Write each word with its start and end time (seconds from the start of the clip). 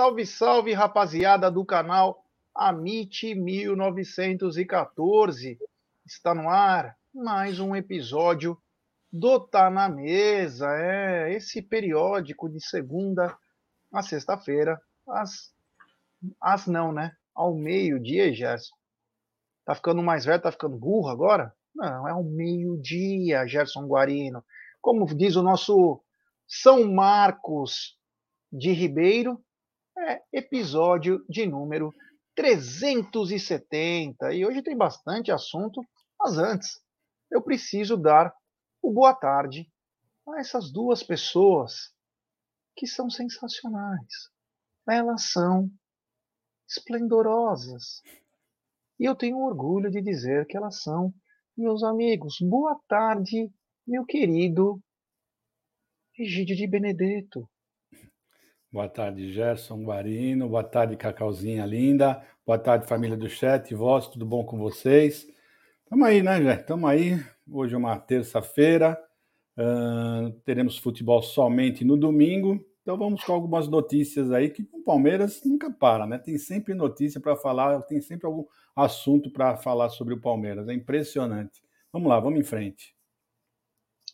Salve, 0.00 0.24
salve, 0.24 0.72
rapaziada 0.72 1.50
do 1.50 1.62
canal 1.62 2.24
Amit 2.54 3.34
1914. 3.34 5.58
Está 6.06 6.34
no 6.34 6.48
ar 6.48 6.96
mais 7.14 7.60
um 7.60 7.76
episódio 7.76 8.56
do 9.12 9.38
Tá 9.38 9.68
na 9.68 9.90
Mesa. 9.90 10.74
É 10.74 11.34
esse 11.34 11.60
periódico 11.60 12.48
de 12.48 12.66
segunda 12.66 13.36
a 13.92 14.00
sexta-feira, 14.00 14.80
às, 15.06 15.52
às 16.40 16.66
não, 16.66 16.92
né? 16.92 17.14
Ao 17.34 17.54
meio-dia, 17.54 18.32
Gerson. 18.32 18.74
Tá 19.66 19.74
ficando 19.74 20.02
mais 20.02 20.24
velho, 20.24 20.40
tá 20.40 20.50
ficando 20.50 20.78
burro 20.78 21.10
agora? 21.10 21.54
Não, 21.74 22.08
é 22.08 22.12
ao 22.12 22.24
meio-dia, 22.24 23.46
Gerson 23.46 23.86
Guarino. 23.86 24.42
Como 24.80 25.04
diz 25.14 25.36
o 25.36 25.42
nosso 25.42 26.02
São 26.48 26.90
Marcos 26.90 27.98
de 28.50 28.72
Ribeiro, 28.72 29.38
é 30.00 30.22
episódio 30.32 31.24
de 31.28 31.46
número 31.46 31.94
370. 32.34 34.32
E 34.34 34.46
hoje 34.46 34.62
tem 34.62 34.76
bastante 34.76 35.30
assunto, 35.30 35.82
mas 36.18 36.38
antes 36.38 36.80
eu 37.30 37.42
preciso 37.42 37.96
dar 37.96 38.34
o 38.82 38.92
boa 38.92 39.14
tarde 39.14 39.70
a 40.26 40.40
essas 40.40 40.72
duas 40.72 41.02
pessoas 41.02 41.92
que 42.74 42.86
são 42.86 43.10
sensacionais. 43.10 44.30
Elas 44.88 45.30
são 45.30 45.70
esplendorosas. 46.68 48.02
E 48.98 49.04
eu 49.04 49.14
tenho 49.14 49.38
orgulho 49.38 49.90
de 49.90 50.00
dizer 50.00 50.46
que 50.46 50.56
elas 50.56 50.82
são 50.82 51.12
meus 51.56 51.82
amigos. 51.82 52.36
Boa 52.40 52.80
tarde, 52.88 53.52
meu 53.86 54.04
querido 54.04 54.80
Egídio 56.18 56.56
de 56.56 56.66
Benedetto. 56.66 57.48
Boa 58.72 58.88
tarde, 58.88 59.32
Gerson 59.32 59.82
Guarino. 59.82 60.48
Boa 60.48 60.62
tarde, 60.62 60.96
Cacauzinha 60.96 61.66
linda. 61.66 62.22
Boa 62.46 62.56
tarde, 62.56 62.86
família 62.86 63.16
do 63.16 63.28
chat. 63.28 63.74
Vós, 63.74 64.06
tudo 64.06 64.24
bom 64.24 64.44
com 64.44 64.56
vocês? 64.58 65.26
Tamo 65.88 66.04
aí, 66.04 66.22
né, 66.22 66.40
Jé? 66.40 66.56
Tamo 66.56 66.86
aí. 66.86 67.20
Hoje 67.50 67.74
é 67.74 67.78
uma 67.78 67.98
terça-feira. 67.98 68.96
Uh, 69.58 70.30
teremos 70.44 70.78
futebol 70.78 71.20
somente 71.20 71.84
no 71.84 71.96
domingo. 71.96 72.64
Então 72.82 72.96
vamos 72.96 73.24
com 73.24 73.32
algumas 73.32 73.66
notícias 73.66 74.30
aí 74.30 74.48
que 74.48 74.62
o 74.72 74.84
Palmeiras 74.84 75.42
nunca 75.44 75.68
para, 75.68 76.06
né? 76.06 76.16
Tem 76.18 76.38
sempre 76.38 76.72
notícia 76.72 77.20
para 77.20 77.34
falar, 77.34 77.82
tem 77.82 78.00
sempre 78.00 78.28
algum 78.28 78.44
assunto 78.76 79.32
para 79.32 79.56
falar 79.56 79.88
sobre 79.88 80.14
o 80.14 80.20
Palmeiras. 80.20 80.68
É 80.68 80.72
impressionante. 80.72 81.60
Vamos 81.92 82.08
lá, 82.08 82.20
vamos 82.20 82.38
em 82.38 82.44
frente. 82.44 82.94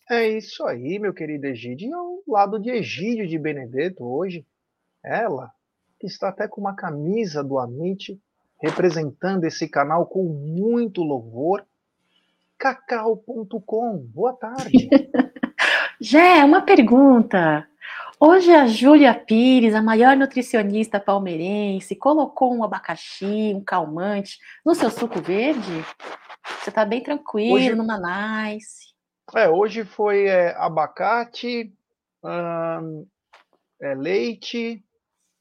É 0.09 0.29
isso 0.29 0.65
aí, 0.65 1.01
meu 1.01 1.13
querido 1.13 1.47
Egídio. 1.47 1.89
E 1.89 1.93
ao 1.93 2.23
lado 2.29 2.61
de 2.61 2.71
Egídio 2.71 3.27
de 3.27 3.37
Benedetto 3.37 4.05
hoje, 4.05 4.47
ela, 5.05 5.51
que 5.99 6.07
está 6.07 6.29
até 6.29 6.47
com 6.47 6.61
uma 6.61 6.77
camisa 6.77 7.43
do 7.43 7.59
Amit, 7.59 8.21
representando 8.63 9.45
esse 9.45 9.69
canal 9.69 10.07
com 10.07 10.23
muito 10.23 11.03
louvor, 11.03 11.67
cacau.com. 12.57 13.99
Boa 13.99 14.33
tarde. 14.33 14.89
Jé, 16.01 16.45
uma 16.45 16.63
pergunta. 16.63 17.67
Hoje 18.21 18.53
a 18.53 18.67
Júlia 18.67 19.13
Pires, 19.13 19.75
a 19.75 19.83
maior 19.83 20.17
nutricionista 20.17 21.01
palmeirense, 21.01 21.97
colocou 21.97 22.55
um 22.55 22.63
abacaxi, 22.63 23.53
um 23.55 23.61
calmante 23.61 24.39
no 24.65 24.75
seu 24.75 24.91
suco 24.91 25.21
verde? 25.21 25.85
Você 26.61 26.71
está 26.71 26.85
bem 26.85 27.03
tranquilo, 27.03 27.57
hoje... 27.57 27.75
numa 27.75 27.99
nice. 27.99 28.96
É, 29.35 29.49
hoje 29.49 29.85
foi 29.85 30.27
é, 30.27 30.57
abacate, 30.57 31.75
hum, 32.23 33.07
é, 33.81 33.95
leite, 33.95 34.85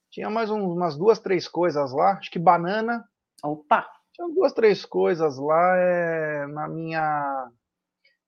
tinha 0.10 0.30
mais 0.30 0.50
um, 0.50 0.72
umas 0.72 0.98
duas, 0.98 1.20
três 1.20 1.48
coisas 1.48 1.92
lá, 1.92 2.14
acho 2.14 2.32
que 2.32 2.40
banana. 2.40 3.08
Opa! 3.44 3.88
Tinha 4.14 4.28
duas, 4.30 4.54
três 4.54 4.86
coisas 4.86 5.38
lá 5.38 5.78
é, 5.78 6.48
na 6.48 6.68
minha 6.68 7.52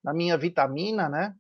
na 0.03 0.13
minha 0.13 0.37
vitamina, 0.37 1.09
né? 1.09 1.35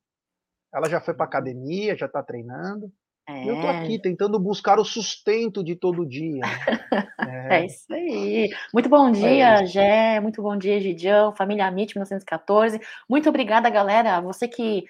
Ela 0.73 0.89
já 0.89 0.99
foi 0.99 1.13
para 1.13 1.25
academia, 1.25 1.95
já 1.95 2.05
está 2.07 2.23
treinando. 2.23 2.91
É. 3.29 3.49
Eu 3.49 3.59
tô 3.59 3.67
aqui 3.67 3.99
tentando 3.99 4.39
buscar 4.39 4.79
o 4.79 4.85
sustento 4.85 5.61
de 5.61 5.75
todo 5.75 6.05
dia. 6.05 6.41
É, 7.27 7.61
é 7.61 7.65
isso 7.65 7.93
aí. 7.93 8.49
Muito 8.73 8.87
bom 8.87 9.11
dia, 9.11 9.61
é 9.61 9.65
Gé. 9.65 10.19
Muito 10.21 10.41
bom 10.41 10.55
dia, 10.55 10.79
Gidião. 10.79 11.35
Família 11.35 11.67
Amit 11.67 11.93
1914. 11.93 12.79
Muito 13.09 13.27
obrigada, 13.27 13.69
galera. 13.69 14.21
Você 14.21 14.47
que 14.47 14.85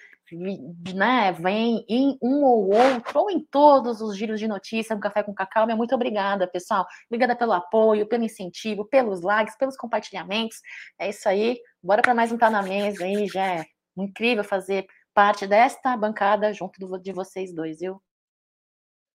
né, 0.93 1.31
vem 1.31 1.85
em 1.89 2.17
um 2.21 2.43
ou 2.43 2.73
outro, 2.73 3.19
ou 3.19 3.31
em 3.31 3.39
todos 3.39 4.01
os 4.01 4.15
giros 4.15 4.39
de 4.39 4.47
notícia 4.47 4.95
do 4.95 5.01
Café 5.01 5.23
com 5.23 5.33
Cacau. 5.33 5.65
Minha 5.65 5.75
muito 5.75 5.95
obrigada, 5.95 6.47
pessoal. 6.47 6.85
Obrigada 7.09 7.35
pelo 7.35 7.53
apoio, 7.53 8.07
pelo 8.07 8.23
incentivo, 8.23 8.85
pelos 8.85 9.21
likes, 9.21 9.57
pelos 9.57 9.77
compartilhamentos. 9.77 10.57
É 10.99 11.09
isso 11.09 11.27
aí. 11.27 11.57
Bora 11.81 12.01
para 12.01 12.13
mais 12.13 12.31
um 12.31 12.37
Tá 12.37 12.49
na 12.49 12.61
Mesa 12.61 13.03
aí, 13.03 13.27
Gé. 13.27 13.65
Incrível 13.97 14.43
fazer 14.43 14.85
parte 15.13 15.47
desta 15.47 15.97
bancada 15.97 16.53
junto 16.53 16.99
de 17.01 17.11
vocês 17.11 17.53
dois, 17.53 17.79
viu? 17.79 17.99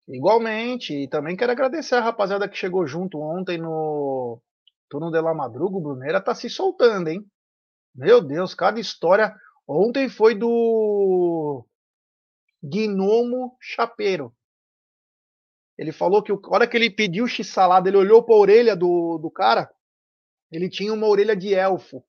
Igualmente, 0.08 0.94
e 0.94 1.08
também 1.08 1.36
quero 1.36 1.52
agradecer 1.52 1.96
a 1.96 2.02
rapaziada 2.02 2.48
que 2.48 2.58
chegou 2.58 2.88
junto 2.88 3.20
ontem 3.20 3.58
no 3.58 4.42
Turno 4.90 5.12
de 5.12 5.22
la 5.22 5.34
Madruga. 5.34 5.76
O 5.78 5.82
Bruneira 5.82 6.22
tá 6.22 6.34
se 6.34 6.50
soltando, 6.50 7.10
hein? 7.10 7.26
Meu 7.94 8.22
Deus, 8.22 8.54
cada 8.54 8.80
história. 8.80 9.36
Ontem 9.68 10.08
foi 10.08 10.34
do 10.34 11.66
Gnomo 12.64 13.58
Chapeiro. 13.60 14.34
Ele 15.78 15.92
falou 15.92 16.24
que 16.24 16.32
a 16.32 16.38
hora 16.50 16.68
que 16.68 16.78
ele 16.78 16.90
pediu 16.90 17.28
x-salada, 17.28 17.90
ele 17.90 17.98
olhou 17.98 18.24
para 18.24 18.34
a 18.34 18.40
orelha 18.40 18.76
do, 18.76 19.18
do 19.18 19.30
cara, 19.30 19.70
ele 20.50 20.70
tinha 20.70 20.94
uma 20.94 21.06
orelha 21.06 21.36
de 21.36 21.54
elfo. 21.54 22.04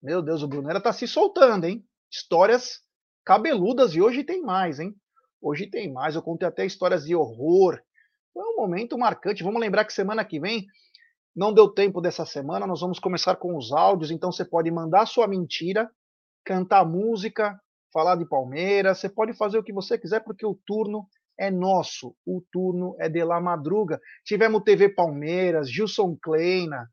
Meu 0.00 0.22
Deus, 0.22 0.42
o 0.42 0.48
Brunera 0.48 0.80
tá 0.80 0.92
se 0.92 1.08
soltando, 1.08 1.64
hein? 1.66 1.84
Histórias 2.10 2.80
cabeludas 3.24 3.94
e 3.94 4.00
hoje 4.00 4.22
tem 4.22 4.40
mais, 4.40 4.78
hein? 4.78 4.94
Hoje 5.40 5.66
tem 5.66 5.92
mais, 5.92 6.14
eu 6.14 6.22
contei 6.22 6.46
até 6.46 6.64
histórias 6.64 7.04
de 7.04 7.14
horror. 7.14 7.80
Foi 8.32 8.42
um 8.42 8.56
momento 8.56 8.98
marcante. 8.98 9.42
Vamos 9.42 9.60
lembrar 9.60 9.84
que 9.84 9.92
semana 9.92 10.24
que 10.24 10.40
vem 10.40 10.66
não 11.36 11.52
deu 11.52 11.68
tempo 11.68 12.00
dessa 12.00 12.24
semana, 12.24 12.66
nós 12.66 12.80
vamos 12.80 12.98
começar 12.98 13.36
com 13.36 13.56
os 13.56 13.70
áudios, 13.70 14.10
então 14.10 14.32
você 14.32 14.42
pode 14.42 14.70
mandar 14.70 15.04
sua 15.04 15.28
mentira, 15.28 15.90
cantar 16.42 16.82
música, 16.86 17.60
falar 17.92 18.16
de 18.16 18.26
Palmeiras, 18.26 18.98
você 18.98 19.08
pode 19.08 19.34
fazer 19.34 19.58
o 19.58 19.62
que 19.62 19.72
você 19.72 19.98
quiser, 19.98 20.20
porque 20.20 20.46
o 20.46 20.58
turno 20.66 21.06
é 21.38 21.50
nosso, 21.50 22.16
o 22.24 22.42
turno 22.50 22.96
é 22.98 23.08
de 23.08 23.22
La 23.22 23.38
Madruga. 23.38 24.00
Tivemos 24.24 24.62
TV 24.64 24.88
Palmeiras, 24.88 25.70
Gilson 25.70 26.16
Kleina, 26.16 26.90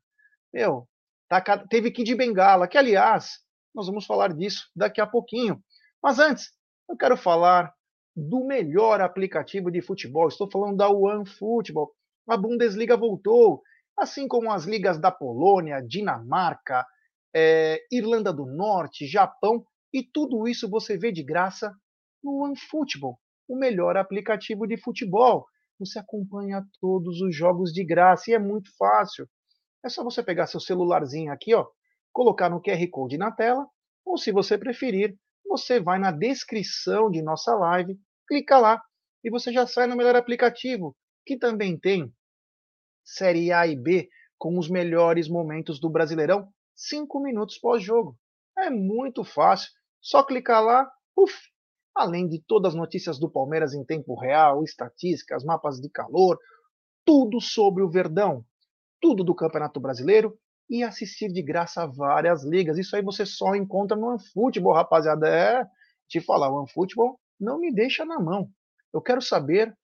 meu, 0.52 0.86
tá, 1.28 1.40
teve 1.68 1.90
Kid 1.90 2.14
Bengala, 2.14 2.68
que 2.68 2.78
aliás, 2.78 3.40
nós 3.74 3.86
vamos 3.86 4.06
falar 4.06 4.32
disso 4.34 4.70
daqui 4.76 5.00
a 5.00 5.06
pouquinho. 5.06 5.58
Mas 6.02 6.18
antes, 6.18 6.52
eu 6.88 6.96
quero 6.96 7.16
falar 7.16 7.73
do 8.16 8.44
melhor 8.44 9.00
aplicativo 9.00 9.70
de 9.70 9.82
futebol. 9.82 10.28
Estou 10.28 10.48
falando 10.50 10.76
da 10.76 10.88
OneFootball. 10.88 11.92
A 12.28 12.36
Bundesliga 12.36 12.96
voltou, 12.96 13.62
assim 13.98 14.28
como 14.28 14.50
as 14.50 14.64
ligas 14.64 14.98
da 14.98 15.10
Polônia, 15.10 15.82
Dinamarca, 15.82 16.86
é, 17.34 17.80
Irlanda 17.90 18.32
do 18.32 18.46
Norte, 18.46 19.06
Japão, 19.06 19.64
e 19.92 20.02
tudo 20.02 20.48
isso 20.48 20.68
você 20.68 20.96
vê 20.96 21.12
de 21.12 21.22
graça 21.22 21.72
no 22.22 22.44
OneFootball, 22.44 23.18
o 23.48 23.56
melhor 23.56 23.96
aplicativo 23.96 24.66
de 24.66 24.76
futebol. 24.76 25.46
Você 25.78 25.98
acompanha 25.98 26.64
todos 26.80 27.20
os 27.20 27.34
jogos 27.34 27.72
de 27.72 27.84
graça 27.84 28.30
e 28.30 28.34
é 28.34 28.38
muito 28.38 28.70
fácil. 28.76 29.28
É 29.84 29.88
só 29.88 30.02
você 30.02 30.22
pegar 30.22 30.46
seu 30.46 30.60
celularzinho 30.60 31.32
aqui, 31.32 31.54
ó, 31.54 31.66
colocar 32.12 32.48
no 32.48 32.62
QR 32.62 32.88
Code 32.90 33.18
na 33.18 33.30
tela, 33.30 33.66
ou 34.04 34.16
se 34.16 34.30
você 34.32 34.56
preferir, 34.56 35.16
você 35.56 35.78
vai 35.78 36.00
na 36.00 36.10
descrição 36.10 37.08
de 37.08 37.22
nossa 37.22 37.54
live, 37.54 37.96
clica 38.26 38.58
lá 38.58 38.82
e 39.22 39.30
você 39.30 39.52
já 39.52 39.64
sai 39.64 39.86
no 39.86 39.94
melhor 39.94 40.16
aplicativo, 40.16 40.96
que 41.24 41.38
também 41.38 41.78
tem 41.78 42.12
Série 43.04 43.52
A 43.52 43.64
e 43.64 43.76
B 43.76 44.08
com 44.36 44.58
os 44.58 44.68
melhores 44.68 45.28
momentos 45.28 45.78
do 45.78 45.88
Brasileirão, 45.88 46.48
cinco 46.74 47.20
minutos 47.20 47.56
pós-jogo. 47.58 48.18
É 48.58 48.68
muito 48.68 49.22
fácil, 49.22 49.70
só 50.00 50.24
clicar 50.24 50.60
lá, 50.60 50.90
uf, 51.16 51.32
além 51.94 52.28
de 52.28 52.42
todas 52.42 52.72
as 52.72 52.76
notícias 52.76 53.20
do 53.20 53.30
Palmeiras 53.30 53.74
em 53.74 53.84
tempo 53.84 54.18
real, 54.18 54.64
estatísticas, 54.64 55.44
mapas 55.44 55.76
de 55.76 55.88
calor, 55.88 56.36
tudo 57.04 57.40
sobre 57.40 57.80
o 57.80 57.88
Verdão, 57.88 58.44
tudo 59.00 59.22
do 59.22 59.36
Campeonato 59.36 59.78
Brasileiro 59.78 60.36
e 60.74 60.82
assistir 60.82 61.30
de 61.30 61.40
graça 61.40 61.86
várias 61.86 62.44
ligas. 62.44 62.76
Isso 62.76 62.96
aí 62.96 63.02
você 63.02 63.24
só 63.24 63.54
encontra 63.54 63.96
no 63.96 64.08
OneFootball, 64.08 64.74
rapaziada. 64.74 65.28
É, 65.28 65.64
te 66.08 66.20
falar, 66.20 66.50
o 66.50 66.58
OneFootball 66.58 67.20
não 67.38 67.58
me 67.60 67.72
deixa 67.72 68.04
na 68.04 68.18
mão. 68.18 68.50
Eu 68.92 69.00
quero 69.00 69.22
saber 69.22 69.76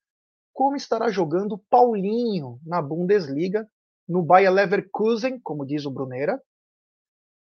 como 0.52 0.76
estará 0.76 1.08
jogando 1.08 1.58
Paulinho 1.70 2.60
na 2.66 2.82
Bundesliga, 2.82 3.69
no 4.08 4.22
Bayer 4.22 4.52
Leverkusen, 4.52 5.38
como 5.40 5.64
diz 5.64 5.87
o 5.87 5.90
Brunera, 5.90 6.42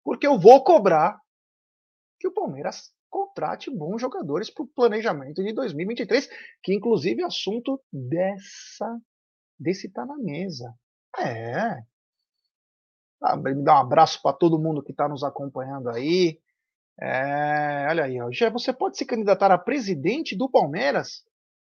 porque 0.04 0.28
eu 0.28 0.38
vou 0.38 0.64
cobrar 0.64 1.20
que 2.20 2.28
o 2.28 2.34
Palmeiras 2.34 2.94
contrate 3.10 3.72
bons 3.72 4.00
jogadores 4.00 4.50
para 4.52 4.64
o 4.64 4.68
planejamento 4.68 5.44
de 5.44 5.52
2023, 5.52 6.30
que 6.64 6.74
inclusive 6.74 7.24
é 7.24 7.26
assunto 7.26 7.82
dessa 7.92 9.00
desse 9.60 9.90
tá 9.90 10.06
na 10.06 10.18
mesa. 10.18 10.74
É. 11.20 11.91
Ah, 13.22 13.38
me 13.38 13.54
dá 13.64 13.76
um 13.76 13.82
abraço 13.82 14.22
para 14.22 14.36
todo 14.36 14.60
mundo 14.60 14.82
que 14.82 14.92
está 14.92 15.08
nos 15.08 15.24
acompanhando 15.24 15.90
aí. 15.90 16.40
É, 17.00 17.88
olha 17.90 18.06
aí. 18.06 18.18
Já 18.32 18.50
você 18.50 18.74
pode 18.74 18.98
se 18.98 19.06
candidatar 19.06 19.52
a 19.52 19.58
presidente 19.58 20.36
do 20.36 20.50
Palmeiras? 20.50 21.24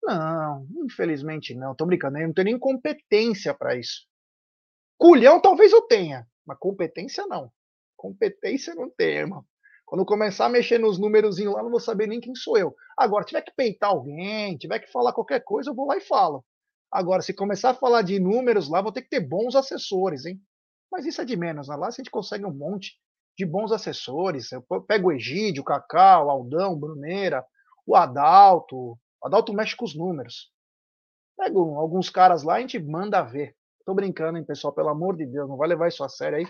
Não, 0.02 0.66
infelizmente 0.84 1.54
não. 1.54 1.74
Tô 1.74 1.86
brincando, 1.86 2.18
eu 2.18 2.26
não 2.26 2.34
tenho 2.34 2.46
nem 2.46 2.58
competência 2.58 3.54
para 3.54 3.76
isso. 3.76 4.06
Culhão 4.98 5.40
talvez 5.40 5.72
eu 5.72 5.82
tenha, 5.82 6.26
mas 6.46 6.58
competência 6.58 7.26
não. 7.26 7.50
Competência 7.96 8.74
não 8.74 8.90
tem, 8.90 9.16
irmão. 9.16 9.44
Quando 9.86 10.04
começar 10.04 10.46
a 10.46 10.48
mexer 10.48 10.78
nos 10.78 10.98
números 10.98 11.38
lá, 11.38 11.62
não 11.62 11.70
vou 11.70 11.80
saber 11.80 12.06
nem 12.06 12.20
quem 12.20 12.34
sou 12.34 12.56
eu. 12.58 12.74
Agora, 12.96 13.24
tiver 13.24 13.42
que 13.42 13.52
peitar 13.54 13.90
alguém, 13.90 14.56
tiver 14.56 14.78
que 14.78 14.90
falar 14.90 15.12
qualquer 15.12 15.42
coisa, 15.42 15.70
eu 15.70 15.74
vou 15.74 15.86
lá 15.86 15.96
e 15.96 16.00
falo. 16.00 16.44
Agora, 16.90 17.22
se 17.22 17.34
começar 17.34 17.70
a 17.70 17.74
falar 17.74 18.02
de 18.02 18.18
números 18.18 18.68
lá, 18.68 18.80
vou 18.80 18.92
ter 18.92 19.02
que 19.02 19.08
ter 19.08 19.20
bons 19.20 19.54
assessores, 19.54 20.24
hein? 20.26 20.40
Mas 20.94 21.06
isso 21.06 21.20
é 21.20 21.24
de 21.24 21.36
menos, 21.36 21.66
né? 21.66 21.74
Lá 21.74 21.88
a 21.88 21.90
gente 21.90 22.08
consegue 22.08 22.46
um 22.46 22.54
monte 22.54 22.96
de 23.36 23.44
bons 23.44 23.72
assessores. 23.72 24.52
Eu 24.52 24.62
pego 24.86 25.08
o 25.08 25.12
Egídio, 25.12 25.62
o 25.62 25.64
Cacau, 25.64 26.26
o 26.26 26.30
Aldão, 26.30 26.74
o 26.74 26.78
Bruneira, 26.78 27.44
o 27.84 27.96
Adalto. 27.96 28.76
O 28.76 29.26
Adalto 29.26 29.52
mexe 29.52 29.74
com 29.74 29.84
os 29.84 29.96
números. 29.96 30.52
Pego 31.36 31.76
alguns 31.80 32.08
caras 32.08 32.44
lá 32.44 32.54
e 32.54 32.56
a 32.58 32.60
gente 32.60 32.78
manda 32.78 33.20
ver. 33.22 33.56
Tô 33.84 33.92
brincando, 33.92 34.38
hein, 34.38 34.44
pessoal? 34.44 34.72
Pelo 34.72 34.88
amor 34.88 35.16
de 35.16 35.26
Deus, 35.26 35.48
não 35.48 35.56
vai 35.56 35.66
levar 35.66 35.88
isso 35.88 36.04
a 36.04 36.08
sério 36.08 36.38
aí. 36.38 36.46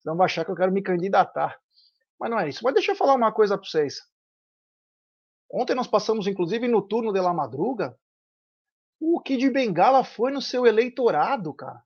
Senão 0.00 0.16
vai 0.16 0.26
achar 0.26 0.44
que 0.44 0.50
eu 0.52 0.56
quero 0.56 0.70
me 0.70 0.80
candidatar. 0.80 1.58
Mas 2.20 2.30
não 2.30 2.38
é 2.38 2.48
isso. 2.48 2.62
Mas 2.62 2.74
deixa 2.74 2.92
eu 2.92 2.96
falar 2.96 3.14
uma 3.14 3.32
coisa 3.32 3.58
para 3.58 3.68
vocês. 3.68 3.98
Ontem 5.50 5.74
nós 5.74 5.88
passamos, 5.88 6.28
inclusive, 6.28 6.68
no 6.68 6.86
turno 6.86 7.12
de 7.12 7.20
La 7.20 7.34
Madruga. 7.34 7.98
O 9.00 9.20
Kid 9.20 9.50
Bengala 9.50 10.04
foi 10.04 10.30
no 10.30 10.40
seu 10.40 10.64
eleitorado, 10.64 11.52
cara. 11.52 11.82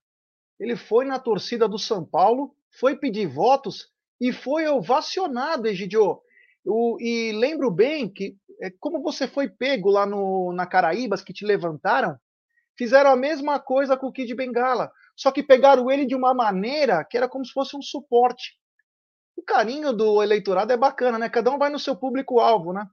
Ele 0.63 0.77
foi 0.77 1.05
na 1.05 1.19
torcida 1.19 1.69
do 1.69 1.79
São 1.79 2.05
Paulo, 2.05 2.55
foi 2.79 2.97
pedir 2.97 3.27
votos 3.27 3.89
e 4.21 4.33
foi 4.33 4.67
ovacionado, 4.69 5.67
Egidio. 5.67 6.21
O, 6.65 6.97
e 7.01 7.33
lembro 7.33 7.71
bem 7.71 8.09
que, 8.09 8.37
é, 8.61 8.71
como 8.79 9.03
você 9.03 9.27
foi 9.27 9.49
pego 9.49 9.91
lá 9.91 10.07
no, 10.07 10.53
na 10.55 10.67
Caraíbas, 10.67 11.23
que 11.23 11.33
te 11.33 11.45
levantaram, 11.45 12.17
fizeram 12.79 13.11
a 13.11 13.17
mesma 13.17 13.59
coisa 13.59 13.97
com 13.97 14.07
o 14.07 14.13
Kid 14.13 14.33
Bengala. 14.35 14.91
Só 15.17 15.33
que 15.33 15.43
pegaram 15.43 15.91
ele 15.91 16.07
de 16.07 16.15
uma 16.15 16.33
maneira 16.33 17.05
que 17.05 17.17
era 17.17 17.29
como 17.29 17.45
se 17.45 17.53
fosse 17.53 17.77
um 17.77 17.83
suporte 17.83 18.53
o 19.37 19.43
carinho 19.43 19.93
do 19.93 20.23
eleitorado 20.23 20.73
é 20.73 20.77
bacana, 20.77 21.19
né? 21.19 21.29
Cada 21.29 21.51
um 21.51 21.59
vai 21.59 21.71
no 21.71 21.79
seu 21.79 21.97
público-alvo, 21.97 22.73
né? 22.73 22.87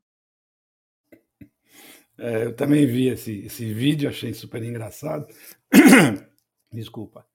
É, 2.18 2.46
eu 2.46 2.56
também 2.56 2.86
vi 2.86 3.08
esse, 3.08 3.46
esse 3.46 3.72
vídeo, 3.74 4.10
achei 4.10 4.34
super 4.34 4.62
engraçado. 4.64 5.28
Desculpa. 6.72 7.26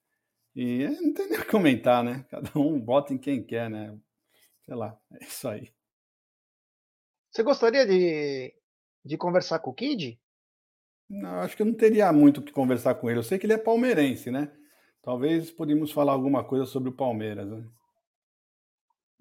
E 0.54 0.88
não 0.88 1.12
tem 1.12 1.28
nem 1.28 1.38
o 1.38 1.42
que 1.42 1.50
comentar, 1.50 2.04
né? 2.04 2.24
Cada 2.30 2.50
um 2.58 2.84
vota 2.84 3.12
em 3.12 3.18
quem 3.18 3.42
quer, 3.42 3.68
né? 3.68 3.98
Sei 4.64 4.74
lá, 4.74 4.96
é 5.12 5.24
isso 5.24 5.48
aí. 5.48 5.72
Você 7.30 7.42
gostaria 7.42 7.84
de, 7.84 8.54
de 9.04 9.16
conversar 9.18 9.58
com 9.58 9.70
o 9.70 9.74
Kid? 9.74 10.20
Não, 11.10 11.40
acho 11.40 11.56
que 11.56 11.62
eu 11.62 11.66
não 11.66 11.74
teria 11.74 12.12
muito 12.12 12.38
o 12.38 12.42
que 12.42 12.52
conversar 12.52 12.94
com 12.94 13.10
ele. 13.10 13.18
Eu 13.18 13.24
sei 13.24 13.38
que 13.38 13.46
ele 13.46 13.52
é 13.52 13.58
palmeirense, 13.58 14.30
né? 14.30 14.52
Talvez 15.02 15.50
podíamos 15.50 15.90
falar 15.90 16.12
alguma 16.12 16.44
coisa 16.44 16.64
sobre 16.64 16.88
o 16.88 16.96
Palmeiras, 16.96 17.46
né? 17.50 17.68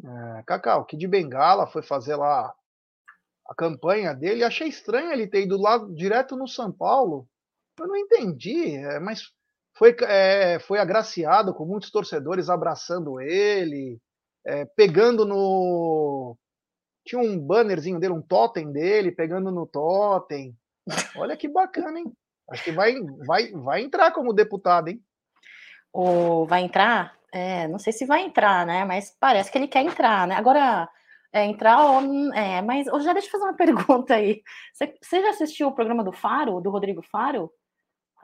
É, 0.06 0.44
Cacau, 0.44 0.85
que 0.85 0.95
de 0.95 1.07
Bengala 1.07 1.68
foi 1.68 1.81
fazer 1.81 2.15
lá 2.15 2.53
a 3.47 3.56
campanha 3.56 4.13
dele. 4.13 4.44
Achei 4.44 4.68
estranho 4.68 5.12
ele 5.12 5.27
ter 5.27 5.44
ido 5.44 5.59
lá 5.59 5.77
direto 5.77 6.38
no 6.38 6.47
São 6.47 6.71
Paulo. 6.71 7.27
Eu 7.80 7.88
não 7.88 7.97
entendi, 7.97 8.75
é, 8.75 9.00
mas 9.00 9.33
foi, 9.75 9.96
é, 10.02 10.60
foi 10.60 10.80
agraciado 10.80 11.54
com 11.54 11.66
muitos 11.66 11.90
torcedores 11.90 12.50
abraçando 12.50 13.20
ele, 13.20 14.00
é, 14.46 14.66
pegando 14.66 15.25
no. 15.25 16.38
Tinha 17.06 17.22
um 17.22 17.38
bannerzinho 17.38 18.00
dele, 18.00 18.14
um 18.14 18.22
totem 18.22 18.72
dele, 18.72 19.12
pegando 19.12 19.52
no 19.52 19.66
totem. 19.66 20.56
Olha 21.18 21.36
que 21.36 21.48
bacana, 21.48 22.00
hein? 22.00 22.12
Acho 22.50 22.64
que 22.64 22.72
vai, 22.72 22.96
vai, 23.25 23.52
vai 23.52 23.81
entrar 23.81 24.12
como 24.12 24.34
deputado, 24.34 24.90
hein? 24.90 25.02
O, 25.92 26.46
vai 26.46 26.62
entrar? 26.62 27.18
É, 27.31 27.68
não 27.68 27.80
sei 27.80 27.92
se 27.92 28.06
vai 28.06 28.22
entrar, 28.22 28.66
né? 28.66 28.86
Mas 28.86 29.16
parece 29.19 29.52
que 29.52 29.58
ele 29.58 29.68
quer 29.68 29.84
entrar, 29.84 30.28
né? 30.28 30.36
Agora, 30.36 30.88
é, 31.34 31.46
entrar 31.46 31.84
ou. 31.84 32.34
É, 32.34 32.62
mas 32.62 32.86
já 33.04 33.12
deixa 33.12 33.28
eu 33.28 33.31
fazer 33.31 33.44
uma 33.46 33.56
pergunta 33.58 34.14
aí. 34.14 34.42
Você, 34.72 34.94
você 35.02 35.22
já 35.22 35.30
assistiu 35.31 35.68
o 35.68 35.76
programa 35.76 36.04
do 36.04 36.12
Faro, 36.12 36.62
do 36.62 36.69
Rodrigo 36.69 37.02
Faro? 37.02 37.52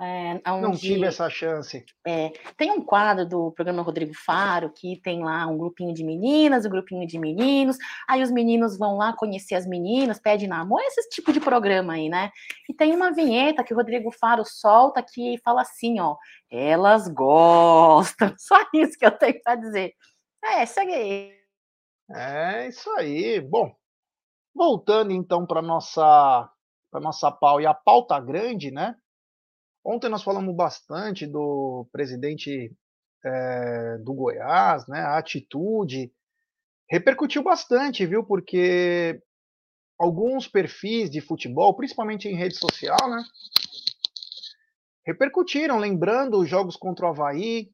É, 0.01 0.41
onde, 0.49 0.61
não 0.61 0.71
tive 0.71 1.05
essa 1.05 1.29
chance. 1.29 1.85
É, 2.07 2.31
tem 2.55 2.71
um 2.71 2.81
quadro 2.81 3.27
do 3.27 3.51
programa 3.51 3.81
Rodrigo 3.81 4.13
Faro 4.13 4.69
que 4.69 4.95
tem 5.01 5.21
lá 5.21 5.45
um 5.45 5.57
grupinho 5.57 5.93
de 5.93 6.05
meninas, 6.05 6.65
um 6.65 6.69
grupinho 6.69 7.05
de 7.05 7.19
meninos. 7.19 7.77
Aí 8.07 8.23
os 8.23 8.31
meninos 8.31 8.77
vão 8.77 8.95
lá 8.95 9.11
conhecer 9.11 9.55
as 9.55 9.67
meninas, 9.67 10.17
pedem 10.17 10.47
namoro, 10.47 10.81
esse 10.85 11.09
tipo 11.09 11.33
de 11.33 11.41
programa 11.41 11.93
aí, 11.93 12.07
né? 12.07 12.31
E 12.69 12.73
tem 12.73 12.95
uma 12.95 13.11
vinheta 13.11 13.61
que 13.61 13.73
o 13.73 13.75
Rodrigo 13.75 14.09
Faro 14.09 14.45
solta 14.45 15.03
que 15.03 15.37
fala 15.43 15.63
assim: 15.63 15.99
ó, 15.99 16.15
elas 16.49 17.09
gostam. 17.09 18.33
Só 18.39 18.55
isso 18.73 18.97
que 18.97 19.05
eu 19.05 19.11
tenho 19.11 19.41
para 19.43 19.55
dizer. 19.55 19.93
É, 20.41 20.65
segue 20.65 20.93
aí. 20.93 21.33
É 22.09 22.67
isso 22.69 22.89
aí. 22.91 23.41
Bom, 23.41 23.75
voltando 24.55 25.11
então 25.11 25.45
para 25.45 25.61
nossa 25.61 26.49
para 26.89 27.01
nossa 27.01 27.29
pau 27.31 27.59
e 27.59 27.67
a 27.67 27.73
pauta 27.73 28.17
grande, 28.19 28.71
né? 28.71 28.95
Ontem 29.83 30.09
nós 30.09 30.23
falamos 30.23 30.55
bastante 30.55 31.25
do 31.25 31.87
presidente 31.91 32.75
é, 33.23 33.97
do 33.99 34.13
Goiás, 34.13 34.87
né? 34.87 34.99
A 34.99 35.17
atitude 35.17 36.13
repercutiu 36.89 37.43
bastante, 37.43 38.05
viu? 38.05 38.23
Porque 38.23 39.21
alguns 39.97 40.47
perfis 40.47 41.09
de 41.09 41.21
futebol, 41.21 41.75
principalmente 41.75 42.27
em 42.27 42.35
rede 42.35 42.55
social, 42.55 43.09
né? 43.09 43.23
Repercutiram, 45.05 45.77
lembrando 45.77 46.39
os 46.39 46.49
jogos 46.49 46.75
contra 46.75 47.05
o 47.05 47.09
Havaí, 47.09 47.71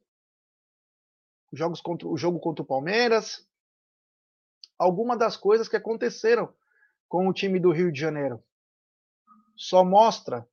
os 1.52 1.58
jogos 1.58 1.80
contra, 1.80 2.08
o 2.08 2.16
jogo 2.16 2.40
contra 2.40 2.62
o 2.62 2.66
Palmeiras, 2.66 3.46
algumas 4.78 5.18
das 5.18 5.36
coisas 5.36 5.68
que 5.68 5.76
aconteceram 5.76 6.52
com 7.08 7.28
o 7.28 7.32
time 7.32 7.60
do 7.60 7.72
Rio 7.72 7.92
de 7.92 8.00
Janeiro. 8.00 8.42
Só 9.56 9.84
mostra 9.84 10.46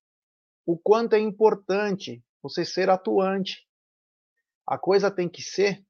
o 0.65 0.77
quanto 0.77 1.13
é 1.13 1.19
importante 1.19 2.23
você 2.41 2.65
ser 2.65 2.89
atuante. 2.89 3.67
A 4.65 4.77
coisa 4.77 5.11
tem 5.11 5.29
que 5.29 5.41
ser 5.41 5.83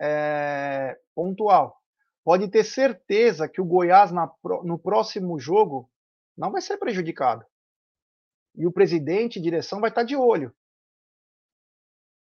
é, 0.00 0.98
pontual. 1.14 1.80
Pode 2.24 2.48
ter 2.48 2.64
certeza 2.64 3.48
que 3.48 3.60
o 3.60 3.64
Goiás 3.64 4.10
na, 4.10 4.30
no 4.64 4.78
próximo 4.78 5.38
jogo 5.38 5.90
não 6.36 6.50
vai 6.50 6.60
ser 6.60 6.76
prejudicado. 6.76 7.44
E 8.54 8.66
o 8.66 8.72
presidente 8.72 9.40
direção 9.40 9.80
vai 9.80 9.90
estar 9.90 10.02
de 10.02 10.16
olho. 10.16 10.54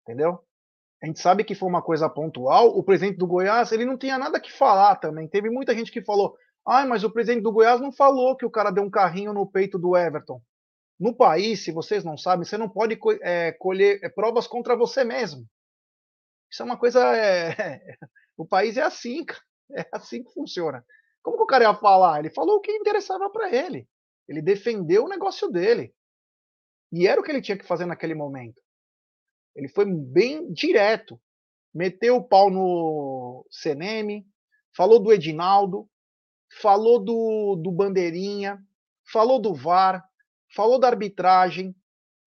Entendeu? 0.03 0.43
A 1.01 1.05
gente 1.05 1.19
sabe 1.19 1.43
que 1.43 1.55
foi 1.55 1.69
uma 1.69 1.81
coisa 1.81 2.09
pontual. 2.09 2.77
O 2.77 2.83
presidente 2.83 3.17
do 3.17 3.27
Goiás, 3.27 3.71
ele 3.71 3.85
não 3.85 3.97
tinha 3.97 4.17
nada 4.17 4.39
que 4.39 4.51
falar 4.51 4.95
também. 4.97 5.27
Teve 5.27 5.49
muita 5.49 5.75
gente 5.75 5.91
que 5.91 6.01
falou: 6.01 6.35
"Ah, 6.65 6.85
mas 6.85 7.03
o 7.03 7.11
presidente 7.11 7.43
do 7.43 7.51
Goiás 7.51 7.79
não 7.79 7.91
falou 7.91 8.35
que 8.35 8.45
o 8.45 8.51
cara 8.51 8.71
deu 8.71 8.83
um 8.83 8.89
carrinho 8.89 9.33
no 9.33 9.49
peito 9.49 9.77
do 9.77 9.95
Everton". 9.95 10.41
No 10.99 11.15
país, 11.15 11.63
se 11.63 11.71
vocês 11.71 12.03
não 12.03 12.17
sabem, 12.17 12.45
você 12.45 12.57
não 12.57 12.69
pode 12.69 12.99
é, 13.21 13.51
colher 13.53 13.99
é, 14.03 14.09
provas 14.09 14.47
contra 14.47 14.75
você 14.75 15.03
mesmo. 15.03 15.47
Isso 16.49 16.61
é 16.61 16.65
uma 16.65 16.77
coisa. 16.77 17.15
É... 17.15 17.97
o 18.35 18.45
país 18.45 18.77
é 18.77 18.81
assim, 18.81 19.25
é 19.71 19.87
assim 19.91 20.23
que 20.23 20.33
funciona. 20.33 20.83
Como 21.21 21.37
que 21.37 21.43
o 21.43 21.47
cara 21.47 21.65
ia 21.65 21.75
falar? 21.75 22.19
Ele 22.19 22.29
falou 22.29 22.57
o 22.57 22.61
que 22.61 22.71
interessava 22.71 23.29
para 23.29 23.53
ele. 23.53 23.87
Ele 24.27 24.41
defendeu 24.41 25.05
o 25.05 25.09
negócio 25.09 25.49
dele. 25.49 25.93
E 26.91 27.07
era 27.07 27.19
o 27.19 27.23
que 27.23 27.31
ele 27.31 27.41
tinha 27.41 27.57
que 27.57 27.67
fazer 27.67 27.85
naquele 27.85 28.15
momento. 28.15 28.61
Ele 29.55 29.67
foi 29.67 29.85
bem 29.85 30.51
direto. 30.51 31.19
Meteu 31.73 32.15
o 32.15 32.23
pau 32.23 32.49
no 32.49 33.45
CNM, 33.51 34.25
falou 34.75 34.99
do 34.99 35.11
Edinaldo, 35.11 35.87
falou 36.61 37.03
do, 37.03 37.55
do 37.61 37.71
Bandeirinha, 37.71 38.57
falou 39.11 39.39
do 39.39 39.53
VAR, 39.53 40.06
falou 40.57 40.79
da 40.79 40.87
arbitragem, 40.87 41.75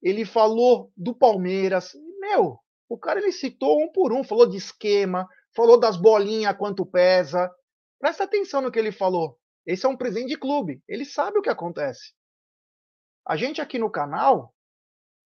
ele 0.03 0.23
falou 0.23 0.93
do 0.95 1.15
Palmeiras. 1.15 1.93
Meu, 2.19 2.59
o 2.87 2.95
cara 2.95 3.19
ele 3.19 3.31
citou 3.31 3.81
um 3.81 3.91
por 3.91 4.13
um, 4.13 4.23
falou 4.23 4.45
de 4.45 4.55
esquema, 4.55 5.27
falou 5.55 5.79
das 5.79 5.97
bolinhas, 5.97 6.55
quanto 6.55 6.85
pesa. 6.85 7.51
Presta 7.99 8.25
atenção 8.25 8.61
no 8.61 8.71
que 8.71 8.77
ele 8.77 8.91
falou. 8.91 9.39
Esse 9.65 9.87
é 9.87 9.89
um 9.89 9.97
presidente 9.97 10.29
de 10.29 10.37
clube, 10.37 10.79
ele 10.87 11.05
sabe 11.05 11.39
o 11.39 11.41
que 11.41 11.49
acontece. 11.49 12.13
A 13.27 13.35
gente 13.35 13.61
aqui 13.61 13.79
no 13.79 13.89
canal, 13.89 14.53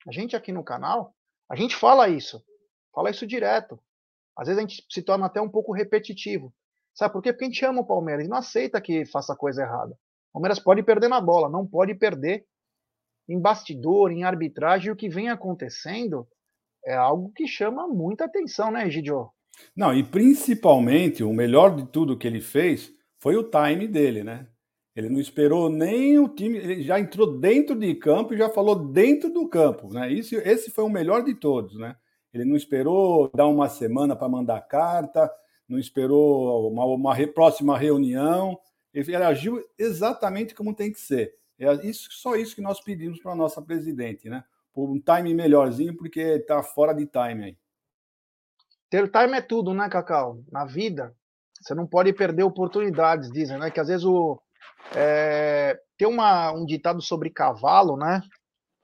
a 0.07 0.11
gente 0.11 0.33
aqui 0.33 0.53
no 0.53 0.63
canal, 0.63 1.13
a 1.49 1.57
gente 1.57 1.75
fala 1.75 2.07
isso, 2.07 2.41
fala 2.95 3.09
isso 3.09 3.27
direto. 3.27 3.77
Às 4.37 4.47
vezes 4.47 4.57
a 4.57 4.65
gente 4.65 4.85
se 4.89 5.01
torna 5.01 5.25
até 5.25 5.41
um 5.41 5.49
pouco 5.49 5.73
repetitivo. 5.73 6.53
Sabe 6.95 7.11
por 7.11 7.21
quê? 7.21 7.33
Porque 7.33 7.45
a 7.45 7.47
gente 7.47 7.65
ama 7.65 7.81
o 7.81 7.85
Palmeiras 7.87 8.25
e 8.25 8.29
não 8.29 8.37
aceita 8.37 8.81
que 8.81 9.05
faça 9.05 9.35
coisa 9.35 9.61
errada. 9.61 9.93
O 10.29 10.33
Palmeiras 10.33 10.59
pode 10.59 10.81
perder 10.83 11.09
na 11.09 11.19
bola, 11.19 11.49
não 11.49 11.67
pode 11.67 11.93
perder 11.95 12.45
em 13.27 13.39
bastidor, 13.39 14.11
em 14.11 14.23
arbitragem, 14.23 14.91
o 14.91 14.95
que 14.95 15.09
vem 15.09 15.29
acontecendo 15.29 16.27
é 16.85 16.93
algo 16.93 17.31
que 17.33 17.47
chama 17.47 17.87
muita 17.87 18.25
atenção, 18.25 18.71
né, 18.71 18.89
Gidio? 18.89 19.29
Não, 19.75 19.93
e 19.93 20.03
principalmente 20.03 21.23
o 21.23 21.33
melhor 21.33 21.75
de 21.75 21.85
tudo 21.85 22.17
que 22.17 22.27
ele 22.27 22.41
fez 22.41 22.91
foi 23.19 23.35
o 23.35 23.49
time 23.49 23.87
dele, 23.87 24.23
né? 24.23 24.47
Ele 24.95 25.09
não 25.09 25.19
esperou 25.19 25.69
nem 25.69 26.19
o 26.19 26.27
time, 26.27 26.57
ele 26.57 26.83
já 26.83 26.99
entrou 26.99 27.39
dentro 27.39 27.75
de 27.75 27.95
campo 27.95 28.33
e 28.33 28.37
já 28.37 28.49
falou 28.49 28.75
dentro 28.75 29.31
do 29.31 29.47
campo, 29.47 29.91
né? 29.91 30.11
Isso, 30.11 30.35
esse 30.35 30.69
foi 30.69 30.83
o 30.83 30.89
melhor 30.89 31.23
de 31.23 31.33
todos, 31.33 31.77
né? 31.77 31.95
Ele 32.33 32.45
não 32.45 32.55
esperou 32.55 33.31
dar 33.33 33.47
uma 33.47 33.69
semana 33.69 34.15
para 34.15 34.29
mandar 34.29 34.61
carta, 34.61 35.31
não 35.67 35.79
esperou 35.79 36.69
uma, 36.71 36.85
uma 36.85 37.13
re, 37.13 37.27
próxima 37.27 37.77
reunião, 37.77 38.59
ele 38.93 39.15
agiu 39.15 39.63
exatamente 39.77 40.53
como 40.53 40.75
tem 40.75 40.91
que 40.91 40.99
ser. 40.99 41.33
É 41.63 41.73
isso, 41.85 42.07
só 42.11 42.35
isso 42.35 42.55
que 42.55 42.61
nós 42.61 42.81
pedimos 42.81 43.19
para 43.19 43.31
a 43.31 43.35
nossa 43.35 43.61
presidente, 43.61 44.29
né? 44.29 44.43
Por 44.73 44.89
um 44.89 44.99
time 44.99 45.33
melhorzinho, 45.33 45.95
porque 45.95 46.19
está 46.19 46.61
fora 46.63 46.93
de 46.93 47.05
time 47.05 47.45
aí. 47.45 47.57
Ter 48.89 49.09
time 49.09 49.37
é 49.37 49.41
tudo, 49.41 49.73
né, 49.73 49.89
Cacau? 49.89 50.39
Na 50.51 50.65
vida, 50.65 51.15
você 51.61 51.73
não 51.73 51.87
pode 51.87 52.13
perder 52.13 52.43
oportunidades, 52.43 53.31
dizem, 53.31 53.57
né? 53.57 53.71
Que 53.71 53.79
às 53.79 53.87
vezes 53.87 54.05
o, 54.05 54.41
é, 54.95 55.79
tem 55.97 56.07
uma, 56.07 56.51
um 56.51 56.65
ditado 56.65 57.01
sobre 57.01 57.29
cavalo, 57.29 57.97
né? 57.97 58.21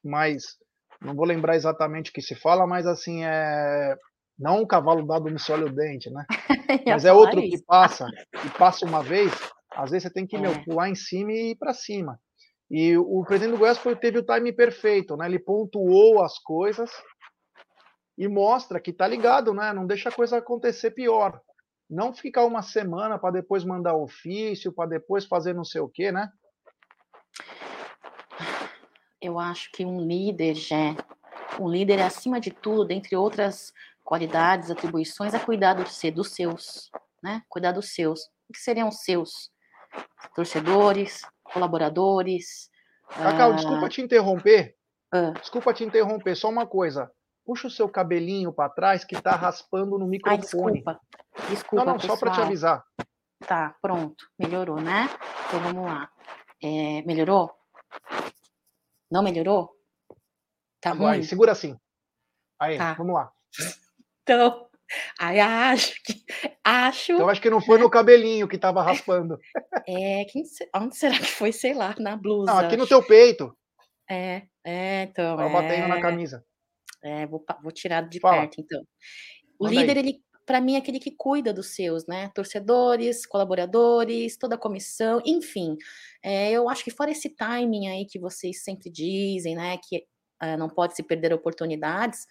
Mas 0.04 0.58
não 1.02 1.16
vou 1.16 1.26
lembrar 1.26 1.56
exatamente 1.56 2.12
o 2.12 2.14
que 2.14 2.22
se 2.22 2.36
fala, 2.36 2.68
mas 2.68 2.86
assim, 2.86 3.24
é. 3.26 3.98
Não 4.38 4.62
um 4.62 4.66
cavalo 4.66 5.06
dado 5.06 5.30
no 5.30 5.38
olha 5.50 5.66
o 5.66 5.76
dente, 5.76 6.10
né? 6.10 6.26
Mas 6.88 7.04
é 7.04 7.12
outro 7.12 7.42
isso. 7.42 7.58
que 7.58 7.66
passa, 7.66 8.08
e 8.46 8.50
passa 8.58 8.86
uma 8.86 9.04
vez, 9.04 9.34
às 9.70 9.92
vezes 9.92 10.04
você 10.04 10.10
tem 10.10 10.26
que 10.26 10.38
é. 10.38 10.40
meu, 10.40 10.64
pular 10.64 10.88
em 10.88 10.96
cima 10.96 11.34
e 11.34 11.52
ir 11.52 11.56
para 11.58 11.74
cima. 11.74 12.18
E 12.70 12.96
o 12.98 13.24
presidente 13.26 13.54
do 13.54 13.58
Goiás 13.58 13.80
foi, 13.80 13.96
teve 13.96 14.20
o 14.20 14.24
time 14.26 14.54
perfeito, 14.54 15.18
né? 15.18 15.26
Ele 15.26 15.40
pontuou 15.40 16.24
as 16.24 16.38
coisas 16.38 16.92
e 18.16 18.28
mostra 18.28 18.80
que 18.80 18.94
tá 18.94 19.08
ligado, 19.08 19.54
né? 19.54 19.74
Não 19.74 19.88
deixa 19.88 20.10
a 20.10 20.12
coisa 20.12 20.38
acontecer 20.38 20.92
pior. 20.92 21.42
Não 21.90 22.14
ficar 22.14 22.46
uma 22.46 22.62
semana 22.62 23.18
para 23.18 23.32
depois 23.32 23.64
mandar 23.64 23.96
ofício, 23.96 24.72
para 24.72 24.90
depois 24.90 25.26
fazer 25.26 25.54
não 25.54 25.64
sei 25.64 25.82
o 25.82 25.90
quê, 25.90 26.12
né? 26.12 26.32
Eu 29.20 29.40
acho 29.40 29.72
que 29.72 29.84
um 29.84 30.00
líder, 30.00 30.54
já, 30.54 30.96
um 31.60 31.68
líder 31.68 32.02
acima 32.02 32.40
de 32.40 32.52
tudo, 32.52 32.86
dentre 32.86 33.16
outras 33.16 33.74
qualidades, 34.04 34.70
atribuições, 34.70 35.34
é 35.34 35.40
cuidar 35.40 35.74
do 35.74 35.90
ser 35.90 36.12
dos 36.12 36.32
seus, 36.32 36.92
né? 37.24 37.42
Cuidar 37.50 37.72
dos 37.72 37.94
seus. 37.94 38.26
O 38.48 38.54
que 38.54 38.60
seriam 38.60 38.90
os 38.90 39.00
seus? 39.00 39.52
Torcedores, 40.36 41.22
colaboradores. 41.54 42.70
Cacau, 43.10 43.52
uh... 43.52 43.56
desculpa 43.56 43.90
te 43.90 44.02
interromper. 44.02 44.76
Uh... 45.14 45.34
Desculpa 45.40 45.74
te 45.74 45.84
interromper, 45.84 46.36
só 46.36 46.50
uma 46.50 46.66
coisa 46.68 47.12
puxa 47.50 47.66
o 47.66 47.72
seu 47.72 47.90
cabelinho 47.90 48.54
para 48.54 48.70
trás 48.70 49.04
que 49.04 49.16
está 49.16 49.32
raspando 49.32 49.98
no 49.98 50.06
microfone. 50.06 50.84
Ai, 50.86 50.94
desculpa. 50.94 51.02
Desculpa, 51.50 51.84
Não, 51.84 51.94
não, 51.94 52.00
pessoal. 52.00 52.16
só 52.16 52.20
para 52.24 52.36
te 52.36 52.42
avisar. 52.42 52.86
Tá, 53.48 53.76
pronto. 53.82 54.30
Melhorou, 54.38 54.80
né? 54.80 55.10
Então 55.48 55.60
vamos 55.60 55.86
lá. 55.86 56.12
É, 56.62 57.02
melhorou? 57.08 57.52
Não 59.10 59.24
melhorou? 59.24 59.76
Tá 60.80 60.92
Agora, 60.92 61.16
ruim? 61.16 61.24
segura 61.24 61.54
assim. 61.54 61.76
Aí, 62.60 62.78
tá. 62.78 62.94
vamos 62.94 63.16
lá. 63.16 63.32
Então, 64.22 64.69
aí 65.20 65.40
acho 65.40 65.94
que. 66.04 66.24
Acho. 66.64 67.14
Então 67.14 67.30
acho 67.30 67.42
que 67.42 67.50
não 67.50 67.62
foi 67.62 67.78
no 67.78 67.90
cabelinho 67.90 68.48
que 68.48 68.56
estava 68.56 68.82
raspando. 68.84 69.40
É, 69.88 70.26
quem, 70.26 70.44
onde 70.76 70.96
será 70.96 71.18
que 71.18 71.26
foi? 71.26 71.52
Sei 71.52 71.74
lá, 71.74 71.96
na 72.00 72.16
blusa. 72.16 72.52
Não, 72.52 72.60
aqui 72.60 72.78
no 72.78 72.88
teu 72.88 73.02
peito. 73.02 73.56
É, 74.10 74.44
é, 74.64 75.04
então. 75.04 75.38
Tava 75.38 75.50
é... 75.50 75.54
batendo 75.54 75.88
na 75.88 76.02
camisa. 76.02 76.44
É, 77.04 77.26
vou, 77.26 77.44
vou 77.62 77.72
tirar 77.72 78.02
de 78.02 78.20
Fala. 78.20 78.42
perto, 78.42 78.60
então. 78.60 78.82
O 79.60 79.66
Manda 79.66 79.80
líder, 79.80 79.98
aí. 79.98 80.00
ele, 80.00 80.24
para 80.46 80.60
mim, 80.60 80.76
é 80.76 80.78
aquele 80.78 81.00
que 81.00 81.12
cuida 81.12 81.54
dos 81.54 81.76
seus, 81.76 82.06
né? 82.08 82.30
Torcedores, 82.34 83.26
colaboradores, 83.26 84.38
toda 84.38 84.56
a 84.56 84.58
comissão, 84.58 85.22
enfim. 85.26 85.78
É, 86.24 86.52
eu 86.52 86.68
acho 86.70 86.84
que 86.84 86.92
fora 86.92 87.12
esse 87.12 87.30
timing 87.30 87.88
aí 87.88 88.06
que 88.06 88.20
vocês 88.20 88.64
sempre 88.64 88.90
dizem, 88.90 89.56
né? 89.56 89.78
Que 89.78 90.06
uh, 90.44 90.58
não 90.58 90.70
pode 90.70 90.96
se 90.96 91.04
perder 91.04 91.34
oportunidades. 91.34 92.26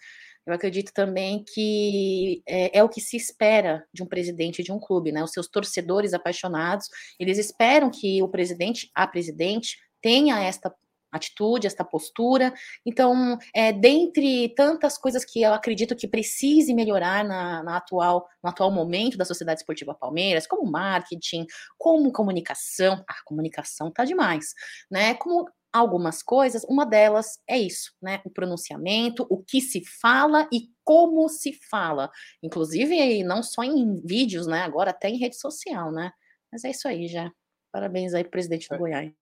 Eu 0.45 0.53
acredito 0.53 0.91
também 0.93 1.43
que 1.53 2.41
é, 2.47 2.79
é, 2.79 2.83
o 2.83 2.89
que 2.89 3.01
se 3.01 3.15
espera 3.15 3.85
de 3.93 4.01
um 4.01 4.07
presidente 4.07 4.63
de 4.63 4.71
um 4.71 4.79
clube, 4.79 5.11
né? 5.11 5.23
Os 5.23 5.31
seus 5.31 5.47
torcedores 5.47 6.13
apaixonados, 6.13 6.87
eles 7.19 7.37
esperam 7.37 7.91
que 7.91 8.21
o 8.23 8.27
presidente, 8.27 8.89
a 8.95 9.05
presidente, 9.05 9.77
tenha 10.01 10.41
esta 10.41 10.73
atitude, 11.11 11.67
esta 11.67 11.83
postura. 11.83 12.53
Então, 12.85 13.37
é, 13.53 13.71
dentre 13.73 14.49
tantas 14.49 14.97
coisas 14.97 15.25
que 15.25 15.41
eu 15.41 15.53
acredito 15.53 15.95
que 15.95 16.07
precise 16.07 16.73
melhorar 16.73 17.23
na, 17.23 17.63
na, 17.63 17.77
atual, 17.77 18.27
no 18.43 18.49
atual 18.49 18.71
momento 18.71 19.17
da 19.17 19.25
Sociedade 19.25 19.59
Esportiva 19.61 19.93
Palmeiras, 19.93 20.47
como 20.47 20.69
marketing, 20.69 21.45
como 21.77 22.11
comunicação, 22.11 23.03
a 23.07 23.15
comunicação 23.25 23.91
tá 23.91 24.05
demais, 24.05 24.53
né? 24.89 25.13
Como 25.15 25.49
algumas 25.71 26.23
coisas, 26.23 26.63
uma 26.65 26.85
delas 26.85 27.39
é 27.47 27.57
isso, 27.57 27.93
né? 28.01 28.21
O 28.25 28.29
pronunciamento, 28.29 29.25
o 29.29 29.43
que 29.43 29.61
se 29.61 29.83
fala 30.01 30.47
e 30.51 30.69
como 30.83 31.29
se 31.29 31.53
fala. 31.69 32.11
Inclusive, 32.41 33.23
não 33.23 33.43
só 33.43 33.63
em 33.63 34.01
vídeos, 34.05 34.47
né? 34.47 34.61
Agora 34.61 34.91
até 34.91 35.09
em 35.09 35.17
rede 35.17 35.37
social, 35.37 35.91
né? 35.91 36.11
Mas 36.51 36.63
é 36.63 36.71
isso 36.71 36.87
aí 36.87 37.07
já. 37.07 37.31
Parabéns 37.71 38.13
aí, 38.13 38.23
presidente 38.23 38.67
do 38.67 38.75
é. 38.75 38.77
Goiás. 38.77 39.13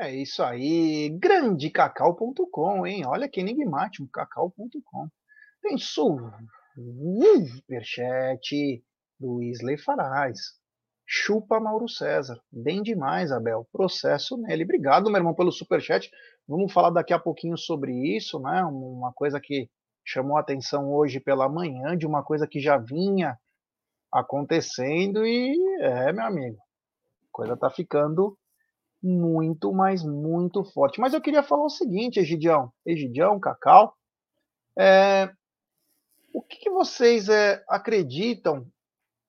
É 0.00 0.14
isso 0.14 0.42
aí, 0.42 1.10
grandecacau.com, 1.10 2.86
hein? 2.86 3.04
Olha 3.06 3.28
que 3.28 3.40
enigmático, 3.40 4.08
cacau.com. 4.08 5.08
Tem 5.60 5.76
superchat 5.78 6.42
do 9.20 9.42
Isley 9.42 9.76
Faraz. 9.76 10.61
Chupa 11.06 11.60
Mauro 11.60 11.88
César. 11.88 12.40
Bem 12.50 12.82
demais, 12.82 13.30
Abel. 13.30 13.66
Processo 13.72 14.36
nele. 14.36 14.64
Obrigado, 14.64 15.10
meu 15.10 15.18
irmão, 15.18 15.34
pelo 15.34 15.52
superchat. 15.52 16.10
Vamos 16.48 16.72
falar 16.72 16.90
daqui 16.90 17.12
a 17.12 17.18
pouquinho 17.18 17.56
sobre 17.56 17.92
isso, 18.16 18.38
né? 18.40 18.64
Uma 18.64 19.12
coisa 19.12 19.40
que 19.40 19.68
chamou 20.04 20.36
atenção 20.36 20.92
hoje 20.92 21.20
pela 21.20 21.48
manhã, 21.48 21.96
de 21.96 22.06
uma 22.06 22.22
coisa 22.22 22.46
que 22.46 22.60
já 22.60 22.76
vinha 22.76 23.38
acontecendo 24.12 25.24
e 25.24 25.56
é, 25.80 26.12
meu 26.12 26.24
amigo, 26.24 26.58
a 26.58 27.32
coisa 27.32 27.56
tá 27.56 27.70
ficando 27.70 28.36
muito, 29.02 29.72
mas 29.72 30.04
muito 30.04 30.64
forte. 30.64 31.00
Mas 31.00 31.14
eu 31.14 31.20
queria 31.20 31.42
falar 31.42 31.64
o 31.64 31.70
seguinte, 31.70 32.20
Egidião, 32.20 32.72
Egidião, 32.86 33.40
Cacau, 33.40 33.94
é, 34.78 35.30
o 36.32 36.42
que, 36.42 36.58
que 36.58 36.70
vocês 36.70 37.28
é, 37.28 37.62
acreditam? 37.68 38.66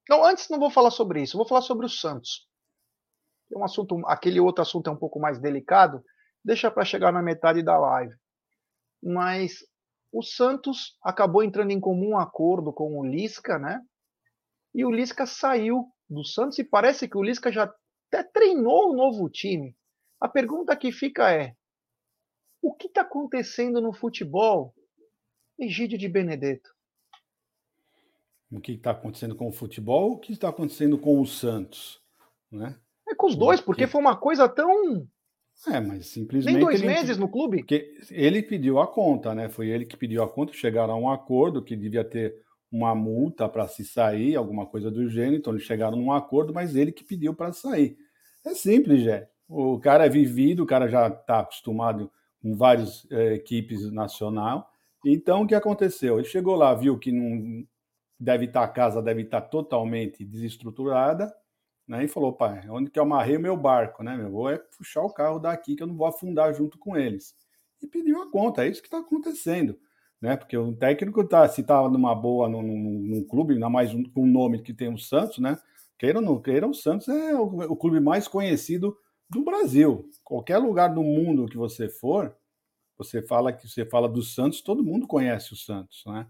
Não, 0.10 0.24
antes 0.24 0.50
não 0.50 0.60
vou 0.60 0.69
falar 0.69 0.91
sobre 0.91 1.22
isso, 1.22 1.38
vou 1.38 1.48
falar 1.48 1.62
sobre 1.62 1.86
o 1.86 1.89
Santos. 1.89 2.48
É 3.53 3.57
um 3.57 3.63
assunto, 3.63 4.01
aquele 4.05 4.39
outro 4.39 4.62
assunto 4.62 4.89
é 4.89 4.93
um 4.93 4.98
pouco 4.98 5.19
mais 5.19 5.39
delicado, 5.39 6.03
deixa 6.43 6.72
para 6.72 6.86
chegar 6.86 7.12
na 7.12 7.22
metade 7.22 7.62
da 7.63 7.77
live. 7.77 8.15
Mas 9.01 9.60
o 10.12 10.22
Santos 10.22 10.98
acabou 11.03 11.43
entrando 11.43 11.72
em 11.72 11.79
comum 11.79 12.17
acordo 12.17 12.74
com 12.74 13.00
o 13.00 13.05
Lisca, 13.05 13.57
né? 13.57 13.81
E 14.74 14.83
o 14.86 14.91
Lisca 14.91 15.25
saiu 15.25 15.91
do 16.10 16.24
Santos 16.24 16.60
e 16.60 16.63
parece 16.63 17.07
que 17.07 17.17
o 17.17 17.24
Lisca 17.24 17.51
já 17.51 17.74
até 18.07 18.24
treinou 18.24 18.91
o 18.91 18.95
novo 18.95 19.29
time. 19.29 19.75
A 20.19 20.27
pergunta 20.27 20.75
que 20.75 20.91
fica 20.91 21.31
é: 21.31 21.55
o 22.62 22.74
que 22.74 22.88
está 22.88 23.01
acontecendo 23.01 23.81
no 23.81 23.93
futebol, 23.93 24.74
Egídio 25.60 25.98
de 25.98 26.07
Benedetto? 26.07 26.73
O 28.53 28.60
que 28.60 28.74
está 28.74 28.91
acontecendo 28.91 29.36
com 29.36 29.48
o 29.48 29.51
futebol? 29.51 30.12
O 30.12 30.17
que 30.17 30.31
está 30.31 30.50
acontecendo 30.50 30.95
com 30.95 31.19
o 31.19 31.25
Santos? 31.25 32.00
Né? 32.51 32.75
É 33.10 33.15
com 33.15 33.25
os 33.25 33.36
dois, 33.36 33.60
porque 33.60 33.88
foi 33.88 34.00
uma 34.00 34.15
coisa 34.15 34.48
tão. 34.48 35.07
É, 35.67 35.79
mas 35.79 36.07
simplesmente. 36.07 36.53
Nem 36.53 36.63
dois 36.63 36.79
ele... 36.79 36.88
meses 36.88 37.17
no 37.17 37.27
clube? 37.27 37.57
Porque 37.57 37.98
ele 38.12 38.43
pediu 38.43 38.79
a 38.79 38.86
conta, 38.86 39.33
né? 39.33 39.50
Foi 39.50 39.69
ele 39.69 39.86
que 39.86 39.98
pediu 39.98 40.22
a 40.22 40.29
conta, 40.29 40.53
chegaram 40.53 40.93
a 40.93 40.98
um 40.98 41.10
acordo 41.10 41.63
que 41.63 41.75
devia 41.75 42.03
ter 42.03 42.36
uma 42.72 42.93
multa 42.93 43.50
para 43.50 43.67
se 43.67 43.83
sair, 43.83 44.36
alguma 44.36 44.67
coisa 44.67 44.91
do 44.91 45.10
gênero, 45.10 45.36
então 45.36 45.53
eles 45.53 45.65
chegaram 45.65 45.98
num 45.98 46.12
acordo, 46.12 46.53
mas 46.53 46.75
ele 46.75 46.91
que 46.91 47.03
pediu 47.03 47.33
para 47.33 47.53
sair. 47.53 47.98
É 48.45 48.53
simples, 48.53 49.01
Jé. 49.01 49.29
O 49.48 49.79
cara 49.79 50.05
é 50.05 50.10
vivido, 50.10 50.63
o 50.63 50.65
cara 50.65 50.88
já 50.88 51.07
está 51.07 51.39
acostumado 51.39 52.12
com 52.41 52.55
várias 52.55 53.10
é, 53.12 53.33
equipes 53.33 53.91
nacional. 53.91 54.69
Então, 55.05 55.41
o 55.41 55.48
que 55.48 55.55
aconteceu? 55.55 56.19
Ele 56.19 56.27
chegou 56.27 56.55
lá, 56.55 56.74
viu 56.74 56.98
que 56.98 57.12
não 57.12 57.65
deve 58.24 58.46
estar 58.46 58.62
tá, 58.62 58.65
a 58.65 58.70
casa 58.70 59.01
deve 59.01 59.24
estar 59.24 59.42
tá 59.42 59.48
totalmente 59.48 60.24
desestruturada, 60.24 61.34
né? 61.88 62.06
E 62.06 62.08
falou, 62.08 62.32
pai, 62.32 62.68
onde 62.70 62.89
que 62.89 62.98
eu 62.98 63.03
amarrei 63.03 63.36
o 63.36 63.42
meu 63.42 63.58
barco, 63.58 64.01
né? 64.01 64.15
Meu 64.15 64.32
vou 64.32 64.50
é 64.50 64.58
puxar 64.58 65.01
o 65.01 65.13
carro 65.13 65.39
daqui 65.39 65.75
que 65.75 65.84
eu 65.84 65.88
não 65.88 65.96
vou 65.96 66.08
afundar 66.08 66.53
junto 66.53 66.77
com 66.80 66.96
eles. 66.96 67.36
E 67.82 67.88
pediu 67.88 68.22
a 68.22 68.32
conta, 68.32 68.63
é 68.63 68.70
isso 68.70 68.82
que 68.82 68.88
está 68.88 69.00
acontecendo, 69.00 69.77
né? 70.22 70.38
Porque 70.38 70.58
o 70.58 70.74
técnico 70.74 71.27
tá, 71.27 71.48
se 71.50 71.62
estava 71.62 71.89
numa 71.89 72.15
boa 72.15 72.48
num, 72.48 72.62
num, 72.62 73.24
clube, 73.25 73.56
ainda 73.56 73.70
mais 73.70 73.94
um, 73.94 74.03
um 74.15 74.25
nome 74.25 74.62
que 74.62 74.74
tem 74.74 74.92
o 74.92 74.98
Santos, 74.98 75.39
né? 75.39 75.58
Queira 76.00 76.20
ou 76.20 76.25
não 76.25 76.42
queira, 76.42 76.65
o 76.65 76.74
Santos 76.74 77.10
é 77.10 77.36
o, 77.36 77.44
o, 77.44 77.75
clube 77.75 78.00
mais 78.00 78.27
conhecido 78.27 78.98
do 79.30 79.44
Brasil. 79.44 80.10
Qualquer 80.24 80.58
lugar 80.60 80.94
do 80.94 81.03
mundo 81.03 81.46
que 81.48 81.58
você 81.58 81.89
for, 81.89 82.34
você 82.98 83.22
fala 83.22 83.51
que 83.51 83.68
você 83.68 83.86
fala 83.86 84.08
do 84.08 84.22
Santos, 84.22 84.62
todo 84.62 84.84
mundo 84.84 85.06
conhece 85.08 85.51
o 85.51 85.58
Santos, 85.58 86.03
né? 86.08 86.25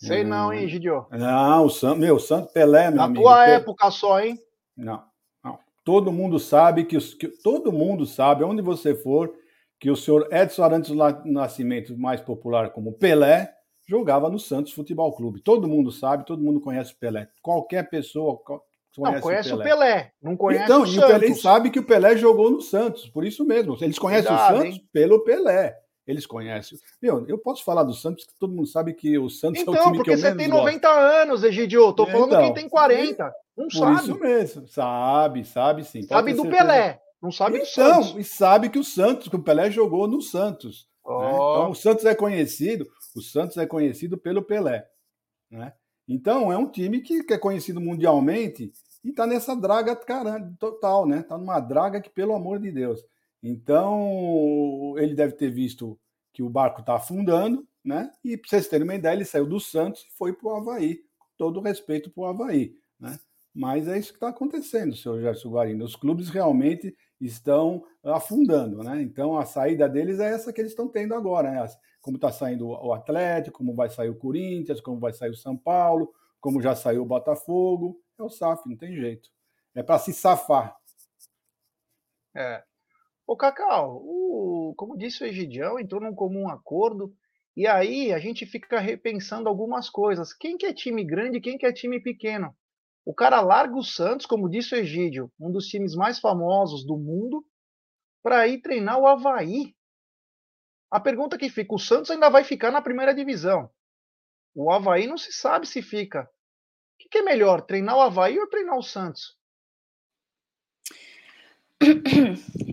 Sei 0.00 0.24
não, 0.24 0.50
hein, 0.50 0.66
Gidio? 0.66 1.06
Não, 1.10 1.66
o 1.66 1.70
Santos, 1.70 1.98
meu, 1.98 2.16
o 2.16 2.20
Santos 2.20 2.50
Pelé, 2.52 2.88
meu 2.88 2.96
Na 2.96 3.04
amigo. 3.04 3.22
tua 3.22 3.46
época 3.46 3.90
só, 3.90 4.18
hein? 4.18 4.38
Não, 4.74 5.02
não. 5.44 5.58
Todo 5.84 6.10
mundo 6.10 6.38
sabe 6.38 6.84
que, 6.84 6.96
os, 6.96 7.12
que 7.12 7.28
todo 7.28 7.70
mundo 7.70 8.06
sabe, 8.06 8.42
onde 8.42 8.62
você 8.62 8.94
for, 8.94 9.30
que 9.78 9.90
o 9.90 9.96
senhor 9.96 10.26
Edson 10.32 10.62
Arantes 10.62 10.90
Nascimento, 11.26 11.96
mais 11.98 12.20
popular 12.20 12.70
como 12.70 12.94
Pelé, 12.94 13.52
jogava 13.86 14.30
no 14.30 14.38
Santos 14.38 14.72
Futebol 14.72 15.12
Clube. 15.14 15.42
Todo 15.42 15.68
mundo 15.68 15.92
sabe, 15.92 16.24
todo 16.24 16.42
mundo 16.42 16.62
conhece 16.62 16.94
o 16.94 16.98
Pelé. 16.98 17.28
Qualquer 17.42 17.90
pessoa 17.90 18.38
conhece, 18.38 18.64
não, 18.98 19.20
conhece 19.20 19.52
o, 19.52 19.58
Pelé. 19.58 19.62
o 19.62 19.78
Pelé. 19.78 20.12
Não 20.22 20.36
conhece 20.36 20.64
então, 20.64 20.82
o 20.82 20.86
Santos. 20.86 20.96
Então, 20.96 21.10
e 21.10 21.16
o 21.16 21.20
Pelé 21.20 21.34
sabe 21.34 21.70
que 21.70 21.78
o 21.78 21.86
Pelé 21.86 22.16
jogou 22.16 22.50
no 22.50 22.62
Santos, 22.62 23.06
por 23.06 23.22
isso 23.22 23.44
mesmo. 23.44 23.76
Eles 23.82 23.98
conhecem 23.98 24.28
Cuidado, 24.28 24.54
o 24.54 24.56
Santos 24.56 24.76
hein? 24.76 24.88
pelo 24.90 25.22
Pelé. 25.24 25.76
Eles 26.10 26.26
conhecem. 26.26 26.76
Meu, 27.00 27.24
eu 27.28 27.38
posso 27.38 27.62
falar 27.62 27.84
do 27.84 27.94
Santos, 27.94 28.24
que 28.24 28.34
todo 28.34 28.52
mundo 28.52 28.66
sabe 28.66 28.92
que 28.94 29.16
o 29.16 29.30
Santos 29.30 29.62
então, 29.62 29.74
é 29.74 29.78
o 29.78 29.84
time 29.84 30.02
que 30.02 30.10
eu 30.10 30.16
menos 30.16 30.20
Então, 30.24 30.34
porque 30.34 30.38
você 30.38 30.48
tem 30.48 30.48
90 30.48 30.88
gosto. 30.88 31.00
anos, 31.00 31.44
Egidio. 31.44 31.92
Tô 31.92 32.04
falando 32.04 32.30
então, 32.30 32.42
quem 32.42 32.54
tem 32.54 32.68
40. 32.68 33.32
Não 33.56 33.68
por 33.68 33.72
sabe. 33.72 33.94
isso 33.94 34.18
mesmo. 34.18 34.66
Sabe, 34.66 35.44
sabe 35.44 35.84
sim. 35.84 36.02
Sabe 36.02 36.32
do 36.32 36.42
certeza. 36.42 36.64
Pelé. 36.64 37.00
Não 37.22 37.30
sabe 37.30 37.58
então, 37.58 38.00
do 38.00 38.04
Santos. 38.04 38.16
E 38.18 38.24
sabe 38.24 38.68
que 38.70 38.78
o 38.78 38.84
Santos, 38.84 39.28
que 39.28 39.36
o 39.36 39.42
Pelé 39.42 39.70
jogou 39.70 40.08
no 40.08 40.20
Santos. 40.20 40.88
Oh. 41.04 41.20
Né? 41.20 41.28
Então, 41.28 41.70
o 41.70 41.74
Santos 41.74 42.04
é 42.04 42.14
conhecido, 42.14 42.88
o 43.14 43.20
Santos 43.20 43.56
é 43.56 43.66
conhecido 43.66 44.18
pelo 44.18 44.42
Pelé. 44.42 44.84
Né? 45.48 45.72
Então, 46.08 46.50
é 46.52 46.58
um 46.58 46.66
time 46.66 47.00
que, 47.02 47.22
que 47.22 47.34
é 47.34 47.38
conhecido 47.38 47.80
mundialmente 47.80 48.72
e 49.04 49.10
está 49.10 49.28
nessa 49.28 49.54
draga 49.54 49.94
caramba, 49.94 50.52
total, 50.58 51.06
né? 51.06 51.20
Está 51.20 51.38
numa 51.38 51.60
draga 51.60 52.00
que, 52.00 52.10
pelo 52.10 52.34
amor 52.34 52.58
de 52.58 52.72
Deus. 52.72 53.00
Então, 53.42 54.94
ele 54.98 55.14
deve 55.14 55.34
ter 55.34 55.50
visto 55.50 55.98
que 56.32 56.42
o 56.42 56.50
barco 56.50 56.80
está 56.80 56.96
afundando, 56.96 57.66
né? 57.84 58.12
E 58.22 58.36
para 58.36 58.48
vocês 58.48 58.68
terem 58.68 58.84
uma 58.84 58.94
ideia, 58.94 59.14
ele 59.14 59.24
saiu 59.24 59.46
do 59.46 59.58
Santos 59.58 60.02
e 60.02 60.16
foi 60.16 60.32
para 60.32 60.48
o 60.48 60.54
Havaí. 60.56 61.02
Com 61.18 61.26
todo 61.36 61.60
respeito 61.60 62.10
para 62.10 62.22
o 62.22 62.26
Havaí, 62.26 62.74
né? 62.98 63.18
Mas 63.52 63.88
é 63.88 63.98
isso 63.98 64.10
que 64.10 64.16
está 64.16 64.28
acontecendo, 64.28 64.94
senhor 64.94 65.20
Gerson 65.20 65.50
Guarino. 65.50 65.84
Os 65.84 65.96
clubes 65.96 66.28
realmente 66.28 66.96
estão 67.20 67.84
afundando, 68.04 68.82
né? 68.82 69.02
Então 69.02 69.36
a 69.36 69.44
saída 69.44 69.88
deles 69.88 70.20
é 70.20 70.32
essa 70.32 70.52
que 70.52 70.60
eles 70.60 70.72
estão 70.72 70.88
tendo 70.88 71.14
agora, 71.14 71.50
né? 71.50 71.66
Como 72.00 72.16
está 72.16 72.30
saindo 72.30 72.68
o 72.68 72.92
Atlético, 72.92 73.58
como 73.58 73.74
vai 73.74 73.90
sair 73.90 74.08
o 74.08 74.14
Corinthians, 74.14 74.80
como 74.80 75.00
vai 75.00 75.12
sair 75.12 75.30
o 75.30 75.36
São 75.36 75.56
Paulo, 75.56 76.12
como 76.40 76.62
já 76.62 76.74
saiu 76.76 77.02
o 77.02 77.06
Botafogo. 77.06 78.00
É 78.18 78.22
o 78.22 78.30
SAF, 78.30 78.68
não 78.68 78.76
tem 78.76 78.94
jeito. 78.94 79.28
É 79.74 79.82
para 79.82 79.98
se 79.98 80.12
safar. 80.12 80.76
É. 82.34 82.62
Ô, 83.30 83.36
Cacau, 83.36 84.02
o, 84.02 84.74
como 84.76 84.98
disse 84.98 85.22
o 85.22 85.26
Egidião, 85.28 85.78
entrou 85.78 86.00
num 86.00 86.12
comum 86.12 86.48
acordo. 86.48 87.14
E 87.56 87.64
aí 87.64 88.12
a 88.12 88.18
gente 88.18 88.44
fica 88.44 88.80
repensando 88.80 89.48
algumas 89.48 89.88
coisas. 89.88 90.32
Quem 90.34 90.58
que 90.58 90.66
é 90.66 90.74
time 90.74 91.04
grande 91.04 91.38
e 91.38 91.40
quem 91.40 91.56
que 91.56 91.64
é 91.64 91.72
time 91.72 92.02
pequeno? 92.02 92.52
O 93.06 93.14
cara 93.14 93.40
larga 93.40 93.76
o 93.76 93.84
Santos, 93.84 94.26
como 94.26 94.50
disse 94.50 94.74
o 94.74 94.78
Egídio, 94.78 95.30
um 95.38 95.52
dos 95.52 95.68
times 95.68 95.94
mais 95.94 96.18
famosos 96.18 96.84
do 96.84 96.98
mundo, 96.98 97.46
para 98.20 98.48
ir 98.48 98.62
treinar 98.62 98.98
o 98.98 99.06
Havaí. 99.06 99.76
A 100.90 100.98
pergunta 100.98 101.38
que 101.38 101.48
fica: 101.48 101.72
o 101.72 101.78
Santos 101.78 102.10
ainda 102.10 102.28
vai 102.28 102.42
ficar 102.42 102.72
na 102.72 102.82
primeira 102.82 103.14
divisão. 103.14 103.70
O 104.52 104.72
Havaí 104.72 105.06
não 105.06 105.16
se 105.16 105.32
sabe 105.32 105.68
se 105.68 105.82
fica. 105.82 106.24
O 106.24 107.08
que 107.08 107.18
é 107.18 107.22
melhor, 107.22 107.62
treinar 107.62 107.96
o 107.96 108.00
Havaí 108.00 108.40
ou 108.40 108.48
treinar 108.48 108.76
o 108.76 108.82
Santos? 108.82 109.39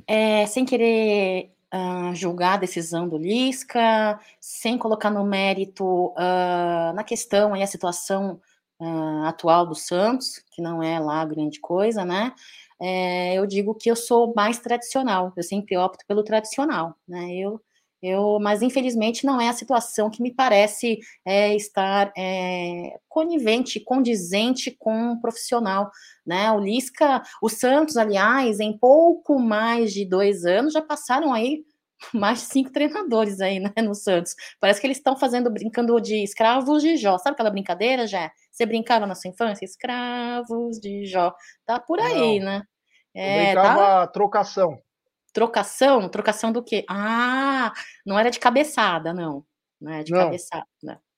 É, 0.07 0.45
sem 0.45 0.65
querer 0.65 1.51
uh, 1.73 2.15
julgar 2.15 2.53
a 2.53 2.57
decisão 2.57 3.07
do 3.07 3.17
Lisca, 3.17 4.19
sem 4.39 4.77
colocar 4.77 5.09
no 5.09 5.25
mérito 5.25 5.83
uh, 5.85 6.93
na 6.93 7.03
questão 7.03 7.53
aí 7.53 7.61
a 7.61 7.67
situação 7.67 8.39
uh, 8.79 9.25
atual 9.25 9.65
do 9.65 9.75
Santos, 9.75 10.43
que 10.51 10.61
não 10.61 10.81
é 10.81 10.99
lá 10.99 11.25
grande 11.25 11.59
coisa, 11.59 12.05
né? 12.05 12.33
É, 12.79 13.33
eu 13.33 13.45
digo 13.47 13.73
que 13.73 13.89
eu 13.89 13.95
sou 13.95 14.33
mais 14.35 14.59
tradicional, 14.59 15.33
eu 15.35 15.43
sempre 15.43 15.75
opto 15.77 16.05
pelo 16.07 16.23
tradicional, 16.23 16.95
né? 17.07 17.33
Eu, 17.35 17.59
eu, 18.01 18.39
mas 18.39 18.61
infelizmente 18.61 19.25
não 19.25 19.41
é 19.41 19.49
a 19.49 19.53
situação 19.53 20.09
que 20.09 20.21
me 20.21 20.33
parece 20.33 20.99
é, 21.25 21.55
estar 21.55 22.11
é, 22.17 22.97
conivente, 23.09 23.79
condizente 23.79 24.71
com 24.77 24.93
um 24.93 25.19
profissional, 25.19 25.89
né? 26.25 26.51
O 26.51 26.59
Lisca, 26.59 27.23
o 27.41 27.49
Santos, 27.49 27.97
aliás, 27.97 28.59
em 28.59 28.77
pouco 28.77 29.39
mais 29.39 29.93
de 29.93 30.05
dois 30.05 30.45
anos 30.45 30.73
já 30.73 30.81
passaram 30.81 31.33
aí 31.33 31.63
mais 32.13 32.39
de 32.41 32.45
cinco 32.45 32.71
treinadores 32.71 33.41
aí, 33.41 33.59
né, 33.59 33.73
no 33.83 33.95
Santos. 33.95 34.35
Parece 34.59 34.79
que 34.79 34.87
eles 34.87 34.97
estão 34.97 35.17
fazendo, 35.17 35.49
brincando 35.49 35.99
de 35.99 36.23
escravos 36.23 36.83
de 36.83 36.97
Jó. 36.97 37.17
Sabe 37.17 37.33
aquela 37.33 37.49
brincadeira, 37.49 38.05
já? 38.05 38.31
Você 38.51 38.65
brincava 38.65 39.05
na 39.07 39.15
sua 39.15 39.29
infância? 39.29 39.65
Escravos 39.65 40.79
de 40.79 41.05
Jó. 41.05 41.33
Tá 41.65 41.79
por 41.79 41.99
aí, 41.99 42.39
Não. 42.39 42.45
né? 42.45 42.63
É, 43.15 43.51
Eu 43.51 43.55
brincava 43.55 43.79
tá... 43.79 44.07
trocação. 44.07 44.77
Trocação? 45.37 46.09
Trocação 46.09 46.51
do 46.51 46.63
quê? 46.63 46.83
Ah, 46.89 47.71
não 48.03 48.17
era 48.17 48.31
de 48.31 48.39
cabeçada, 48.39 49.13
não. 49.13 49.45
Não 49.79 49.91
é 49.91 50.03
de 50.03 50.11
não. 50.11 50.17
cabeçada. 50.17 50.65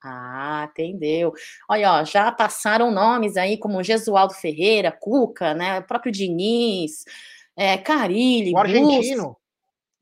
Ah, 0.04 0.68
entendeu. 0.70 1.32
Olha, 1.70 1.94
ó, 1.94 2.04
já 2.04 2.30
passaram 2.30 2.92
nomes 2.92 3.38
aí 3.38 3.58
como 3.58 3.82
Gesualdo 3.82 4.34
Ferreira, 4.34 4.92
Cuca, 4.92 5.54
né? 5.54 5.80
O 5.80 5.84
próprio 5.88 6.12
Diniz, 6.12 7.06
é, 7.56 7.78
Carilli, 7.78 8.52
o 8.52 8.58
argentino. 8.58 9.38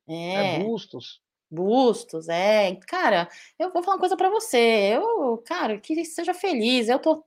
É. 0.10 0.56
é 0.56 0.60
Bustos. 0.64 1.22
Bustos, 1.50 2.28
é. 2.28 2.76
Cara, 2.88 3.30
eu 3.58 3.72
vou 3.72 3.82
falar 3.82 3.96
uma 3.96 4.00
coisa 4.02 4.18
para 4.18 4.30
você. 4.30 4.58
Eu, 4.98 5.38
cara, 5.46 5.80
que 5.80 6.04
seja 6.04 6.34
feliz. 6.34 6.90
Eu 6.90 7.00
tô. 7.00 7.24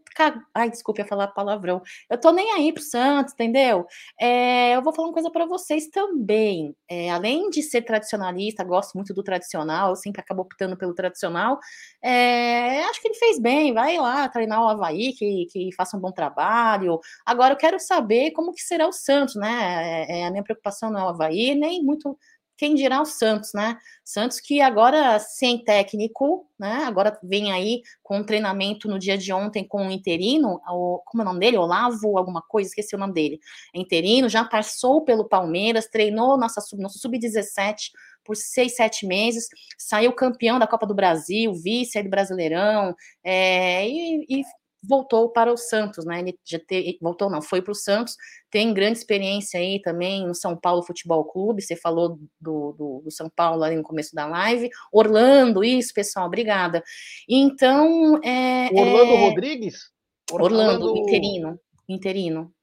Ai, 0.54 0.68
desculpe 0.68 1.00
eu 1.00 1.06
falar 1.06 1.28
palavrão. 1.28 1.80
Eu 2.09 2.18
tô 2.20 2.30
nem 2.30 2.52
aí 2.52 2.70
pro 2.70 2.83
Santos, 2.83 3.33
entendeu? 3.33 3.87
É, 4.20 4.76
eu 4.76 4.83
vou 4.83 4.92
falar 4.92 5.09
uma 5.09 5.14
coisa 5.14 5.30
para 5.30 5.46
vocês 5.46 5.88
também. 5.88 6.74
É, 6.87 7.11
além 7.11 7.48
de 7.48 7.62
ser 7.62 7.80
tradicionalista, 7.83 8.62
gosto 8.62 8.94
muito 8.94 9.14
do 9.14 9.22
tradicional, 9.22 9.90
eu 9.90 9.96
sempre 9.96 10.20
acabo 10.20 10.42
optando 10.42 10.76
pelo 10.76 10.94
tradicional. 10.94 11.59
É, 12.02 12.83
acho 12.85 13.00
que 13.00 13.09
ele 13.09 13.14
fez 13.18 13.40
bem. 13.40 13.72
Vai 13.72 13.96
lá 13.96 14.28
treinar 14.28 14.62
o 14.62 14.68
Havaí, 14.68 15.14
que, 15.14 15.46
que 15.50 15.70
faça 15.74 15.96
um 15.96 16.00
bom 16.00 16.12
trabalho. 16.12 17.00
Agora, 17.24 17.54
eu 17.54 17.59
quero 17.59 17.78
saber 17.80 18.33
como 18.33 18.52
que 18.52 18.61
será 18.62 18.87
o 18.87 18.92
Santos, 18.92 19.35
né? 19.37 20.06
É, 20.09 20.20
é 20.20 20.26
a 20.26 20.30
minha 20.30 20.42
preocupação 20.44 20.90
não 20.90 21.00
é 21.00 21.04
o 21.04 21.09
Havaí, 21.09 21.54
nem 21.54 21.83
muito 21.83 22.18
quem 22.61 22.75
dirá 22.75 23.01
o 23.01 23.07
Santos, 23.07 23.53
né? 23.55 23.79
Santos 24.05 24.38
que 24.38 24.61
agora 24.61 25.18
sem 25.18 25.64
técnico, 25.64 26.46
né? 26.59 26.85
Agora 26.85 27.18
vem 27.23 27.51
aí 27.51 27.81
com 28.03 28.18
um 28.18 28.23
treinamento 28.23 28.87
no 28.87 28.99
dia 28.99 29.16
de 29.16 29.33
ontem 29.33 29.66
com 29.66 29.83
um 29.83 29.90
interino, 29.90 30.61
o, 30.68 31.01
como 31.07 31.23
é 31.23 31.25
o 31.25 31.29
nome 31.29 31.40
dele? 31.40 31.57
Olavo, 31.57 32.18
alguma 32.18 32.42
coisa, 32.42 32.68
esqueci 32.68 32.94
o 32.94 32.99
nome 32.99 33.14
dele. 33.14 33.40
interino, 33.75 34.29
já 34.29 34.44
passou 34.44 35.03
pelo 35.07 35.27
Palmeiras, 35.27 35.88
treinou 35.88 36.37
nossa, 36.37 36.61
nosso 36.77 36.99
sub-17 36.99 37.92
por 38.23 38.37
seis, 38.37 38.77
sete 38.77 39.07
meses, 39.07 39.49
saiu 39.79 40.12
campeão 40.12 40.59
da 40.59 40.66
Copa 40.66 40.87
do 40.87 40.94
Brasil, 40.94 41.55
vice 41.55 42.03
do 42.03 42.11
Brasileirão, 42.11 42.94
é, 43.25 43.88
e, 43.88 44.27
e 44.29 44.42
voltou 44.83 45.31
para 45.31 45.53
o 45.53 45.57
Santos, 45.57 46.05
né? 46.05 46.21
Ele 46.21 46.38
já 46.45 46.59
te, 46.59 46.99
voltou, 47.01 47.31
não, 47.31 47.43
foi 47.43 47.61
para 47.61 47.73
o 47.73 47.75
Santos, 47.75 48.16
tem 48.51 48.73
grande 48.73 48.99
experiência 48.99 49.61
aí 49.61 49.81
também 49.81 50.27
no 50.27 50.35
São 50.35 50.57
Paulo 50.57 50.83
Futebol 50.83 51.25
Clube. 51.25 51.62
Você 51.62 51.77
falou 51.77 52.19
do, 52.40 52.73
do, 52.73 53.03
do 53.05 53.11
São 53.11 53.29
Paulo 53.29 53.62
ali 53.62 53.77
no 53.77 53.83
começo 53.83 54.14
da 54.14 54.27
live. 54.27 54.71
Orlando, 54.93 55.62
isso, 55.62 55.93
pessoal, 55.93 56.27
obrigada. 56.27 56.83
Então. 57.29 58.21
É, 58.25 58.69
Orlando 58.73 59.12
é... 59.12 59.29
Rodrigues? 59.29 59.90
Orlando, 60.33 60.87
Orlando, 60.87 60.97
interino. 60.99 61.61
Interino. 61.88 62.55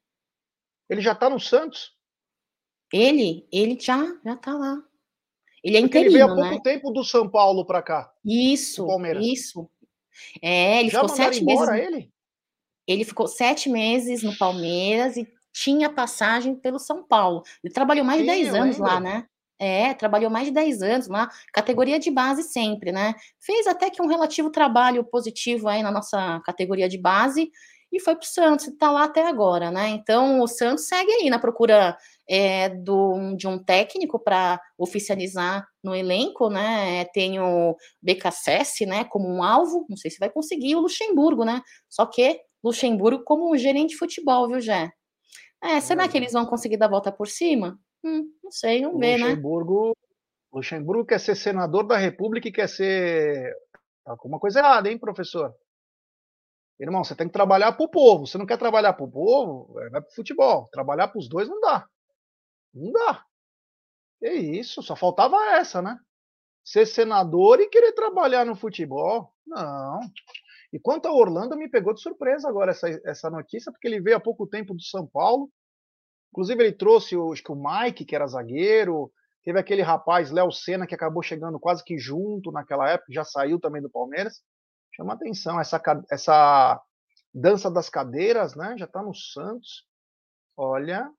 Ele 0.90 1.02
já 1.02 1.12
está 1.12 1.30
no 1.30 1.40
Santos? 1.40 1.92
Ele? 2.92 3.48
Ele 3.52 3.78
já, 3.80 4.02
já 4.24 4.38
tá 4.38 4.54
lá. 4.54 4.82
Ele 5.64 5.78
é 5.78 5.82
Porque 5.82 6.00
interino, 6.00 6.18
ele 6.18 6.24
veio 6.24 6.26
há 6.32 6.36
pouco 6.36 6.56
né? 6.56 6.62
tempo 6.64 6.92
do 6.92 7.04
São 7.04 7.30
Paulo 7.30 7.66
para 7.66 7.82
cá. 7.82 8.12
Isso, 8.24 8.88
isso. 9.20 9.70
É, 10.42 10.80
ele 10.80 10.90
Já 10.90 11.02
ficou 11.02 11.16
sete 11.16 11.44
meses. 11.44 11.68
ele? 11.70 12.12
Ele 12.88 13.04
ficou 13.04 13.28
sete 13.28 13.70
meses 13.70 14.24
no 14.24 14.36
Palmeiras 14.38 15.18
e 15.18 15.28
tinha 15.52 15.90
passagem 15.90 16.56
pelo 16.56 16.80
São 16.80 17.04
Paulo. 17.04 17.44
Ele 17.64 17.74
trabalhou 17.74 18.06
mais 18.06 18.20
Sim, 18.20 18.26
de 18.26 18.32
10 18.32 18.54
anos 18.56 18.78
lá, 18.78 19.00
né? 19.00 19.26
É, 19.60 19.94
trabalhou 19.96 20.30
mais 20.30 20.46
de 20.46 20.54
10 20.54 20.84
anos 20.84 21.08
lá, 21.08 21.30
categoria 21.52 21.98
de 21.98 22.12
base 22.12 22.44
sempre, 22.44 22.92
né? 22.92 23.16
Fez 23.40 23.66
até 23.66 23.90
que 23.90 24.02
um 24.02 24.08
relativo 24.08 24.52
trabalho 24.52 25.04
positivo 25.04 25.68
aí 25.68 25.82
na 25.82 25.92
nossa 25.92 26.40
categoria 26.46 26.88
de 26.88 26.98
base 26.98 27.52
e 27.92 28.00
foi 28.00 28.16
para 28.16 28.24
o 28.24 28.28
Santos, 28.28 28.68
está 28.68 28.92
lá 28.92 29.06
até 29.06 29.28
agora, 29.28 29.72
né? 29.72 29.90
Então 29.90 30.42
o 30.42 30.48
Santos 30.48 30.88
segue 30.88 31.12
aí 31.12 31.30
na 31.30 31.40
procura 31.40 31.98
é, 32.30 32.70
do, 32.70 33.36
de 33.36 33.48
um 33.48 33.58
técnico 33.64 34.20
para 34.20 34.60
oficializar 34.78 35.68
no 35.84 35.96
elenco, 35.96 36.50
né? 36.50 37.06
Tem 37.14 37.40
o 37.40 37.76
BKSS, 38.02 38.86
né, 38.86 39.04
como 39.06 39.28
um 39.28 39.44
alvo, 39.44 39.86
não 39.90 39.98
sei 39.98 40.12
se 40.12 40.20
vai 40.20 40.30
conseguir 40.30 40.76
o 40.76 40.82
Luxemburgo, 40.82 41.46
né? 41.46 41.62
Só 41.90 42.06
que 42.06 42.42
Luxemburgo 42.64 43.24
como 43.24 43.52
um 43.52 43.58
gerente 43.58 43.92
de 43.92 43.98
futebol, 43.98 44.48
viu, 44.48 44.60
Jé? 44.60 44.92
É, 45.64 45.80
será 45.80 46.08
que 46.08 46.18
eles 46.18 46.34
vão 46.34 46.46
conseguir 46.46 46.78
dar 46.78 46.86
a 46.86 46.90
volta 46.90 47.12
por 47.12 47.28
cima? 47.28 47.80
Hum, 48.04 48.26
não 48.44 48.52
sei, 48.52 48.84
vamos 48.84 49.00
ver, 49.00 49.18
né? 49.18 49.30
Luxemburgo 49.30 49.94
Luxemburgo 50.58 51.06
quer 51.06 51.20
ser 51.20 51.36
senador 51.36 51.86
da 51.86 51.98
República 51.98 52.48
e 52.48 52.52
quer 52.52 52.68
ser. 52.68 53.56
Alguma 54.06 54.40
coisa 54.40 54.60
errada, 54.60 54.90
hein, 54.90 54.98
professor? 54.98 55.54
Irmão, 56.80 57.04
você 57.04 57.16
tem 57.16 57.28
que 57.28 57.34
trabalhar 57.34 57.74
para 57.74 57.86
o 57.86 57.90
povo. 57.90 58.26
Você 58.26 58.38
não 58.38 58.46
quer 58.46 58.58
trabalhar 58.58 58.94
para 58.94 59.06
o 59.06 59.12
povo? 59.12 59.74
Vai 59.74 59.90
para 59.90 60.10
o 60.10 60.16
futebol. 60.16 60.68
Trabalhar 60.72 61.10
para 61.10 61.20
os 61.20 61.28
dois 61.28 61.50
não 61.50 61.60
dá. 61.60 61.86
Não 62.74 62.92
dá. 62.92 63.26
É 64.22 64.34
isso, 64.34 64.82
só 64.82 64.96
faltava 64.96 65.38
essa, 65.56 65.82
né? 65.82 66.00
Ser 66.64 66.86
senador 66.86 67.60
e 67.60 67.70
querer 67.70 67.94
trabalhar 67.94 68.46
no 68.46 68.56
futebol. 68.56 69.34
Não. 69.46 70.00
E 70.74 70.80
quanto 70.80 71.08
a 71.08 71.14
Orlando, 71.14 71.56
me 71.56 71.70
pegou 71.70 71.94
de 71.94 72.02
surpresa 72.02 72.50
agora 72.50 72.72
essa, 72.72 72.90
essa 73.06 73.30
notícia, 73.30 73.72
porque 73.72 73.88
ele 73.88 74.02
veio 74.02 74.18
há 74.18 74.20
pouco 74.20 74.48
tempo 74.48 74.74
do 74.74 74.82
São 74.82 75.08
Paulo. 75.08 75.50
Inclusive, 76.32 76.62
ele 76.62 76.74
trouxe 76.74 77.16
acho 77.32 77.44
que 77.44 77.52
o 77.52 77.56
Mike, 77.56 78.06
que 78.06 78.16
era 78.16 78.28
zagueiro. 78.28 79.12
Teve 79.44 79.60
aquele 79.60 79.82
rapaz, 79.82 80.30
Léo 80.30 80.52
Senna, 80.52 80.86
que 80.86 80.94
acabou 80.94 81.24
chegando 81.24 81.60
quase 81.60 81.84
que 81.84 81.98
junto 81.98 82.52
naquela 82.52 82.90
época, 82.90 83.14
já 83.14 83.24
saiu 83.24 83.60
também 83.60 83.82
do 83.82 83.90
Palmeiras. 83.90 84.42
Chama 84.94 85.14
atenção 85.14 85.60
essa, 85.60 85.82
essa 86.12 86.82
dança 87.34 87.72
das 87.72 87.90
cadeiras, 87.90 88.56
né? 88.56 88.76
Já 88.78 88.86
está 88.86 89.02
no 89.02 89.14
Santos. 89.16 89.86
Olha, 90.58 91.10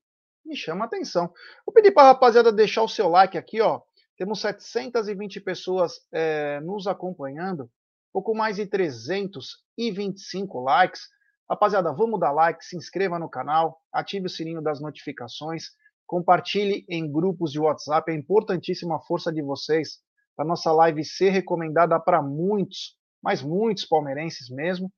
me 0.48 0.56
chama 0.56 0.86
atenção. 0.86 1.32
Vou 1.64 1.72
pedir 1.72 1.92
para 1.92 2.08
a 2.08 2.12
rapaziada 2.12 2.50
deixar 2.50 2.82
o 2.82 2.88
seu 2.88 3.08
like 3.08 3.36
aqui, 3.36 3.60
ó. 3.60 3.80
Temos 4.16 4.40
720 4.40 5.40
pessoas 5.40 6.00
é, 6.10 6.58
nos 6.60 6.86
acompanhando 6.86 7.70
pouco 8.12 8.34
mais 8.34 8.56
de 8.56 8.66
325 8.66 10.60
likes. 10.60 11.02
Rapaziada, 11.48 11.92
vamos 11.92 12.18
dar 12.18 12.32
like, 12.32 12.64
se 12.64 12.76
inscreva 12.76 13.18
no 13.18 13.28
canal, 13.28 13.80
ative 13.92 14.26
o 14.26 14.30
sininho 14.30 14.60
das 14.60 14.80
notificações, 14.80 15.68
compartilhe 16.06 16.84
em 16.88 17.10
grupos 17.10 17.52
de 17.52 17.60
WhatsApp, 17.60 18.10
é 18.10 18.14
importantíssima 18.14 18.96
a 18.96 19.00
força 19.00 19.32
de 19.32 19.40
vocês 19.40 20.00
para 20.36 20.44
nossa 20.44 20.72
live 20.72 21.04
ser 21.04 21.30
recomendada 21.30 21.98
para 21.98 22.20
muitos, 22.20 22.96
mas 23.22 23.42
muitos 23.42 23.84
palmeirenses 23.84 24.50
mesmo. 24.50 24.92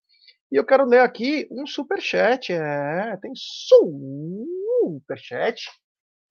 E 0.50 0.56
eu 0.56 0.64
quero 0.64 0.84
ler 0.84 1.00
aqui 1.00 1.46
um 1.50 1.66
super 1.66 2.00
chat, 2.00 2.52
é, 2.52 3.16
tem 3.18 3.32
super 3.34 5.18
chat. 5.18 5.70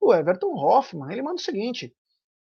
O 0.00 0.14
Everton 0.14 0.52
Hoffman, 0.54 1.10
ele 1.10 1.22
manda 1.22 1.36
o 1.36 1.44
seguinte: 1.44 1.94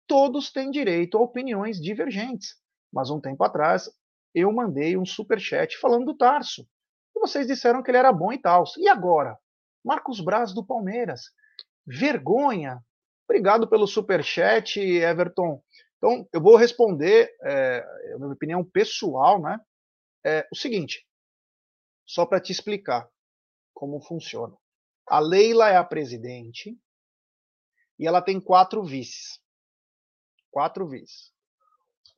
todos 0.05 0.51
têm 0.51 0.69
direito 0.71 1.17
a 1.17 1.21
opiniões 1.21 1.79
divergentes, 1.81 2.55
mas 2.91 3.09
um 3.09 3.21
tempo 3.21 3.43
atrás 3.43 3.89
eu 4.35 4.51
mandei 4.51 4.97
um 4.97 5.05
super 5.05 5.39
chat 5.39 5.77
falando 5.77 6.05
do 6.05 6.17
Tarso. 6.17 6.67
E 7.15 7.19
vocês 7.19 7.47
disseram 7.47 7.81
que 7.81 7.89
ele 7.89 7.97
era 7.97 8.11
bom 8.11 8.31
e 8.33 8.37
tal. 8.37 8.65
E 8.77 8.87
agora? 8.87 9.37
Marcos 9.83 10.19
Braz 10.19 10.53
do 10.53 10.65
Palmeiras. 10.65 11.21
Vergonha. 11.85 12.79
Obrigado 13.27 13.67
pelo 13.67 13.87
super 13.87 14.23
chat, 14.23 14.79
Everton. 14.79 15.61
Então, 15.97 16.27
eu 16.33 16.41
vou 16.41 16.55
responder, 16.55 17.29
é, 17.43 17.85
a 18.13 18.17
minha 18.17 18.31
opinião 18.31 18.63
pessoal, 18.63 19.41
né? 19.41 19.59
É 20.25 20.47
o 20.51 20.55
seguinte, 20.55 21.05
só 22.09 22.25
para 22.25 22.41
te 22.41 22.51
explicar 22.51 23.07
como 23.71 24.01
funciona. 24.01 24.57
A 25.07 25.19
Leila 25.19 25.69
é 25.69 25.77
a 25.77 25.83
presidente 25.83 26.75
e 27.99 28.07
ela 28.07 28.19
tem 28.19 28.41
quatro 28.41 28.83
vices. 28.83 29.39
Quatro 30.49 30.87
vices. 30.87 31.31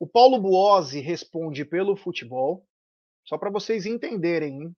O 0.00 0.06
Paulo 0.08 0.40
Buozzi 0.40 1.00
responde 1.00 1.66
pelo 1.66 1.94
futebol, 1.94 2.66
só 3.22 3.36
para 3.36 3.50
vocês 3.50 3.84
entenderem. 3.84 4.62
Hein? 4.62 4.76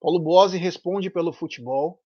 Paulo 0.00 0.18
Buozzi 0.18 0.56
responde 0.56 1.10
pelo 1.10 1.34
futebol. 1.34 2.02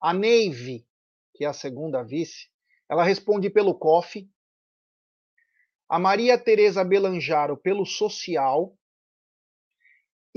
A 0.00 0.14
Neive, 0.14 0.86
que 1.34 1.44
é 1.44 1.48
a 1.48 1.52
segunda 1.52 2.04
vice, 2.04 2.48
ela 2.88 3.02
responde 3.02 3.50
pelo 3.50 3.76
COF. 3.76 4.30
A 5.88 5.98
Maria 5.98 6.38
Tereza 6.38 6.84
Belanjaro 6.84 7.56
pelo 7.56 7.84
social. 7.84 8.78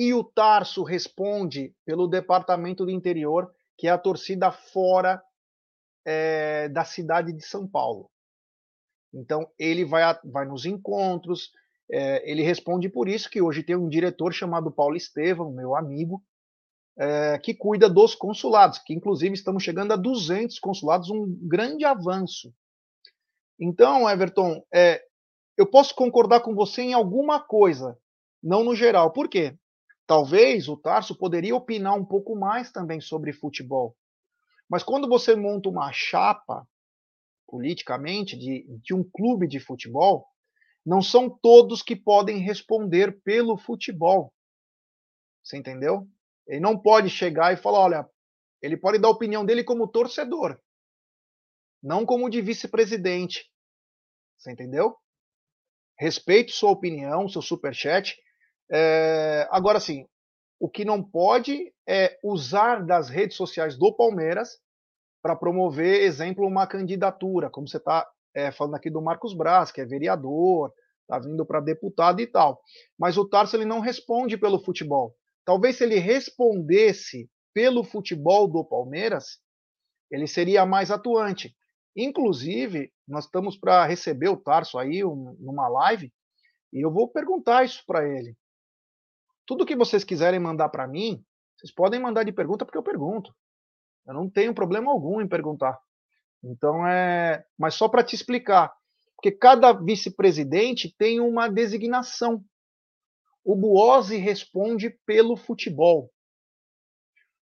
E 0.02 0.16
o 0.16 0.24
Tarso 0.24 0.82
responde 0.82 1.76
pelo 1.86 2.08
Departamento 2.08 2.84
do 2.84 2.90
Interior, 2.90 3.54
que 3.78 3.86
é 3.86 3.92
a 3.92 4.00
torcida 4.00 4.52
fora 4.52 5.22
é, 6.04 6.68
da 6.70 6.84
cidade 6.84 7.32
de 7.32 7.46
São 7.46 7.68
Paulo. 7.68 8.10
Então, 9.14 9.48
ele 9.60 9.86
vai, 9.86 10.02
vai 10.26 10.48
nos 10.48 10.66
encontros, 10.66 11.52
é, 11.92 12.28
ele 12.28 12.42
responde 12.42 12.90
por 12.90 13.08
isso 13.08 13.30
que 13.30 13.44
hoje 13.44 13.62
tem 13.62 13.76
um 13.76 13.88
diretor 13.88 14.34
chamado 14.34 14.72
Paulo 14.72 14.96
Estevam, 14.96 15.52
meu 15.52 15.76
amigo, 15.76 16.26
é, 16.98 17.38
que 17.38 17.54
cuida 17.54 17.88
dos 17.88 18.16
consulados, 18.16 18.80
que 18.80 18.96
inclusive 18.96 19.36
estamos 19.36 19.62
chegando 19.62 19.92
a 19.92 19.96
200 19.96 20.58
consulados, 20.58 21.12
um 21.12 21.28
grande 21.48 21.86
avanço. 21.86 22.52
Então, 23.60 24.10
Everton, 24.10 24.66
é, 24.74 25.00
eu 25.56 25.70
posso 25.70 25.94
concordar 25.94 26.40
com 26.40 26.56
você 26.56 26.82
em 26.82 26.94
alguma 26.94 27.40
coisa, 27.40 27.96
não 28.42 28.64
no 28.64 28.74
geral. 28.74 29.12
Por 29.14 29.30
quê? 29.30 29.56
Talvez 30.08 30.68
o 30.68 30.78
Tarso 30.78 31.16
poderia 31.16 31.56
opinar 31.56 31.96
um 31.96 32.06
pouco 32.06 32.36
mais 32.36 32.72
também 32.72 33.00
sobre 33.00 33.32
futebol. 33.32 33.96
Mas 34.70 34.84
quando 34.84 35.08
você 35.08 35.36
monta 35.36 35.70
uma 35.70 35.92
chapa 35.92 36.68
politicamente 37.48 38.38
de, 38.38 38.66
de 38.82 38.94
um 38.94 39.04
clube 39.04 39.48
de 39.48 39.60
futebol, 39.60 40.26
não 40.86 41.02
são 41.02 41.30
todos 41.30 41.82
que 41.82 41.96
podem 41.96 42.40
responder 42.40 43.22
pelo 43.22 43.58
futebol. 43.58 44.34
Você 45.44 45.58
entendeu? 45.58 46.08
Ele 46.48 46.60
não 46.60 46.78
pode 46.78 47.10
chegar 47.10 47.54
e 47.54 47.58
falar, 47.58 47.80
olha, 47.80 48.10
ele 48.62 48.78
pode 48.78 49.00
dar 49.00 49.08
a 49.08 49.12
opinião 49.12 49.46
dele 49.46 49.64
como 49.64 49.88
torcedor, 49.88 50.60
não 51.82 52.06
como 52.06 52.30
de 52.30 52.42
vice-presidente. 52.42 53.50
Você 54.38 54.52
entendeu? 54.52 54.96
Respeito 55.98 56.52
sua 56.52 56.72
opinião, 56.72 57.28
seu 57.28 57.42
superchat. 57.42 58.18
É... 58.72 59.48
Agora, 59.52 59.80
sim, 59.80 60.08
o 60.60 60.70
que 60.70 60.86
não 60.86 61.04
pode 61.04 61.74
é 61.88 62.18
usar 62.24 62.86
das 62.86 63.10
redes 63.10 63.36
sociais 63.36 63.78
do 63.78 63.94
Palmeiras 63.94 64.60
para 65.22 65.36
promover, 65.36 66.02
exemplo, 66.02 66.48
uma 66.48 66.66
candidatura, 66.66 67.50
como 67.50 67.68
você 67.68 67.78
está 67.78 68.08
é, 68.34 68.52
falando 68.52 68.76
aqui 68.76 68.90
do 68.90 69.02
Marcos 69.02 69.34
Braz, 69.34 69.72
que 69.72 69.82
é 69.82 69.86
vereador, 69.86 70.74
está 71.02 71.20
vindo 71.20 71.46
para 71.46 71.60
deputado 71.60 72.22
e 72.22 72.28
tal. 72.28 72.62
Mas 72.98 73.18
o 73.18 73.28
Tarso 73.28 73.56
ele 73.56 73.66
não 73.66 73.80
responde 73.80 74.38
pelo 74.38 74.64
futebol. 74.64 75.16
Talvez 75.46 75.78
se 75.78 75.84
ele 75.84 75.98
respondesse 75.98 77.30
pelo 77.54 77.84
futebol 77.84 78.48
do 78.48 78.64
Palmeiras, 78.64 79.40
ele 80.10 80.28
seria 80.28 80.66
mais 80.66 80.92
atuante. 80.92 81.56
Inclusive, 81.96 82.92
nós 83.08 83.26
estamos 83.26 83.58
para 83.58 83.86
receber 83.86 84.30
o 84.30 84.38
Tarso 84.38 84.78
aí 84.78 85.04
um, 85.04 85.36
numa 85.40 85.68
live 85.68 86.12
e 86.72 86.86
eu 86.86 86.92
vou 86.92 87.08
perguntar 87.08 87.66
isso 87.66 87.84
para 87.86 88.08
ele. 88.08 88.36
Tudo 89.52 89.66
que 89.66 89.76
vocês 89.76 90.06
quiserem 90.06 90.40
mandar 90.40 90.70
para 90.70 90.88
mim, 90.88 91.22
vocês 91.58 91.74
podem 91.74 92.00
mandar 92.00 92.24
de 92.24 92.32
pergunta 92.32 92.64
porque 92.64 92.78
eu 92.78 92.84
pergunto. 92.84 93.36
Eu 94.08 94.14
não 94.14 94.30
tenho 94.30 94.56
problema 94.56 94.90
algum 94.90 95.20
em 95.20 95.28
perguntar. 95.28 95.78
Então 96.42 96.88
é, 96.88 97.46
mas 97.58 97.76
só 97.76 97.90
para 97.90 98.02
te 98.02 98.16
explicar, 98.16 98.74
porque 99.14 99.30
cada 99.30 99.74
vice-presidente 99.74 100.96
tem 100.98 101.20
uma 101.20 101.50
designação. 101.50 102.42
O 103.44 103.54
Buozzi 103.54 104.16
responde 104.16 104.90
pelo 105.06 105.36
futebol. 105.36 106.10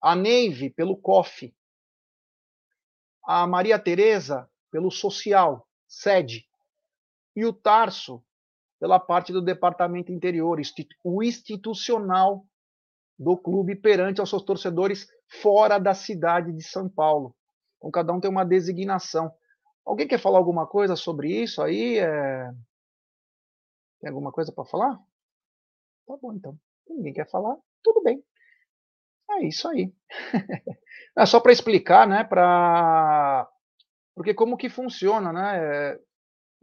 A 0.01 0.15
Neive 0.15 0.71
pelo 0.71 0.97
COF. 0.97 1.56
A 3.23 3.45
Maria 3.45 3.77
Teresa 3.77 4.49
pelo 4.71 4.89
social, 4.89 5.69
sede. 5.88 6.43
E 7.36 7.45
o 7.45 7.53
Tarso 7.53 8.25
pela 8.84 9.00
parte 9.00 9.32
do 9.32 9.41
departamento 9.41 10.12
interior, 10.12 10.60
o 11.06 11.24
institucional 11.24 12.46
do 13.17 13.38
clube 13.38 13.78
perante 13.78 14.19
aos 14.19 14.30
seus 14.30 14.43
torcedores 14.43 15.08
fora 15.41 15.80
da 15.80 15.93
cidade 15.93 16.52
de 16.52 16.62
São 16.62 16.89
Paulo. 16.89 17.34
Então, 17.78 17.89
cada 17.89 18.12
um 18.12 18.19
tem 18.19 18.30
uma 18.30 18.43
designação. 18.43 19.34
Alguém 19.86 20.06
quer 20.06 20.19
falar 20.19 20.38
alguma 20.38 20.67
coisa 20.67 20.98
sobre 20.98 21.32
isso 21.32 21.62
aí? 21.62 21.98
É... 21.98 22.52
Tem 24.02 24.10
alguma 24.10 24.34
coisa 24.34 24.52
para 24.52 24.65
falar? 24.65 25.00
Tá 26.06 26.17
bom, 26.22 26.34
então. 26.34 26.60
Ninguém 26.89 27.13
quer 27.13 27.30
falar, 27.30 27.56
tudo 27.82 28.04
bem. 28.04 28.22
É 29.32 29.48
isso 29.48 29.65
aí. 29.69 29.93
é 31.17 31.26
só 31.26 31.39
para 31.39 31.54
explicar, 31.54 32.06
né? 32.06 32.26
Para 32.26 33.50
porque 34.13 34.34
como 34.34 34.58
que 34.58 34.67
funciona, 34.67 35.32
né? 35.32 35.58
É... 35.58 36.00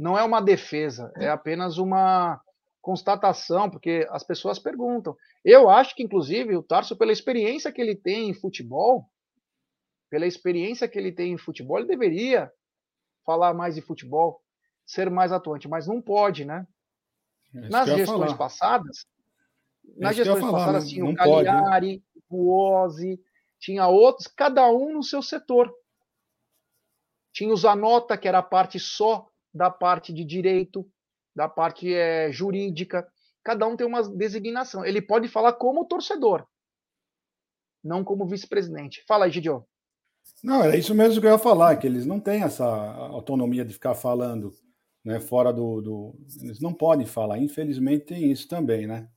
Não 0.01 0.17
é 0.17 0.25
uma 0.25 0.41
defesa, 0.41 1.13
é 1.17 1.29
apenas 1.29 1.77
uma 1.77 2.41
constatação, 2.81 3.69
porque 3.69 4.09
as 4.09 4.25
pessoas 4.25 4.59
perguntam. 4.59 5.15
Eu 5.45 5.69
acho 5.69 5.95
que, 5.95 6.03
inclusive, 6.03 6.57
o 6.57 6.63
Tarso, 6.63 6.97
pela 6.97 7.13
experiência 7.13 7.71
que 7.71 7.83
ele 7.83 7.95
tem 7.95 8.31
em 8.31 8.35
futebol, 8.35 9.05
pela 10.09 10.27
experiência 10.27 10.89
que 10.89 10.99
ele 10.99 11.13
tem 11.13 11.35
em 11.35 11.39
futebol, 11.39 11.77
ele 11.77 11.87
deveria 11.87 12.51
falar 13.27 13.53
mais 13.53 13.75
de 13.75 13.83
futebol, 13.83 14.41
ser 14.87 15.11
mais 15.11 15.33
atuante, 15.33 15.69
mas 15.69 15.87
não 15.87 16.01
pode, 16.01 16.47
né? 16.47 16.67
É 17.55 17.69
nas 17.69 17.87
gestões 17.87 18.33
passadas, 18.33 19.05
é 19.99 20.01
nas 20.01 20.17
gestões 20.17 20.41
falar, 20.41 20.53
passadas 20.53 20.89
tinha 20.89 21.05
o 21.05 21.15
Cagliari, 21.15 22.03
o 22.31 22.51
Ozzi, 22.51 23.21
tinha 23.59 23.87
outros, 23.87 24.27
cada 24.29 24.67
um 24.71 24.95
no 24.95 25.03
seu 25.03 25.21
setor. 25.21 25.71
Tinha 27.35 27.53
o 27.53 27.57
Zanota, 27.57 28.17
que 28.17 28.27
era 28.27 28.39
a 28.39 28.43
parte 28.43 28.81
só 28.81 29.30
da 29.53 29.71
parte 29.71 30.13
de 30.13 30.25
direito, 30.25 30.89
da 31.35 31.49
parte 31.49 31.93
é, 31.93 32.31
jurídica. 32.31 33.07
Cada 33.43 33.67
um 33.67 33.77
tem 33.77 33.87
uma 33.87 34.03
designação. 34.09 34.85
Ele 34.85 35.01
pode 35.01 35.29
falar 35.29 35.55
como 35.55 35.87
torcedor, 35.87 36.47
não 37.83 38.05
como 38.05 38.27
vice-presidente. 38.27 39.05
Fala 39.07 39.25
aí, 39.25 39.31
Gidio. 39.31 39.67
Não, 40.43 40.63
era 40.63 40.77
isso 40.77 40.95
mesmo 40.95 41.21
que 41.21 41.27
eu 41.27 41.33
ia 41.33 41.39
falar, 41.39 41.77
que 41.77 41.87
eles 41.87 42.05
não 42.07 42.21
têm 42.21 42.43
essa 42.43 42.67
autonomia 42.67 43.65
de 43.65 43.73
ficar 43.73 43.95
falando 43.95 44.53
né, 45.05 45.19
fora 45.19 45.53
do, 45.53 45.81
do. 45.81 46.15
Eles 46.43 46.61
não 46.61 46.73
podem 46.73 47.07
falar. 47.07 47.39
Infelizmente 47.39 48.07
tem 48.07 48.31
isso 48.31 48.49
também, 48.49 48.87
né? 48.87 49.09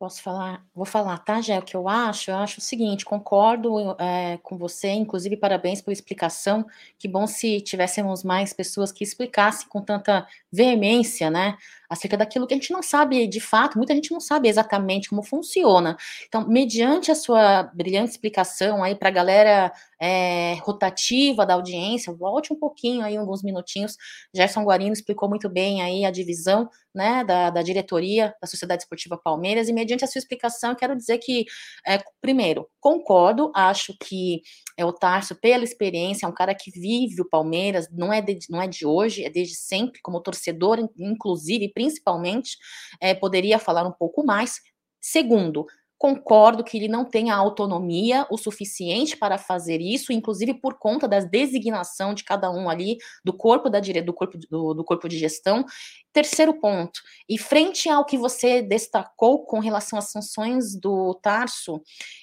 Posso 0.00 0.22
falar? 0.22 0.64
Vou 0.74 0.86
falar, 0.86 1.18
tá, 1.18 1.42
Gé? 1.42 1.58
O 1.58 1.62
que 1.62 1.76
eu 1.76 1.86
acho? 1.86 2.30
Eu 2.30 2.36
acho 2.36 2.58
o 2.58 2.62
seguinte: 2.62 3.04
concordo 3.04 3.94
é, 4.00 4.38
com 4.38 4.56
você, 4.56 4.88
inclusive, 4.88 5.36
parabéns 5.36 5.82
pela 5.82 5.92
explicação. 5.92 6.66
Que 6.98 7.06
bom 7.06 7.26
se 7.26 7.60
tivéssemos 7.60 8.24
mais 8.24 8.54
pessoas 8.54 8.90
que 8.90 9.04
explicassem 9.04 9.68
com 9.68 9.82
tanta 9.82 10.26
veemência, 10.50 11.28
né? 11.28 11.58
Acerca 11.90 12.16
daquilo 12.16 12.46
que 12.46 12.54
a 12.54 12.56
gente 12.56 12.72
não 12.72 12.82
sabe 12.82 13.26
de 13.26 13.40
fato, 13.40 13.76
muita 13.76 13.94
gente 13.94 14.12
não 14.12 14.20
sabe 14.20 14.48
exatamente 14.48 15.08
como 15.08 15.24
funciona. 15.24 15.96
Então, 16.28 16.46
mediante 16.46 17.10
a 17.10 17.16
sua 17.16 17.64
brilhante 17.74 18.12
explicação 18.12 18.84
aí 18.84 18.94
para 18.94 19.08
a 19.08 19.12
galera 19.12 19.72
é, 20.00 20.54
rotativa 20.62 21.44
da 21.44 21.54
audiência, 21.54 22.12
volte 22.12 22.52
um 22.52 22.56
pouquinho 22.56 23.04
aí, 23.04 23.16
alguns 23.16 23.42
minutinhos. 23.42 23.96
Gerson 24.32 24.62
Guarino 24.62 24.92
explicou 24.92 25.28
muito 25.28 25.48
bem 25.48 25.82
aí 25.82 26.04
a 26.04 26.10
divisão 26.12 26.70
né, 26.94 27.24
da, 27.24 27.50
da 27.50 27.62
diretoria 27.62 28.34
da 28.40 28.48
Sociedade 28.48 28.82
Esportiva 28.82 29.16
Palmeiras, 29.16 29.68
e 29.68 29.72
mediante 29.72 30.04
a 30.04 30.08
sua 30.08 30.18
explicação, 30.18 30.74
quero 30.74 30.96
dizer 30.96 31.18
que, 31.18 31.44
é, 31.86 31.98
primeiro, 32.20 32.68
concordo, 32.80 33.52
acho 33.54 33.96
que 33.98 34.42
é, 34.76 34.84
o 34.84 34.92
Tarso, 34.92 35.34
pela 35.36 35.62
experiência, 35.62 36.26
é 36.26 36.28
um 36.28 36.34
cara 36.34 36.54
que 36.54 36.70
vive 36.70 37.20
o 37.20 37.28
Palmeiras, 37.28 37.88
não 37.92 38.12
é 38.12 38.20
de, 38.20 38.38
não 38.48 38.60
é 38.60 38.66
de 38.66 38.86
hoje, 38.86 39.24
é 39.24 39.30
desde 39.30 39.54
sempre, 39.54 40.00
como 40.02 40.20
torcedor, 40.20 40.78
inclusive, 40.98 41.68
principalmente, 41.80 42.58
é, 43.00 43.14
poderia 43.14 43.58
falar 43.58 43.86
um 43.86 43.92
pouco 43.92 44.22
mais. 44.22 44.60
Segundo, 45.00 45.66
concordo 45.96 46.62
que 46.62 46.76
ele 46.76 46.88
não 46.88 47.06
tenha 47.06 47.34
autonomia 47.34 48.26
o 48.30 48.36
suficiente 48.36 49.16
para 49.16 49.38
fazer 49.38 49.80
isso, 49.80 50.12
inclusive 50.12 50.54
por 50.54 50.78
conta 50.78 51.08
da 51.08 51.20
designação 51.20 52.12
de 52.12 52.22
cada 52.22 52.50
um 52.50 52.68
ali 52.68 52.98
do 53.24 53.32
corpo 53.32 53.70
da 53.70 53.80
dire... 53.80 54.02
do 54.02 54.12
corpo 54.12 54.36
do, 54.50 54.74
do, 54.74 54.84
corpo 54.84 55.08
de 55.08 55.18
gestão. 55.18 55.64
Terceiro 56.12 56.60
ponto, 56.60 57.00
e 57.26 57.38
frente 57.38 57.88
ao 57.88 58.04
que 58.04 58.18
você 58.18 58.60
destacou 58.60 59.44
com 59.44 59.58
relação 59.58 59.98
às 59.98 60.10
sanções 60.10 60.78
do 60.78 61.14
Tarso, 61.22 61.80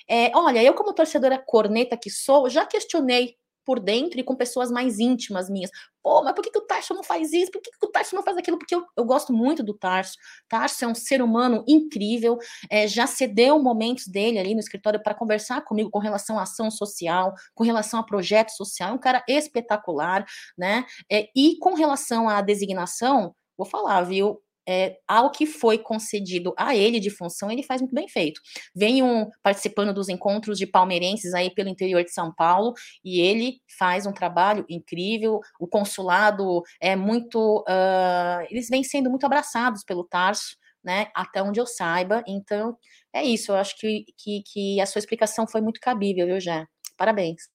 é, 0.07 0.31
olha, 0.35 0.61
eu 0.61 0.75
como 0.75 0.93
torcedora 0.93 1.41
corneta 1.43 1.97
que 1.97 2.11
sou, 2.11 2.47
já 2.47 2.63
questionei 2.63 3.35
por 3.67 3.81
dentro 3.81 4.17
e 4.17 4.23
com 4.23 4.33
pessoas 4.33 4.71
mais 4.71 4.97
íntimas 4.97 5.49
minhas. 5.49 5.69
Pô, 6.01 6.23
mas 6.23 6.33
por 6.33 6.41
que, 6.41 6.49
que 6.49 6.57
o 6.57 6.65
Tarso 6.65 6.93
não 6.93 7.03
faz 7.03 7.33
isso? 7.33 7.51
Por 7.51 7.61
que, 7.61 7.69
que 7.69 7.85
o 7.85 7.91
Tarso 7.91 8.15
não 8.15 8.23
faz 8.23 8.37
aquilo? 8.37 8.57
Porque 8.57 8.73
eu, 8.73 8.85
eu 8.95 9.03
gosto 9.03 9.33
muito 9.33 9.61
do 9.61 9.73
Tarso. 9.73 10.13
Tarso 10.47 10.85
é 10.85 10.87
um 10.87 10.95
ser 10.95 11.21
humano 11.21 11.65
incrível, 11.67 12.37
é, 12.71 12.87
já 12.87 13.05
cedeu 13.05 13.61
momentos 13.61 14.07
dele 14.07 14.39
ali 14.39 14.53
no 14.53 14.61
escritório 14.61 15.03
para 15.03 15.13
conversar 15.13 15.65
comigo 15.65 15.89
com 15.91 15.99
relação 15.99 16.39
à 16.39 16.43
ação 16.43 16.71
social, 16.71 17.33
com 17.53 17.65
relação 17.65 17.99
a 17.99 18.03
projeto 18.03 18.51
social, 18.51 18.91
é 18.91 18.93
um 18.93 18.97
cara 18.97 19.21
espetacular, 19.27 20.25
né? 20.57 20.85
É, 21.11 21.27
e 21.35 21.57
com 21.59 21.73
relação 21.73 22.29
à 22.29 22.39
designação, 22.41 23.35
vou 23.57 23.67
falar, 23.67 24.01
viu? 24.03 24.41
É, 24.67 24.99
ao 25.07 25.31
que 25.31 25.45
foi 25.45 25.77
concedido 25.77 26.53
a 26.57 26.75
ele 26.75 26.99
de 26.99 27.09
função, 27.09 27.49
ele 27.49 27.63
faz 27.63 27.81
muito 27.81 27.95
bem 27.95 28.07
feito. 28.07 28.41
Venho 28.75 29.29
participando 29.41 29.93
dos 29.93 30.09
encontros 30.09 30.57
de 30.57 30.67
palmeirenses 30.67 31.33
aí 31.33 31.49
pelo 31.49 31.69
interior 31.69 32.03
de 32.03 32.11
São 32.11 32.33
Paulo 32.33 32.73
e 33.03 33.21
ele 33.21 33.61
faz 33.79 34.05
um 34.05 34.11
trabalho 34.11 34.65
incrível. 34.69 35.39
O 35.59 35.67
consulado 35.67 36.61
é 36.81 36.95
muito. 36.95 37.59
Uh, 37.61 38.45
eles 38.49 38.67
vêm 38.67 38.83
sendo 38.83 39.09
muito 39.09 39.25
abraçados 39.25 39.83
pelo 39.83 40.03
Tarso. 40.03 40.57
Né, 40.83 41.07
até 41.13 41.43
onde 41.43 41.59
eu 41.59 41.67
saiba, 41.67 42.23
então 42.25 42.77
é 43.13 43.21
isso. 43.21 43.51
Eu 43.51 43.57
acho 43.57 43.77
que, 43.77 44.05
que, 44.17 44.41
que 44.45 44.79
a 44.79 44.85
sua 44.85 44.99
explicação 44.99 45.45
foi 45.45 45.59
muito 45.59 45.81
cabível, 45.81 46.25
viu, 46.25 46.39
Jé? 46.39 46.65
Parabéns. 46.95 47.49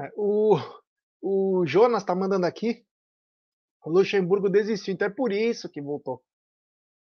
É, 0.00 0.10
o, 0.16 0.56
o 1.20 1.66
Jonas 1.66 2.02
está 2.02 2.14
mandando 2.14 2.46
aqui 2.46 2.82
o 3.84 3.90
Luxemburgo 3.90 4.48
desistiu, 4.48 4.94
então 4.94 5.06
é 5.06 5.10
por 5.10 5.30
isso 5.30 5.68
que 5.68 5.80
voltou. 5.80 6.22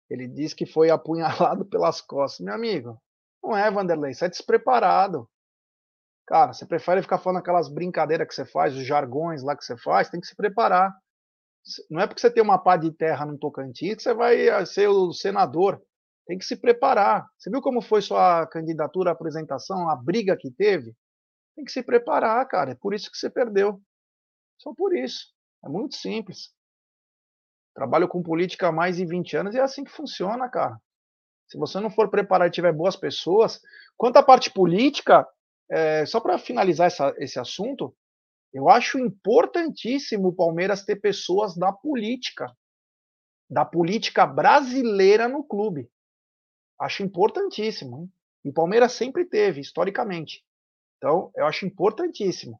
Ele 0.09 0.27
disse 0.27 0.55
que 0.55 0.65
foi 0.65 0.89
apunhalado 0.91 1.65
pelas 1.65 2.01
costas. 2.01 2.45
Meu 2.45 2.53
amigo, 2.53 3.01
não 3.41 3.55
é, 3.55 3.69
Vanderlei, 3.71 4.13
você 4.13 4.25
é 4.25 4.29
despreparado. 4.29 5.29
Cara, 6.27 6.51
você 6.51 6.65
prefere 6.65 7.01
ficar 7.01 7.19
falando 7.19 7.39
aquelas 7.39 7.69
brincadeiras 7.69 8.27
que 8.27 8.35
você 8.35 8.45
faz, 8.45 8.75
os 8.75 8.85
jargões 8.85 9.41
lá 9.43 9.55
que 9.55 9.63
você 9.63 9.77
faz, 9.77 10.09
tem 10.09 10.19
que 10.19 10.27
se 10.27 10.35
preparar. 10.35 10.93
Não 11.89 12.01
é 12.01 12.07
porque 12.07 12.19
você 12.19 12.29
tem 12.29 12.43
uma 12.43 12.57
pá 12.57 12.75
de 12.75 12.91
terra 12.91 13.25
no 13.25 13.37
Tocantins 13.37 13.95
que 13.95 14.03
você 14.03 14.13
vai 14.13 14.49
ah, 14.49 14.65
ser 14.65 14.89
o 14.89 15.13
senador. 15.13 15.81
Tem 16.25 16.37
que 16.37 16.43
se 16.43 16.57
preparar. 16.57 17.25
Você 17.37 17.49
viu 17.49 17.61
como 17.61 17.81
foi 17.81 18.01
sua 18.01 18.45
candidatura 18.47 19.11
à 19.11 19.13
apresentação, 19.13 19.89
a 19.89 19.95
briga 19.95 20.35
que 20.35 20.51
teve? 20.51 20.93
Tem 21.55 21.63
que 21.63 21.71
se 21.71 21.81
preparar, 21.81 22.45
cara. 22.47 22.71
É 22.71 22.75
por 22.75 22.93
isso 22.93 23.09
que 23.09 23.17
você 23.17 23.29
perdeu. 23.29 23.81
Só 24.57 24.73
por 24.73 24.95
isso. 24.95 25.33
É 25.63 25.69
muito 25.69 25.95
simples. 25.95 26.53
Trabalho 27.77 28.07
com 28.07 28.23
política 28.23 28.69
há 28.69 28.71
mais 28.71 28.97
de 28.97 29.05
20 29.05 29.37
anos 29.37 29.53
e 29.53 29.59
é 29.59 29.61
assim 29.61 29.83
que 29.83 29.91
funciona, 29.91 30.49
cara. 30.49 30.81
Se 31.47 31.59
você 31.59 31.79
não 31.79 31.91
for 31.91 32.09
preparado 32.09 32.47
e 32.47 32.51
tiver 32.51 32.73
boas 32.73 32.95
pessoas. 32.95 33.61
Quanto 33.95 34.17
à 34.17 34.23
parte 34.23 34.49
política, 34.49 35.27
é, 35.69 36.03
só 36.07 36.19
para 36.19 36.39
finalizar 36.39 36.87
essa, 36.87 37.13
esse 37.19 37.39
assunto, 37.39 37.95
eu 38.51 38.67
acho 38.67 38.97
importantíssimo 38.97 40.29
o 40.29 40.35
Palmeiras 40.35 40.85
ter 40.85 40.95
pessoas 40.95 41.55
da 41.55 41.71
política, 41.71 42.51
da 43.47 43.63
política 43.63 44.25
brasileira 44.25 45.27
no 45.27 45.43
clube. 45.43 45.87
Acho 46.81 47.03
importantíssimo. 47.03 47.99
Hein? 47.99 48.11
E 48.43 48.49
o 48.49 48.53
Palmeiras 48.53 48.93
sempre 48.93 49.23
teve, 49.23 49.61
historicamente. 49.61 50.43
Então, 50.97 51.29
eu 51.35 51.45
acho 51.45 51.63
importantíssimo. 51.67 52.59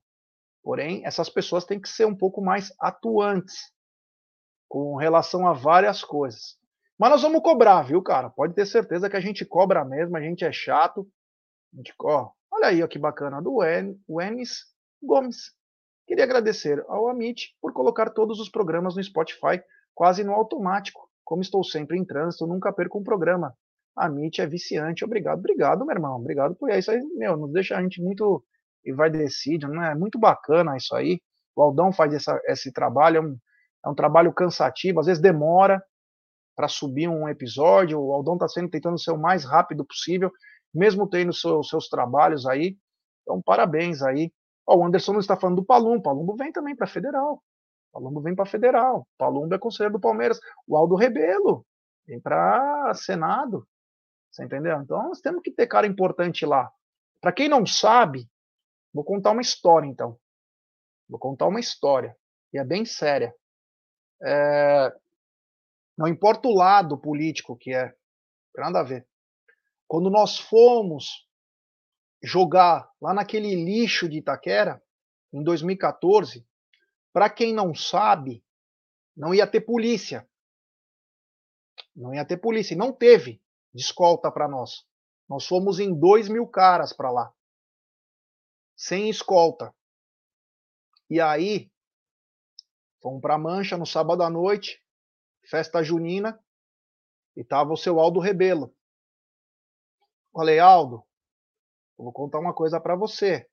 Porém, 0.61 1.03
essas 1.03 1.27
pessoas 1.27 1.65
têm 1.65 1.81
que 1.81 1.89
ser 1.89 2.05
um 2.05 2.15
pouco 2.15 2.39
mais 2.39 2.71
atuantes 2.79 3.75
com 4.67 4.95
relação 4.95 5.47
a 5.47 5.53
várias 5.53 6.03
coisas. 6.03 6.57
Mas 6.97 7.11
nós 7.11 7.21
vamos 7.21 7.41
cobrar, 7.41 7.83
viu, 7.83 8.01
cara? 8.01 8.29
Pode 8.29 8.53
ter 8.53 8.65
certeza 8.65 9.09
que 9.09 9.15
a 9.15 9.21
gente 9.21 9.45
cobra 9.45 9.85
mesmo, 9.85 10.17
a 10.17 10.21
gente 10.21 10.43
é 10.43 10.51
chato. 10.51 11.07
A 11.73 11.77
gente, 11.77 11.93
ó, 12.01 12.31
olha 12.51 12.67
aí, 12.67 12.81
ó, 12.81 12.87
que 12.87 12.97
bacana, 12.97 13.41
do 13.41 13.59
Enes 13.63 14.65
Gomes. 15.01 15.51
Queria 16.07 16.23
agradecer 16.23 16.83
ao 16.87 17.07
Amit 17.07 17.55
por 17.61 17.73
colocar 17.73 18.09
todos 18.09 18.39
os 18.39 18.49
programas 18.49 18.95
no 18.95 19.03
Spotify 19.03 19.61
quase 19.93 20.23
no 20.23 20.31
automático. 20.33 21.07
Como 21.23 21.41
estou 21.41 21.63
sempre 21.63 21.97
em 21.97 22.05
trânsito, 22.05 22.47
nunca 22.47 22.71
perco 22.71 22.99
um 22.99 23.03
programa. 23.03 23.53
Amit 23.95 24.39
é 24.41 24.47
viciante, 24.47 25.03
obrigado. 25.03 25.39
Obrigado, 25.39 25.85
meu 25.85 25.95
irmão. 25.95 26.15
Obrigado 26.15 26.55
por 26.55 26.69
isso 26.69 26.91
aí, 26.91 27.03
meu, 27.15 27.35
nos 27.35 27.51
deixa 27.51 27.77
a 27.77 27.81
gente 27.81 28.01
muito 28.01 28.43
e 28.85 28.93
vai 28.93 29.09
decidir, 29.09 29.67
não 29.67 29.83
é 29.83 29.93
muito 29.93 30.17
bacana 30.17 30.77
isso 30.77 30.95
aí. 30.95 31.19
O 31.55 31.61
Aldão 31.61 31.91
faz 31.91 32.13
essa, 32.13 32.39
esse 32.45 32.71
trabalho, 32.71 33.17
é 33.17 33.21
um, 33.21 33.37
é 33.85 33.89
um 33.89 33.95
trabalho 33.95 34.33
cansativo, 34.33 34.99
às 34.99 35.05
vezes 35.05 35.21
demora 35.21 35.81
para 36.55 36.67
subir 36.67 37.07
um 37.07 37.29
episódio. 37.29 37.99
O 38.01 38.11
Aldão 38.11 38.33
está 38.33 38.47
sendo 38.47 38.69
tentando 38.69 38.99
ser 38.99 39.11
o 39.11 39.17
mais 39.17 39.45
rápido 39.45 39.85
possível, 39.85 40.31
mesmo 40.73 41.07
tendo 41.07 41.31
seu, 41.31 41.63
seus 41.63 41.87
trabalhos 41.87 42.47
aí. 42.47 42.75
Então, 43.21 43.41
parabéns 43.41 44.01
aí. 44.01 44.31
Ó, 44.65 44.77
o 44.77 44.85
Anderson 44.85 45.13
não 45.13 45.19
está 45.19 45.37
falando 45.37 45.57
do 45.57 45.65
Palumbo. 45.65 46.01
Palumbo 46.01 46.35
vem 46.35 46.51
também 46.51 46.75
para 46.75 46.87
Federal. 46.87 47.43
Palumbo 47.93 48.21
vem 48.21 48.35
para 48.35 48.45
Federal. 48.45 49.07
Palumbo 49.17 49.53
é 49.53 49.59
conselheiro 49.59 49.93
do 49.93 50.01
Palmeiras. 50.01 50.39
O 50.65 50.75
Aldo 50.75 50.95
Rebelo 50.95 51.65
vem 52.05 52.19
para 52.19 52.91
Senado. 52.95 53.67
Você 54.31 54.43
entendeu? 54.43 54.81
Então, 54.81 55.09
nós 55.09 55.21
temos 55.21 55.41
que 55.41 55.51
ter 55.51 55.67
cara 55.67 55.87
importante 55.87 56.45
lá. 56.45 56.71
Para 57.21 57.31
quem 57.31 57.47
não 57.47 57.65
sabe, 57.65 58.27
vou 58.93 59.03
contar 59.03 59.31
uma 59.31 59.41
história 59.41 59.87
então. 59.87 60.17
Vou 61.09 61.19
contar 61.19 61.47
uma 61.47 61.59
história. 61.59 62.15
E 62.53 62.57
é 62.57 62.63
bem 62.63 62.85
séria. 62.85 63.33
É, 64.21 64.93
não 65.97 66.07
importa 66.07 66.47
o 66.47 66.55
lado 66.55 66.97
político 66.97 67.57
que 67.57 67.73
é, 67.73 67.89
tem 68.53 68.63
nada 68.63 68.79
a 68.79 68.83
ver. 68.83 69.07
Quando 69.87 70.09
nós 70.09 70.37
fomos 70.37 71.27
jogar 72.21 72.91
lá 73.01 73.13
naquele 73.13 73.55
lixo 73.55 74.09
de 74.09 74.17
Itaquera, 74.17 74.81
em 75.33 75.43
2014, 75.43 76.45
para 77.13 77.29
quem 77.29 77.53
não 77.53 77.73
sabe, 77.73 78.43
não 79.15 79.33
ia 79.33 79.47
ter 79.47 79.61
polícia. 79.61 80.29
Não 81.95 82.13
ia 82.13 82.25
ter 82.25 82.37
polícia. 82.37 82.73
E 82.73 82.77
não 82.77 82.93
teve 82.93 83.41
de 83.73 83.81
escolta 83.81 84.31
para 84.31 84.47
nós. 84.47 84.85
Nós 85.27 85.45
fomos 85.45 85.79
em 85.79 85.97
dois 85.97 86.29
mil 86.29 86.47
caras 86.47 86.93
para 86.93 87.11
lá. 87.11 87.33
Sem 88.75 89.09
escolta. 89.09 89.73
E 91.09 91.19
aí, 91.19 91.71
Fomos 93.07 93.21
para 93.21 93.37
Mancha 93.37 93.77
no 93.77 93.85
sábado 93.85 94.21
à 94.21 94.29
noite, 94.29 94.83
festa 95.45 95.81
junina, 95.81 96.37
e 97.37 97.41
tava 97.41 97.71
o 97.71 97.77
seu 97.77 98.01
Aldo 98.01 98.19
Rebelo. 98.19 98.75
Falei, 100.33 100.59
Aldo, 100.59 101.01
vou 101.97 102.11
contar 102.11 102.37
uma 102.37 102.53
coisa 102.53 102.81
para 102.81 102.97
você. 102.97 103.49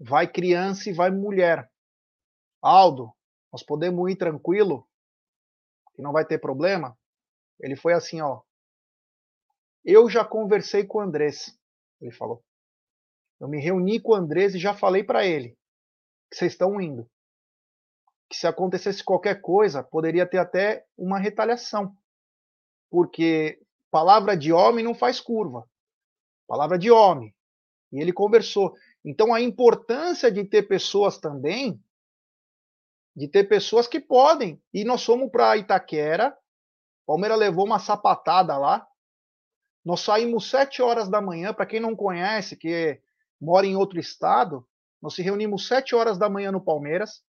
Vai 0.00 0.26
criança 0.26 0.88
e 0.88 0.94
vai 0.94 1.10
mulher. 1.10 1.70
Aldo, 2.62 3.14
nós 3.52 3.62
podemos 3.62 4.10
ir 4.10 4.16
tranquilo, 4.16 4.88
que 5.94 6.00
não 6.00 6.10
vai 6.10 6.24
ter 6.24 6.38
problema. 6.38 6.98
Ele 7.60 7.76
foi 7.76 7.92
assim, 7.92 8.22
ó. 8.22 8.40
Eu 9.84 10.08
já 10.08 10.24
conversei 10.24 10.86
com 10.86 10.96
o 10.96 11.02
Andrés, 11.02 11.54
ele 12.00 12.12
falou. 12.12 12.42
Eu 13.38 13.48
me 13.48 13.60
reuni 13.60 14.00
com 14.00 14.12
o 14.12 14.14
Andrés 14.16 14.54
e 14.54 14.58
já 14.58 14.72
falei 14.72 15.04
para 15.04 15.26
ele 15.26 15.58
que 16.30 16.38
vocês 16.38 16.52
estão 16.52 16.80
indo. 16.80 17.06
Que 18.30 18.36
se 18.36 18.46
acontecesse 18.46 19.04
qualquer 19.04 19.40
coisa, 19.40 19.82
poderia 19.82 20.24
ter 20.24 20.38
até 20.38 20.86
uma 20.96 21.18
retaliação. 21.18 21.94
Porque 22.88 23.60
palavra 23.90 24.36
de 24.36 24.52
homem 24.52 24.84
não 24.84 24.94
faz 24.94 25.20
curva. 25.20 25.68
Palavra 26.46 26.78
de 26.78 26.90
homem. 26.90 27.34
E 27.92 28.00
ele 28.00 28.12
conversou. 28.12 28.74
Então 29.04 29.34
a 29.34 29.40
importância 29.40 30.30
de 30.30 30.44
ter 30.44 30.62
pessoas 30.62 31.18
também, 31.18 31.82
de 33.16 33.26
ter 33.26 33.44
pessoas 33.44 33.86
que 33.88 34.00
podem. 34.00 34.62
E 34.72 34.84
nós 34.84 35.04
fomos 35.04 35.30
para 35.30 35.56
Itaquera, 35.56 36.36
Palmeiras 37.04 37.38
levou 37.38 37.66
uma 37.66 37.80
sapatada 37.80 38.56
lá. 38.56 38.86
Nós 39.84 40.00
saímos 40.02 40.48
sete 40.48 40.80
horas 40.80 41.08
da 41.08 41.20
manhã, 41.20 41.52
para 41.52 41.66
quem 41.66 41.80
não 41.80 41.96
conhece, 41.96 42.56
que 42.56 43.00
mora 43.40 43.66
em 43.66 43.74
outro 43.74 43.98
estado, 43.98 44.64
nós 45.02 45.14
se 45.14 45.22
reunimos 45.22 45.66
sete 45.66 45.94
horas 45.94 46.18
da 46.18 46.28
manhã 46.28 46.52
no 46.52 46.60
Palmeiras, 46.60 47.24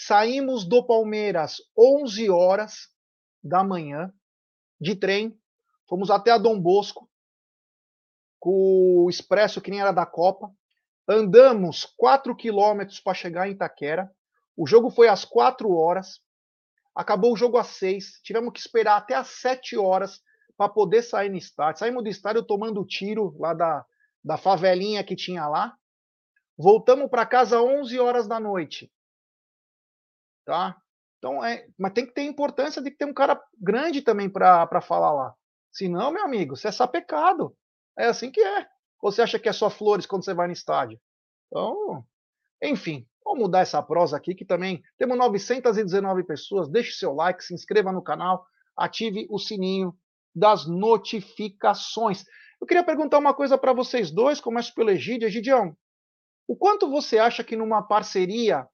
saímos 0.00 0.64
do 0.64 0.80
Palmeiras 0.86 1.56
11 1.76 2.30
horas 2.30 2.88
da 3.42 3.64
manhã 3.64 4.12
de 4.80 4.94
trem, 4.94 5.36
fomos 5.88 6.08
até 6.08 6.30
a 6.30 6.38
Dom 6.38 6.60
Bosco 6.60 7.10
com 8.38 9.04
o 9.04 9.10
expresso 9.10 9.60
que 9.60 9.72
nem 9.72 9.80
era 9.80 9.90
da 9.90 10.06
Copa, 10.06 10.52
andamos 11.08 11.84
4 11.96 12.36
quilômetros 12.36 13.00
para 13.00 13.12
chegar 13.12 13.48
em 13.48 13.52
Itaquera, 13.52 14.08
o 14.56 14.68
jogo 14.68 14.88
foi 14.88 15.08
às 15.08 15.24
4 15.24 15.68
horas, 15.74 16.20
acabou 16.94 17.32
o 17.32 17.36
jogo 17.36 17.58
às 17.58 17.66
6, 17.66 18.20
tivemos 18.22 18.52
que 18.52 18.60
esperar 18.60 18.98
até 18.98 19.16
às 19.16 19.26
7 19.26 19.76
horas 19.76 20.20
para 20.56 20.68
poder 20.68 21.02
sair 21.02 21.28
no 21.28 21.36
estádio. 21.36 21.80
Saímos 21.80 22.04
do 22.04 22.08
estádio 22.08 22.44
tomando 22.44 22.86
tiro 22.86 23.36
lá 23.36 23.52
da, 23.52 23.84
da 24.22 24.36
favelinha 24.36 25.02
que 25.02 25.16
tinha 25.16 25.48
lá. 25.48 25.76
Voltamos 26.56 27.10
para 27.10 27.26
casa 27.26 27.58
às 27.58 27.64
11 27.64 27.98
horas 27.98 28.28
da 28.28 28.38
noite. 28.38 28.92
Tá? 30.48 30.74
Então, 31.18 31.44
é, 31.44 31.66
mas 31.76 31.92
tem 31.92 32.06
que 32.06 32.14
ter 32.14 32.22
importância 32.22 32.80
de 32.80 32.90
ter 32.90 33.04
um 33.04 33.12
cara 33.12 33.38
grande 33.60 34.00
também 34.00 34.30
para 34.30 34.80
falar 34.80 35.12
lá. 35.12 35.34
Senão, 35.70 36.10
meu 36.10 36.24
amigo, 36.24 36.56
você 36.56 36.68
é 36.68 36.72
sapecado. 36.72 37.54
É 37.98 38.06
assim 38.06 38.30
que 38.30 38.40
é. 38.40 38.66
Ou 39.02 39.12
você 39.12 39.20
acha 39.20 39.38
que 39.38 39.46
é 39.46 39.52
só 39.52 39.68
flores 39.68 40.06
quando 40.06 40.24
você 40.24 40.32
vai 40.32 40.46
no 40.46 40.54
estádio? 40.54 40.98
Então, 41.48 42.02
enfim, 42.62 43.06
vamos 43.22 43.40
mudar 43.40 43.60
essa 43.60 43.82
prosa 43.82 44.16
aqui, 44.16 44.34
que 44.34 44.42
também 44.42 44.82
temos 44.96 45.18
919 45.18 46.24
pessoas. 46.24 46.66
Deixe 46.66 46.92
seu 46.92 47.12
like, 47.12 47.44
se 47.44 47.52
inscreva 47.52 47.92
no 47.92 48.02
canal, 48.02 48.46
ative 48.74 49.26
o 49.28 49.38
sininho 49.38 49.94
das 50.34 50.66
notificações. 50.66 52.24
Eu 52.58 52.66
queria 52.66 52.82
perguntar 52.82 53.18
uma 53.18 53.34
coisa 53.34 53.58
para 53.58 53.74
vocês 53.74 54.10
dois, 54.10 54.40
começo 54.40 54.72
pelo 54.74 54.88
Egídio. 54.88 55.26
Egidião, 55.26 55.76
o 56.46 56.56
quanto 56.56 56.90
você 56.90 57.18
acha 57.18 57.44
que 57.44 57.54
numa 57.54 57.82
parceria 57.82 58.66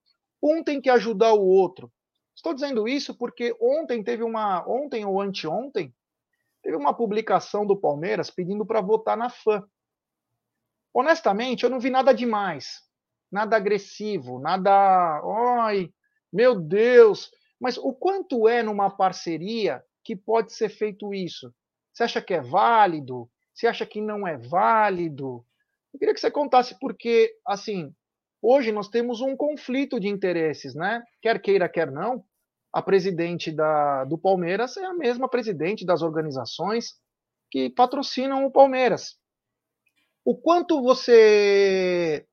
um 0.44 0.62
tem 0.62 0.80
que 0.80 0.90
ajudar 0.90 1.32
o 1.32 1.46
outro? 1.46 1.90
Estou 2.36 2.52
dizendo 2.52 2.86
isso 2.86 3.16
porque 3.16 3.56
ontem 3.60 4.02
teve 4.02 4.22
uma, 4.22 4.68
ontem 4.68 5.04
ou 5.04 5.20
anteontem, 5.20 5.94
teve 6.62 6.76
uma 6.76 6.92
publicação 6.92 7.64
do 7.66 7.76
Palmeiras 7.76 8.30
pedindo 8.30 8.66
para 8.66 8.80
votar 8.80 9.16
na 9.16 9.30
FAM. 9.30 9.64
Honestamente, 10.92 11.64
eu 11.64 11.70
não 11.70 11.80
vi 11.80 11.90
nada 11.90 12.12
demais, 12.12 12.82
nada 13.30 13.56
agressivo, 13.56 14.38
nada, 14.38 15.20
ai, 15.60 15.90
meu 16.32 16.60
Deus, 16.60 17.30
mas 17.58 17.78
o 17.78 17.92
quanto 17.92 18.46
é 18.48 18.62
numa 18.62 18.90
parceria 18.90 19.82
que 20.04 20.14
pode 20.14 20.52
ser 20.52 20.68
feito 20.68 21.14
isso? 21.14 21.52
Você 21.92 22.02
acha 22.02 22.20
que 22.20 22.34
é 22.34 22.40
válido? 22.40 23.30
Você 23.54 23.66
acha 23.66 23.86
que 23.86 24.00
não 24.00 24.26
é 24.26 24.36
válido? 24.36 25.44
Eu 25.92 25.98
queria 25.98 26.12
que 26.12 26.20
você 26.20 26.30
contasse 26.30 26.78
porque, 26.78 27.32
assim, 27.46 27.94
hoje 28.44 28.70
nós 28.70 28.88
temos 28.88 29.20
um 29.20 29.34
conflito 29.36 29.98
de 29.98 30.08
interesses, 30.08 30.74
né? 30.74 31.02
Quer 31.22 31.40
queira, 31.40 31.68
quer 31.68 31.90
não, 31.90 32.22
a 32.72 32.82
presidente 32.82 33.50
da, 33.50 34.04
do 34.04 34.18
Palmeiras 34.18 34.76
é 34.76 34.84
a 34.84 34.92
mesma 34.92 35.28
presidente 35.28 35.86
das 35.86 36.02
organizações 36.02 36.94
que 37.50 37.70
patrocinam 37.70 38.44
o 38.44 38.50
Palmeiras. 38.52 39.16
O 40.24 40.36
quanto 40.36 40.82
você 40.82 42.26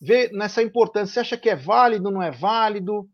vê 0.00 0.30
nessa 0.32 0.62
importância? 0.62 1.14
Você 1.14 1.20
acha 1.20 1.36
que 1.36 1.50
é 1.50 1.56
válido, 1.56 2.10
não 2.10 2.22
é 2.22 2.30
válido? 2.30 3.08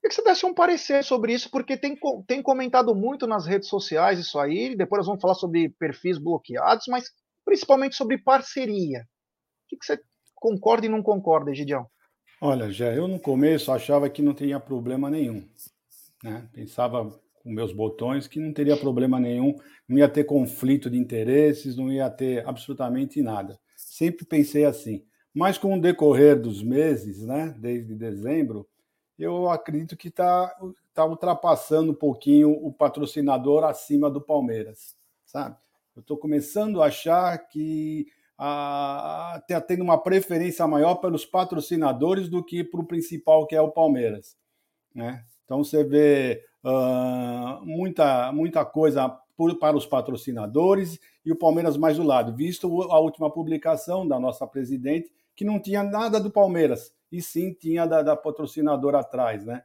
Queria 0.00 0.08
que 0.08 0.14
você 0.14 0.22
desse 0.22 0.46
um 0.46 0.54
parecer 0.54 1.02
sobre 1.02 1.32
isso, 1.32 1.50
porque 1.50 1.76
tem, 1.76 1.98
tem 2.28 2.40
comentado 2.40 2.94
muito 2.94 3.26
nas 3.26 3.44
redes 3.44 3.68
sociais 3.68 4.20
isso 4.20 4.38
aí. 4.38 4.76
Depois 4.76 5.00
nós 5.00 5.06
vamos 5.06 5.20
falar 5.20 5.34
sobre 5.34 5.70
perfis 5.80 6.16
bloqueados, 6.16 6.86
mas 6.88 7.10
principalmente 7.44 7.96
sobre 7.96 8.18
parceria. 8.18 9.00
O 9.00 9.68
que, 9.68 9.76
que 9.78 9.84
você 9.84 10.00
concorda 10.46 10.86
e 10.86 10.88
não 10.88 11.02
concorda, 11.02 11.52
Gideão? 11.52 11.88
Olha, 12.40 12.70
já 12.70 12.92
eu 12.92 13.08
no 13.08 13.18
começo 13.18 13.72
achava 13.72 14.08
que 14.08 14.22
não 14.22 14.32
teria 14.32 14.60
problema 14.60 15.10
nenhum. 15.10 15.44
Né? 16.22 16.48
Pensava 16.52 17.10
com 17.42 17.50
meus 17.50 17.72
botões 17.72 18.28
que 18.28 18.38
não 18.38 18.52
teria 18.52 18.76
problema 18.76 19.18
nenhum, 19.18 19.56
não 19.88 19.98
ia 19.98 20.08
ter 20.08 20.24
conflito 20.24 20.88
de 20.88 20.98
interesses, 20.98 21.76
não 21.76 21.90
ia 21.90 22.08
ter 22.08 22.46
absolutamente 22.46 23.20
nada. 23.22 23.58
Sempre 23.74 24.24
pensei 24.24 24.64
assim. 24.64 25.04
Mas 25.34 25.58
com 25.58 25.76
o 25.76 25.80
decorrer 25.80 26.40
dos 26.40 26.62
meses, 26.62 27.22
né, 27.22 27.54
desde 27.58 27.94
dezembro, 27.94 28.66
eu 29.18 29.50
acredito 29.50 29.96
que 29.96 30.08
está 30.08 30.54
tá 30.94 31.04
ultrapassando 31.04 31.92
um 31.92 31.94
pouquinho 31.94 32.50
o 32.50 32.72
patrocinador 32.72 33.64
acima 33.64 34.08
do 34.08 34.20
Palmeiras, 34.20 34.96
sabe? 35.24 35.56
Eu 35.94 36.00
estou 36.00 36.16
começando 36.16 36.82
a 36.82 36.86
achar 36.86 37.36
que 37.48 38.06
está 38.38 39.60
tendo 39.66 39.82
uma 39.82 40.02
preferência 40.02 40.66
maior 40.66 40.96
pelos 40.96 41.24
patrocinadores 41.24 42.28
do 42.28 42.44
que 42.44 42.62
para 42.62 42.80
o 42.80 42.86
principal, 42.86 43.46
que 43.46 43.56
é 43.56 43.60
o 43.60 43.70
Palmeiras. 43.70 44.36
Né? 44.94 45.24
Então 45.44 45.64
você 45.64 45.82
vê 45.82 46.42
uh, 46.64 47.64
muita, 47.64 48.30
muita 48.32 48.64
coisa 48.64 49.08
por, 49.36 49.58
para 49.58 49.76
os 49.76 49.86
patrocinadores 49.86 50.98
e 51.24 51.32
o 51.32 51.36
Palmeiras 51.36 51.76
mais 51.76 51.96
do 51.96 52.02
lado, 52.02 52.34
visto 52.34 52.82
a 52.90 52.98
última 52.98 53.30
publicação 53.30 54.06
da 54.06 54.18
nossa 54.18 54.46
presidente, 54.46 55.10
que 55.34 55.44
não 55.44 55.60
tinha 55.60 55.82
nada 55.82 56.20
do 56.20 56.30
Palmeiras, 56.30 56.94
e 57.12 57.20
sim 57.20 57.52
tinha 57.52 57.86
da, 57.86 58.02
da 58.02 58.16
patrocinadora 58.16 59.00
atrás, 59.00 59.44
né? 59.44 59.62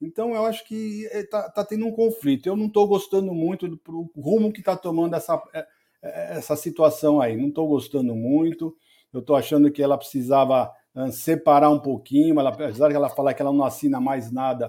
Então 0.00 0.34
eu 0.34 0.44
acho 0.44 0.66
que 0.66 1.04
está 1.12 1.48
tá 1.48 1.64
tendo 1.64 1.86
um 1.86 1.92
conflito. 1.92 2.48
Eu 2.48 2.56
não 2.56 2.66
estou 2.66 2.88
gostando 2.88 3.32
muito 3.32 3.68
do 3.68 3.80
rumo 4.16 4.52
que 4.52 4.58
está 4.58 4.76
tomando 4.76 5.14
essa, 5.14 5.40
é, 5.54 5.64
essa 6.02 6.56
situação 6.56 7.20
aí. 7.20 7.36
Não 7.36 7.48
estou 7.48 7.68
gostando 7.68 8.14
muito. 8.14 8.76
Eu 9.12 9.20
estou 9.20 9.36
achando 9.36 9.70
que 9.70 9.82
ela 9.82 9.96
precisava 9.96 10.72
separar 11.10 11.70
um 11.70 11.78
pouquinho, 11.78 12.38
ela, 12.38 12.50
apesar 12.50 12.88
de 12.88 12.94
ela 12.94 13.08
falar 13.08 13.32
que 13.34 13.40
ela 13.40 13.52
não 13.52 13.64
assina 13.64 14.00
mais 14.00 14.30
nada 14.30 14.68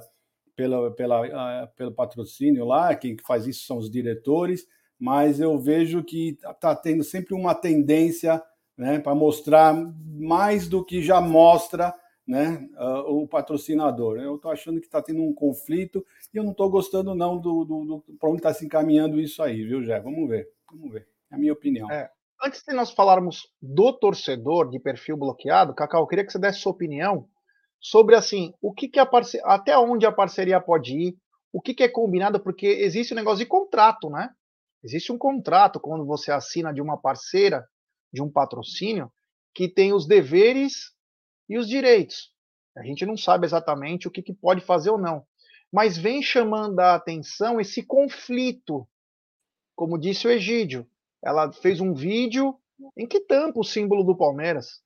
pela, 0.56 0.92
pela, 0.92 1.68
pelo 1.76 1.92
patrocínio 1.92 2.66
lá, 2.66 2.96
quem 2.96 3.18
faz 3.26 3.46
isso 3.48 3.66
são 3.66 3.78
os 3.78 3.90
diretores, 3.90 4.66
mas 4.98 5.40
eu 5.40 5.58
vejo 5.58 6.04
que 6.04 6.38
está 6.42 6.76
tendo 6.76 7.04
sempre 7.04 7.34
uma 7.34 7.54
tendência 7.54 8.42
né, 8.78 9.00
para 9.00 9.14
mostrar 9.14 9.76
mais 10.06 10.68
do 10.68 10.84
que 10.84 11.02
já 11.02 11.20
mostra 11.20 11.94
né, 12.26 12.70
uh, 12.78 13.22
o 13.22 13.28
patrocinador. 13.28 14.18
Eu 14.18 14.36
estou 14.36 14.52
achando 14.52 14.80
que 14.80 14.86
está 14.86 15.02
tendo 15.02 15.22
um 15.22 15.34
conflito 15.34 16.06
e 16.34 16.38
eu 16.38 16.44
não 16.44 16.52
estou 16.52 16.70
gostando 16.70 17.14
não 17.14 17.38
do, 17.38 17.66
do, 17.66 17.86
do 17.86 18.04
para 18.18 18.30
onde 18.30 18.40
está 18.40 18.54
se 18.54 18.66
encaminhando 18.66 19.20
isso 19.20 19.44
aí, 19.44 19.66
viu, 19.66 19.84
Jé? 19.84 20.00
Vamos 20.00 20.30
ver, 20.30 20.48
vamos 20.72 20.92
ver. 20.92 21.13
É 21.34 21.36
a 21.36 21.40
minha 21.40 21.54
opinião. 21.54 21.90
É. 21.92 22.10
Antes 22.44 22.64
de 22.64 22.74
nós 22.74 22.92
falarmos 22.92 23.48
do 23.60 23.92
torcedor 23.92 24.70
de 24.70 24.80
perfil 24.80 25.18
bloqueado, 25.18 25.74
Cacau, 25.74 26.04
eu 26.04 26.08
queria 26.08 26.26
que 26.26 26.32
você 26.32 26.38
desse 26.38 26.60
sua 26.60 26.72
opinião 26.72 27.28
sobre 27.80 28.16
assim, 28.16 28.54
o 28.62 28.72
que, 28.72 28.88
que 28.88 29.00
a 29.00 29.06
parce... 29.06 29.42
até 29.44 29.78
onde 29.78 30.06
a 30.06 30.12
parceria 30.12 30.62
pode 30.62 30.94
ir, 30.96 31.18
o 31.52 31.62
que, 31.62 31.74
que 31.74 31.84
é 31.84 31.90
combinado, 31.90 32.40
porque 32.40 32.68
existe 32.68 33.14
um 33.14 33.16
negócio 33.16 33.40
de 33.40 33.46
contrato, 33.46 34.10
né? 34.10 34.30
Existe 34.84 35.12
um 35.12 35.18
contrato 35.18 35.80
quando 35.80 36.06
você 36.06 36.32
assina 36.32 36.74
de 36.74 36.82
uma 36.82 36.98
parceira, 36.98 37.68
de 38.12 38.22
um 38.22 38.30
patrocínio, 38.30 39.12
que 39.54 39.68
tem 39.68 39.94
os 39.94 40.06
deveres 40.06 40.92
e 41.50 41.58
os 41.58 41.68
direitos. 41.68 42.32
A 42.78 42.84
gente 42.84 43.06
não 43.06 43.18
sabe 43.18 43.46
exatamente 43.46 44.08
o 44.08 44.12
que, 44.12 44.22
que 44.22 44.34
pode 44.34 44.62
fazer 44.62 44.90
ou 44.90 44.98
não. 44.98 45.26
Mas 45.72 45.98
vem 45.98 46.22
chamando 46.22 46.80
a 46.80 46.96
atenção 46.96 47.60
esse 47.60 47.84
conflito, 47.84 48.88
como 49.76 49.98
disse 49.98 50.28
o 50.28 50.32
Egídio. 50.32 50.88
Ela 51.24 51.52
fez 51.52 51.80
um 51.80 51.94
vídeo 51.94 52.56
em 52.98 53.08
que 53.08 53.22
tampa 53.22 53.60
o 53.60 53.64
símbolo 53.64 54.04
do 54.04 54.16
Palmeiras. 54.16 54.82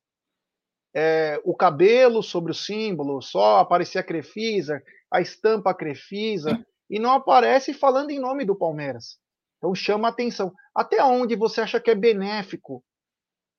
É, 0.94 1.40
o 1.44 1.54
cabelo 1.54 2.22
sobre 2.22 2.52
o 2.52 2.54
símbolo, 2.54 3.20
só 3.20 3.58
aparecia 3.58 4.00
a 4.00 4.04
Crefisa, 4.04 4.82
a 5.12 5.20
estampa 5.20 5.70
a 5.70 5.74
Crefisa, 5.74 6.64
e 6.88 6.98
não 6.98 7.12
aparece 7.12 7.74
falando 7.74 8.10
em 8.10 8.18
nome 8.18 8.44
do 8.44 8.56
Palmeiras. 8.56 9.18
Então 9.58 9.74
chama 9.74 10.08
atenção. 10.08 10.52
Até 10.74 11.02
onde 11.02 11.36
você 11.36 11.60
acha 11.60 11.80
que 11.80 11.90
é 11.90 11.94
benéfico 11.94 12.82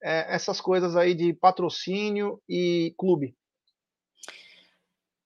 é, 0.02 0.34
essas 0.34 0.62
coisas 0.62 0.96
aí 0.96 1.14
de 1.14 1.34
patrocínio 1.34 2.42
e 2.48 2.94
clube? 2.98 3.36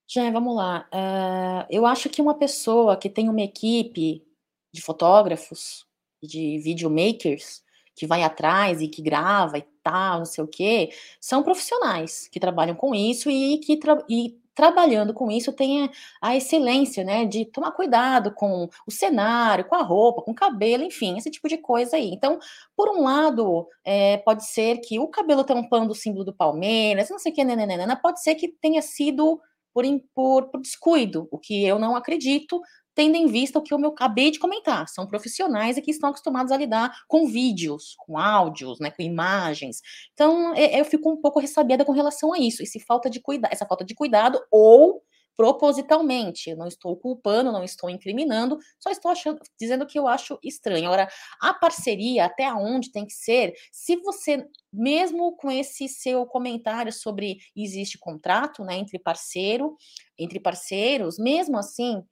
Já, 0.07 0.29
vamos 0.31 0.55
lá. 0.55 0.87
Uh, 0.93 1.65
eu 1.69 1.85
acho 1.85 2.09
que 2.09 2.21
uma 2.21 2.37
pessoa 2.37 2.97
que 2.97 3.09
tem 3.09 3.29
uma 3.29 3.41
equipe 3.41 4.23
de 4.71 4.81
fotógrafos, 4.81 5.87
de 6.27 6.57
videomakers, 6.59 7.61
que 7.95 8.07
vai 8.07 8.23
atrás 8.23 8.81
e 8.81 8.87
que 8.87 9.01
grava 9.01 9.57
e 9.57 9.65
tal, 9.83 10.19
não 10.19 10.25
sei 10.25 10.43
o 10.43 10.47
quê, 10.47 10.89
são 11.19 11.43
profissionais 11.43 12.27
que 12.31 12.39
trabalham 12.39 12.75
com 12.75 12.95
isso 12.95 13.29
e 13.29 13.59
que 13.59 13.77
tra 13.77 14.03
e 14.09 14.37
trabalhando 14.55 15.13
com 15.13 15.31
isso 15.31 15.51
tem 15.51 15.89
a 16.21 16.35
excelência, 16.35 17.03
né, 17.03 17.25
de 17.25 17.45
tomar 17.45 17.71
cuidado 17.71 18.31
com 18.31 18.69
o 18.85 18.91
cenário, 18.91 19.65
com 19.65 19.75
a 19.75 19.81
roupa, 19.81 20.21
com 20.21 20.31
o 20.31 20.35
cabelo, 20.35 20.83
enfim, 20.83 21.17
esse 21.17 21.31
tipo 21.31 21.47
de 21.47 21.57
coisa 21.57 21.95
aí. 21.95 22.11
Então, 22.11 22.39
por 22.75 22.89
um 22.89 23.03
lado, 23.03 23.67
é, 23.83 24.17
pode 24.17 24.45
ser 24.45 24.77
que 24.77 24.99
o 24.99 25.07
cabelo 25.07 25.43
tampando 25.43 25.91
o 25.91 25.95
símbolo 25.95 26.23
do 26.23 26.33
Palmeiras, 26.33 27.09
não 27.09 27.19
sei 27.19 27.31
o 27.31 27.35
que, 27.35 27.43
nananana, 27.43 27.95
pode 27.95 28.21
ser 28.21 28.35
que 28.35 28.47
tenha 28.47 28.81
sido 28.81 29.41
por, 29.73 29.83
por, 30.13 30.49
por 30.49 30.61
descuido, 30.61 31.27
o 31.31 31.39
que 31.39 31.65
eu 31.65 31.79
não 31.79 31.95
acredito, 31.95 32.61
tendo 32.95 33.15
em 33.15 33.27
vista 33.27 33.59
o 33.59 33.61
que 33.61 33.73
eu 33.73 33.85
acabei 33.85 34.31
de 34.31 34.39
comentar. 34.39 34.87
São 34.87 35.07
profissionais 35.07 35.79
que 35.79 35.91
estão 35.91 36.09
acostumados 36.09 36.51
a 36.51 36.57
lidar 36.57 36.91
com 37.07 37.27
vídeos, 37.27 37.95
com 37.97 38.17
áudios, 38.17 38.79
né, 38.79 38.91
com 38.91 39.01
imagens. 39.01 39.81
Então, 40.13 40.53
é, 40.55 40.79
eu 40.79 40.85
fico 40.85 41.11
um 41.11 41.17
pouco 41.17 41.39
ressabiada 41.39 41.85
com 41.85 41.91
relação 41.91 42.33
a 42.33 42.39
isso, 42.39 42.63
esse 42.63 42.79
falta 42.79 43.09
de 43.09 43.19
cuida 43.19 43.47
essa 43.51 43.65
falta 43.65 43.83
de 43.83 43.93
cuidado 43.93 44.39
ou 44.51 45.01
propositalmente. 45.35 46.49
Eu 46.49 46.57
não 46.57 46.67
estou 46.67 46.95
culpando, 46.95 47.51
não 47.51 47.63
estou 47.63 47.89
incriminando, 47.89 48.57
só 48.79 48.89
estou 48.89 49.11
achando, 49.11 49.39
dizendo 49.59 49.85
que 49.85 49.97
eu 49.97 50.07
acho 50.07 50.37
estranho. 50.43 50.85
Agora, 50.85 51.07
a 51.41 51.53
parceria, 51.53 52.25
até 52.25 52.51
onde 52.53 52.91
tem 52.91 53.05
que 53.05 53.13
ser, 53.13 53.53
se 53.71 53.95
você, 53.97 54.45
mesmo 54.71 55.35
com 55.35 55.51
esse 55.51 55.87
seu 55.87 56.25
comentário 56.25 56.91
sobre 56.91 57.37
existe 57.55 57.97
contrato 57.97 58.63
né, 58.63 58.75
entre 58.77 58.99
parceiro, 58.99 59.75
entre 60.17 60.39
parceiros, 60.39 61.17
mesmo 61.17 61.57
assim, 61.57 62.03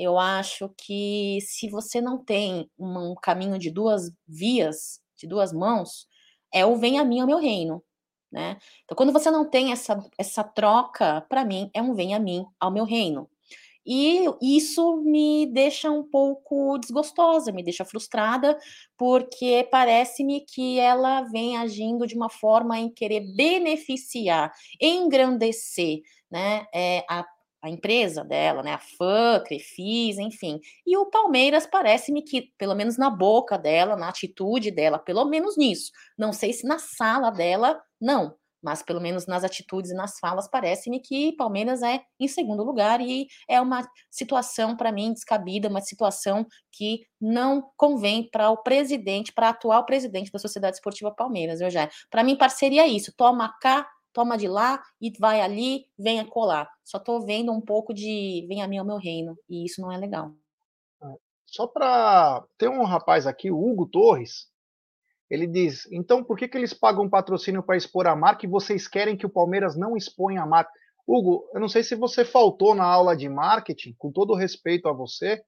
eu 0.00 0.18
acho 0.18 0.70
que 0.78 1.38
se 1.42 1.68
você 1.68 2.00
não 2.00 2.16
tem 2.24 2.70
um, 2.78 3.14
caminho 3.14 3.58
de 3.58 3.70
duas 3.70 4.10
vias, 4.26 5.00
de 5.16 5.26
duas 5.26 5.52
mãos, 5.52 6.06
é 6.52 6.64
o 6.64 6.76
vem 6.76 6.98
a 6.98 7.04
mim 7.04 7.20
ao 7.20 7.26
meu 7.26 7.38
reino, 7.38 7.82
né? 8.32 8.58
Então, 8.84 8.96
quando 8.96 9.12
você 9.12 9.30
não 9.30 9.48
tem 9.48 9.72
essa, 9.72 10.02
essa 10.16 10.42
troca, 10.42 11.20
para 11.28 11.44
mim, 11.44 11.70
é 11.74 11.82
um 11.82 11.94
vem 11.94 12.14
a 12.14 12.18
mim 12.18 12.46
ao 12.58 12.70
meu 12.70 12.84
reino. 12.84 13.28
E 13.84 14.26
isso 14.40 14.98
me 14.98 15.46
deixa 15.46 15.90
um 15.90 16.02
pouco 16.02 16.78
desgostosa, 16.78 17.52
me 17.52 17.62
deixa 17.62 17.84
frustrada, 17.84 18.58
porque 18.96 19.66
parece-me 19.70 20.42
que 20.42 20.78
ela 20.78 21.22
vem 21.22 21.56
agindo 21.56 22.06
de 22.06 22.14
uma 22.14 22.30
forma 22.30 22.78
em 22.78 22.90
querer 22.90 23.20
beneficiar, 23.34 24.52
engrandecer 24.80 26.00
né, 26.30 26.66
é, 26.74 27.04
a 27.08 27.24
a 27.62 27.68
empresa 27.68 28.24
dela, 28.24 28.62
né, 28.62 28.74
a 28.74 28.78
FAM, 28.78 29.42
Crefis, 29.44 30.18
enfim. 30.18 30.60
E 30.86 30.96
o 30.96 31.06
Palmeiras 31.06 31.66
parece-me 31.66 32.22
que, 32.22 32.52
pelo 32.58 32.74
menos 32.74 32.96
na 32.96 33.10
boca 33.10 33.58
dela, 33.58 33.96
na 33.96 34.08
atitude 34.08 34.70
dela, 34.70 34.98
pelo 34.98 35.24
menos 35.24 35.56
nisso, 35.56 35.90
não 36.16 36.32
sei 36.32 36.52
se 36.52 36.66
na 36.66 36.78
sala 36.78 37.30
dela, 37.30 37.80
não, 38.00 38.34
mas 38.62 38.82
pelo 38.82 39.00
menos 39.00 39.26
nas 39.26 39.44
atitudes 39.44 39.90
e 39.90 39.94
nas 39.94 40.18
falas, 40.18 40.48
parece-me 40.48 41.00
que 41.00 41.32
Palmeiras 41.36 41.82
é 41.82 42.00
em 42.18 42.28
segundo 42.28 42.62
lugar 42.62 43.00
e 43.00 43.26
é 43.48 43.60
uma 43.60 43.86
situação, 44.10 44.76
para 44.76 44.92
mim, 44.92 45.12
descabida, 45.12 45.68
uma 45.68 45.80
situação 45.80 46.46
que 46.72 47.00
não 47.20 47.70
convém 47.76 48.28
para 48.30 48.50
o 48.50 48.62
presidente, 48.62 49.32
para 49.32 49.50
atual 49.50 49.84
presidente 49.86 50.30
da 50.30 50.38
Sociedade 50.38 50.76
Esportiva 50.76 51.10
Palmeiras, 51.10 51.60
eu 51.60 51.70
já. 51.70 51.88
Para 52.10 52.22
mim, 52.22 52.36
parceria 52.36 52.82
é 52.82 52.88
isso, 52.88 53.12
toma 53.16 53.54
cá, 53.60 53.86
toma 54.12 54.36
de 54.36 54.48
lá 54.48 54.82
e 55.00 55.12
vai 55.18 55.40
ali, 55.40 55.86
venha 55.98 56.24
colar. 56.24 56.68
Só 56.84 56.98
estou 56.98 57.24
vendo 57.24 57.52
um 57.52 57.60
pouco 57.60 57.94
de 57.94 58.44
vem 58.48 58.62
a 58.62 58.68
mim 58.68 58.78
ao 58.78 58.86
meu 58.86 58.96
reino, 58.96 59.36
e 59.48 59.64
isso 59.64 59.80
não 59.80 59.92
é 59.92 59.96
legal. 59.96 60.32
É, 61.02 61.14
só 61.46 61.66
para. 61.66 62.44
Tem 62.58 62.68
um 62.68 62.84
rapaz 62.84 63.26
aqui, 63.26 63.50
o 63.50 63.58
Hugo 63.58 63.86
Torres, 63.86 64.48
ele 65.30 65.46
diz: 65.46 65.86
então 65.92 66.24
por 66.24 66.36
que, 66.36 66.48
que 66.48 66.58
eles 66.58 66.74
pagam 66.74 67.08
patrocínio 67.08 67.62
para 67.62 67.76
expor 67.76 68.06
a 68.06 68.16
marca 68.16 68.44
e 68.44 68.48
vocês 68.48 68.88
querem 68.88 69.16
que 69.16 69.26
o 69.26 69.30
Palmeiras 69.30 69.76
não 69.76 69.96
exponha 69.96 70.42
a 70.42 70.46
marca? 70.46 70.72
Hugo, 71.06 71.48
eu 71.52 71.60
não 71.60 71.68
sei 71.68 71.82
se 71.82 71.94
você 71.94 72.24
faltou 72.24 72.74
na 72.74 72.84
aula 72.84 73.16
de 73.16 73.28
marketing, 73.28 73.94
com 73.98 74.12
todo 74.12 74.34
respeito 74.34 74.88
a 74.88 74.92
você, 74.92 75.42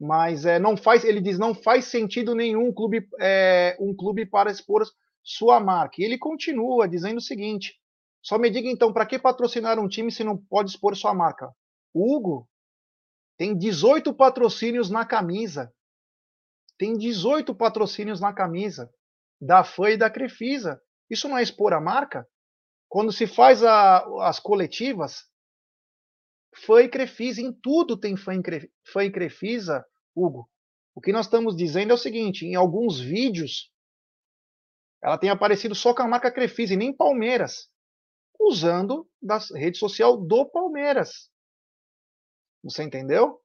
mas 0.00 0.46
é, 0.46 0.58
não 0.58 0.76
faz, 0.76 1.04
ele 1.04 1.20
diz, 1.20 1.38
não 1.38 1.54
faz 1.54 1.86
sentido 1.86 2.34
nenhum 2.34 2.72
clube, 2.72 3.06
é, 3.20 3.76
um 3.80 3.94
clube 3.94 4.24
para 4.24 4.50
expor 4.50 4.84
sua 5.28 5.60
marca. 5.60 5.96
E 6.00 6.04
ele 6.04 6.16
continua 6.16 6.88
dizendo 6.88 7.18
o 7.18 7.22
seguinte: 7.22 7.78
só 8.22 8.38
me 8.38 8.48
diga 8.48 8.66
então, 8.66 8.92
para 8.92 9.04
que 9.04 9.18
patrocinar 9.18 9.78
um 9.78 9.86
time 9.86 10.10
se 10.10 10.24
não 10.24 10.38
pode 10.38 10.70
expor 10.70 10.96
sua 10.96 11.12
marca? 11.12 11.52
O 11.92 12.16
Hugo 12.16 12.48
tem 13.36 13.56
18 13.56 14.14
patrocínios 14.14 14.88
na 14.88 15.04
camisa. 15.04 15.72
Tem 16.78 16.96
18 16.96 17.54
patrocínios 17.54 18.20
na 18.20 18.32
camisa 18.32 18.90
da 19.40 19.62
FAM 19.62 19.90
e 19.90 19.96
da 19.98 20.08
Crefisa. 20.08 20.80
Isso 21.10 21.28
não 21.28 21.36
é 21.36 21.42
expor 21.42 21.74
a 21.74 21.80
marca? 21.80 22.26
Quando 22.88 23.12
se 23.12 23.26
faz 23.26 23.62
a, 23.62 23.98
as 24.26 24.40
coletivas, 24.40 25.24
FAM 26.54 26.84
e 26.84 26.88
Crefisa, 26.88 27.42
em 27.42 27.52
tudo 27.52 27.98
tem 27.98 28.16
FAM 28.16 28.40
e 29.04 29.10
Crefisa, 29.10 29.84
Hugo. 30.14 30.48
O 30.94 31.00
que 31.00 31.12
nós 31.12 31.26
estamos 31.26 31.54
dizendo 31.54 31.90
é 31.90 31.94
o 31.94 31.98
seguinte: 31.98 32.46
em 32.46 32.54
alguns 32.54 32.98
vídeos 32.98 33.70
ela 35.02 35.18
tem 35.18 35.30
aparecido 35.30 35.74
só 35.74 35.94
com 35.94 36.02
a 36.02 36.08
marca 36.08 36.30
Crefisa 36.30 36.74
e 36.74 36.76
nem 36.76 36.92
Palmeiras, 36.92 37.70
usando 38.38 39.08
da 39.20 39.38
rede 39.54 39.78
social 39.78 40.16
do 40.16 40.46
Palmeiras. 40.46 41.30
Você 42.62 42.82
entendeu? 42.82 43.40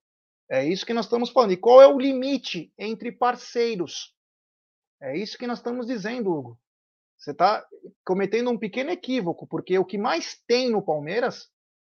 É 0.50 0.66
isso 0.66 0.86
que 0.86 0.94
nós 0.94 1.06
estamos 1.06 1.30
falando. 1.30 1.52
E 1.52 1.58
qual 1.58 1.82
é 1.82 1.88
o 1.88 2.00
limite 2.00 2.74
entre 2.78 3.12
parceiros? 3.12 4.16
É 5.02 5.18
isso 5.18 5.38
que 5.38 5.48
nós 5.48 5.60
estamos 5.60 5.86
dizendo, 5.86 6.32
Hugo. 6.32 6.60
Você 7.18 7.32
está 7.32 7.66
cometendo 8.06 8.50
um 8.50 8.58
pequeno 8.58 8.90
equívoco, 8.90 9.48
porque 9.48 9.78
o 9.78 9.86
que 9.86 9.98
mais 9.98 10.42
tem 10.48 10.70
no 10.70 10.82
Palmeiras 10.82 11.50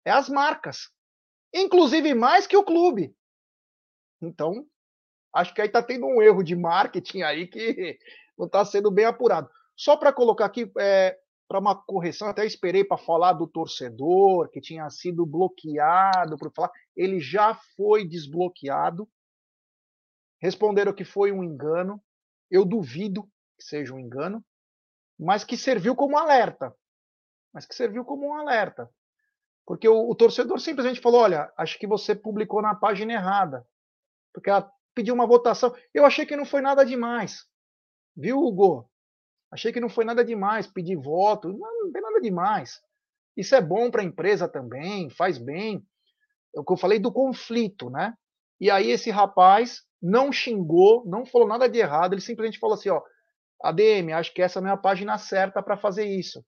é 0.05 0.11
as 0.11 0.29
marcas. 0.29 0.91
Inclusive 1.53 2.15
mais 2.15 2.47
que 2.47 2.57
o 2.57 2.65
clube. 2.65 3.15
Então, 4.21 4.67
acho 5.35 5.53
que 5.53 5.61
aí 5.61 5.67
está 5.67 5.83
tendo 5.83 6.07
um 6.07 6.23
erro 6.23 6.43
de 6.43 6.55
marketing 6.55 7.23
aí 7.23 7.47
que 7.47 7.99
não 8.39 8.47
está 8.47 8.64
sendo 8.64 8.91
bem 8.91 9.05
apurado. 9.05 9.51
Só 9.76 9.97
para 9.97 10.12
colocar 10.12 10.47
aqui, 10.47 10.70
é, 10.78 11.18
para 11.49 11.59
uma 11.59 11.74
correção, 11.74 12.28
até 12.28 12.45
esperei 12.45 12.84
para 12.84 12.97
falar 12.97 13.34
do 13.34 13.47
torcedor 13.47 14.49
que 14.51 14.61
tinha 14.61 14.89
sido 14.91 15.24
bloqueado 15.24 16.37
por 16.37 16.53
falar, 16.53 16.70
ele 16.97 17.20
já 17.20 17.55
foi 17.76 18.07
desbloqueado. 18.07 19.09
Responderam 20.41 20.93
que 20.93 21.05
foi 21.05 21.32
um 21.32 21.45
engano. 21.45 22.03
Eu 22.51 22.64
duvido 22.64 23.22
que 23.57 23.64
seja 23.64 23.95
um 23.95 23.99
engano, 23.99 24.45
mas 25.18 25.45
que 25.45 25.57
serviu 25.57 25.95
como 25.95 26.18
alerta. 26.18 26.74
Mas 27.53 27.64
que 27.64 27.74
serviu 27.74 28.05
como 28.05 28.28
um 28.28 28.34
alerta. 28.34 28.91
Porque 29.64 29.89
o, 29.89 30.11
o 30.11 30.14
torcedor 30.14 30.61
simplesmente 30.61 31.01
falou: 31.01 31.22
olha, 31.22 31.53
acho 31.57 31.78
que 31.78 31.87
você 31.87 32.14
publicou 32.14 32.61
na 32.61 32.74
página 32.74 33.12
errada. 33.12 33.66
Porque 34.32 34.51
ela 34.51 34.70
pediu 34.95 35.14
uma 35.14 35.26
votação. 35.26 35.74
Eu 35.93 36.05
achei 36.05 36.26
que 36.26 36.37
não 36.37 36.45
foi 36.45 36.61
nada 36.61 36.84
demais. 36.84 37.47
Viu, 38.17 38.39
Hugo? 38.39 38.89
Achei 39.53 39.73
que 39.73 39.81
não 39.81 39.89
foi 39.89 40.05
nada 40.05 40.25
demais 40.25 40.67
pedir 40.67 40.97
voto, 40.97 41.49
não, 41.49 41.85
não 41.85 41.93
tem 41.93 42.03
nada 42.03 42.21
demais. 42.21 42.81
Isso 43.37 43.55
é 43.55 43.61
bom 43.61 43.91
para 43.91 44.03
a 44.03 44.05
empresa 44.05 44.49
também, 44.49 45.11
faz 45.11 45.39
bem. 45.39 45.87
É 46.55 46.61
o 46.61 46.64
que 46.64 46.73
eu 46.73 46.77
falei 46.77 46.99
do 46.99 47.12
conflito, 47.12 47.91
né? 47.91 48.14
E 48.59 48.71
aí 48.71 48.91
esse 48.91 49.11
rapaz 49.11 49.83
não 50.01 50.33
xingou, 50.33 51.05
não 51.07 51.27
falou 51.27 51.47
nada 51.47 51.69
de 51.69 51.79
errado, 51.79 52.14
ele 52.14 52.23
simplesmente 52.23 52.59
falou 52.59 52.75
assim, 52.75 52.89
ó, 52.89 53.03
ADM, 53.62 54.12
acho 54.14 54.33
que 54.33 54.43
essa 54.43 54.61
não 54.61 54.71
é 54.71 54.73
a 54.73 54.77
página 54.77 55.19
certa 55.19 55.62
para 55.62 55.77
fazer 55.77 56.07
isso. 56.07 56.45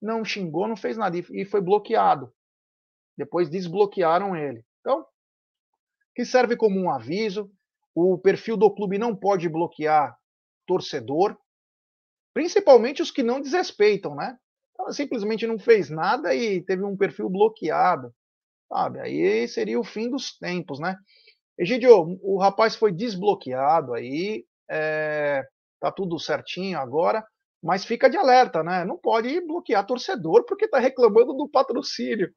Não 0.00 0.24
xingou, 0.24 0.66
não 0.66 0.76
fez 0.76 0.96
nada 0.96 1.16
e 1.16 1.44
foi 1.44 1.60
bloqueado. 1.60 2.32
Depois 3.16 3.48
desbloquearam 3.48 4.34
ele. 4.36 4.64
Então, 4.80 5.06
que 6.14 6.24
serve 6.24 6.56
como 6.56 6.78
um 6.78 6.90
aviso. 6.90 7.50
O 7.94 8.18
perfil 8.18 8.56
do 8.56 8.74
clube 8.74 8.98
não 8.98 9.14
pode 9.14 9.48
bloquear 9.48 10.16
torcedor, 10.66 11.36
principalmente 12.32 13.02
os 13.02 13.10
que 13.10 13.22
não 13.22 13.40
desrespeitam, 13.40 14.14
né? 14.14 14.36
Ela 14.78 14.92
simplesmente 14.92 15.46
não 15.46 15.58
fez 15.58 15.88
nada 15.88 16.34
e 16.34 16.60
teve 16.62 16.82
um 16.82 16.96
perfil 16.96 17.30
bloqueado, 17.30 18.12
sabe? 18.68 19.00
Aí 19.00 19.46
seria 19.46 19.78
o 19.78 19.84
fim 19.84 20.10
dos 20.10 20.36
tempos, 20.36 20.80
né? 20.80 20.96
Egidio, 21.56 22.18
o 22.22 22.38
rapaz 22.38 22.74
foi 22.74 22.92
desbloqueado 22.92 23.94
aí, 23.94 24.44
é, 24.68 25.44
tá 25.80 25.92
tudo 25.92 26.18
certinho 26.18 26.78
agora, 26.78 27.24
mas 27.62 27.84
fica 27.84 28.10
de 28.10 28.16
alerta, 28.16 28.62
né? 28.62 28.84
Não 28.84 28.98
pode 28.98 29.40
bloquear 29.46 29.86
torcedor 29.86 30.44
porque 30.44 30.68
tá 30.68 30.78
reclamando 30.78 31.32
do 31.32 31.48
patrocínio. 31.48 32.32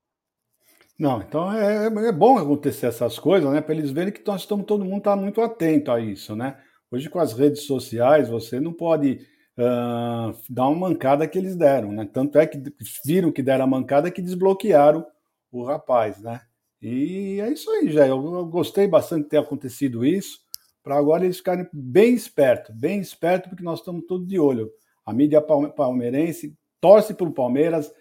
Não, 0.98 1.22
então 1.22 1.52
é, 1.52 1.86
é 1.86 2.12
bom 2.12 2.38
acontecer 2.38 2.88
essas 2.88 3.20
coisas, 3.20 3.52
né? 3.52 3.62
Para 3.62 3.76
eles 3.76 3.92
verem 3.92 4.14
que 4.14 4.26
nós 4.26 4.42
estamos, 4.42 4.66
todo 4.66 4.86
mundo 4.86 5.00
está 5.00 5.16
muito 5.16 5.42
atento 5.42 5.92
a 5.92 6.00
isso, 6.00 6.36
né? 6.36 6.64
Hoje, 6.90 7.10
com 7.10 7.20
as 7.20 7.34
redes 7.34 7.64
sociais, 7.64 8.30
você 8.30 8.60
não 8.60 8.72
pode 8.72 9.20
uh, 9.58 10.38
dar 10.50 10.68
uma 10.70 10.90
mancada 10.90 11.28
que 11.28 11.38
eles 11.38 11.56
deram, 11.56 11.92
né? 11.92 12.08
Tanto 12.12 12.40
é 12.40 12.48
que 12.48 12.62
viram 13.06 13.32
que 13.32 13.44
deram 13.44 13.66
a 13.66 13.68
mancada 13.68 14.10
que 14.10 14.22
desbloquearam 14.22 15.06
o 15.52 15.64
rapaz, 15.64 16.22
né? 16.22 16.42
E 16.82 17.40
é 17.42 17.50
isso 17.50 17.70
aí, 17.72 17.92
já. 17.92 18.08
Eu, 18.08 18.46
gostei 18.46 18.88
bastante 18.88 19.24
de 19.24 19.30
ter 19.30 19.38
acontecido 19.38 20.06
isso, 20.06 20.40
para 20.84 20.98
agora 20.98 21.26
eles 21.26 21.38
ficarem 21.38 21.68
bem 21.74 22.14
espertos, 22.14 22.74
bem 22.74 23.00
espertos, 23.00 23.50
porque 23.50 23.64
nós 23.64 23.80
estamos 23.80 24.06
todos 24.08 24.28
de 24.28 24.40
olho. 24.40 24.72
A 25.06 25.12
mídia 25.12 25.42
palmeirense 25.42 26.56
torce 26.80 27.14
pelo 27.14 27.34
Palmeiras, 27.34 27.92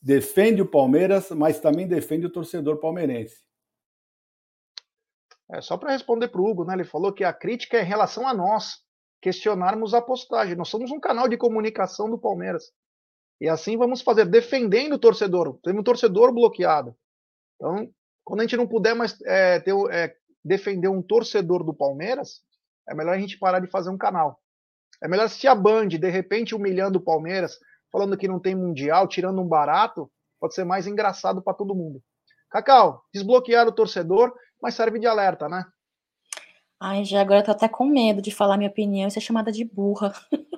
defende 0.00 0.62
o 0.62 0.66
Palmeiras, 0.66 1.30
mas 1.30 1.58
também 1.58 1.88
defende 1.88 2.26
o 2.26 2.30
torcedor 2.30 2.78
palmeirense. 2.78 3.45
É, 5.50 5.60
só 5.60 5.76
para 5.76 5.92
responder 5.92 6.28
para 6.28 6.40
o 6.40 6.46
Hugo, 6.46 6.64
né? 6.64 6.74
Ele 6.74 6.84
falou 6.84 7.12
que 7.12 7.24
a 7.24 7.32
crítica 7.32 7.76
é 7.76 7.82
em 7.82 7.86
relação 7.86 8.26
a 8.26 8.34
nós 8.34 8.80
questionarmos 9.20 9.94
a 9.94 10.02
postagem. 10.02 10.56
Nós 10.56 10.68
somos 10.68 10.90
um 10.90 11.00
canal 11.00 11.28
de 11.28 11.36
comunicação 11.36 12.10
do 12.10 12.18
Palmeiras. 12.18 12.72
E 13.40 13.48
assim 13.48 13.76
vamos 13.76 14.02
fazer, 14.02 14.24
defendendo 14.26 14.94
o 14.94 14.98
torcedor. 14.98 15.58
Temos 15.62 15.80
um 15.80 15.84
torcedor 15.84 16.32
bloqueado. 16.32 16.96
Então, 17.54 17.88
quando 18.24 18.40
a 18.40 18.42
gente 18.42 18.56
não 18.56 18.66
puder 18.66 18.94
mais 18.94 19.20
é, 19.22 19.60
ter, 19.60 19.74
é, 19.92 20.14
defender 20.44 20.88
um 20.88 21.02
torcedor 21.02 21.62
do 21.62 21.74
Palmeiras, 21.74 22.40
é 22.88 22.94
melhor 22.94 23.14
a 23.14 23.18
gente 23.18 23.38
parar 23.38 23.60
de 23.60 23.68
fazer 23.68 23.90
um 23.90 23.98
canal. 23.98 24.40
É 25.02 25.08
melhor 25.08 25.24
assistir 25.24 25.48
a 25.48 25.54
Band, 25.54 25.88
de 25.88 26.08
repente 26.08 26.54
humilhando 26.54 26.98
o 26.98 27.02
Palmeiras, 27.04 27.58
falando 27.92 28.16
que 28.16 28.28
não 28.28 28.40
tem 28.40 28.54
Mundial, 28.54 29.06
tirando 29.06 29.40
um 29.40 29.46
barato, 29.46 30.10
pode 30.40 30.54
ser 30.54 30.64
mais 30.64 30.86
engraçado 30.86 31.42
para 31.42 31.54
todo 31.54 31.74
mundo. 31.74 32.02
Cacau, 32.50 33.02
desbloquear 33.12 33.66
o 33.66 33.72
torcedor, 33.72 34.32
mas 34.60 34.74
serve 34.74 34.98
de 34.98 35.06
alerta, 35.06 35.48
né? 35.48 35.64
Ai, 36.78 37.04
já 37.04 37.22
agora 37.22 37.40
eu 37.40 37.44
tô 37.44 37.50
até 37.52 37.68
com 37.68 37.86
medo 37.86 38.20
de 38.20 38.30
falar 38.30 38.56
minha 38.58 38.68
opinião 38.70 39.08
e 39.08 39.10
ser 39.10 39.20
chamada 39.20 39.50
de 39.50 39.64
burra. 39.64 40.12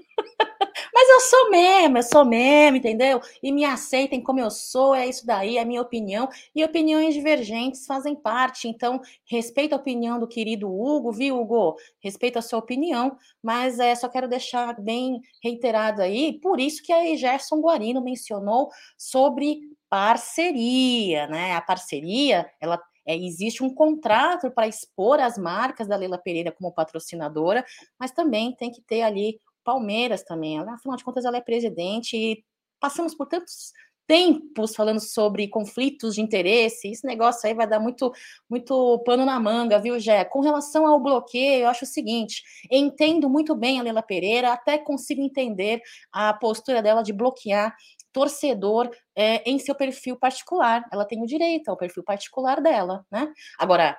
Mas 0.92 1.08
eu 1.10 1.20
sou 1.20 1.50
mesmo, 1.50 1.98
eu 1.98 2.02
sou 2.02 2.24
mesmo, 2.24 2.76
entendeu? 2.76 3.20
E 3.40 3.52
me 3.52 3.64
aceitem 3.64 4.20
como 4.20 4.40
eu 4.40 4.50
sou, 4.50 4.94
é 4.96 5.06
isso 5.06 5.24
daí, 5.24 5.56
é 5.56 5.64
minha 5.64 5.80
opinião. 5.80 6.28
E 6.52 6.64
opiniões 6.64 7.14
divergentes 7.14 7.86
fazem 7.86 8.16
parte. 8.16 8.66
Então, 8.66 9.00
respeito 9.24 9.74
a 9.74 9.76
opinião 9.76 10.18
do 10.18 10.26
querido 10.26 10.68
Hugo, 10.68 11.12
viu, 11.12 11.40
Hugo? 11.40 11.76
Respeito 12.00 12.38
a 12.38 12.42
sua 12.42 12.58
opinião, 12.58 13.16
mas 13.40 13.78
é, 13.78 13.94
só 13.94 14.08
quero 14.08 14.28
deixar 14.28 14.80
bem 14.80 15.20
reiterado 15.40 16.02
aí, 16.02 16.32
por 16.40 16.58
isso 16.58 16.82
que 16.82 16.92
a 16.92 17.16
Gerson 17.16 17.60
Guarino 17.60 18.02
mencionou 18.02 18.68
sobre 18.96 19.60
parceria, 19.88 21.28
né? 21.28 21.54
A 21.54 21.60
parceria, 21.60 22.50
ela 22.60 22.78
é, 23.08 23.16
existe 23.16 23.64
um 23.64 23.72
contrato 23.72 24.50
para 24.50 24.68
expor 24.68 25.18
as 25.18 25.38
marcas 25.38 25.88
da 25.88 25.96
Leila 25.96 26.18
Pereira 26.18 26.52
como 26.52 26.70
patrocinadora, 26.70 27.64
mas 27.98 28.10
também 28.10 28.54
tem 28.54 28.70
que 28.70 28.82
ter 28.82 29.00
ali 29.00 29.40
Palmeiras 29.64 30.22
também. 30.22 30.58
Ela, 30.58 30.74
afinal 30.74 30.96
de 30.96 31.04
contas, 31.04 31.24
ela 31.24 31.38
é 31.38 31.40
presidente 31.40 32.16
e 32.16 32.44
passamos 32.78 33.14
por 33.14 33.26
tantos 33.26 33.72
tempos 34.06 34.74
falando 34.74 35.00
sobre 35.00 35.48
conflitos 35.48 36.14
de 36.14 36.20
interesse. 36.20 36.88
Esse 36.88 37.06
negócio 37.06 37.46
aí 37.46 37.54
vai 37.54 37.66
dar 37.66 37.78
muito, 37.78 38.12
muito 38.48 38.98
pano 39.04 39.24
na 39.24 39.38
manga, 39.38 39.78
viu, 39.78 39.98
Jé? 39.98 40.24
Com 40.24 40.40
relação 40.40 40.86
ao 40.86 40.98
bloqueio, 40.98 41.62
eu 41.62 41.68
acho 41.68 41.84
o 41.84 41.88
seguinte: 41.88 42.42
entendo 42.70 43.28
muito 43.28 43.54
bem 43.54 43.78
a 43.78 43.82
Leila 43.82 44.02
Pereira, 44.02 44.52
até 44.52 44.78
consigo 44.78 45.20
entender 45.20 45.80
a 46.12 46.32
postura 46.32 46.82
dela 46.82 47.02
de 47.02 47.12
bloquear 47.12 47.74
torcedor 48.12 48.90
é, 49.14 49.48
em 49.48 49.58
seu 49.58 49.74
perfil 49.74 50.16
particular. 50.16 50.84
Ela 50.92 51.04
tem 51.04 51.22
o 51.22 51.26
direito 51.26 51.68
ao 51.68 51.76
perfil 51.76 52.02
particular 52.02 52.60
dela, 52.60 53.04
né? 53.10 53.32
Agora, 53.58 53.96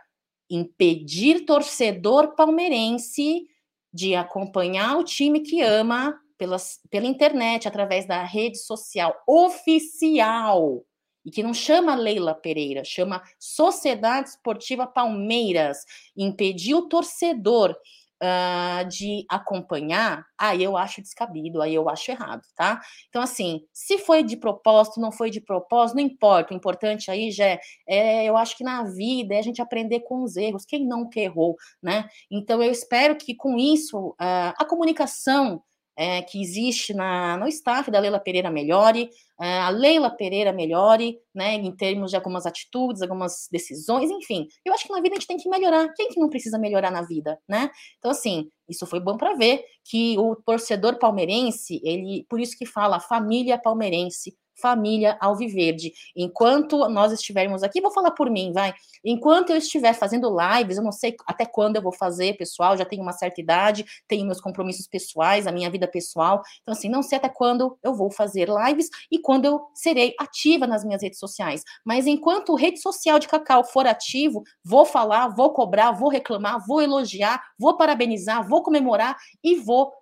impedir 0.49 1.45
torcedor 1.45 2.36
palmeirense 2.36 3.45
de 3.93 4.16
acompanhar 4.16 4.97
o 4.97 5.03
time 5.03 5.41
que 5.41 5.62
ama 5.62 6.20
pelas, 6.38 6.80
pela 6.89 7.05
internet, 7.05 7.68
através 7.68 8.07
da 8.07 8.24
rede 8.24 8.57
social 8.57 9.14
oficial, 9.28 10.84
e 11.26 11.30
que 11.30 11.43
não 11.43 11.53
chama 11.53 11.95
Leila 11.95 12.34
Pereira, 12.34 12.84
chama 12.84 13.22
Sociedade 13.38 14.30
Esportiva 14.30 14.88
Palmeiras, 14.88 15.80
impedir 16.16 16.76
o 16.76 16.88
torcedor 16.88 17.76
uh, 18.22 18.88
de 18.88 19.26
acompanhar, 19.30 20.26
aí 20.38 20.64
eu 20.64 20.78
acho 20.78 21.02
descabido, 21.02 21.62
aí 21.62 21.74
eu 21.74 21.90
acho 21.90 22.12
errado, 22.12 22.42
tá? 22.56 22.82
Então, 23.10 23.22
assim, 23.22 23.62
se 23.74 23.98
foi 23.98 24.24
de 24.24 24.38
propósito, 24.38 25.00
não 25.00 25.12
foi 25.12 25.30
de 25.30 25.42
propósito, 25.42 25.98
não 25.98 26.04
importa. 26.04 26.54
O 26.54 26.58
importante 26.58 27.10
aí 27.10 27.32
já 27.32 27.46
é, 27.46 27.60
é 27.88 28.26
eu 28.26 28.38
acho 28.38 28.58
que 28.58 28.64
na 28.64 28.84
vida 28.84 29.36
é 29.36 29.40
a 29.40 29.44
gente 29.44 29.62
aprender 29.62 30.02
com 30.02 30.24
os 30.24 30.36
erros. 30.36 30.66
Quem 30.66 30.86
não 30.86 31.08
que 31.10 31.20
errou, 31.20 31.56
né? 31.82 32.08
Então, 32.32 32.62
eu 32.62 32.72
espero 32.72 33.16
que 33.16 33.36
com 33.36 33.58
isso 33.58 34.10
uh, 34.10 34.54
a 34.58 34.66
comunicação 34.66 35.62
é, 36.00 36.22
que 36.22 36.41
existe 36.41 36.93
na, 36.93 37.36
no 37.36 37.45
staff 37.50 37.91
da 37.91 38.00
Leila 38.00 38.22
Pereira 38.22 38.50
melhore, 38.50 39.10
é, 39.38 39.60
a 39.60 39.70
Leila 39.70 40.10
Pereira 40.10 40.54
melhore, 40.54 41.20
né, 41.36 41.56
em 41.56 41.76
termos 41.76 42.12
de 42.12 42.16
algumas 42.16 42.45
atitudes, 42.45 43.02
algumas 43.02 43.50
decisões, 43.52 44.10
enfim. 44.10 44.47
Eu 44.64 44.74
acho 44.74 44.88
que 44.88 44.93
na 44.93 45.02
vida 45.02 45.16
a 45.16 45.20
gente 45.20 45.28
tem 45.28 45.36
que 45.36 45.50
melhorar. 45.50 45.93
Quem 45.93 46.08
que 46.08 46.20
não 46.20 46.30
precisa 46.30 46.58
melhorar 46.58 46.89
na 46.89 47.02
vida, 47.02 47.38
né? 47.45 47.70
Então, 47.97 48.12
assim, 48.12 48.50
isso 48.70 48.88
foi 48.88 49.02
bom 49.02 49.18
para 49.18 49.34
ver 49.34 49.62
que 49.84 50.18
o 50.18 50.38
torcedor 50.38 50.97
palmeirense, 50.97 51.82
ele, 51.84 52.26
por 52.30 52.39
isso 52.39 52.58
que 52.58 52.66
fala 52.66 53.02
família 53.02 53.58
palmeirense, 53.58 54.38
família 54.62 55.18
Alviverde. 55.20 55.93
Enquanto 56.16 56.88
nós 56.89 57.12
estivermos 57.12 57.64
aqui, 57.64 57.82
vou 57.82 57.91
falar 57.91 58.12
por 58.12 58.30
mim, 58.30 58.51
vai. 58.51 58.74
Enquanto 59.03 59.51
eu 59.51 59.57
estiver 59.57 59.93
fazendo 59.93 60.30
lives, 60.30 60.78
eu 60.78 60.84
não 60.84 60.91
sei 60.91 61.16
até 61.26 61.45
quando 61.45 61.78
eu 61.78 61.82
vou 61.82 61.91
fazer, 61.91 62.38
pessoal, 62.38 62.78
já 62.78 62.86
tenho 62.86 63.01
uma 63.01 63.14
certa 63.14 63.39
idade, 63.39 63.86
tenho 64.07 64.26
meus 64.26 64.41
compromissos 64.41 64.88
pessoais, 64.88 65.47
a 65.47 65.51
minha 65.51 65.70
vida 65.70 65.88
pessoal. 65.88 66.41
Então, 66.62 66.74
assim, 66.74 66.89
não 66.89 67.01
sei 67.01 67.18
até 67.18 67.30
quando 67.30 67.78
eu 67.84 67.93
vou 67.93 68.12
fazer 68.12 68.49
lives 68.49 68.89
e 69.12 69.20
quando 69.20 69.45
eu 69.45 69.62
serei 69.74 70.14
ativa 70.20 70.68
nas 70.68 70.84
minhas 70.84 71.01
redes 71.01 71.20
sociais. 71.20 71.64
Mas 71.86 72.07
enquanto 72.07 72.55
rede 72.55 72.80
social 72.80 73.20
de 73.20 73.28
Cacau 73.28 73.64
for 73.64 73.88
ativo, 73.88 74.43
vou 74.64 74.86
falar, 74.86 75.30
vou 75.30 75.51
cobrar, 75.53 75.91
vou 75.91 76.10
reclamar, 76.10 76.66
vou 76.66 76.82
elogiar, 76.82 77.41
vou 77.57 77.78
parabenizar, 77.78 78.47
vou 78.47 78.62
comemorar 78.62 79.18
e 79.43 79.55
vou 79.55 79.93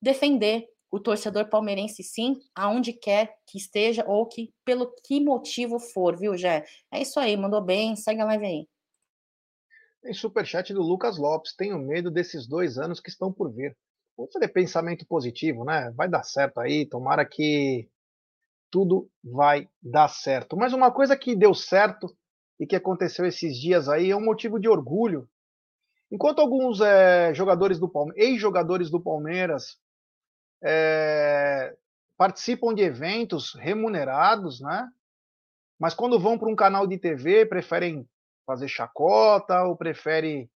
defender 0.00 0.66
o 0.90 1.00
torcedor 1.00 1.48
palmeirense 1.48 2.02
sim, 2.02 2.36
aonde 2.54 2.92
quer 2.92 3.34
que 3.46 3.58
esteja 3.58 4.04
ou 4.06 4.26
que 4.26 4.52
pelo 4.64 4.92
que 5.04 5.20
motivo 5.20 5.78
for, 5.78 6.16
viu, 6.16 6.36
Jé? 6.36 6.64
É 6.92 7.02
isso 7.02 7.18
aí, 7.18 7.36
mandou 7.36 7.60
bem, 7.60 7.96
segue 7.96 8.20
a 8.20 8.24
live 8.24 8.46
aí. 8.46 8.68
Tem 10.02 10.14
superchat 10.14 10.72
do 10.72 10.82
Lucas 10.82 11.18
Lopes. 11.18 11.54
Tenho 11.56 11.78
medo 11.78 12.12
desses 12.12 12.46
dois 12.46 12.78
anos 12.78 13.00
que 13.00 13.10
estão 13.10 13.32
por 13.32 13.52
vir. 13.52 13.76
Vamos 14.16 14.32
fazer 14.32 14.48
pensamento 14.48 15.04
positivo, 15.04 15.64
né? 15.64 15.90
Vai 15.96 16.08
dar 16.08 16.22
certo 16.22 16.60
aí. 16.60 16.86
Tomara 16.86 17.24
que 17.24 17.88
tudo 18.70 19.10
vai 19.22 19.68
dar 19.82 20.08
certo. 20.08 20.56
Mas 20.56 20.72
uma 20.72 20.92
coisa 20.92 21.16
que 21.16 21.34
deu 21.34 21.52
certo 21.52 22.06
e 22.58 22.66
que 22.66 22.76
aconteceu 22.76 23.26
esses 23.26 23.58
dias 23.58 23.88
aí 23.88 24.10
é 24.10 24.16
um 24.16 24.24
motivo 24.24 24.60
de 24.60 24.68
orgulho. 24.68 25.28
Enquanto 26.10 26.38
alguns 26.38 26.80
é, 26.80 27.34
jogadores 27.34 27.80
do 27.80 27.88
Palmeiras, 27.88 28.22
ex-jogadores 28.22 28.90
do 28.90 29.00
Palmeiras, 29.00 29.76
é, 30.62 31.74
participam 32.16 32.74
de 32.74 32.82
eventos 32.82 33.54
remunerados, 33.54 34.60
né? 34.60 34.88
Mas 35.78 35.94
quando 35.94 36.18
vão 36.18 36.38
para 36.38 36.48
um 36.48 36.56
canal 36.56 36.86
de 36.86 36.98
TV, 36.98 37.44
preferem 37.46 38.08
fazer 38.46 38.68
chacota 38.68 39.62
ou 39.64 39.76
preferem 39.76 40.50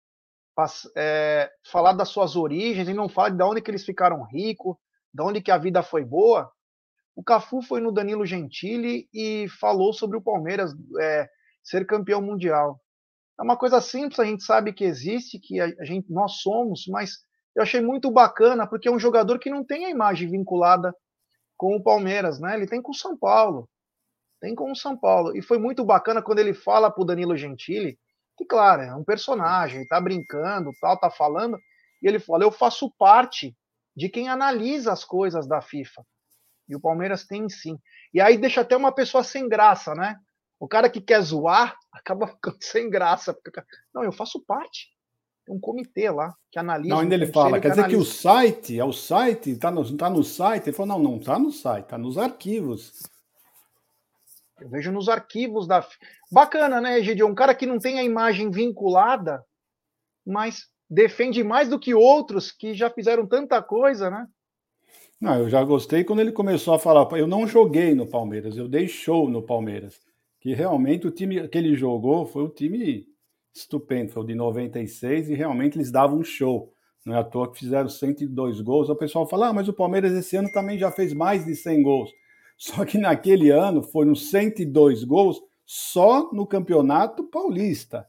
é, 0.96 1.50
falar 1.70 1.92
das 1.92 2.08
suas 2.08 2.36
origens 2.36 2.88
e 2.88 2.94
não 2.94 3.08
falar 3.08 3.30
de 3.30 3.42
onde 3.42 3.60
que 3.60 3.70
eles 3.70 3.84
ficaram 3.84 4.22
ricos, 4.24 4.76
de 5.12 5.22
onde 5.22 5.40
que 5.40 5.50
a 5.50 5.58
vida 5.58 5.82
foi 5.82 6.04
boa. 6.04 6.50
O 7.14 7.22
Cafu 7.22 7.62
foi 7.62 7.80
no 7.80 7.90
Danilo 7.90 8.24
Gentili 8.24 9.08
e 9.12 9.48
falou 9.60 9.92
sobre 9.92 10.16
o 10.16 10.22
Palmeiras 10.22 10.72
é, 11.00 11.28
ser 11.62 11.86
campeão 11.86 12.22
mundial. 12.22 12.80
É 13.38 13.42
uma 13.42 13.56
coisa 13.56 13.80
simples, 13.80 14.18
a 14.18 14.24
gente 14.24 14.42
sabe 14.42 14.72
que 14.72 14.84
existe, 14.84 15.38
que 15.38 15.60
a, 15.60 15.84
gente, 15.84 16.12
nós 16.12 16.40
somos, 16.40 16.86
mas 16.88 17.18
eu 17.58 17.62
achei 17.64 17.80
muito 17.80 18.08
bacana, 18.08 18.68
porque 18.68 18.86
é 18.86 18.90
um 18.90 19.00
jogador 19.00 19.36
que 19.40 19.50
não 19.50 19.64
tem 19.64 19.84
a 19.84 19.90
imagem 19.90 20.30
vinculada 20.30 20.94
com 21.56 21.74
o 21.74 21.82
Palmeiras, 21.82 22.38
né? 22.38 22.54
Ele 22.54 22.68
tem 22.68 22.80
com 22.80 22.92
o 22.92 22.94
São 22.94 23.18
Paulo. 23.18 23.68
Tem 24.40 24.54
com 24.54 24.70
o 24.70 24.76
São 24.76 24.96
Paulo. 24.96 25.36
E 25.36 25.42
foi 25.42 25.58
muito 25.58 25.84
bacana 25.84 26.22
quando 26.22 26.38
ele 26.38 26.54
fala 26.54 26.88
pro 26.88 27.04
Danilo 27.04 27.36
Gentili, 27.36 27.98
que, 28.36 28.44
claro, 28.44 28.82
é 28.82 28.94
um 28.94 29.02
personagem, 29.02 29.84
tá 29.88 30.00
brincando, 30.00 30.70
tal, 30.80 30.96
tá 31.00 31.10
falando, 31.10 31.58
e 32.00 32.06
ele 32.06 32.20
fala: 32.20 32.44
eu 32.44 32.52
faço 32.52 32.94
parte 32.96 33.56
de 33.96 34.08
quem 34.08 34.28
analisa 34.28 34.92
as 34.92 35.04
coisas 35.04 35.48
da 35.48 35.60
FIFA. 35.60 36.06
E 36.68 36.76
o 36.76 36.80
Palmeiras 36.80 37.26
tem 37.26 37.48
sim. 37.48 37.76
E 38.14 38.20
aí 38.20 38.38
deixa 38.38 38.60
até 38.60 38.76
uma 38.76 38.94
pessoa 38.94 39.24
sem 39.24 39.48
graça, 39.48 39.96
né? 39.96 40.16
O 40.60 40.68
cara 40.68 40.88
que 40.88 41.00
quer 41.00 41.22
zoar 41.22 41.76
acaba 41.92 42.28
ficando 42.28 42.58
sem 42.60 42.88
graça. 42.88 43.34
Porque, 43.34 43.60
não, 43.92 44.04
eu 44.04 44.12
faço 44.12 44.40
parte 44.46 44.96
um 45.48 45.58
comitê 45.58 46.10
lá 46.10 46.34
que 46.50 46.58
analisa. 46.58 46.88
Não, 46.88 47.00
ainda 47.00 47.14
ele 47.14 47.26
fala, 47.26 47.60
quer 47.60 47.70
dizer 47.70 47.88
que 47.88 47.96
o 47.96 48.04
site, 48.04 48.78
é 48.78 48.84
o 48.84 48.92
site, 48.92 49.50
está 49.50 49.70
no, 49.70 49.96
tá 49.96 50.10
no 50.10 50.22
site? 50.22 50.68
Ele 50.68 50.76
falou, 50.76 50.98
não, 50.98 51.10
não 51.10 51.16
está 51.18 51.38
no 51.38 51.50
site, 51.52 51.84
está 51.84 51.98
nos 51.98 52.18
arquivos. 52.18 53.02
Eu 54.60 54.68
vejo 54.68 54.90
nos 54.90 55.08
arquivos 55.08 55.66
da. 55.66 55.86
Bacana, 56.30 56.80
né, 56.80 56.98
Egidio? 56.98 57.26
Um 57.26 57.34
cara 57.34 57.54
que 57.54 57.66
não 57.66 57.78
tem 57.78 57.98
a 57.98 58.04
imagem 58.04 58.50
vinculada, 58.50 59.44
mas 60.26 60.66
defende 60.90 61.44
mais 61.44 61.68
do 61.68 61.78
que 61.78 61.94
outros 61.94 62.50
que 62.50 62.74
já 62.74 62.90
fizeram 62.90 63.26
tanta 63.26 63.62
coisa, 63.62 64.10
né? 64.10 64.26
Não, 65.20 65.38
eu 65.38 65.48
já 65.48 65.62
gostei 65.64 66.04
quando 66.04 66.20
ele 66.20 66.32
começou 66.32 66.74
a 66.74 66.78
falar. 66.78 67.08
Eu 67.16 67.26
não 67.26 67.46
joguei 67.46 67.94
no 67.94 68.06
Palmeiras, 68.06 68.56
eu 68.56 68.68
dei 68.68 68.88
show 68.88 69.28
no 69.28 69.42
Palmeiras. 69.42 69.98
Que 70.40 70.48
que 70.48 70.54
realmente 70.54 71.06
o 71.06 71.10
time 71.10 71.46
que 71.48 71.58
ele 71.58 71.74
jogou 71.74 72.24
foi 72.24 72.44
um 72.44 72.48
time 72.48 73.06
estupendo, 73.58 74.12
foi 74.12 74.22
o 74.22 74.26
de 74.26 74.34
96 74.34 75.30
e 75.30 75.34
realmente 75.34 75.76
eles 75.76 75.90
davam 75.90 76.18
um 76.18 76.24
show. 76.24 76.72
Não 77.04 77.14
é 77.14 77.18
à 77.20 77.24
toa 77.24 77.50
que 77.50 77.58
fizeram 77.58 77.88
102 77.88 78.60
gols. 78.60 78.88
O 78.88 78.96
pessoal 78.96 79.26
fala, 79.26 79.48
ah, 79.48 79.52
mas 79.52 79.68
o 79.68 79.72
Palmeiras 79.72 80.12
esse 80.12 80.36
ano 80.36 80.50
também 80.52 80.78
já 80.78 80.90
fez 80.90 81.14
mais 81.14 81.44
de 81.44 81.56
100 81.56 81.82
gols. 81.82 82.10
Só 82.58 82.84
que 82.84 82.98
naquele 82.98 83.50
ano 83.50 83.82
foram 83.82 84.14
102 84.14 85.04
gols 85.04 85.40
só 85.64 86.32
no 86.32 86.46
Campeonato 86.46 87.22
Paulista. 87.24 88.08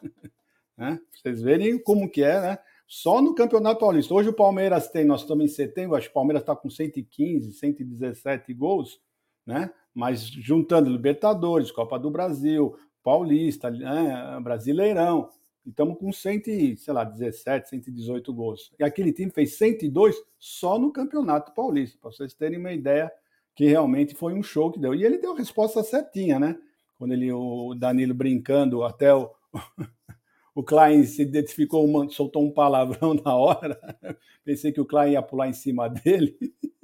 né? 0.76 1.00
Vocês 1.12 1.42
verem 1.42 1.82
como 1.82 2.08
que 2.08 2.22
é, 2.22 2.40
né? 2.40 2.58
Só 2.86 3.20
no 3.20 3.34
Campeonato 3.34 3.80
Paulista. 3.80 4.14
Hoje 4.14 4.28
o 4.28 4.34
Palmeiras 4.34 4.88
tem, 4.88 5.04
nós 5.04 5.22
estamos 5.22 5.44
em 5.44 5.48
setembro, 5.48 5.96
acho 5.96 6.06
que 6.06 6.10
o 6.10 6.14
Palmeiras 6.14 6.42
está 6.42 6.54
com 6.54 6.70
115, 6.70 7.52
117 7.52 8.54
gols, 8.54 9.00
né? 9.44 9.70
Mas 9.94 10.20
juntando 10.22 10.90
Libertadores, 10.90 11.72
Copa 11.72 11.98
do 11.98 12.10
Brasil, 12.10 12.76
Paulista, 13.08 13.70
né? 13.70 14.38
Brasileirão, 14.42 15.30
estamos 15.66 15.98
com 15.98 16.12
100, 16.12 16.76
sei 16.76 16.92
lá, 16.92 17.04
17, 17.04 17.70
118 17.70 18.34
gols. 18.34 18.70
E 18.78 18.84
aquele 18.84 19.14
time 19.14 19.30
fez 19.30 19.56
102 19.56 20.14
só 20.38 20.78
no 20.78 20.92
Campeonato 20.92 21.54
Paulista, 21.54 21.96
para 21.98 22.10
vocês 22.10 22.34
terem 22.34 22.58
uma 22.58 22.70
ideia 22.70 23.10
que 23.54 23.64
realmente 23.64 24.14
foi 24.14 24.34
um 24.34 24.42
show 24.42 24.70
que 24.70 24.78
deu. 24.78 24.94
E 24.94 25.06
ele 25.06 25.16
deu 25.16 25.32
a 25.32 25.38
resposta 25.38 25.82
certinha, 25.82 26.38
né? 26.38 26.58
Quando 26.98 27.14
ele, 27.14 27.32
o 27.32 27.74
Danilo 27.74 28.12
brincando, 28.12 28.84
até 28.84 29.14
o, 29.14 29.30
o 30.54 30.62
Klein 30.62 31.02
se 31.04 31.22
identificou, 31.22 32.10
soltou 32.10 32.44
um 32.44 32.52
palavrão 32.52 33.14
na 33.14 33.34
hora. 33.34 33.80
Pensei 34.44 34.70
que 34.70 34.82
o 34.82 34.86
Klein 34.86 35.12
ia 35.12 35.22
pular 35.22 35.48
em 35.48 35.54
cima 35.54 35.88
dele. 35.88 36.36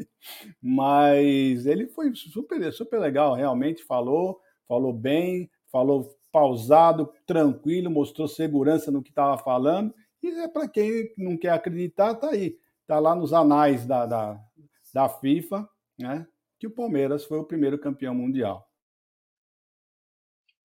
Mas 0.59 1.67
ele 1.67 1.87
foi 1.87 2.15
super, 2.15 2.73
super 2.73 2.99
legal, 2.99 3.35
realmente 3.35 3.85
falou, 3.85 4.41
falou 4.67 4.91
bem, 4.91 5.51
falou 5.75 6.17
pausado, 6.31 7.13
tranquilo, 7.27 7.91
mostrou 7.91 8.29
segurança 8.29 8.93
no 8.93 9.03
que 9.03 9.11
estava 9.11 9.37
falando. 9.37 9.93
E 10.23 10.29
é 10.29 10.47
para 10.47 10.69
quem 10.69 11.13
não 11.19 11.37
quer 11.37 11.51
acreditar, 11.51 12.15
tá 12.15 12.31
aí. 12.31 12.57
Tá 12.87 13.01
lá 13.01 13.13
nos 13.13 13.33
anais 13.33 13.85
da, 13.85 14.07
da, 14.07 14.41
da 14.93 15.09
FIFA, 15.09 15.69
né? 15.99 16.29
Que 16.61 16.69
o 16.69 16.71
Palmeiras 16.71 17.25
foi 17.25 17.39
o 17.39 17.45
primeiro 17.45 17.77
campeão 17.77 18.15
mundial. 18.15 18.71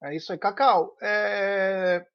É 0.04 0.16
isso 0.16 0.32
aí, 0.32 0.38
Cacau. 0.38 0.96
É... 1.02 2.06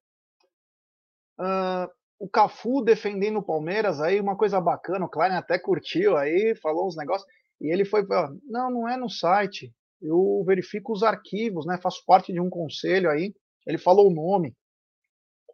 Uh, 1.41 1.91
o 2.17 2.29
Cafu 2.29 2.81
defendendo 2.81 3.41
o 3.41 3.45
Palmeiras 3.45 4.01
aí, 4.01 4.21
uma 4.21 4.37
coisa 4.37 4.61
bacana, 4.61 5.05
o 5.05 5.11
Klein 5.11 5.33
até 5.33 5.59
curtiu 5.59 6.17
aí, 6.17 6.55
falou 6.63 6.87
uns 6.87 6.97
negócios, 6.97 7.29
e 7.61 7.73
ele 7.73 7.85
foi, 7.85 8.07
não, 8.45 8.71
não 8.71 8.89
é 8.89 8.97
no 8.97 9.11
site, 9.11 9.75
eu 10.05 10.45
verifico 10.47 10.93
os 10.93 11.03
arquivos, 11.03 11.67
né, 11.67 11.79
faço 11.83 12.05
parte 12.07 12.33
de 12.33 12.41
um 12.41 12.51
conselho 12.51 13.11
aí, 13.11 13.35
ele 13.67 13.79
falou 13.79 14.09
o 14.09 14.15
nome, 14.15 14.55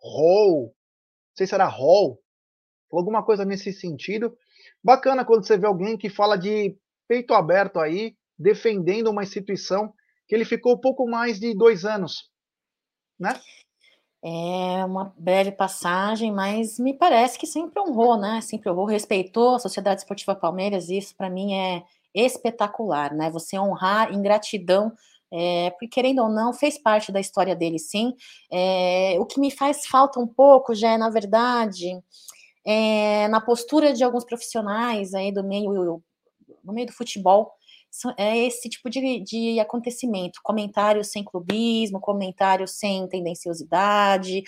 Hall, 0.02 0.64
não 0.64 1.36
sei 1.36 1.46
se 1.46 1.54
era 1.54 1.66
Hall, 1.66 2.20
falou 2.90 3.02
alguma 3.02 3.24
coisa 3.24 3.44
nesse 3.44 3.72
sentido, 3.72 4.36
bacana 4.82 5.24
quando 5.24 5.46
você 5.46 5.56
vê 5.56 5.66
alguém 5.66 5.96
que 5.96 6.10
fala 6.10 6.36
de 6.36 6.76
peito 7.06 7.32
aberto 7.32 7.78
aí, 7.78 8.16
defendendo 8.38 9.08
uma 9.08 9.22
instituição 9.22 9.92
que 10.26 10.34
ele 10.34 10.44
ficou 10.44 10.80
pouco 10.80 11.08
mais 11.08 11.38
de 11.38 11.54
dois 11.54 11.84
anos, 11.84 12.30
né? 13.18 13.38
É 14.22 14.84
uma 14.84 15.14
breve 15.16 15.50
passagem, 15.50 16.30
mas 16.30 16.78
me 16.78 16.92
parece 16.92 17.38
que 17.38 17.46
sempre 17.46 17.80
honrou, 17.80 18.18
né? 18.18 18.40
Sempre 18.42 18.70
honrou, 18.70 18.84
respeitou 18.84 19.54
a 19.54 19.58
Sociedade 19.58 20.00
Esportiva 20.00 20.34
Palmeiras, 20.34 20.90
isso 20.90 21.16
para 21.16 21.30
mim 21.30 21.54
é 21.54 21.82
espetacular, 22.14 23.14
né? 23.14 23.30
Você 23.30 23.58
honrar 23.58 24.12
em 24.12 24.22
gratidão, 24.22 24.92
é, 25.32 25.70
porque 25.70 25.88
querendo 25.88 26.22
ou 26.22 26.28
não, 26.28 26.52
fez 26.52 26.76
parte 26.76 27.12
da 27.12 27.20
história 27.20 27.54
dele, 27.54 27.78
sim. 27.78 28.14
É, 28.50 29.16
o 29.18 29.26
que 29.26 29.38
me 29.40 29.50
faz 29.50 29.86
falta 29.86 30.18
um 30.18 30.26
pouco, 30.26 30.74
já 30.74 30.92
é, 30.92 30.98
na 30.98 31.08
verdade, 31.08 31.98
é, 32.64 33.28
na 33.28 33.40
postura 33.40 33.92
de 33.92 34.02
alguns 34.02 34.24
profissionais 34.24 35.14
aí 35.14 35.32
do 35.32 35.44
meio, 35.44 36.02
no 36.64 36.72
meio 36.72 36.86
do 36.88 36.92
futebol, 36.92 37.52
é 38.16 38.38
esse 38.46 38.68
tipo 38.68 38.88
de, 38.88 39.20
de 39.20 39.58
acontecimento, 39.58 40.40
comentários 40.44 41.08
sem 41.08 41.24
clubismo, 41.24 41.98
comentários 41.98 42.72
sem 42.78 43.08
tendenciosidade, 43.08 44.44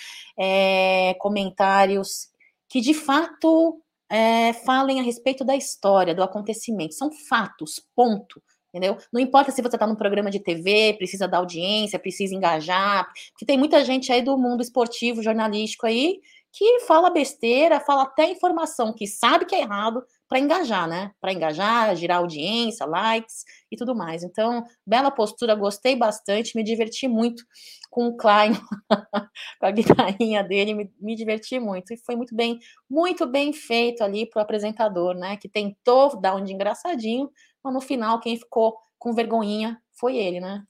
comentários 1.19 2.31
que 2.69 2.81
de 2.81 2.95
fato 2.95 3.83
é, 4.13 4.53
falem 4.53 5.01
a 5.01 5.03
respeito 5.03 5.43
da 5.43 5.57
história, 5.57 6.15
do 6.15 6.23
acontecimento, 6.23 6.93
são 6.93 7.11
fatos, 7.31 7.83
ponto. 7.97 8.43
Entendeu? 8.69 8.99
Não 9.11 9.21
importa 9.21 9.51
se 9.51 9.63
você 9.63 9.77
está 9.77 9.87
num 9.87 9.95
programa 9.95 10.31
de 10.31 10.39
TV, 10.39 10.95
precisa 10.99 11.27
dar 11.27 11.39
audiência, 11.39 11.99
precisa 11.99 12.35
engajar, 12.35 13.07
porque 13.31 13.47
tem 13.47 13.59
muita 13.59 13.83
gente 13.85 14.13
aí 14.13 14.23
do 14.23 14.37
mundo 14.37 14.63
esportivo, 14.63 15.23
jornalístico 15.23 15.87
aí, 15.87 16.21
que 16.53 16.81
fala 16.81 17.11
besteira, 17.11 17.81
fala 17.81 18.03
até 18.03 18.31
informação 18.31 18.93
que 18.93 19.07
sabe 19.07 19.47
que 19.47 19.55
é 19.55 19.61
errado, 19.61 20.03
para 20.33 20.41
engajar, 20.41 20.89
né? 20.89 21.13
Para 21.21 21.31
engajar, 21.31 21.95
girar 21.95 22.17
audiência, 22.17 22.87
likes 22.87 23.45
e 23.71 23.77
tudo 23.77 23.95
mais. 23.95 24.23
Então, 24.23 24.65
bela 24.87 25.11
postura, 25.11 25.55
gostei 25.55 25.95
bastante, 25.95 26.57
me 26.57 26.65
diverti 26.65 27.07
muito 27.07 27.45
com 27.91 28.07
o 28.07 28.17
Klein, 28.17 28.53
com 29.61 29.67
a 29.67 29.71
guitarrinha 29.71 30.43
dele, 30.43 30.73
me, 30.73 30.91
me, 30.99 31.15
diverti 31.15 31.61
muito. 31.61 31.93
E 31.93 31.99
foi 31.99 32.17
muito 32.17 32.35
bem, 32.35 32.59
muito 32.89 33.27
bem 33.27 33.53
feito 33.53 34.03
ali 34.03 34.25
para 34.25 34.41
o 34.41 34.43
apresentador, 34.43 35.15
né? 35.15 35.37
Que 35.37 35.51
tentou 35.51 36.19
dar 36.19 36.35
um 36.35 36.43
de 36.43 36.55
engraçadinho, 36.55 37.31
mas 37.63 37.75
no 37.75 37.81
final 37.83 38.19
quem 38.19 38.39
ficou 38.39 38.79
com 38.99 39.13
vergonhinha 39.13 39.79
foi 40.01 40.17
ele, 40.17 40.41
né? 40.41 40.65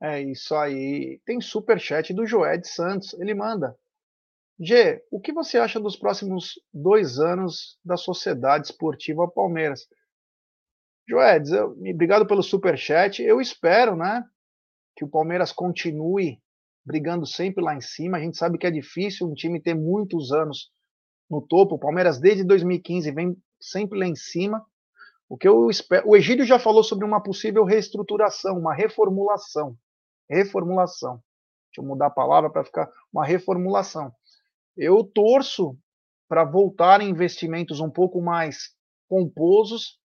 É 0.00 0.22
isso 0.22 0.54
aí. 0.54 1.20
Tem 1.26 1.38
super 1.38 1.78
chat 1.78 2.14
do 2.14 2.24
Joed 2.24 2.66
Santos. 2.66 3.12
Ele 3.20 3.34
manda. 3.34 3.76
G, 4.60 5.00
o 5.10 5.20
que 5.20 5.32
você 5.32 5.56
acha 5.56 5.78
dos 5.78 5.96
próximos 5.96 6.60
dois 6.74 7.20
anos 7.20 7.78
da 7.84 7.96
Sociedade 7.96 8.66
Esportiva 8.66 9.28
Palmeiras? 9.28 9.86
Joedes, 11.08 11.52
obrigado 11.52 12.26
pelo 12.26 12.42
super 12.42 12.76
chat. 12.76 13.22
Eu 13.22 13.40
espero, 13.40 13.94
né, 13.94 14.24
que 14.96 15.04
o 15.04 15.08
Palmeiras 15.08 15.52
continue 15.52 16.42
brigando 16.84 17.24
sempre 17.24 17.62
lá 17.62 17.74
em 17.74 17.80
cima. 17.80 18.18
A 18.18 18.20
gente 18.20 18.36
sabe 18.36 18.58
que 18.58 18.66
é 18.66 18.70
difícil 18.70 19.28
um 19.28 19.34
time 19.34 19.60
ter 19.60 19.74
muitos 19.74 20.32
anos 20.32 20.72
no 21.30 21.40
topo. 21.40 21.76
O 21.76 21.78
Palmeiras 21.78 22.18
desde 22.18 22.42
2015 22.42 23.12
vem 23.12 23.36
sempre 23.60 23.96
lá 23.96 24.06
em 24.06 24.16
cima. 24.16 24.66
O 25.28 25.36
que 25.36 25.46
eu 25.46 25.70
espero, 25.70 26.08
o 26.08 26.16
Egídio 26.16 26.44
já 26.44 26.58
falou 26.58 26.82
sobre 26.82 27.04
uma 27.04 27.22
possível 27.22 27.62
reestruturação, 27.64 28.58
uma 28.58 28.74
reformulação. 28.74 29.76
Reformulação. 30.28 31.22
Deixa 31.68 31.80
eu 31.80 31.84
mudar 31.84 32.06
a 32.06 32.10
palavra 32.10 32.50
para 32.50 32.64
ficar 32.64 32.90
uma 33.12 33.24
reformulação. 33.24 34.12
Eu 34.80 35.02
torço 35.02 35.76
para 36.28 36.44
voltar 36.44 37.00
investimentos 37.00 37.80
um 37.80 37.90
pouco 37.90 38.22
mais 38.22 38.76
pomposos 39.08 39.98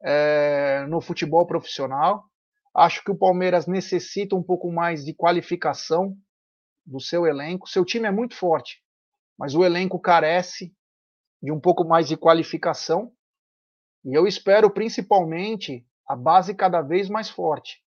é, 0.00 0.86
no 0.86 1.00
futebol 1.00 1.44
profissional. 1.44 2.24
Acho 2.72 3.02
que 3.02 3.10
o 3.10 3.18
Palmeiras 3.18 3.66
necessita 3.66 4.36
um 4.36 4.42
pouco 4.42 4.70
mais 4.70 5.04
de 5.04 5.12
qualificação 5.12 6.16
do 6.86 7.00
seu 7.00 7.26
elenco. 7.26 7.68
Seu 7.68 7.84
time 7.84 8.06
é 8.06 8.12
muito 8.12 8.36
forte, 8.36 8.80
mas 9.36 9.52
o 9.52 9.64
elenco 9.64 9.98
carece 9.98 10.72
de 11.42 11.50
um 11.50 11.58
pouco 11.58 11.84
mais 11.84 12.06
de 12.06 12.16
qualificação. 12.16 13.12
E 14.04 14.16
eu 14.16 14.28
espero 14.28 14.70
principalmente 14.70 15.84
a 16.06 16.14
base 16.14 16.54
cada 16.54 16.82
vez 16.82 17.08
mais 17.08 17.28
forte. 17.28 17.82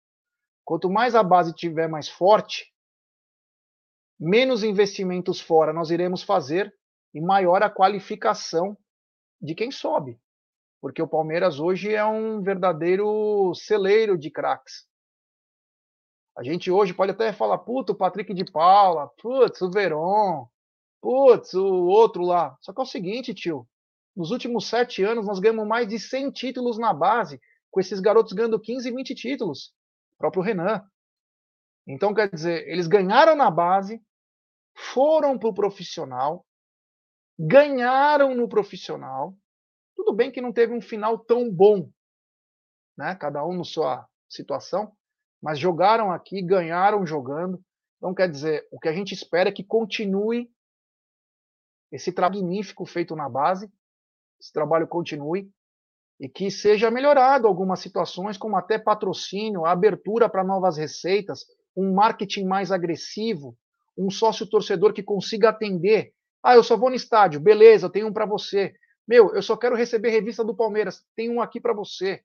Quanto 0.66 0.90
mais 0.90 1.14
a 1.14 1.22
base 1.22 1.54
tiver 1.54 1.88
mais 1.88 2.10
forte, 2.10 2.73
menos 4.20 4.64
investimentos 4.64 5.40
fora 5.40 5.74
nós 5.74 5.90
iremos 5.92 6.24
fazer 6.24 6.74
e 7.14 7.22
maior 7.22 7.62
a 7.62 7.70
qualificação 7.70 8.78
de 9.42 9.54
quem 9.54 9.72
sobe. 9.72 10.20
Porque 10.82 11.02
o 11.02 11.08
Palmeiras 11.08 11.60
hoje 11.60 11.94
é 11.94 12.04
um 12.04 12.42
verdadeiro 12.42 13.54
celeiro 13.56 14.18
de 14.18 14.30
craques. 14.30 14.86
A 16.36 16.44
gente 16.44 16.72
hoje 16.72 16.94
pode 16.94 17.12
até 17.12 17.32
falar, 17.32 17.60
puta, 17.60 17.92
o 17.92 17.96
Patrick 17.96 18.34
de 18.34 18.44
Paula, 18.52 19.08
putz, 19.22 19.62
o 19.62 19.70
Veron, 19.70 20.48
putz, 21.00 21.54
o 21.54 21.86
outro 21.86 22.24
lá. 22.24 22.58
Só 22.60 22.74
que 22.74 22.82
é 22.82 22.84
o 22.84 22.88
seguinte, 22.88 23.34
tio, 23.34 23.68
nos 24.16 24.32
últimos 24.32 24.68
sete 24.68 25.04
anos 25.04 25.26
nós 25.26 25.40
ganhamos 25.40 25.68
mais 25.68 25.88
de 25.88 26.00
100 26.00 26.32
títulos 26.32 26.78
na 26.78 26.94
base, 26.94 27.40
com 27.70 27.80
esses 27.80 28.00
garotos 28.00 28.34
ganhando 28.34 28.60
15, 28.60 28.92
20 28.92 29.16
títulos. 29.16 29.74
O 30.14 30.18
próprio 30.18 30.44
Renan. 30.44 30.84
Então, 31.88 32.14
quer 32.14 32.30
dizer, 32.30 32.68
eles 32.68 32.88
ganharam 32.88 33.36
na 33.36 33.52
base, 33.52 34.02
foram 34.76 35.38
para 35.38 35.50
o 35.50 35.54
profissional, 35.54 36.46
ganharam 37.38 38.36
no 38.36 38.48
profissional. 38.48 39.36
Tudo 39.96 40.14
bem 40.14 40.32
que 40.32 40.42
não 40.42 40.54
teve 40.54 40.74
um 40.74 40.82
final 40.82 41.20
tão 41.20 41.52
bom, 41.52 41.90
né? 42.98 43.16
Cada 43.16 43.46
um 43.46 43.58
na 43.58 43.64
sua 43.64 44.08
situação, 44.30 44.96
mas 45.42 45.60
jogaram 45.60 46.12
aqui, 46.12 46.42
ganharam 46.42 47.06
jogando. 47.06 47.62
Então, 47.98 48.14
quer 48.14 48.30
dizer, 48.30 48.68
o 48.72 48.80
que 48.80 48.88
a 48.90 48.94
gente 48.94 49.14
espera 49.14 49.50
é 49.50 49.54
que 49.54 49.64
continue 49.64 50.50
esse 51.92 52.12
trabalho 52.12 52.42
magnífico 52.42 52.86
feito 52.86 53.16
na 53.16 53.30
base, 53.30 53.72
esse 54.40 54.52
trabalho 54.52 54.88
continue. 54.88 55.52
e 56.20 56.30
que 56.30 56.50
seja 56.50 56.90
melhorado 56.92 57.48
algumas 57.48 57.80
situações, 57.80 58.38
como 58.38 58.56
até 58.56 58.80
patrocínio, 58.80 59.66
abertura 59.66 60.30
para 60.30 60.44
novas 60.44 60.78
receitas, 60.78 61.46
um 61.76 61.94
marketing 61.94 62.46
mais 62.46 62.72
agressivo, 62.72 63.58
um 63.98 64.10
sócio 64.10 64.48
torcedor 64.48 64.94
que 64.94 65.04
consiga 65.04 65.50
atender. 65.50 66.14
Ah, 66.42 66.56
eu 66.56 66.64
só 66.64 66.76
vou 66.76 66.90
no 66.90 66.96
estádio, 66.96 67.40
beleza, 67.40 67.90
tenho 67.90 68.08
um 68.08 68.14
para 68.14 68.26
você. 68.26 68.74
Meu, 69.08 69.34
eu 69.36 69.42
só 69.42 69.58
quero 69.58 69.76
receber 69.76 70.10
revista 70.10 70.44
do 70.44 70.56
Palmeiras, 70.56 71.06
tem 71.16 71.30
um 71.30 71.42
aqui 71.42 71.60
para 71.60 71.74
você. 71.74 72.24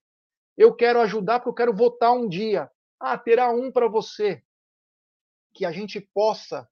Eu 0.57 0.74
quero 0.74 1.01
ajudar 1.01 1.40
porque 1.40 1.51
eu 1.51 1.55
quero 1.55 1.76
votar 1.76 2.12
um 2.12 2.28
dia. 2.28 2.70
Ah, 3.01 3.16
terá 3.16 3.51
um 3.51 3.70
para 3.70 3.88
você. 3.88 4.42
Que 5.55 5.64
a 5.64 5.72
gente 5.72 6.01
possa 6.01 6.68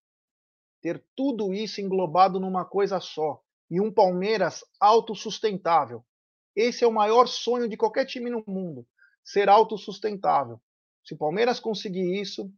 ter 0.83 1.05
tudo 1.17 1.53
isso 1.53 1.81
englobado 1.81 2.39
numa 2.39 2.65
coisa 2.65 3.01
só 3.01 3.41
e 3.71 3.81
um 3.81 3.93
Palmeiras 3.93 4.65
autossustentável. 4.81 6.05
Esse 6.55 6.85
é 6.85 6.87
o 6.87 6.93
maior 6.93 7.27
sonho 7.27 7.69
de 7.69 7.77
qualquer 7.77 8.07
time 8.07 8.31
no 8.31 8.43
mundo, 8.47 8.87
ser 9.25 9.49
autossustentável. 9.49 10.61
Se 11.05 11.15
o 11.15 11.19
Palmeiras 11.19 11.61
conseguir 11.61 12.21
isso, 12.21 12.51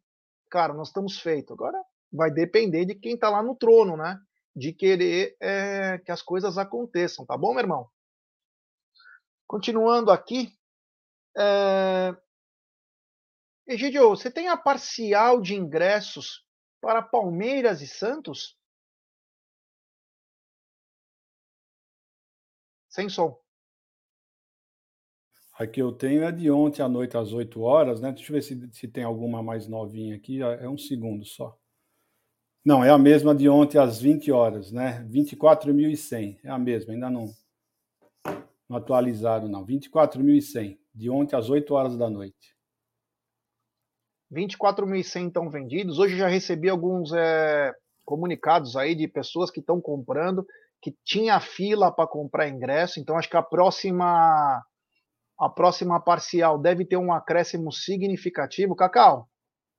cara, 0.49 0.73
nós 0.73 0.89
estamos 0.89 1.21
feitos. 1.21 1.53
Agora 1.53 1.83
vai 2.13 2.31
depender 2.31 2.85
de 2.85 2.95
quem 2.95 3.15
está 3.15 3.31
lá 3.31 3.43
no 3.43 3.55
trono, 3.55 3.97
né? 3.97 4.19
De 4.55 4.73
querer 4.73 5.37
é, 5.41 5.99
que 5.99 6.11
as 6.11 6.23
coisas 6.23 6.59
aconteçam, 6.59 7.25
tá 7.27 7.37
bom, 7.37 7.53
meu 7.53 7.61
irmão? 7.61 7.89
Continuando 9.47 10.11
aqui, 10.11 10.53
é... 11.37 12.17
Egidio, 13.67 14.09
você 14.09 14.31
tem 14.31 14.49
a 14.49 14.57
parcial 14.57 15.41
de 15.41 15.55
ingressos 15.55 16.45
para 16.81 17.03
Palmeiras 17.03 17.83
e 17.83 17.87
Santos? 17.87 18.59
Sem 22.89 23.09
som. 23.09 23.39
A 25.59 25.67
que 25.67 25.83
eu 25.83 25.91
tenho 25.91 26.23
é 26.23 26.31
de 26.31 26.49
ontem 26.53 26.83
à 26.83 26.89
noite 26.89 27.17
às 27.17 27.33
8 27.33 27.61
horas, 27.61 28.01
né? 28.01 28.13
Deixa 28.13 28.31
eu 28.31 28.35
ver 28.35 28.43
se, 28.43 28.71
se 28.73 28.87
tem 28.87 29.03
alguma 29.03 29.43
mais 29.43 29.67
novinha 29.67 30.15
aqui. 30.15 30.41
É 30.41 30.69
um 30.69 30.79
segundo 30.79 31.25
só. 31.25 31.59
Não, 32.65 32.85
é 32.85 32.91
a 32.91 32.99
mesma 32.99 33.35
de 33.35 33.49
ontem 33.49 33.77
às 33.77 34.01
20 34.01 34.31
horas, 34.31 34.71
né? 34.71 35.05
24.100. 35.11 36.39
É 36.45 36.49
a 36.49 36.59
mesma, 36.59 36.93
ainda 36.93 37.11
não, 37.11 37.27
não 38.69 38.77
atualizaram, 38.77 39.49
não. 39.49 39.67
24.100, 39.67 40.79
de 40.95 41.11
ontem 41.11 41.35
às 41.35 41.51
8 41.51 41.75
horas 41.75 41.97
da 41.97 42.09
noite. 42.09 42.57
24.100 44.33 45.27
estão 45.27 45.51
vendidos. 45.51 45.99
Hoje 45.99 46.17
já 46.17 46.29
recebi 46.29 46.69
alguns 46.69 47.13
é, 47.13 47.75
comunicados 48.05 48.77
aí 48.77 48.95
de 48.95 49.09
pessoas 49.09 49.51
que 49.51 49.59
estão 49.59 49.81
comprando, 49.81 50.47
que 50.81 50.95
tinha 51.05 51.41
fila 51.41 51.91
para 51.91 52.07
comprar 52.07 52.49
ingresso. 52.49 53.01
Então 53.01 53.19
acho 53.19 53.29
que 53.29 53.37
a 53.37 53.43
próxima 53.43 54.63
a 55.39 55.49
próxima 55.49 56.01
parcial 56.01 56.59
deve 56.59 56.85
ter 56.85 56.97
um 56.97 57.13
acréscimo 57.13 57.71
significativo. 57.73 58.75
Cacau, 58.75 59.29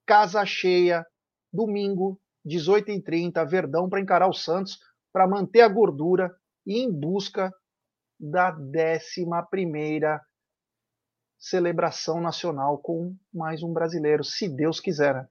casa 0.06 0.46
cheia, 0.46 1.06
domingo, 1.52 2.20
18h30, 2.48 3.46
Verdão 3.48 3.90
para 3.90 4.00
encarar 4.00 4.28
o 4.28 4.34
Santos, 4.34 4.80
para 5.12 5.28
manter 5.28 5.62
a 5.62 5.68
gordura 5.68 6.34
e 6.66 6.80
em 6.80 6.92
busca 6.92 7.54
da 8.20 8.52
11 8.52 10.20
celebração 11.38 12.20
nacional 12.20 12.78
com 12.78 13.16
mais 13.34 13.64
um 13.64 13.72
brasileiro, 13.72 14.24
se 14.24 14.50
Deus 14.50 14.80
quiser. 14.80 15.14
Né? 15.16 15.28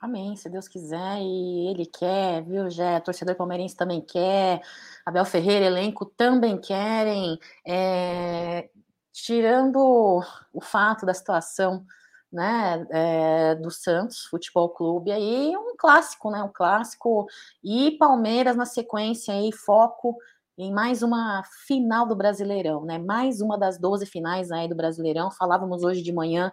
Amém, 0.00 0.36
se 0.36 0.48
Deus 0.50 0.68
quiser, 0.68 1.18
e 1.18 1.70
ele 1.70 1.86
quer, 1.86 2.44
viu, 2.44 2.68
já 2.70 3.00
torcedor 3.00 3.34
palmeirense 3.34 3.74
também 3.74 4.00
quer, 4.00 4.60
Abel 5.04 5.24
Ferreira, 5.24 5.64
elenco 5.64 6.04
também 6.04 6.60
querem, 6.60 7.38
é, 7.66 8.68
tirando 9.14 10.20
o 10.52 10.60
fato 10.60 11.06
da 11.06 11.14
situação 11.14 11.86
né, 12.32 12.84
é, 12.90 13.54
do 13.54 13.70
Santos 13.70 14.24
Futebol 14.24 14.68
Clube, 14.70 15.12
aí 15.12 15.56
um 15.56 15.76
clássico, 15.78 16.32
né, 16.32 16.42
um 16.42 16.50
clássico, 16.52 17.26
e 17.62 17.92
Palmeiras 17.92 18.56
na 18.56 18.66
sequência 18.66 19.32
aí, 19.32 19.52
foco 19.52 20.16
em 20.58 20.72
mais 20.72 21.00
uma 21.00 21.44
final 21.64 22.06
do 22.06 22.16
Brasileirão, 22.16 22.84
né, 22.84 22.98
mais 22.98 23.40
uma 23.40 23.56
das 23.56 23.78
12 23.78 24.04
finais 24.04 24.50
aí 24.50 24.68
do 24.68 24.74
Brasileirão, 24.74 25.30
falávamos 25.30 25.84
hoje 25.84 26.02
de 26.02 26.12
manhã 26.12 26.50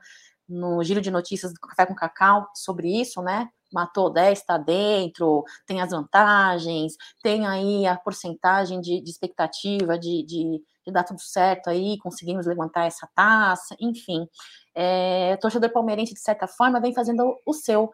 no 0.47 0.83
Giro 0.83 1.01
de 1.01 1.09
Notícias 1.09 1.51
do 1.51 1.59
Café 1.59 1.87
com 1.87 1.95
Cacau 1.95 2.47
sobre 2.53 3.01
isso, 3.01 3.23
né, 3.23 3.49
matou 3.71 4.09
10, 4.09 4.39
está 4.39 4.57
dentro, 4.57 5.43
tem 5.65 5.81
as 5.81 5.91
vantagens, 5.91 6.93
tem 7.21 7.45
aí 7.45 7.85
a 7.85 7.95
porcentagem 7.97 8.81
de, 8.81 9.01
de 9.01 9.09
expectativa 9.09 9.97
de, 9.97 10.23
de 10.25 10.61
de 10.85 10.91
dar 10.91 11.03
tudo 11.03 11.19
certo 11.21 11.69
aí, 11.69 11.97
conseguimos 11.99 12.45
levantar 12.45 12.85
essa 12.85 13.07
taça, 13.15 13.75
enfim. 13.79 14.27
É, 14.75 15.37
torcedor 15.37 15.71
palmeirense, 15.71 16.13
de 16.13 16.19
certa 16.19 16.47
forma, 16.47 16.81
vem 16.81 16.93
fazendo 16.93 17.35
o 17.45 17.53
seu. 17.53 17.91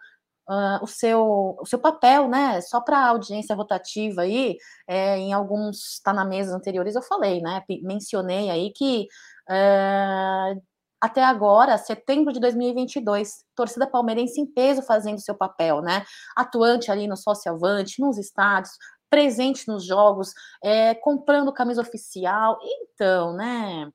Uh, 0.50 0.82
o, 0.82 0.88
seu, 0.88 1.58
o 1.60 1.66
seu 1.66 1.78
papel, 1.78 2.30
né? 2.30 2.62
Só 2.62 2.80
para 2.80 2.98
a 2.98 3.10
audiência 3.10 3.54
rotativa 3.54 4.22
aí, 4.22 4.56
é, 4.88 5.18
em 5.18 5.34
alguns 5.34 5.96
está 5.96 6.14
na 6.14 6.24
mesa 6.24 6.56
anteriores 6.56 6.96
eu 6.96 7.02
falei, 7.02 7.42
né? 7.42 7.62
Mencionei 7.84 8.50
aí 8.50 8.72
que 8.72 9.10
uh, 9.50 10.62
até 11.00 11.24
agora, 11.24 11.78
setembro 11.78 12.34
de 12.34 12.40
2022, 12.40 13.46
torcida 13.56 13.86
palmeirense 13.86 14.42
em 14.42 14.46
peso 14.46 14.82
fazendo 14.82 15.20
seu 15.20 15.36
papel, 15.36 15.82
né? 15.82 16.04
Atuante 16.36 16.92
ali 16.92 17.08
no 17.08 17.16
Sócio 17.16 17.52
Avante, 17.52 18.02
nos 18.02 18.18
estádios, 18.18 18.74
presente 19.10 19.68
nos 19.68 19.86
jogos, 19.86 20.34
é, 20.64 20.96
comprando 20.96 21.54
camisa 21.54 21.82
oficial. 21.82 22.58
Então, 22.64 23.34
né? 23.34 23.90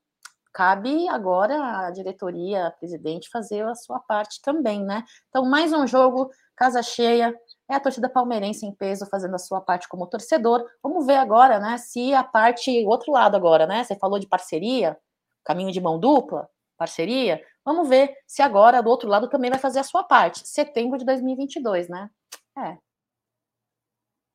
Cabe 0.54 1.08
agora 1.08 1.86
a 1.86 1.90
diretoria, 1.90 2.66
a 2.66 2.70
presidente, 2.70 3.30
fazer 3.30 3.64
a 3.66 3.74
sua 3.74 3.98
parte 4.00 4.40
também, 4.42 4.84
né? 4.84 5.02
Então, 5.28 5.44
mais 5.44 5.72
um 5.72 5.86
jogo, 5.86 6.30
casa 6.54 6.82
cheia, 6.82 7.34
é 7.70 7.74
a 7.74 7.80
torcida 7.80 8.08
palmeirense 8.08 8.66
em 8.66 8.74
peso 8.74 9.06
fazendo 9.06 9.34
a 9.34 9.38
sua 9.38 9.60
parte 9.60 9.88
como 9.88 10.06
torcedor. 10.06 10.64
Vamos 10.82 11.06
ver 11.06 11.16
agora, 11.16 11.58
né? 11.58 11.78
Se 11.78 12.14
a 12.14 12.22
parte, 12.22 12.84
o 12.84 12.88
outro 12.88 13.12
lado 13.12 13.34
agora, 13.34 13.66
né? 13.66 13.82
Você 13.82 13.96
falou 13.96 14.18
de 14.18 14.28
parceria, 14.28 14.96
caminho 15.44 15.72
de 15.72 15.80
mão 15.80 15.98
dupla, 15.98 16.48
parceria. 16.82 17.40
Vamos 17.64 17.88
ver 17.88 18.12
se 18.26 18.42
agora 18.42 18.82
do 18.82 18.90
outro 18.90 19.08
lado 19.08 19.28
também 19.28 19.50
vai 19.50 19.60
fazer 19.60 19.78
a 19.78 19.84
sua 19.84 20.02
parte. 20.02 20.46
Setembro 20.48 20.98
de 20.98 21.04
2022, 21.04 21.88
né? 21.88 22.10
É. 22.58 22.76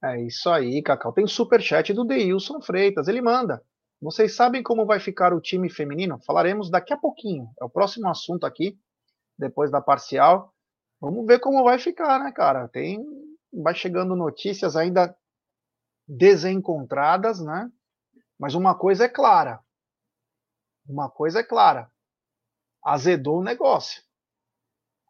É 0.02 0.22
isso 0.22 0.50
aí, 0.50 0.82
Cacau. 0.82 1.12
Tem 1.12 1.28
super 1.28 1.62
chat 1.62 1.93
do 1.93 2.06
Deilson 2.06 2.62
Freitas. 2.62 3.10
Ele 3.10 3.22
manda. 3.22 3.62
Vocês 4.02 4.34
sabem 4.36 4.64
como 4.64 4.86
vai 4.86 5.00
ficar 5.00 5.34
o 5.34 5.41
time 5.41 5.70
feminino? 5.70 6.20
Falaremos 6.26 6.70
daqui 6.70 6.93
a 6.93 6.98
pouquinho. 6.98 7.50
É 7.60 7.66
o 7.66 7.70
próximo 7.70 8.08
assunto 8.08 8.45
aqui, 8.45 8.80
depois 9.38 9.70
da 9.70 9.82
parcial. 9.82 10.54
Vamos 11.02 11.26
ver 11.26 11.39
como 11.39 11.64
vai 11.64 11.80
ficar, 11.80 12.20
né, 12.20 12.32
cara? 12.32 12.70
Tem, 12.70 13.04
vai 13.52 13.76
chegando 13.76 14.16
notícias 14.16 14.76
ainda 14.78 15.14
desencontradas, 16.08 17.41
né? 17.43 17.70
Mas 18.39 18.54
uma 18.54 18.74
coisa 18.74 19.06
é 19.06 19.10
clara. 19.10 19.60
Uma 20.88 21.10
coisa 21.10 21.39
é 21.39 21.43
clara. 21.43 21.91
Azedou 22.90 23.40
o 23.40 23.44
negócio. 23.44 24.02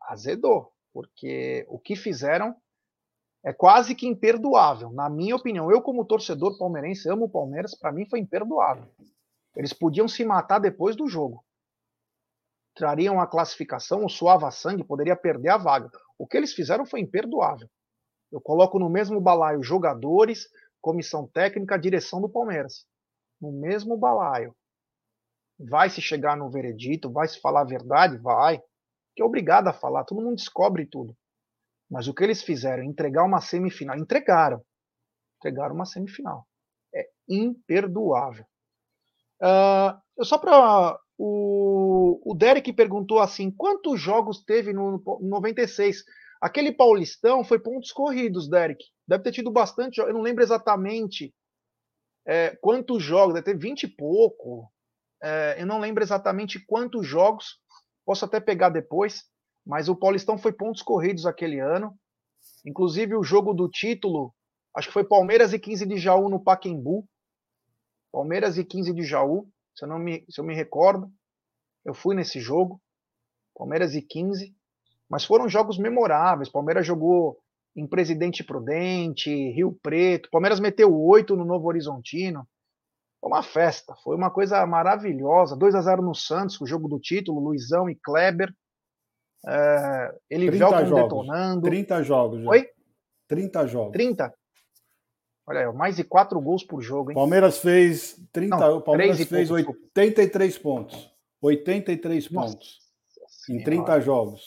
Azedou, 0.01 0.73
porque 0.91 1.63
o 1.69 1.77
que 1.77 1.95
fizeram 1.95 2.55
é 3.43 3.53
quase 3.53 3.93
que 3.93 4.07
imperdoável, 4.07 4.89
na 4.89 5.07
minha 5.07 5.35
opinião. 5.35 5.69
Eu, 5.69 5.79
como 5.79 6.03
torcedor 6.03 6.57
palmeirense, 6.57 7.07
amo 7.07 7.25
o 7.25 7.29
Palmeiras, 7.29 7.75
para 7.75 7.91
mim 7.91 8.09
foi 8.09 8.17
imperdoável. 8.17 8.91
Eles 9.55 9.73
podiam 9.73 10.07
se 10.07 10.25
matar 10.25 10.57
depois 10.57 10.95
do 10.95 11.07
jogo. 11.07 11.45
Trariam 12.73 13.21
a 13.21 13.27
classificação, 13.27 14.03
o 14.03 14.09
suava 14.09 14.49
sangue, 14.49 14.83
poderia 14.83 15.15
perder 15.15 15.49
a 15.49 15.57
vaga. 15.57 15.91
O 16.17 16.25
que 16.25 16.35
eles 16.35 16.53
fizeram 16.53 16.83
foi 16.83 17.01
imperdoável. 17.01 17.69
Eu 18.31 18.41
coloco 18.41 18.79
no 18.79 18.89
mesmo 18.89 19.21
balaio 19.21 19.61
jogadores, 19.61 20.49
comissão 20.81 21.27
técnica, 21.27 21.77
direção 21.77 22.19
do 22.21 22.27
Palmeiras. 22.27 22.87
No 23.39 23.51
mesmo 23.51 23.95
balaio. 23.95 24.55
Vai 25.59 25.89
se 25.89 26.01
chegar 26.01 26.37
no 26.37 26.49
veredito, 26.49 27.11
vai 27.11 27.27
se 27.27 27.39
falar 27.39 27.61
a 27.61 27.65
verdade? 27.65 28.17
Vai. 28.17 28.59
Que 29.15 29.21
é 29.21 29.25
obrigado 29.25 29.67
a 29.67 29.73
falar, 29.73 30.03
todo 30.03 30.21
mundo 30.21 30.35
descobre 30.35 30.85
tudo. 30.85 31.15
Mas 31.89 32.07
o 32.07 32.13
que 32.13 32.23
eles 32.23 32.43
fizeram, 32.43 32.83
entregar 32.83 33.23
uma 33.23 33.41
semifinal, 33.41 33.97
entregaram. 33.97 34.61
Entregaram 35.37 35.73
uma 35.73 35.85
semifinal. 35.85 36.45
É 36.93 37.07
imperdoável. 37.27 38.45
Uh, 39.41 40.25
só 40.25 40.37
para. 40.37 40.99
O, 41.19 42.21
o 42.31 42.35
Derek 42.35 42.71
perguntou 42.73 43.19
assim: 43.19 43.49
quantos 43.49 43.99
jogos 43.99 44.43
teve 44.43 44.73
no, 44.73 45.01
no 45.03 45.19
96? 45.21 46.03
Aquele 46.39 46.71
Paulistão 46.71 47.43
foi 47.43 47.59
pontos 47.59 47.91
corridos, 47.91 48.47
Derek. 48.47 48.83
Deve 49.07 49.23
ter 49.23 49.31
tido 49.31 49.51
bastante. 49.51 49.99
Eu 49.99 50.13
não 50.13 50.21
lembro 50.21 50.43
exatamente 50.43 51.33
é, 52.27 52.55
quantos 52.57 53.01
jogos, 53.01 53.33
deve 53.33 53.45
ter 53.45 53.57
20 53.57 53.83
e 53.83 53.87
pouco. 53.87 54.71
É, 55.21 55.61
eu 55.61 55.65
não 55.65 55.79
lembro 55.79 56.03
exatamente 56.03 56.63
quantos 56.65 57.05
jogos. 57.05 57.59
Posso 58.05 58.25
até 58.25 58.39
pegar 58.39 58.69
depois. 58.69 59.23
Mas 59.65 59.89
o 59.89 59.95
Paulistão 59.95 60.37
foi 60.37 60.53
pontos 60.53 60.81
corridos 60.81 61.25
aquele 61.25 61.59
ano. 61.59 61.97
Inclusive 62.65 63.15
o 63.15 63.23
jogo 63.23 63.53
do 63.53 63.69
título, 63.69 64.33
acho 64.73 64.87
que 64.87 64.93
foi 64.93 65.03
Palmeiras 65.03 65.53
e 65.53 65.59
15 65.59 65.85
de 65.85 65.97
Jaú 65.97 66.29
no 66.29 66.41
Paquembu. 66.41 67.07
Palmeiras 68.11 68.57
e 68.57 68.63
15 68.63 68.93
de 68.93 69.03
Jaú. 69.03 69.49
se 69.75 69.83
eu, 69.83 69.89
não 69.89 69.99
me, 69.99 70.25
se 70.29 70.39
eu 70.39 70.45
me 70.45 70.55
recordo. 70.55 71.11
Eu 71.85 71.93
fui 71.93 72.15
nesse 72.15 72.39
jogo, 72.39 72.81
Palmeiras 73.55 73.95
e 73.95 74.01
15, 74.01 74.53
mas 75.09 75.23
foram 75.23 75.47
jogos 75.47 75.77
memoráveis. 75.77 76.49
Palmeiras 76.49 76.85
jogou 76.85 77.39
em 77.75 77.87
Presidente 77.87 78.43
Prudente, 78.43 79.29
Rio 79.51 79.77
Preto. 79.81 80.29
Palmeiras 80.29 80.59
meteu 80.59 80.93
oito 80.93 81.35
no 81.35 81.45
Novo 81.45 81.67
Horizontino. 81.67 82.47
Foi 83.19 83.29
uma 83.29 83.43
festa, 83.43 83.95
foi 84.03 84.15
uma 84.15 84.29
coisa 84.29 84.65
maravilhosa. 84.65 85.55
2 85.55 85.75
a 85.75 85.81
0 85.81 86.01
no 86.01 86.13
Santos, 86.13 86.59
o 86.61 86.65
jogo 86.65 86.87
do 86.87 86.99
título, 86.99 87.39
Luizão 87.39 87.89
e 87.89 87.95
Kleber. 87.95 88.53
É, 89.47 90.15
ele 90.29 90.51
veio 90.51 90.69
detonando. 90.69 91.61
30 91.61 92.03
jogos. 92.03 92.43
Já. 92.43 92.49
Oi? 92.49 92.69
30 93.27 93.67
jogos. 93.67 93.91
30. 93.93 94.33
Olha 95.47 95.61
aí, 95.61 95.73
mais 95.73 95.95
de 95.95 96.03
4 96.03 96.39
gols 96.41 96.63
por 96.63 96.81
jogo, 96.81 97.11
hein? 97.11 97.15
Palmeiras 97.15 97.59
fez 97.59 98.21
30, 98.33 98.57
Não, 98.57 98.81
Palmeiras 98.81 99.17
fez 99.23 99.49
pouco, 99.49 99.71
83 99.71 100.57
pontos. 100.57 101.11
83 101.41 102.29
Nossa 102.31 102.53
pontos 102.53 102.87
em 103.49 103.63
30 103.63 104.01
jogos. 104.01 104.41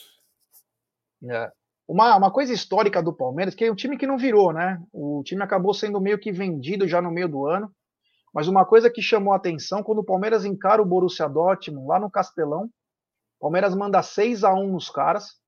É. 1.29 1.51
Uma, 1.87 2.15
uma 2.15 2.31
coisa 2.31 2.53
histórica 2.53 3.01
do 3.01 3.13
Palmeiras, 3.13 3.53
que 3.53 3.65
é 3.65 3.71
um 3.71 3.75
time 3.75 3.97
que 3.97 4.07
não 4.07 4.17
virou, 4.17 4.53
né? 4.53 4.81
O 4.93 5.21
time 5.25 5.41
acabou 5.43 5.73
sendo 5.73 5.99
meio 5.99 6.19
que 6.19 6.31
vendido 6.31 6.87
já 6.87 7.01
no 7.01 7.11
meio 7.11 7.27
do 7.27 7.45
ano. 7.45 7.73
Mas 8.33 8.47
uma 8.47 8.65
coisa 8.65 8.89
que 8.89 9.01
chamou 9.01 9.33
a 9.33 9.37
atenção, 9.37 9.83
quando 9.83 9.99
o 9.99 10.03
Palmeiras 10.03 10.45
encara 10.45 10.81
o 10.81 10.85
Borussia 10.85 11.27
Dortmund 11.27 11.87
lá 11.87 11.99
no 11.99 12.09
Castelão, 12.09 12.65
o 13.37 13.41
Palmeiras 13.41 13.75
manda 13.75 14.01
6 14.01 14.43
a 14.43 14.53
1 14.53 14.71
nos 14.71 14.89
caras. 14.89 15.39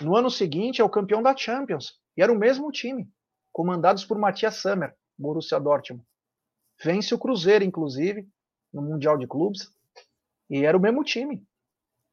No 0.00 0.16
ano 0.16 0.30
seguinte 0.30 0.80
é 0.80 0.84
o 0.84 0.90
campeão 0.90 1.22
da 1.22 1.36
Champions. 1.36 2.00
E 2.16 2.22
era 2.22 2.32
o 2.32 2.38
mesmo 2.38 2.70
time, 2.70 3.10
comandados 3.52 4.04
por 4.04 4.18
Matias 4.18 4.56
Sammer, 4.56 4.94
Borussia 5.16 5.58
Dortmund. 5.58 6.04
Vence 6.82 7.14
o 7.14 7.18
Cruzeiro, 7.18 7.64
inclusive, 7.64 8.28
no 8.72 8.82
Mundial 8.82 9.18
de 9.18 9.26
Clubes. 9.26 9.70
E 10.48 10.64
era 10.64 10.76
o 10.76 10.80
mesmo 10.80 11.02
time. 11.02 11.46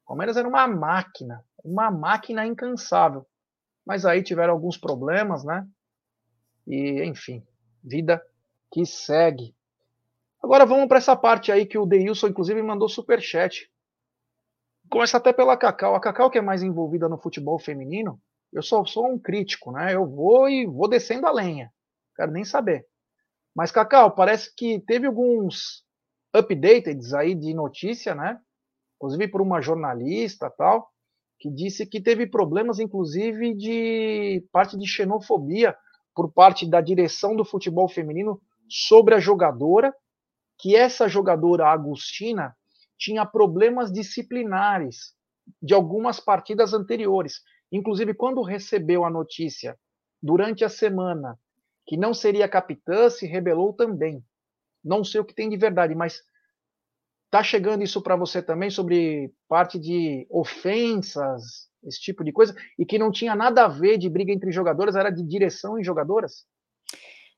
O 0.04 0.08
Palmeiras 0.08 0.36
era 0.36 0.48
uma 0.48 0.66
máquina, 0.66 1.44
uma 1.64 1.90
máquina 1.90 2.46
incansável. 2.46 3.26
Mas 3.84 4.04
aí 4.04 4.22
tiveram 4.22 4.52
alguns 4.52 4.76
problemas, 4.76 5.44
né? 5.44 5.66
E, 6.66 7.04
enfim, 7.04 7.46
vida 7.82 8.24
que 8.72 8.84
segue. 8.84 9.55
Agora 10.46 10.64
vamos 10.64 10.86
para 10.86 10.98
essa 10.98 11.16
parte 11.16 11.50
aí 11.50 11.66
que 11.66 11.76
o 11.76 11.84
Deilson, 11.84 12.28
inclusive, 12.28 12.62
mandou 12.62 12.88
super 12.88 13.20
chat. 13.20 13.68
Começa 14.88 15.16
até 15.16 15.32
pela 15.32 15.56
Cacau. 15.56 15.96
A 15.96 16.00
Cacau, 16.00 16.30
que 16.30 16.38
é 16.38 16.40
mais 16.40 16.62
envolvida 16.62 17.08
no 17.08 17.18
futebol 17.18 17.58
feminino, 17.58 18.20
eu 18.52 18.62
sou 18.62 18.84
um 19.08 19.18
crítico, 19.18 19.72
né? 19.72 19.96
Eu 19.96 20.06
vou 20.06 20.48
e 20.48 20.64
vou 20.64 20.88
descendo 20.88 21.26
a 21.26 21.32
lenha. 21.32 21.72
Quero 22.14 22.30
nem 22.30 22.44
saber. 22.44 22.86
Mas, 23.56 23.72
Cacau, 23.72 24.14
parece 24.14 24.54
que 24.54 24.78
teve 24.86 25.08
alguns 25.08 25.84
updates 26.32 27.12
aí 27.12 27.34
de 27.34 27.52
notícia, 27.52 28.14
né? 28.14 28.38
Inclusive 28.98 29.26
por 29.26 29.42
uma 29.42 29.60
jornalista 29.60 30.48
tal, 30.48 30.88
que 31.40 31.50
disse 31.50 31.84
que 31.84 32.00
teve 32.00 32.24
problemas, 32.24 32.78
inclusive, 32.78 33.52
de 33.52 34.46
parte 34.52 34.78
de 34.78 34.86
xenofobia 34.86 35.76
por 36.14 36.32
parte 36.32 36.70
da 36.70 36.80
direção 36.80 37.34
do 37.34 37.44
futebol 37.44 37.88
feminino 37.88 38.40
sobre 38.68 39.12
a 39.12 39.18
jogadora 39.18 39.92
que 40.58 40.74
essa 40.74 41.08
jogadora 41.08 41.68
Agostina 41.68 42.56
tinha 42.98 43.26
problemas 43.26 43.92
disciplinares 43.92 45.14
de 45.62 45.74
algumas 45.74 46.18
partidas 46.18 46.72
anteriores. 46.72 47.42
Inclusive, 47.70 48.14
quando 48.14 48.42
recebeu 48.42 49.04
a 49.04 49.10
notícia 49.10 49.78
durante 50.22 50.64
a 50.64 50.68
semana 50.68 51.38
que 51.86 51.96
não 51.96 52.12
seria 52.12 52.48
capitã, 52.48 53.08
se 53.08 53.26
rebelou 53.26 53.72
também. 53.72 54.24
Não 54.82 55.04
sei 55.04 55.20
o 55.20 55.24
que 55.24 55.34
tem 55.34 55.48
de 55.48 55.56
verdade, 55.56 55.94
mas 55.94 56.22
tá 57.30 57.42
chegando 57.42 57.82
isso 57.82 58.02
para 58.02 58.16
você 58.16 58.42
também 58.42 58.70
sobre 58.70 59.32
parte 59.48 59.78
de 59.78 60.26
ofensas, 60.30 61.68
esse 61.84 62.00
tipo 62.00 62.24
de 62.24 62.32
coisa, 62.32 62.54
e 62.78 62.84
que 62.84 62.98
não 62.98 63.10
tinha 63.12 63.34
nada 63.34 63.64
a 63.64 63.68
ver 63.68 63.98
de 63.98 64.08
briga 64.08 64.32
entre 64.32 64.50
jogadoras, 64.50 64.96
era 64.96 65.10
de 65.10 65.22
direção 65.22 65.78
e 65.78 65.84
jogadoras? 65.84 66.46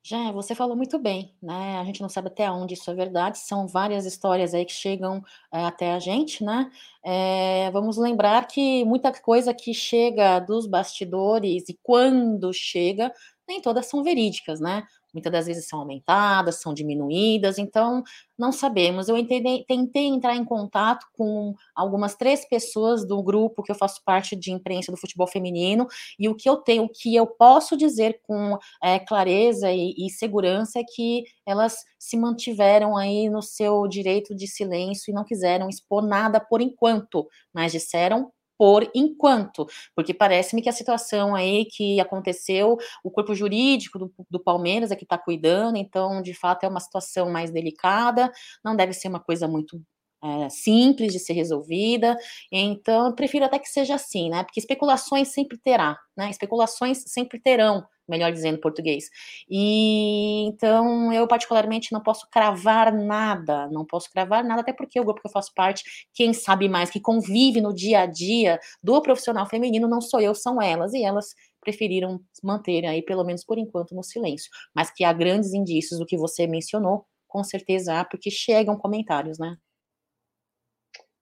Já, 0.09 0.33
você 0.33 0.55
falou 0.55 0.75
muito 0.75 0.99
bem, 0.99 1.35
né? 1.43 1.79
A 1.79 1.85
gente 1.85 2.01
não 2.01 2.09
sabe 2.09 2.29
até 2.29 2.51
onde 2.51 2.73
isso 2.73 2.91
é 2.91 2.95
verdade, 2.95 3.37
são 3.41 3.69
várias 3.69 4.07
histórias 4.07 4.55
aí 4.55 4.65
que 4.65 4.73
chegam 4.73 5.23
é, 5.53 5.67
até 5.67 5.93
a 5.93 5.99
gente, 5.99 6.43
né? 6.43 6.71
É, 7.05 7.71
vamos 7.73 7.99
lembrar 7.99 8.47
que 8.47 8.87
muita 8.87 9.13
coisa 9.13 9.53
que 9.53 9.75
chega 9.75 10.39
dos 10.41 10.67
bastidores 10.67 11.69
e 11.69 11.79
quando 11.83 12.51
chega, 12.55 13.13
nem 13.47 13.61
todas 13.61 13.85
são 13.85 14.03
verídicas, 14.03 14.61
né? 14.61 14.83
Muitas 15.19 15.33
das 15.33 15.47
vezes 15.47 15.69
são 15.69 15.81
aumentadas, 15.81 16.61
são 16.61 16.73
diminuídas, 16.73 17.59
então 17.59 18.03
não 18.39 18.53
sabemos. 18.53 19.09
Eu 19.09 19.17
tentei 19.27 20.07
entrar 20.07 20.37
em 20.37 20.45
contato 20.45 21.07
com 21.13 21.55
algumas 21.75 22.15
três 22.15 22.49
pessoas 22.49 23.07
do 23.07 23.23
grupo 23.23 23.63
que 23.63 23.71
eu 23.71 23.77
faço 23.77 24.03
parte 24.05 24.37
de 24.37 24.53
imprensa 24.53 24.93
do 24.93 24.97
futebol 24.97 25.27
feminino, 25.27 25.87
e 26.19 26.29
o 26.29 26.35
que 26.35 26.49
eu 26.49 26.57
tenho, 26.57 26.85
o 26.85 26.89
que 26.89 27.15
eu 27.15 27.27
posso 27.27 27.77
dizer 27.77 28.21
com 28.23 28.57
é, 28.83 28.99
clareza 28.99 29.71
e, 29.73 29.95
e 29.99 30.11
segurança 30.11 30.79
é 30.79 30.85
que 30.85 31.25
elas 31.45 31.77
se 31.99 32.17
mantiveram 32.17 32.97
aí 32.97 33.29
no 33.29 33.43
seu 33.43 33.87
direito 33.89 34.35
de 34.35 34.47
silêncio 34.47 35.11
e 35.11 35.15
não 35.15 35.25
quiseram 35.25 35.69
expor 35.69 36.07
nada 36.07 36.39
por 36.41 36.61
enquanto, 36.61 37.27
mas 37.53 37.73
disseram 37.73 38.31
por 38.59 38.91
enquanto, 38.95 39.67
porque 39.95 40.13
parece-me 40.13 40.61
que 40.61 40.69
a 40.69 40.73
situação 40.73 41.35
aí 41.35 41.65
que 41.67 42.01
aconteceu, 42.01 42.77
o 43.05 43.11
corpo 43.11 43.35
jurídico 43.35 43.99
do, 43.99 44.13
do 44.29 44.41
Palmeiras 44.41 44.91
é 44.91 44.97
que 44.97 45.05
está 45.05 45.17
cuidando, 45.17 45.77
então, 45.79 46.21
de 46.21 46.35
fato, 46.35 46.65
é 46.65 46.69
uma 46.69 46.81
situação 46.81 47.31
mais 47.31 47.51
delicada, 47.53 48.31
não 48.65 48.75
deve 48.77 48.93
ser 48.93 49.09
uma 49.09 49.21
coisa 49.21 49.47
muito 49.47 49.81
é, 50.23 50.49
simples 50.49 51.13
de 51.13 51.19
ser 51.19 51.33
resolvida. 51.35 52.17
Então, 52.51 53.07
eu 53.07 53.15
prefiro 53.15 53.45
até 53.45 53.59
que 53.59 53.69
seja 53.69 53.95
assim, 53.95 54.31
né? 54.31 54.45
Porque 54.45 54.61
especulações 54.61 55.29
sempre 55.29 55.59
terá, 55.59 55.99
né? 56.17 56.31
Especulações 56.31 57.03
sempre 57.07 57.41
terão 57.41 57.85
melhor 58.09 58.33
dizendo 58.33 58.57
em 58.57 58.61
português. 58.61 59.05
E 59.49 60.47
então 60.47 61.13
eu 61.13 61.27
particularmente 61.29 61.93
não 61.93 62.01
posso 62.03 62.27
cravar 62.31 62.93
nada, 62.93 63.69
não 63.69 63.85
posso 63.85 64.11
cravar 64.11 64.43
nada, 64.45 64.63
até 64.63 64.73
porque 64.73 64.99
o 64.99 65.05
grupo 65.05 65.21
que 65.21 65.29
eu 65.29 65.33
faço 65.33 65.53
parte, 65.55 65.85
quem 66.15 66.33
sabe 66.33 66.69
mais, 66.69 66.91
que 66.91 67.01
convive 67.01 67.61
no 67.61 67.75
dia 67.75 68.01
a 68.01 68.07
dia 68.07 68.59
do 68.83 69.01
profissional 69.03 69.47
feminino, 69.47 69.87
não 69.89 70.01
sou 70.01 70.21
eu, 70.21 70.35
são 70.35 70.61
elas, 70.61 70.95
e 70.95 71.03
elas 71.05 71.35
preferiram 71.61 72.21
manter 72.43 72.87
aí, 72.87 73.03
pelo 73.03 73.25
menos 73.25 73.45
por 73.45 73.59
enquanto, 73.59 73.95
no 73.95 74.03
silêncio. 74.03 74.51
Mas 74.75 74.91
que 74.91 75.05
há 75.05 75.13
grandes 75.13 75.53
indícios 75.53 75.99
do 76.01 76.07
que 76.07 76.17
você 76.17 76.47
mencionou, 76.47 77.05
com 77.27 77.45
certeza 77.45 78.01
há, 78.01 78.05
porque 78.05 78.31
chegam 78.31 78.77
comentários, 78.77 79.39
né? 79.39 79.57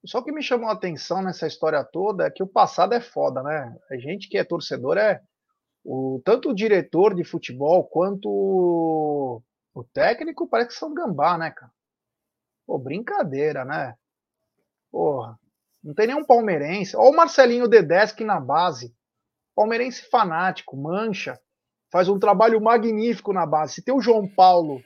Só 0.07 0.23
que 0.23 0.33
me 0.33 0.43
chamou 0.43 0.69
a 0.69 0.73
atenção 0.73 1.23
nessa 1.23 1.47
história 1.47 1.83
toda 1.85 2.27
é 2.27 2.31
que 2.31 2.43
o 2.43 2.47
passado 2.47 2.95
é 2.95 3.01
foda, 3.01 3.43
né? 3.43 3.77
A 3.91 3.97
gente 3.97 4.29
que 4.29 4.39
é 4.39 4.45
torcedor 4.45 4.97
é, 4.97 5.21
o, 5.85 6.21
tanto 6.25 6.51
o 6.51 6.55
diretor 6.55 7.15
de 7.15 7.25
futebol 7.25 7.85
quanto 7.85 8.29
o, 8.29 9.43
o 9.75 9.85
técnico 9.85 10.49
parece 10.49 10.71
que 10.71 10.75
são 10.75 10.95
gambá, 10.95 11.37
né, 11.37 11.51
cara? 11.51 11.73
Pô, 12.67 12.79
brincadeira, 12.79 13.65
né? 13.65 13.95
Porra, 14.91 15.39
não 15.83 15.95
tem 15.95 16.09
nenhum 16.09 16.25
palmeirense. 16.25 16.97
Olha 16.97 17.11
o 17.11 17.17
Marcelinho 17.17 17.69
Dedeschi 17.69 18.25
na 18.25 18.41
base. 18.41 18.95
Palmeirense 19.55 20.09
fanático, 20.11 20.77
mancha. 20.77 21.39
Faz 21.91 22.09
um 22.09 22.19
trabalho 22.19 22.61
magnífico 22.61 23.33
na 23.33 23.47
base. 23.47 23.75
Se 23.75 23.85
tem 23.85 23.95
o 23.95 24.01
João 24.01 24.29
Paulo, 24.29 24.83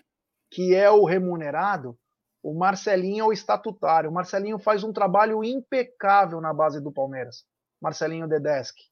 que 0.50 0.74
é 0.74 0.90
o 0.90 1.04
remunerado, 1.04 1.98
o 2.42 2.54
Marcelinho 2.54 3.22
é 3.22 3.26
o 3.26 3.32
estatutário. 3.32 4.10
O 4.10 4.12
Marcelinho 4.12 4.58
faz 4.58 4.82
um 4.82 4.92
trabalho 4.92 5.44
impecável 5.44 6.40
na 6.40 6.52
base 6.54 6.80
do 6.80 6.90
Palmeiras. 6.90 7.44
Marcelinho 7.80 8.28
Dedeschi. 8.28 8.90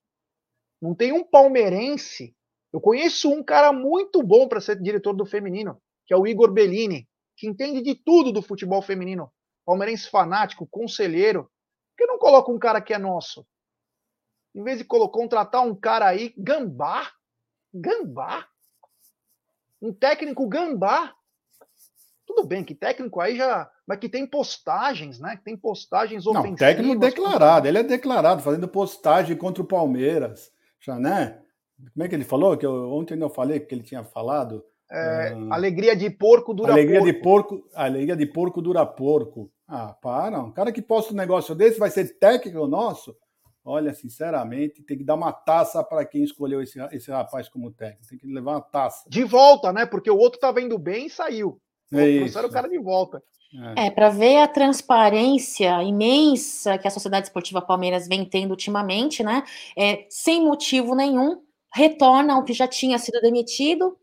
Não 0.80 0.94
tem 0.94 1.12
um 1.12 1.24
palmeirense. 1.24 2.34
Eu 2.72 2.80
conheço 2.80 3.30
um 3.30 3.42
cara 3.42 3.72
muito 3.72 4.22
bom 4.22 4.46
para 4.46 4.61
ser 4.61 4.80
diretor 4.80 5.14
do 5.14 5.24
feminino, 5.24 5.80
que 6.07 6.12
é 6.12 6.16
o 6.16 6.26
Igor 6.26 6.53
Bellini, 6.53 7.09
que 7.36 7.49
entende 7.49 7.82
de 7.82 7.94
tudo 7.94 8.30
do 8.30 8.42
futebol 8.42 8.82
feminino. 8.82 9.32
Palmeirense 9.64 10.09
fanático, 10.11 10.66
conselheiro. 10.66 11.44
Por 11.44 11.96
que 11.99 12.07
não 12.07 12.18
coloca 12.18 12.53
um 12.53 12.59
cara 12.59 12.80
que 12.80 12.92
é 12.92 12.99
nosso? 12.99 13.46
Em 14.55 14.62
vez 14.62 14.78
de 14.78 14.84
contratar 14.84 15.62
um 15.66 15.74
cara 15.74 16.07
aí, 16.07 16.34
gambá. 16.36 17.11
Gambá. 17.72 18.46
Um 19.80 19.92
técnico 19.92 20.49
gambá. 20.49 21.14
Tudo 22.28 22.46
bem 22.46 22.62
que 22.62 22.74
técnico 22.74 23.22
aí 23.22 23.38
já. 23.38 23.70
Mas 23.86 23.98
que 23.98 24.06
tem 24.06 24.26
postagens, 24.26 25.18
né? 25.18 25.34
Que 25.38 25.44
tem 25.44 25.56
postagens 25.56 26.26
ofensivas. 26.26 26.50
Não, 26.50 26.56
técnico 26.56 27.00
declarado. 27.00 27.66
Ele 27.66 27.78
é 27.78 27.82
declarado, 27.82 28.42
fazendo 28.42 28.68
postagem 28.68 29.34
contra 29.34 29.62
o 29.62 29.66
Palmeiras 29.66 30.52
já, 30.78 30.98
né? 30.98 31.40
Como 31.94 32.04
é 32.04 32.08
que 32.08 32.14
ele 32.14 32.24
falou? 32.24 32.54
Que 32.54 32.66
eu, 32.66 32.92
ontem 32.92 33.18
eu 33.18 33.30
falei 33.30 33.58
que 33.60 33.74
ele 33.74 33.82
tinha 33.82 34.04
falado. 34.04 34.62
É, 34.90 35.34
uh, 35.34 35.52
alegria 35.52 35.96
de 35.96 36.10
porco 36.10 36.52
dura 36.52 36.72
alegria 36.72 37.00
porco. 37.00 37.12
De 37.12 37.22
porco. 37.22 37.68
Alegria 37.74 38.16
de 38.16 38.26
porco 38.26 38.62
dura 38.62 38.84
porco. 38.84 39.50
Ah, 39.66 39.94
para. 39.94 40.38
Um 40.38 40.52
cara 40.52 40.70
que 40.70 40.82
posta 40.82 41.14
um 41.14 41.16
negócio 41.16 41.54
desse 41.54 41.78
vai 41.78 41.88
ser 41.88 42.18
técnico 42.18 42.66
nosso? 42.66 43.16
Olha, 43.64 43.94
sinceramente, 43.94 44.82
tem 44.82 44.98
que 44.98 45.04
dar 45.04 45.14
uma 45.14 45.32
taça 45.32 45.82
para 45.82 46.04
quem 46.04 46.22
escolheu 46.22 46.62
esse, 46.62 46.78
esse 46.92 47.10
rapaz 47.10 47.48
como 47.48 47.70
técnico. 47.70 48.06
Tem 48.06 48.18
que 48.18 48.26
levar 48.26 48.52
uma 48.52 48.60
taça. 48.60 49.08
De 49.08 49.24
volta, 49.24 49.72
né? 49.72 49.86
Porque 49.86 50.10
o 50.10 50.16
outro 50.18 50.36
estava 50.36 50.60
indo 50.60 50.78
bem 50.78 51.06
e 51.06 51.10
saiu. 51.10 51.58
É 51.93 52.18
trouxeram 52.18 52.49
o 52.49 52.53
cara 52.53 52.68
de 52.68 52.78
volta. 52.78 53.22
É, 53.76 53.86
é 53.86 53.91
para 53.91 54.11
ver 54.11 54.39
a 54.39 54.49
transparência 54.49 55.82
imensa 55.82 56.76
que 56.76 56.86
a 56.86 56.91
Sociedade 56.91 57.26
Esportiva 57.26 57.62
Palmeiras 57.62 58.07
vem 58.07 58.24
tendo 58.24 58.51
ultimamente, 58.51 59.22
né? 59.22 59.43
É, 59.76 60.07
sem 60.11 60.45
motivo 60.45 60.95
nenhum, 60.95 61.43
retorna 61.74 62.39
o 62.39 62.45
que 62.45 62.53
já 62.53 62.68
tinha 62.68 62.99
sido 62.99 63.20
demitido, 63.20 63.97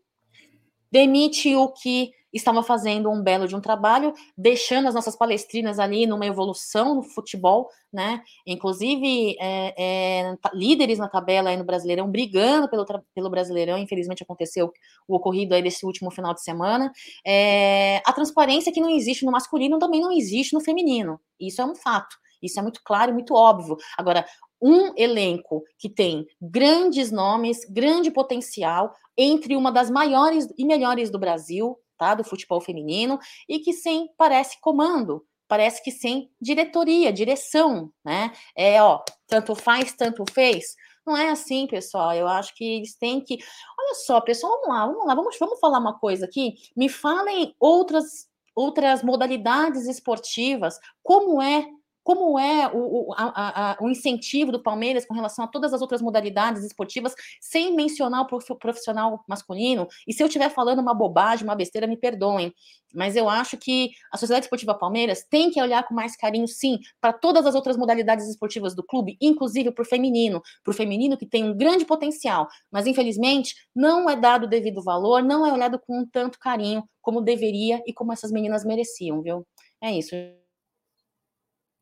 demite 0.90 1.54
o 1.54 1.68
que 1.68 2.12
estava 2.36 2.62
fazendo 2.62 3.10
um 3.10 3.22
belo 3.22 3.48
de 3.48 3.56
um 3.56 3.60
trabalho, 3.60 4.12
deixando 4.36 4.88
as 4.88 4.94
nossas 4.94 5.16
palestrinas 5.16 5.78
ali 5.78 6.06
numa 6.06 6.26
evolução 6.26 6.94
no 6.94 7.02
futebol, 7.02 7.68
né? 7.92 8.22
Inclusive 8.46 9.36
é, 9.40 9.74
é, 9.76 10.36
líderes 10.52 10.98
na 10.98 11.08
tabela 11.08 11.50
aí 11.50 11.56
no 11.56 11.64
Brasileirão, 11.64 12.10
brigando 12.10 12.68
pelo, 12.68 12.84
pelo 13.14 13.30
Brasileirão. 13.30 13.78
Infelizmente 13.78 14.22
aconteceu 14.22 14.72
o 15.08 15.16
ocorrido 15.16 15.54
aí 15.54 15.62
desse 15.62 15.84
último 15.84 16.10
final 16.10 16.34
de 16.34 16.42
semana. 16.42 16.92
É, 17.26 18.02
a 18.04 18.12
transparência 18.12 18.72
que 18.72 18.80
não 18.80 18.90
existe 18.90 19.24
no 19.24 19.32
masculino 19.32 19.78
também 19.78 20.00
não 20.00 20.12
existe 20.12 20.54
no 20.54 20.60
feminino. 20.60 21.20
Isso 21.40 21.60
é 21.60 21.64
um 21.64 21.74
fato. 21.74 22.16
Isso 22.42 22.58
é 22.58 22.62
muito 22.62 22.80
claro 22.84 23.10
e 23.10 23.14
muito 23.14 23.34
óbvio. 23.34 23.76
Agora, 23.96 24.24
um 24.60 24.92
elenco 24.96 25.62
que 25.78 25.88
tem 25.88 26.26
grandes 26.40 27.10
nomes, 27.10 27.64
grande 27.68 28.10
potencial, 28.10 28.94
entre 29.16 29.56
uma 29.56 29.72
das 29.72 29.90
maiores 29.90 30.48
e 30.58 30.64
melhores 30.64 31.10
do 31.10 31.18
Brasil, 31.18 31.76
tá? 31.96 32.14
Do 32.14 32.24
futebol 32.24 32.60
feminino, 32.60 33.18
e 33.48 33.58
que 33.58 33.72
sem 33.72 34.08
parece 34.16 34.60
comando, 34.60 35.24
parece 35.48 35.82
que 35.82 35.90
sem 35.90 36.30
diretoria, 36.40 37.12
direção, 37.12 37.92
né? 38.04 38.32
É, 38.56 38.82
ó, 38.82 39.02
tanto 39.26 39.54
faz, 39.54 39.92
tanto 39.92 40.24
fez. 40.32 40.76
Não 41.06 41.16
é 41.16 41.30
assim, 41.30 41.66
pessoal. 41.66 42.12
Eu 42.14 42.26
acho 42.26 42.54
que 42.54 42.64
eles 42.64 42.96
têm 42.96 43.20
que. 43.20 43.38
Olha 43.78 43.94
só, 43.94 44.20
pessoal, 44.20 44.60
vamos 44.60 44.68
lá, 44.68 44.86
vamos 44.86 45.06
lá, 45.06 45.14
vamos, 45.14 45.36
vamos 45.38 45.60
falar 45.60 45.78
uma 45.78 45.98
coisa 45.98 46.26
aqui. 46.26 46.54
Me 46.76 46.88
falem 46.88 47.54
outras 47.60 48.28
outras 48.56 49.02
modalidades 49.02 49.86
esportivas, 49.86 50.78
como 51.02 51.42
é 51.42 51.68
como 52.06 52.38
é 52.38 52.68
o, 52.72 53.08
o, 53.08 53.14
a, 53.14 53.72
a, 53.72 53.76
o, 53.80 53.90
incentivo 53.90 54.52
do 54.52 54.62
Palmeiras 54.62 55.04
com 55.04 55.12
relação 55.12 55.44
a 55.44 55.48
todas 55.48 55.74
as 55.74 55.82
outras 55.82 56.00
modalidades 56.00 56.62
esportivas, 56.62 57.12
sem 57.40 57.74
mencionar 57.74 58.22
o 58.22 58.56
profissional 58.56 59.24
masculino. 59.26 59.88
E 60.06 60.12
se 60.12 60.22
eu 60.22 60.28
estiver 60.28 60.48
falando 60.48 60.78
uma 60.78 60.94
bobagem, 60.94 61.42
uma 61.42 61.56
besteira, 61.56 61.84
me 61.84 61.96
perdoem. 61.96 62.54
Mas 62.94 63.16
eu 63.16 63.28
acho 63.28 63.56
que 63.56 63.90
a 64.12 64.16
Sociedade 64.16 64.44
Esportiva 64.44 64.72
Palmeiras 64.72 65.26
tem 65.28 65.50
que 65.50 65.60
olhar 65.60 65.82
com 65.82 65.94
mais 65.94 66.14
carinho, 66.14 66.46
sim, 66.46 66.78
para 67.00 67.12
todas 67.12 67.44
as 67.44 67.56
outras 67.56 67.76
modalidades 67.76 68.28
esportivas 68.28 68.72
do 68.72 68.84
clube, 68.84 69.16
inclusive 69.20 69.72
para 69.72 69.82
o 69.82 69.84
feminino, 69.84 70.40
para 70.62 70.70
o 70.70 70.74
feminino 70.74 71.16
que 71.16 71.26
tem 71.26 71.42
um 71.42 71.56
grande 71.56 71.84
potencial, 71.84 72.46
mas 72.70 72.86
infelizmente 72.86 73.56
não 73.74 74.08
é 74.08 74.14
dado 74.14 74.44
o 74.44 74.48
devido 74.48 74.80
valor, 74.80 75.24
não 75.24 75.44
é 75.44 75.52
olhado 75.52 75.76
com 75.84 76.06
tanto 76.06 76.38
carinho 76.38 76.88
como 77.02 77.20
deveria 77.20 77.82
e 77.84 77.92
como 77.92 78.12
essas 78.12 78.30
meninas 78.30 78.64
mereciam, 78.64 79.20
viu? 79.22 79.44
É 79.82 79.90
isso. 79.90 80.14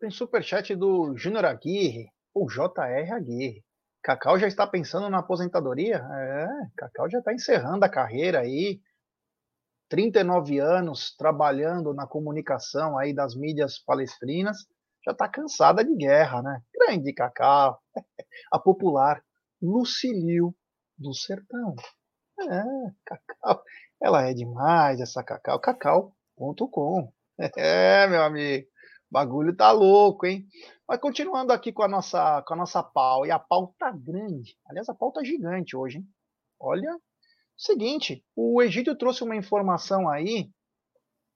Tem 0.05 0.11
superchat 0.11 0.77
do 0.77 1.17
Júnior 1.17 1.47
Aguirre, 1.47 2.11
o 2.35 2.47
JR 2.47 3.11
Aguirre. 3.11 3.65
Cacau 4.03 4.39
já 4.39 4.47
está 4.47 4.67
pensando 4.67 5.09
na 5.09 5.21
aposentadoria? 5.21 5.97
É, 5.97 6.47
Cacau 6.77 7.09
já 7.09 7.21
está 7.21 7.33
encerrando 7.33 7.87
a 7.87 7.89
carreira 7.89 8.41
aí. 8.41 8.83
39 9.89 10.59
anos 10.59 11.17
trabalhando 11.17 11.95
na 11.95 12.07
comunicação 12.07 12.99
aí 12.99 13.15
das 13.15 13.35
mídias 13.35 13.79
palestrinas. 13.79 14.67
Já 15.07 15.13
está 15.13 15.27
cansada 15.27 15.83
de 15.83 15.97
guerra, 15.97 16.43
né? 16.43 16.61
Grande 16.75 17.11
Cacau. 17.15 17.81
A 18.53 18.59
popular 18.59 19.25
Lucilio 19.63 20.55
do 20.99 21.15
Sertão. 21.15 21.77
É, 22.43 22.63
Cacau. 23.07 23.63
Ela 24.03 24.29
é 24.29 24.35
demais, 24.35 25.01
essa 25.01 25.25
Cacau. 25.25 25.59
Cacau.com. 25.59 27.11
É, 27.57 28.07
meu 28.07 28.23
amigo 28.23 28.74
bagulho 29.15 29.57
tá 29.57 29.71
louco, 29.71 30.27
hein? 30.27 30.45
Mas 30.89 30.99
continuando 30.99 31.53
aqui 31.53 31.73
com 31.73 31.85
a 31.85 31.89
nossa, 31.89 32.43
com 32.43 32.55
a 32.55 32.57
nossa 32.57 32.83
pau, 32.83 33.25
e 33.25 33.31
a 33.31 33.39
pau 33.39 33.73
tá 33.79 33.93
grande. 33.93 34.59
Aliás, 34.69 34.89
a 34.89 34.95
pau 34.95 35.13
tá 35.13 35.23
gigante 35.23 35.77
hoje, 35.77 35.99
hein? 35.99 36.09
Olha, 36.59 36.99
seguinte, 37.57 38.25
o 38.35 38.61
Egídio 38.61 38.97
trouxe 38.97 39.23
uma 39.23 39.37
informação 39.37 40.09
aí 40.09 40.51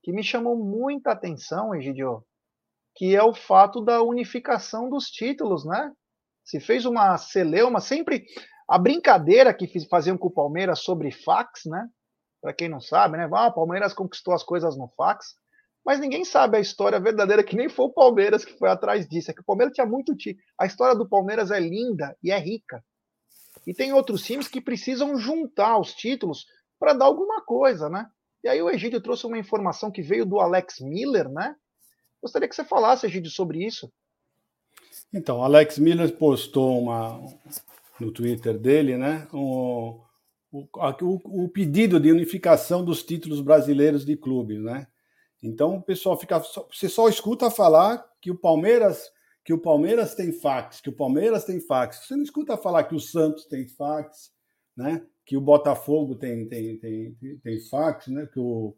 que 0.02 0.12
me 0.12 0.24
chamou 0.24 0.56
muita 0.56 1.12
atenção, 1.12 1.72
Egídio, 1.72 2.24
que 2.96 3.14
é 3.14 3.22
o 3.22 3.32
fato 3.32 3.80
da 3.80 4.02
unificação 4.02 4.90
dos 4.90 5.04
títulos, 5.04 5.64
né? 5.64 5.92
Se 6.44 6.58
fez 6.58 6.84
uma 6.84 7.16
celeuma, 7.16 7.80
sempre 7.80 8.24
a 8.68 8.76
brincadeira 8.76 9.54
que 9.54 9.68
faziam 9.88 10.18
com 10.18 10.26
o 10.26 10.34
Palmeiras 10.34 10.80
sobre 10.80 11.12
fax, 11.12 11.62
né? 11.66 11.88
Para 12.42 12.52
quem 12.52 12.68
não 12.68 12.80
sabe, 12.80 13.16
né? 13.16 13.28
Ah, 13.32 13.48
o 13.48 13.54
Palmeiras 13.54 13.94
conquistou 13.94 14.34
as 14.34 14.42
coisas 14.42 14.76
no 14.76 14.88
fax 14.96 15.36
mas 15.88 16.00
ninguém 16.00 16.22
sabe 16.22 16.58
a 16.58 16.60
história 16.60 17.00
verdadeira, 17.00 17.42
que 17.42 17.56
nem 17.56 17.66
foi 17.66 17.86
o 17.86 17.90
Palmeiras 17.90 18.44
que 18.44 18.52
foi 18.58 18.68
atrás 18.68 19.08
disso. 19.08 19.30
É 19.30 19.34
que 19.34 19.40
o 19.40 19.44
Palmeiras 19.44 19.72
tinha 19.74 19.86
muito 19.86 20.14
time. 20.14 20.38
A 20.60 20.66
história 20.66 20.94
do 20.94 21.08
Palmeiras 21.08 21.50
é 21.50 21.58
linda 21.58 22.14
e 22.22 22.30
é 22.30 22.38
rica. 22.38 22.84
E 23.66 23.72
tem 23.72 23.94
outros 23.94 24.22
times 24.22 24.48
que 24.48 24.60
precisam 24.60 25.16
juntar 25.16 25.78
os 25.78 25.94
títulos 25.94 26.44
para 26.78 26.92
dar 26.92 27.06
alguma 27.06 27.40
coisa, 27.40 27.88
né? 27.88 28.06
E 28.44 28.48
aí 28.48 28.60
o 28.60 28.68
Egídio 28.68 29.00
trouxe 29.00 29.26
uma 29.26 29.38
informação 29.38 29.90
que 29.90 30.02
veio 30.02 30.26
do 30.26 30.38
Alex 30.40 30.78
Miller, 30.78 31.26
né? 31.26 31.56
Gostaria 32.20 32.46
que 32.46 32.54
você 32.54 32.64
falasse, 32.64 33.06
Egídio, 33.06 33.30
sobre 33.30 33.64
isso. 33.64 33.90
Então, 35.10 35.42
Alex 35.42 35.78
Miller 35.78 36.14
postou 36.18 36.82
uma 36.82 37.18
no 37.98 38.12
Twitter 38.12 38.58
dele, 38.58 38.98
né? 38.98 39.26
Um, 39.32 39.98
o, 40.52 40.68
o, 40.70 41.44
o 41.44 41.48
pedido 41.48 41.98
de 41.98 42.12
unificação 42.12 42.84
dos 42.84 43.02
títulos 43.02 43.40
brasileiros 43.40 44.04
de 44.04 44.18
clubes, 44.18 44.60
né? 44.60 44.86
Então 45.42 45.76
o 45.76 45.82
pessoal 45.82 46.18
fica, 46.18 46.38
você 46.38 46.88
só 46.88 47.08
escuta 47.08 47.50
falar 47.50 48.04
que 48.20 48.30
o 48.30 48.36
Palmeiras, 48.36 49.10
que 49.44 49.52
o 49.52 49.58
Palmeiras 49.58 50.14
tem 50.14 50.32
fax, 50.32 50.80
que 50.80 50.88
o 50.88 50.96
Palmeiras 50.96 51.44
tem 51.44 51.60
fax. 51.60 52.06
Você 52.06 52.16
não 52.16 52.22
escuta 52.22 52.56
falar 52.56 52.84
que 52.84 52.94
o 52.94 53.00
Santos 53.00 53.46
tem 53.46 53.66
fax, 53.66 54.32
né? 54.76 55.02
Que 55.24 55.36
o 55.36 55.40
Botafogo 55.40 56.16
tem 56.16 56.48
tem, 56.48 56.78
tem, 56.78 57.16
tem 57.42 57.60
fax, 57.68 58.08
né? 58.08 58.26
Que 58.32 58.40
o 58.40 58.74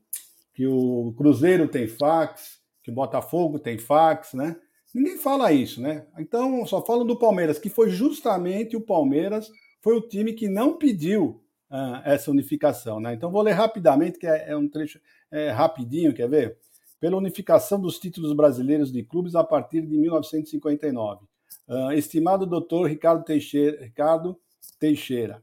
que 0.53 0.67
o 0.67 1.15
Cruzeiro 1.17 1.69
tem 1.69 1.89
fax, 1.89 2.61
que 2.83 2.91
o 2.91 2.95
Botafogo 2.95 3.59
tem 3.59 3.79
fax, 3.79 4.35
né? 4.35 4.57
Ninguém 4.95 5.17
fala 5.17 5.53
isso, 5.53 5.81
né? 5.81 6.07
Então 6.19 6.67
só 6.67 6.85
falam 6.85 7.07
do 7.07 7.19
Palmeiras, 7.19 7.59
que 7.59 7.71
foi 7.71 7.91
justamente 7.91 8.77
o 8.77 8.81
Palmeiras 8.81 9.49
foi 9.81 9.97
o 9.97 10.01
time 10.01 10.33
que 10.33 10.49
não 10.49 10.77
pediu 10.77 11.43
uh, 11.71 12.03
essa 12.05 12.31
unificação, 12.31 13.01
né? 13.01 13.15
Então 13.15 13.31
vou 13.31 13.43
ler 13.43 13.53
rapidamente, 13.53 14.19
que 14.19 14.27
é, 14.27 14.51
é 14.51 14.57
um 14.57 14.69
trecho 14.69 15.01
é, 15.31 15.51
rapidinho, 15.51 16.15
quer 16.15 16.29
ver? 16.29 16.59
Pela 16.99 17.17
unificação 17.17 17.81
dos 17.81 17.99
títulos 17.99 18.33
brasileiros 18.33 18.93
de 18.93 19.03
clubes 19.03 19.35
a 19.35 19.45
partir 19.45 19.83
de 19.83 19.97
1959. 19.97 21.25
Uh, 21.67 21.93
estimado 21.93 22.47
doutor 22.47 22.89
Ricardo 22.89 23.25
Teixeira, 23.25 23.83
Ricardo 23.83 24.39
Teixeira 24.79 25.43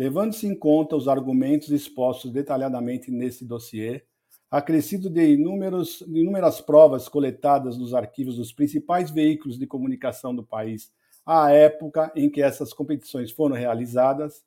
levando-se 0.00 0.46
em 0.46 0.54
conta 0.54 0.96
os 0.96 1.08
argumentos 1.08 1.70
expostos 1.70 2.30
detalhadamente 2.30 3.10
nesse 3.10 3.44
dossiê, 3.44 4.02
acrescido 4.50 5.10
de, 5.10 5.34
inúmeros, 5.34 6.02
de 6.08 6.20
inúmeras 6.20 6.58
provas 6.58 7.06
coletadas 7.06 7.76
nos 7.76 7.92
arquivos 7.92 8.36
dos 8.36 8.50
principais 8.50 9.10
veículos 9.10 9.58
de 9.58 9.66
comunicação 9.66 10.34
do 10.34 10.42
país 10.42 10.90
à 11.24 11.52
época 11.52 12.10
em 12.16 12.30
que 12.30 12.40
essas 12.40 12.72
competições 12.72 13.30
foram 13.30 13.54
realizadas, 13.54 14.42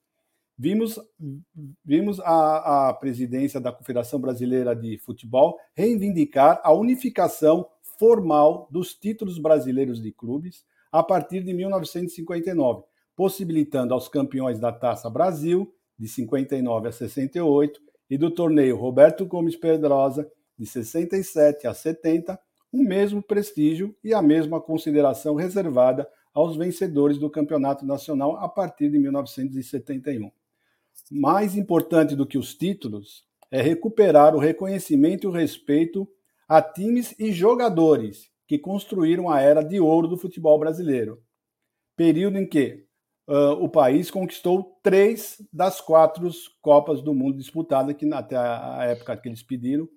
Vimos, 0.57 0.99
vimos 1.83 2.19
a, 2.19 2.89
a 2.89 2.93
presidência 2.93 3.59
da 3.59 3.71
Confederação 3.71 4.19
Brasileira 4.19 4.75
de 4.75 4.99
Futebol 4.99 5.57
reivindicar 5.75 6.61
a 6.63 6.71
unificação 6.71 7.67
formal 7.97 8.67
dos 8.69 8.93
títulos 8.93 9.39
brasileiros 9.39 10.01
de 10.01 10.11
clubes 10.11 10.63
a 10.91 11.01
partir 11.01 11.43
de 11.43 11.53
1959, 11.53 12.83
possibilitando 13.15 13.95
aos 13.95 14.07
campeões 14.07 14.59
da 14.59 14.71
Taça 14.71 15.09
Brasil, 15.09 15.73
de 15.97 16.07
59 16.07 16.87
a 16.87 16.91
68, 16.91 17.81
e 18.09 18.17
do 18.17 18.29
torneio 18.29 18.77
Roberto 18.77 19.25
Gomes 19.25 19.55
Pedrosa, 19.55 20.29
de 20.57 20.67
67 20.67 21.65
a 21.65 21.73
70, 21.73 22.39
o 22.71 22.83
mesmo 22.83 23.23
prestígio 23.23 23.95
e 24.03 24.13
a 24.13 24.21
mesma 24.21 24.61
consideração 24.61 25.33
reservada 25.33 26.07
aos 26.31 26.55
vencedores 26.55 27.17
do 27.17 27.29
Campeonato 27.29 27.85
Nacional 27.85 28.37
a 28.37 28.47
partir 28.47 28.89
de 28.89 28.99
1971 28.99 30.31
mais 31.11 31.55
importante 31.55 32.15
do 32.15 32.25
que 32.25 32.37
os 32.37 32.55
títulos 32.55 33.23
é 33.51 33.61
recuperar 33.61 34.35
o 34.35 34.39
reconhecimento 34.39 35.25
e 35.25 35.27
o 35.27 35.31
respeito 35.31 36.07
a 36.47 36.61
times 36.61 37.15
e 37.19 37.31
jogadores 37.31 38.31
que 38.47 38.57
construíram 38.57 39.29
a 39.29 39.39
era 39.41 39.63
de 39.63 39.79
ouro 39.79 40.07
do 40.07 40.17
futebol 40.17 40.59
brasileiro. 40.59 41.21
Período 41.95 42.37
em 42.37 42.47
que 42.47 42.85
uh, 43.27 43.51
o 43.63 43.69
país 43.69 44.09
conquistou 44.09 44.79
três 44.81 45.37
das 45.51 45.79
quatro 45.79 46.29
Copas 46.61 47.01
do 47.01 47.13
Mundo 47.13 47.37
disputadas, 47.37 47.95
que 47.95 48.11
até 48.13 48.35
a 48.35 48.85
época 48.85 49.17
que 49.17 49.29
eles 49.29 49.43
pediram, 49.43 49.87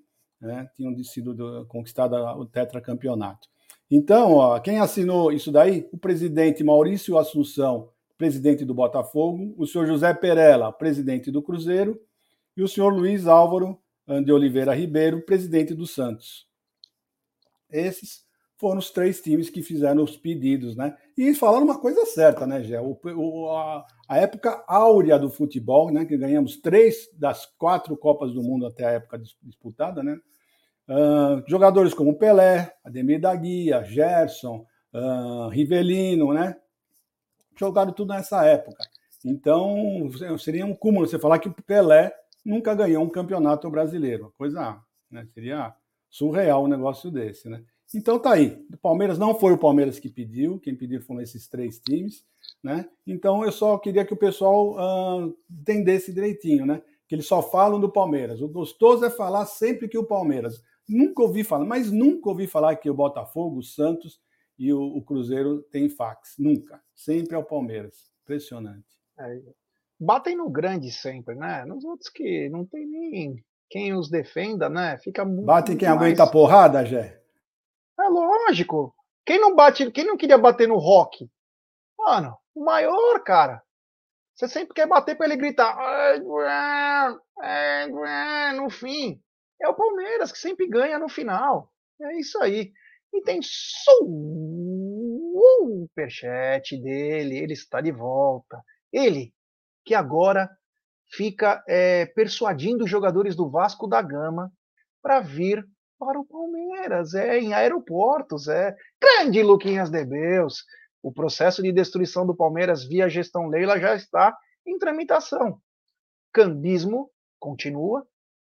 né, 0.41 0.69
tinham 0.77 0.95
sido 1.03 1.67
conquistado 1.67 2.15
o 2.15 2.47
tetracampeonato. 2.47 3.49
Então, 3.91 4.35
ó, 4.35 4.59
quem 4.59 4.79
assinou 4.79 5.33
isso 5.33 5.51
daí? 5.51 5.89
O 5.93 5.99
presidente 5.99 6.65
Maurício 6.65 7.17
Assunção 7.17 7.89
presidente 8.17 8.65
do 8.65 8.75
Botafogo, 8.75 9.55
o 9.57 9.67
senhor 9.67 9.87
José 9.87 10.13
Perella, 10.15 10.73
presidente 10.73 11.31
do 11.31 11.43
Cruzeiro, 11.43 12.01
e 12.57 12.63
o 12.63 12.69
senhor 12.69 12.93
Luiz 12.93 13.27
Álvaro 13.27 13.79
de 14.25 14.33
Oliveira 14.33 14.75
Ribeiro, 14.75 15.25
presidente 15.25 15.75
do 15.75 15.87
Santos. 15.87 16.47
Esses 17.71 18.25
foram 18.57 18.79
os 18.79 18.91
três 18.91 19.21
times 19.21 19.51
que 19.51 19.63
fizeram 19.63 20.03
os 20.03 20.17
pedidos, 20.17 20.77
né? 20.77 20.97
E 21.17 21.35
falando 21.35 21.65
uma 21.65 21.79
coisa 21.79 22.07
certa, 22.07 22.47
né, 22.47 22.63
Gé? 22.63 22.79
A, 22.79 23.87
a, 24.09 24.19
época 24.19 24.65
áurea 24.67 25.19
do 25.19 25.29
futebol, 25.29 25.91
né? 25.91 26.05
Que 26.05 26.17
ganhamos 26.17 26.57
três 26.57 27.09
das 27.19 27.45
quatro 27.59 27.97
Copas 27.97 28.33
do 28.33 28.43
Mundo 28.43 28.67
até 28.67 28.87
a 28.87 28.93
época 28.93 29.21
disputada, 29.43 30.03
né? 30.03 30.17
Uh, 30.89 31.43
jogadores 31.49 31.93
como 31.93 32.17
Pelé, 32.17 32.73
Ademir 32.85 33.21
da 33.21 33.35
Guia, 33.35 33.83
Gerson, 33.83 34.65
uh, 34.95 35.49
Rivelino, 35.49 36.33
né? 36.33 36.57
Jogaram 37.59 37.93
tudo 37.93 38.13
nessa 38.13 38.45
época. 38.45 38.85
Então, 39.25 40.09
seria 40.39 40.65
um 40.65 40.75
cúmulo 40.75 41.07
você 41.07 41.19
falar 41.19 41.39
que 41.39 41.49
o 41.49 41.55
Pelé 41.55 42.13
nunca 42.45 42.75
ganhou 42.75 43.03
um 43.03 43.11
campeonato 43.11 43.69
brasileiro. 43.69 44.33
Coisa, 44.39 44.81
né? 45.11 45.27
Seria 45.35 45.75
surreal 46.09 46.65
um 46.65 46.69
negócio 46.69 47.11
desse, 47.11 47.49
né? 47.49 47.63
Então 47.95 48.19
tá 48.19 48.33
aí. 48.33 48.65
O 48.73 48.77
Palmeiras 48.79 49.19
não 49.19 49.39
foi 49.39 49.53
o 49.53 49.59
Palmeiras 49.59 49.99
que 49.99 50.09
pediu, 50.09 50.59
quem 50.59 50.75
pediu 50.75 51.01
foram 51.01 51.21
esses 51.21 51.49
três 51.49 51.79
times, 51.79 52.25
né? 52.63 52.89
Então 53.07 53.45
eu 53.45 53.53
só 53.53 53.79
queria 53.79 54.05
que 54.05 54.15
o 54.15 54.19
pessoal 54.19 54.75
uh, 54.75 55.37
entendesse 55.51 56.13
direitinho, 56.13 56.67
né? 56.67 56.83
Que 57.09 57.15
eles 57.15 57.27
só 57.27 57.41
falam 57.41 57.81
do 57.81 57.91
Palmeiras. 57.91 58.41
O 58.41 58.49
gostoso 58.49 59.05
é 59.05 59.11
falar 59.11 59.47
sempre 59.47 59.89
que 59.89 59.99
o 59.99 60.07
Palmeiras. 60.07 60.63
Nunca 60.89 61.23
ouvi 61.23 61.45
falar, 61.45 61.65
mas 61.65 61.91
nunca 61.91 62.29
ouvi 62.29 62.47
falar 62.47 62.77
que 62.77 62.91
o 62.91 62.95
Botafogo, 62.95 63.59
o 63.59 63.63
Santos 63.63 64.21
e 64.59 64.73
o, 64.73 64.81
o 64.81 65.03
Cruzeiro 65.03 65.63
têm 65.71 65.89
fax. 65.89 66.35
Nunca. 66.39 66.81
Sempre 66.97 67.37
é 67.37 67.39
o 67.39 67.45
Palmeiras. 67.45 68.11
Impressionante. 68.25 68.89
É, 69.19 69.39
batem 70.01 70.35
no 70.37 70.51
grande 70.51 70.91
sempre, 70.91 71.35
né? 71.35 71.65
Nos 71.65 71.85
outros 71.85 72.09
que 72.09 72.49
não 72.49 72.65
tem 72.65 72.87
nem 72.87 73.45
quem 73.69 73.95
os 73.95 74.11
defenda, 74.11 74.69
né? 74.69 74.99
Fica 74.99 75.25
muito. 75.25 75.45
Batem 75.45 75.77
quem 75.77 75.89
mais... 75.89 76.01
aguenta 76.01 76.25
a 76.25 76.31
porrada, 76.31 76.85
Jé? 76.85 77.23
É 78.01 78.09
lógico. 78.09 78.95
Quem 79.25 79.41
não 79.41 79.55
bate, 79.55 79.91
quem 79.91 80.05
não 80.05 80.17
queria 80.17 80.39
bater 80.39 80.69
no 80.69 80.77
rock? 80.77 81.29
Mano, 81.99 82.37
o 82.55 82.65
maior, 82.65 83.23
cara. 83.25 83.63
Você 84.35 84.49
sempre 84.49 84.75
quer 84.75 84.87
bater 84.87 85.17
para 85.17 85.27
ele 85.27 85.37
gritar 85.37 85.77
no 88.55 88.71
fim. 88.71 89.21
É 89.61 89.69
o 89.69 89.75
Palmeiras 89.75 90.31
que 90.31 90.39
sempre 90.39 90.69
ganha 90.69 90.99
no 90.99 91.09
final. 91.09 91.73
É 92.01 92.19
isso 92.19 92.41
aí. 92.43 92.73
E 93.13 93.23
tem 93.23 93.41
superchat 95.65 96.77
dele. 96.79 97.39
Ele 97.39 97.53
está 97.53 97.81
de 97.81 97.93
volta. 97.93 98.63
Ele, 98.93 99.33
que 99.85 99.95
agora 99.95 100.49
fica 101.13 101.63
é, 101.69 102.07
persuadindo 102.07 102.85
os 102.85 102.91
jogadores 102.91 103.37
do 103.37 103.49
Vasco 103.49 103.87
da 103.87 104.03
Gama 104.03 104.53
para 105.03 105.21
vir 105.21 105.65
para 105.99 106.21
o 106.21 106.27
Palmeiras, 106.27 107.15
é 107.15 107.39
em 107.39 107.55
aeroportos, 107.55 108.49
é 108.49 108.77
grande 109.01 109.43
Luquinhas 109.43 109.89
de 109.89 110.05
Beus. 110.05 110.63
O 111.03 111.13
processo 111.13 111.63
de 111.63 111.73
destruição 111.73 112.27
do 112.27 112.37
Palmeiras 112.37 112.85
via 112.85 113.09
gestão 113.09 113.47
Leila 113.47 113.79
já 113.79 113.95
está 113.95 114.37
em 114.67 114.79
tramitação. 114.79 115.59
Cambismo 116.33 117.11
continua, 117.39 118.07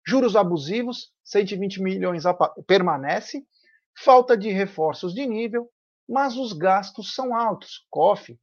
juros 0.06 0.36
abusivos, 0.36 1.12
120 1.24 1.82
milhões 1.82 2.24
permanece, 2.66 3.46
falta 3.98 4.38
de 4.38 4.50
reforços 4.50 5.14
de 5.14 5.26
nível, 5.26 5.70
mas 6.14 6.38
os 6.38 6.54
gastos 6.54 7.16
são 7.16 7.36
altos. 7.36 7.88
COF, 7.90 8.40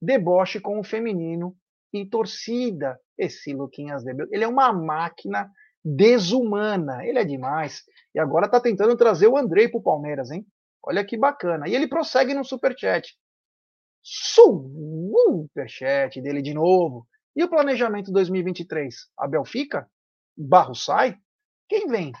deboche 0.00 0.60
com 0.60 0.78
o 0.78 0.84
feminino 0.84 1.56
e 1.92 2.04
torcida. 2.04 3.00
Esse 3.16 3.54
Luquinhas 3.54 4.04
de 4.04 4.12
Beus, 4.12 4.30
ele 4.30 4.44
é 4.44 4.48
uma 4.48 4.70
máquina 4.72 5.50
desumana. 5.82 7.04
Ele 7.06 7.18
é 7.18 7.24
demais. 7.24 7.82
E 8.14 8.20
agora 8.20 8.44
está 8.44 8.60
tentando 8.60 8.94
trazer 8.96 9.28
o 9.28 9.38
Andrei 9.38 9.68
para 9.68 9.78
o 9.78 9.82
Palmeiras, 9.82 10.30
hein? 10.30 10.46
Olha 10.82 11.04
que 11.04 11.16
bacana. 11.16 11.66
E 11.66 11.74
ele 11.74 11.88
prossegue 11.88 12.34
no 12.34 12.44
superchat. 12.44 13.16
Superchat 14.02 16.20
dele 16.20 16.42
de 16.42 16.52
novo. 16.52 17.08
E 17.34 17.42
o 17.42 17.48
planejamento 17.48 18.12
2023? 18.12 18.94
Abel 19.18 19.44
fica? 19.44 19.88
Barro 20.36 20.74
sai? 20.74 21.16
Quem 21.68 21.88
vem? 21.88 22.12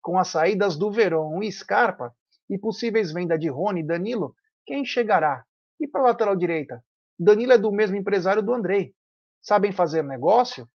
Com 0.00 0.18
as 0.18 0.28
saídas 0.28 0.76
do 0.76 0.90
Verón 0.90 1.42
e 1.42 1.52
Scarpa 1.52 2.14
e 2.48 2.58
possíveis 2.58 3.12
vendas 3.12 3.38
de 3.38 3.48
Rony 3.48 3.80
e 3.80 3.86
Danilo, 3.86 4.34
quem 4.66 4.84
chegará? 4.84 5.44
E 5.80 5.86
para 5.86 6.00
a 6.02 6.04
lateral 6.04 6.36
direita? 6.36 6.82
Danilo 7.18 7.52
é 7.52 7.58
do 7.58 7.72
mesmo 7.72 7.96
empresário 7.96 8.42
do 8.42 8.52
Andrei. 8.52 8.94
Sabem 9.40 9.72
fazer 9.72 10.02
negócio? 10.02 10.68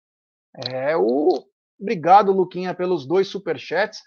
É 0.55 0.95
o 0.97 1.45
Obrigado, 1.81 2.31
Luquinha, 2.31 2.75
pelos 2.75 3.07
dois 3.07 3.27
superchats. 3.27 4.03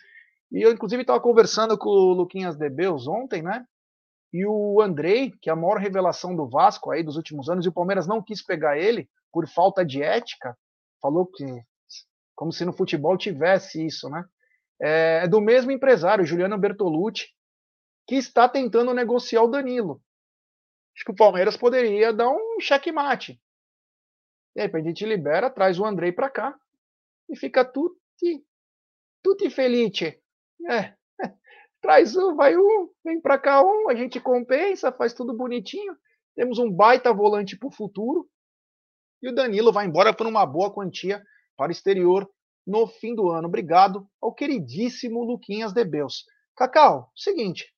E 0.52 0.62
eu, 0.62 0.70
inclusive, 0.70 1.02
estava 1.02 1.20
conversando 1.20 1.76
com 1.76 1.88
o 1.88 2.12
Luquinhas 2.12 2.56
Debeus 2.56 3.08
ontem, 3.08 3.42
né? 3.42 3.66
E 4.32 4.46
o 4.46 4.80
Andrei, 4.80 5.32
que 5.42 5.50
é 5.50 5.52
a 5.52 5.56
maior 5.56 5.78
revelação 5.78 6.36
do 6.36 6.48
Vasco 6.48 6.92
aí 6.92 7.02
dos 7.02 7.16
últimos 7.16 7.48
anos, 7.48 7.66
e 7.66 7.68
o 7.68 7.72
Palmeiras 7.72 8.06
não 8.06 8.22
quis 8.22 8.40
pegar 8.42 8.78
ele 8.78 9.08
por 9.32 9.48
falta 9.48 9.84
de 9.84 10.00
ética, 10.00 10.56
falou 11.02 11.26
que 11.26 11.44
como 12.36 12.52
se 12.52 12.64
no 12.64 12.72
futebol 12.72 13.16
tivesse 13.16 13.84
isso, 13.84 14.08
né? 14.08 14.24
É, 14.80 15.22
é 15.24 15.28
do 15.28 15.40
mesmo 15.40 15.72
empresário, 15.72 16.24
Juliano 16.24 16.58
Bertolucci, 16.58 17.28
que 18.06 18.16
está 18.16 18.48
tentando 18.48 18.92
negociar 18.92 19.42
o 19.42 19.48
Danilo. 19.48 20.02
Acho 20.94 21.04
que 21.04 21.10
o 21.10 21.16
Palmeiras 21.16 21.56
poderia 21.56 22.12
dar 22.12 22.30
um 22.30 22.60
checkmate. 22.60 23.40
A 24.56 24.80
gente 24.80 25.04
libera, 25.04 25.50
traz 25.50 25.78
o 25.80 25.84
Andrei 25.84 26.12
para 26.12 26.30
cá 26.30 26.56
e 27.28 27.36
fica 27.36 27.64
tutti, 27.64 28.44
tutti 29.22 29.50
felice. 29.50 30.20
É, 30.70 30.94
traz 31.82 32.14
um, 32.16 32.36
vai 32.36 32.56
um, 32.56 32.88
vem 33.04 33.20
para 33.20 33.38
cá 33.38 33.62
um, 33.62 33.88
a 33.88 33.94
gente 33.94 34.20
compensa, 34.20 34.92
faz 34.92 35.12
tudo 35.12 35.36
bonitinho. 35.36 35.96
Temos 36.36 36.58
um 36.58 36.70
baita 36.70 37.12
volante 37.12 37.58
para 37.58 37.68
o 37.68 37.72
futuro. 37.72 38.28
E 39.20 39.28
o 39.28 39.34
Danilo 39.34 39.72
vai 39.72 39.86
embora 39.86 40.14
por 40.14 40.26
uma 40.26 40.46
boa 40.46 40.72
quantia 40.72 41.24
para 41.56 41.70
o 41.70 41.72
exterior 41.72 42.30
no 42.66 42.86
fim 42.86 43.14
do 43.14 43.30
ano. 43.30 43.48
Obrigado 43.48 44.08
ao 44.20 44.32
queridíssimo 44.32 45.24
Luquinhas 45.24 45.72
de 45.72 45.84
Beus. 45.84 46.24
Cacau, 46.56 47.10
seguinte. 47.16 47.73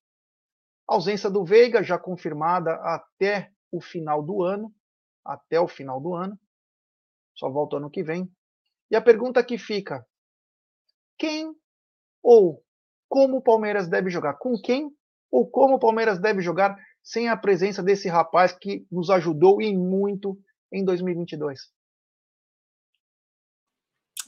Ausência 0.86 1.28
do 1.28 1.44
Veiga 1.44 1.82
já 1.82 1.98
confirmada 1.98 2.74
até 2.74 3.50
o 3.72 3.80
final 3.80 4.22
do 4.22 4.42
ano. 4.42 4.72
Até 5.24 5.60
o 5.60 5.66
final 5.66 6.00
do 6.00 6.14
ano. 6.14 6.38
Só 7.34 7.50
volta 7.50 7.76
ano 7.76 7.90
que 7.90 8.02
vem. 8.02 8.30
E 8.90 8.96
a 8.96 9.02
pergunta 9.02 9.42
que 9.42 9.58
fica: 9.58 10.06
quem 11.18 11.54
ou 12.22 12.62
como 13.08 13.38
o 13.38 13.42
Palmeiras 13.42 13.88
deve 13.88 14.10
jogar? 14.10 14.34
Com 14.34 14.60
quem 14.60 14.90
ou 15.30 15.48
como 15.48 15.74
o 15.74 15.78
Palmeiras 15.78 16.20
deve 16.20 16.40
jogar 16.40 16.78
sem 17.02 17.28
a 17.28 17.36
presença 17.36 17.82
desse 17.82 18.08
rapaz 18.08 18.52
que 18.52 18.86
nos 18.90 19.10
ajudou 19.10 19.60
e 19.60 19.76
muito 19.76 20.38
em 20.72 20.84
2022? 20.84 21.75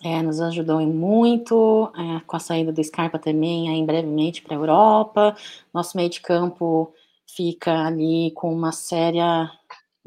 É, 0.03 0.23
nos 0.23 0.41
ajudou 0.41 0.81
muito, 0.87 1.91
é, 1.97 2.21
com 2.27 2.37
a 2.37 2.41
saída 2.41 2.73
do 2.73 2.83
Scarpa 2.85 3.19
também, 3.19 3.69
aí 3.69 3.85
brevemente 3.85 4.43
para 4.43 4.55
a 4.55 4.59
Europa. 4.59 5.37
Nosso 5.75 5.97
meio 5.97 6.09
de 6.09 6.21
campo 6.21 6.93
fica 7.27 7.87
ali 7.87 8.31
com 8.33 8.53
uma 8.53 8.71
séria, 8.73 9.51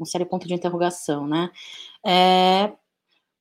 um 0.00 0.04
sério 0.04 0.26
ponto 0.26 0.48
de 0.48 0.54
interrogação, 0.54 1.26
né? 1.26 1.50
É, 2.04 2.72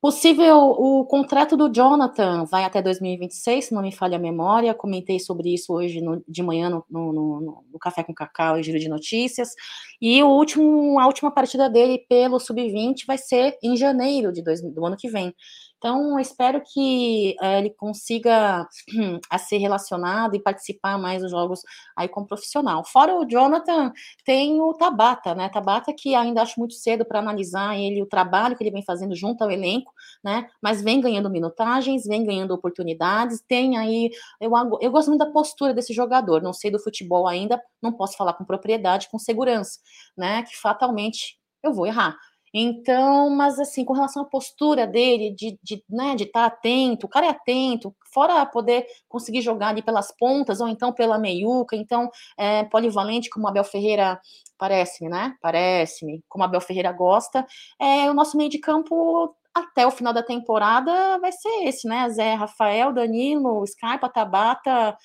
Possível, 0.01 0.57
o 0.57 1.05
contrato 1.05 1.55
do 1.55 1.71
Jonathan 1.71 2.43
vai 2.45 2.63
até 2.63 2.81
2026, 2.81 3.65
se 3.65 3.71
não 3.71 3.83
me 3.83 3.91
falha 3.91 4.17
a 4.17 4.19
memória. 4.19 4.73
Comentei 4.73 5.19
sobre 5.19 5.53
isso 5.53 5.71
hoje 5.71 6.01
no, 6.01 6.23
de 6.27 6.41
manhã 6.41 6.71
no, 6.71 6.83
no, 6.89 7.13
no, 7.13 7.63
no, 7.71 7.79
Café 7.79 8.03
com 8.03 8.11
Cacau 8.11 8.57
e 8.57 8.63
Giro 8.63 8.79
de 8.79 8.89
Notícias. 8.89 9.53
E 10.01 10.23
o 10.23 10.27
último, 10.27 10.99
a 10.99 11.05
última 11.05 11.29
partida 11.29 11.69
dele 11.69 11.99
pelo 12.09 12.39
Sub-20 12.39 13.05
vai 13.05 13.19
ser 13.19 13.59
em 13.61 13.77
janeiro 13.77 14.33
de 14.33 14.41
dois, 14.41 14.59
do 14.59 14.83
ano 14.83 14.97
que 14.97 15.07
vem. 15.07 15.35
Então, 15.81 16.19
espero 16.19 16.61
que 16.63 17.35
é, 17.41 17.57
ele 17.57 17.71
consiga 17.71 18.67
a 19.31 19.37
ser 19.39 19.57
relacionado 19.57 20.35
e 20.35 20.39
participar 20.39 20.95
mais 20.99 21.23
dos 21.23 21.31
jogos 21.31 21.61
aí 21.97 22.07
como 22.07 22.27
profissional. 22.27 22.85
Fora 22.85 23.15
o 23.15 23.25
Jonathan, 23.27 23.91
tem 24.23 24.61
o 24.61 24.75
Tabata, 24.75 25.33
né? 25.33 25.49
Tabata 25.49 25.91
que 25.91 26.13
ainda 26.13 26.43
acho 26.43 26.59
muito 26.59 26.75
cedo 26.75 27.03
para 27.03 27.17
analisar 27.17 27.79
ele, 27.79 27.99
o 27.99 28.05
trabalho 28.05 28.55
que 28.55 28.63
ele 28.63 28.69
vem 28.69 28.83
fazendo 28.85 29.15
junto 29.15 29.43
ao 29.43 29.49
elenco, 29.49 29.91
né? 30.23 30.47
Mas 30.61 30.83
vem 30.83 31.01
ganhando 31.01 31.31
minutagens, 31.31 32.05
vem 32.05 32.23
ganhando 32.23 32.53
oportunidades, 32.53 33.41
tem 33.47 33.75
aí. 33.75 34.11
Eu, 34.39 34.51
eu 34.81 34.91
gosto 34.91 35.07
muito 35.07 35.25
da 35.25 35.31
postura 35.31 35.73
desse 35.73 35.93
jogador, 35.93 36.43
não 36.43 36.53
sei 36.53 36.69
do 36.69 36.77
futebol 36.77 37.27
ainda, 37.27 37.59
não 37.81 37.91
posso 37.91 38.15
falar 38.15 38.33
com 38.33 38.45
propriedade, 38.45 39.09
com 39.09 39.17
segurança, 39.17 39.79
né? 40.15 40.43
Que 40.43 40.55
fatalmente 40.55 41.39
eu 41.63 41.73
vou 41.73 41.87
errar. 41.87 42.15
Então, 42.53 43.29
mas 43.29 43.59
assim, 43.59 43.85
com 43.85 43.93
relação 43.93 44.23
à 44.23 44.25
postura 44.25 44.85
dele, 44.85 45.31
de, 45.33 45.57
de, 45.63 45.83
né, 45.89 46.15
de 46.15 46.25
estar 46.25 46.49
tá 46.49 46.55
atento, 46.55 47.05
o 47.05 47.09
cara 47.09 47.27
é 47.27 47.29
atento, 47.29 47.95
fora 48.13 48.45
poder 48.45 48.85
conseguir 49.07 49.41
jogar 49.41 49.69
ali 49.69 49.81
pelas 49.81 50.11
pontas, 50.17 50.59
ou 50.59 50.67
então 50.67 50.91
pela 50.91 51.17
meiuca, 51.17 51.75
então, 51.75 52.09
é, 52.37 52.63
polivalente, 52.65 53.29
como 53.29 53.47
Abel 53.47 53.63
Ferreira 53.63 54.19
parece-me, 54.57 55.09
né? 55.09 55.35
Parece-me, 55.41 56.23
como 56.29 56.43
Abel 56.43 56.61
Ferreira 56.61 56.91
gosta, 56.91 57.45
é, 57.79 58.09
o 58.09 58.13
nosso 58.13 58.37
meio 58.37 58.49
de 58.49 58.59
campo 58.59 59.35
até 59.53 59.85
o 59.85 59.91
final 59.91 60.13
da 60.13 60.23
temporada 60.23 61.19
vai 61.19 61.31
ser 61.31 61.65
esse, 61.65 61.87
né? 61.87 62.09
Zé 62.09 62.33
Rafael, 62.35 62.93
Danilo, 62.93 63.65
Scarpa, 63.67 64.09
Tabata, 64.09 64.97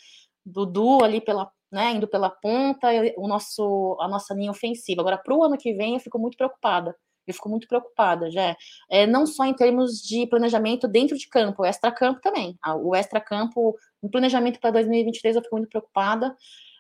Dudu 0.45 1.03
ali 1.03 1.21
pela, 1.21 1.51
né, 1.73 1.93
indo 1.93 2.07
pela 2.09 2.31
ponta, 2.31 2.89
o 3.17 3.27
nosso, 3.29 3.97
a 4.01 4.09
nossa 4.09 4.35
linha 4.35 4.51
ofensiva. 4.51 5.03
Agora, 5.03 5.19
para 5.19 5.35
o 5.35 5.43
ano 5.45 5.59
que 5.59 5.75
vem, 5.75 5.95
eu 5.95 6.01
fico 6.01 6.19
muito 6.19 6.37
preocupada. 6.37 6.97
Eu 7.27 7.35
fico 7.35 7.49
muito 7.49 7.67
preocupada, 7.67 8.31
já. 8.31 8.57
É, 8.91 9.07
não 9.07 9.27
só 9.27 9.45
em 9.45 9.55
termos 9.55 10.01
de 10.03 10.27
planejamento 10.27 10.87
dentro 10.87 11.17
de 11.17 11.29
campo, 11.29 11.63
o 11.63 11.67
extra-campo 11.67 12.21
também. 12.21 12.59
O 12.83 12.95
extra-campo, 12.95 13.77
no 14.03 14.11
planejamento 14.11 14.61
para 14.61 14.71
2023, 14.71 15.37
eu 15.37 15.43
fico 15.43 15.57
muito 15.57 15.69
preocupada, 15.69 16.35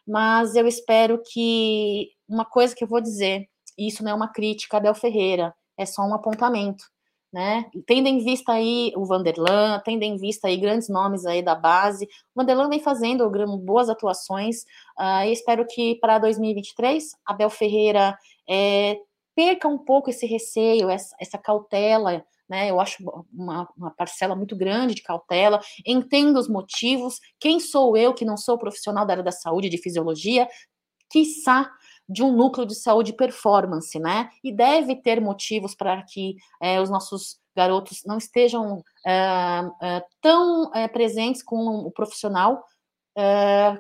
mas 0.07 0.55
eu 0.55 0.67
espero 0.67 1.21
que 1.33 2.11
uma 2.29 2.45
coisa 2.45 2.75
que 2.75 2.85
eu 2.85 2.89
vou 2.89 3.01
dizer, 3.01 3.49
isso 3.77 4.05
não 4.05 4.13
é 4.13 4.15
uma 4.15 4.29
crítica 4.29 4.77
a 4.77 4.81
Del 4.81 4.95
Ferreira, 4.95 5.55
é 5.77 5.85
só 5.85 6.03
um 6.03 6.15
apontamento 6.15 6.85
né? 7.37 7.67
Tendo 7.87 8.09
em 8.09 8.25
vista 8.25 8.53
aí 8.53 8.93
o 8.97 9.05
Vanderlan, 9.05 9.79
tendo 9.85 10.03
em 10.03 10.17
vista 10.17 10.49
aí 10.49 10.57
grandes 10.57 10.89
nomes 10.89 11.27
aí 11.27 11.43
da 11.43 11.55
base, 11.55 12.07
o 12.35 12.41
Vanderlan 12.41 12.71
vem 12.71 12.81
fazendo 12.81 13.29
boas 13.59 13.91
atuações, 13.91 14.63
uh, 14.99 15.31
espero 15.31 15.67
que 15.67 15.97
para 15.97 16.19
2023 16.19 17.15
Abel 17.27 17.51
Ferreira 17.51 18.17
é, 18.49 18.97
perca 19.37 19.69
um 19.69 19.77
pouco 19.77 20.09
esse 20.09 20.27
receio, 20.27 20.89
essa, 20.89 21.15
essa 21.21 21.37
cautela, 21.37 22.25
né? 22.49 22.71
Eu 22.71 22.81
acho 22.81 23.05
uma, 23.33 23.69
uma, 23.77 23.91
parcela 23.91 24.35
muito 24.35 24.57
grande 24.57 24.95
de 24.95 25.03
cautela, 25.03 25.61
entendo 25.85 26.39
os 26.39 26.49
motivos, 26.49 27.21
quem 27.39 27.61
sou 27.61 27.97
eu 27.97 28.15
que 28.15 28.25
não 28.25 28.37
sou 28.37 28.57
profissional 28.57 29.05
da 29.05 29.13
área 29.13 29.23
da 29.23 29.33
saúde, 29.33 29.69
de 29.69 29.79
fisiologia, 29.79 30.49
quiçá 31.11 31.71
de 32.09 32.23
um 32.23 32.33
núcleo 32.33 32.67
de 32.67 32.75
saúde 32.75 33.13
performance, 33.13 33.99
né? 33.99 34.31
E 34.43 34.51
deve 34.51 34.97
ter 34.97 35.21
motivos 35.21 35.75
para 35.75 36.03
que 36.05 36.37
é, 36.63 36.81
os 36.81 36.89
nossos 36.89 37.39
garotos 37.55 38.03
não 38.07 38.17
estejam 38.17 38.83
é, 39.07 39.63
é, 39.83 40.05
tão 40.23 40.71
presentes 40.93 41.43
com 41.43 41.57
o 41.57 41.91
profissional 41.91 42.65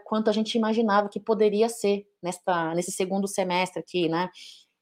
quanto 0.07 0.31
a 0.31 0.33
gente 0.33 0.57
imaginava 0.57 1.11
que 1.11 1.21
poderia 1.21 1.69
ser 1.69 2.07
nesta, 2.23 2.75
nesse 2.75 2.91
segundo 2.91 3.29
semestre 3.29 3.79
aqui, 3.79 4.09
né? 4.09 4.31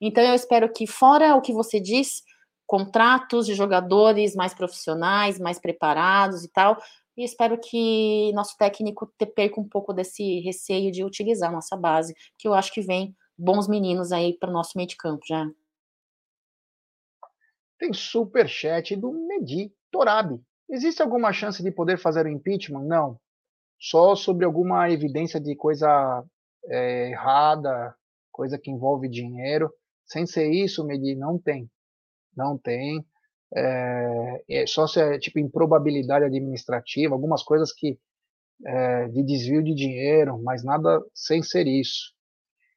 Então 0.06 0.22
eu 0.22 0.34
espero 0.34 0.70
que, 0.70 0.86
fora 0.86 1.34
o 1.34 1.40
que 1.40 1.50
você 1.50 1.80
diz, 1.80 2.22
contratos 2.66 3.46
de 3.46 3.54
jogadores 3.54 4.34
mais 4.34 4.52
profissionais, 4.52 5.38
mais 5.38 5.58
preparados 5.58 6.44
e 6.44 6.52
tal, 6.52 6.76
e 7.16 7.24
espero 7.24 7.58
que 7.58 8.30
nosso 8.34 8.54
técnico 8.58 9.10
perca 9.34 9.58
um 9.58 9.66
pouco 9.66 9.94
desse 9.94 10.40
receio 10.40 10.92
de 10.92 11.02
utilizar 11.02 11.50
nossa 11.50 11.74
base, 11.74 12.14
que 12.36 12.46
eu 12.46 12.52
acho 12.52 12.70
que 12.70 12.82
vem 12.82 13.16
bons 13.38 13.66
meninos 13.66 14.12
aí 14.12 14.36
para 14.38 14.50
o 14.50 14.52
nosso 14.52 14.72
meio 14.76 14.88
de 14.88 14.96
campo 14.96 15.24
já. 15.26 15.48
Tem 17.78 17.90
super 17.94 18.46
chat 18.46 18.94
do 18.96 19.10
Medi 19.10 19.72
Torabi. 19.90 20.38
Existe 20.68 21.00
alguma 21.00 21.32
chance 21.32 21.62
de 21.62 21.70
poder 21.70 21.96
fazer 21.96 22.26
o 22.26 22.28
impeachment? 22.28 22.84
Não. 22.84 23.18
Só 23.80 24.14
sobre 24.14 24.44
alguma 24.44 24.90
evidência 24.90 25.40
de 25.40 25.56
coisa 25.56 26.22
é, 26.66 27.08
errada, 27.10 27.96
coisa 28.30 28.58
que 28.58 28.70
envolve 28.70 29.08
dinheiro. 29.08 29.72
Sem 30.06 30.26
ser 30.26 30.50
isso, 30.50 30.84
Medi, 30.84 31.14
não 31.14 31.38
tem. 31.38 31.70
Não 32.36 32.58
tem. 32.58 33.04
É, 33.54 34.44
é 34.48 34.66
só 34.66 34.86
se 34.86 35.00
é 35.00 35.18
tipo 35.18 35.38
improbabilidade 35.38 36.24
administrativa, 36.24 37.14
algumas 37.14 37.42
coisas 37.42 37.72
que 37.72 37.98
é, 38.66 39.08
de 39.08 39.22
desvio 39.24 39.62
de 39.62 39.74
dinheiro, 39.74 40.42
mas 40.42 40.64
nada 40.64 41.00
sem 41.14 41.42
ser 41.42 41.66
isso. 41.66 42.12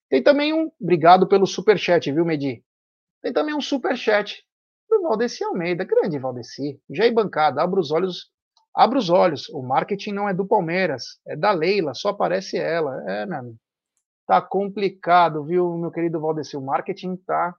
Tem 0.09 0.23
também 0.23 0.53
um, 0.53 0.71
obrigado 0.79 1.27
pelo 1.27 1.45
super 1.45 1.77
chat, 1.77 2.11
viu, 2.11 2.25
Medi? 2.25 2.63
Tem 3.21 3.33
também 3.33 3.55
um 3.55 3.61
super 3.61 3.97
chat 3.97 4.43
do 4.89 5.01
Valdeci 5.01 5.43
Almeida, 5.43 5.83
grande 5.83 6.19
Valdeci. 6.19 6.79
Jair 6.89 7.13
Bancada, 7.13 7.61
abra 7.61 7.79
os 7.79 7.91
olhos, 7.91 8.31
abra 8.73 8.97
os 8.97 9.09
olhos. 9.09 9.49
O 9.49 9.61
marketing 9.61 10.13
não 10.13 10.29
é 10.29 10.33
do 10.33 10.47
Palmeiras, 10.47 11.19
é 11.27 11.35
da 11.35 11.51
Leila, 11.51 11.93
só 11.93 12.09
aparece 12.09 12.57
ela. 12.57 13.03
É, 13.09 13.25
meu 13.25 13.37
amigo. 13.39 13.59
Tá 14.27 14.41
complicado, 14.41 15.41
viu, 15.45 15.77
meu 15.77 15.89
querido 15.89 16.19
Valdeci? 16.19 16.57
O 16.57 16.61
marketing 16.61 17.15
tá 17.15 17.55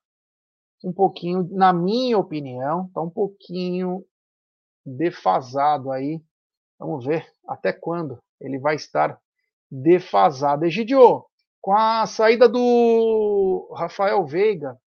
um 0.85 0.93
pouquinho, 0.93 1.49
na 1.51 1.73
minha 1.73 2.19
opinião, 2.19 2.91
tá 2.93 3.01
um 3.01 3.09
pouquinho 3.09 4.05
defasado 4.85 5.91
aí. 5.91 6.23
Vamos 6.79 7.07
ver 7.07 7.27
até 7.49 7.73
quando 7.73 8.19
ele 8.39 8.59
vai 8.59 8.77
estar 8.77 9.19
defasado. 9.71 10.67
Egidio, 10.67 11.25
com 11.59 11.73
a 11.73 12.07
saída 12.07 12.47
do 12.47 13.75
Rafael 13.75 14.25
Veiga, 14.27 14.79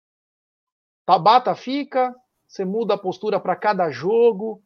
Tabata 1.03 1.55
fica, 1.55 2.15
você 2.47 2.63
muda 2.63 2.93
a 2.93 2.97
postura 2.97 3.39
para 3.39 3.55
cada 3.55 3.89
jogo. 3.89 4.53
O 4.53 4.61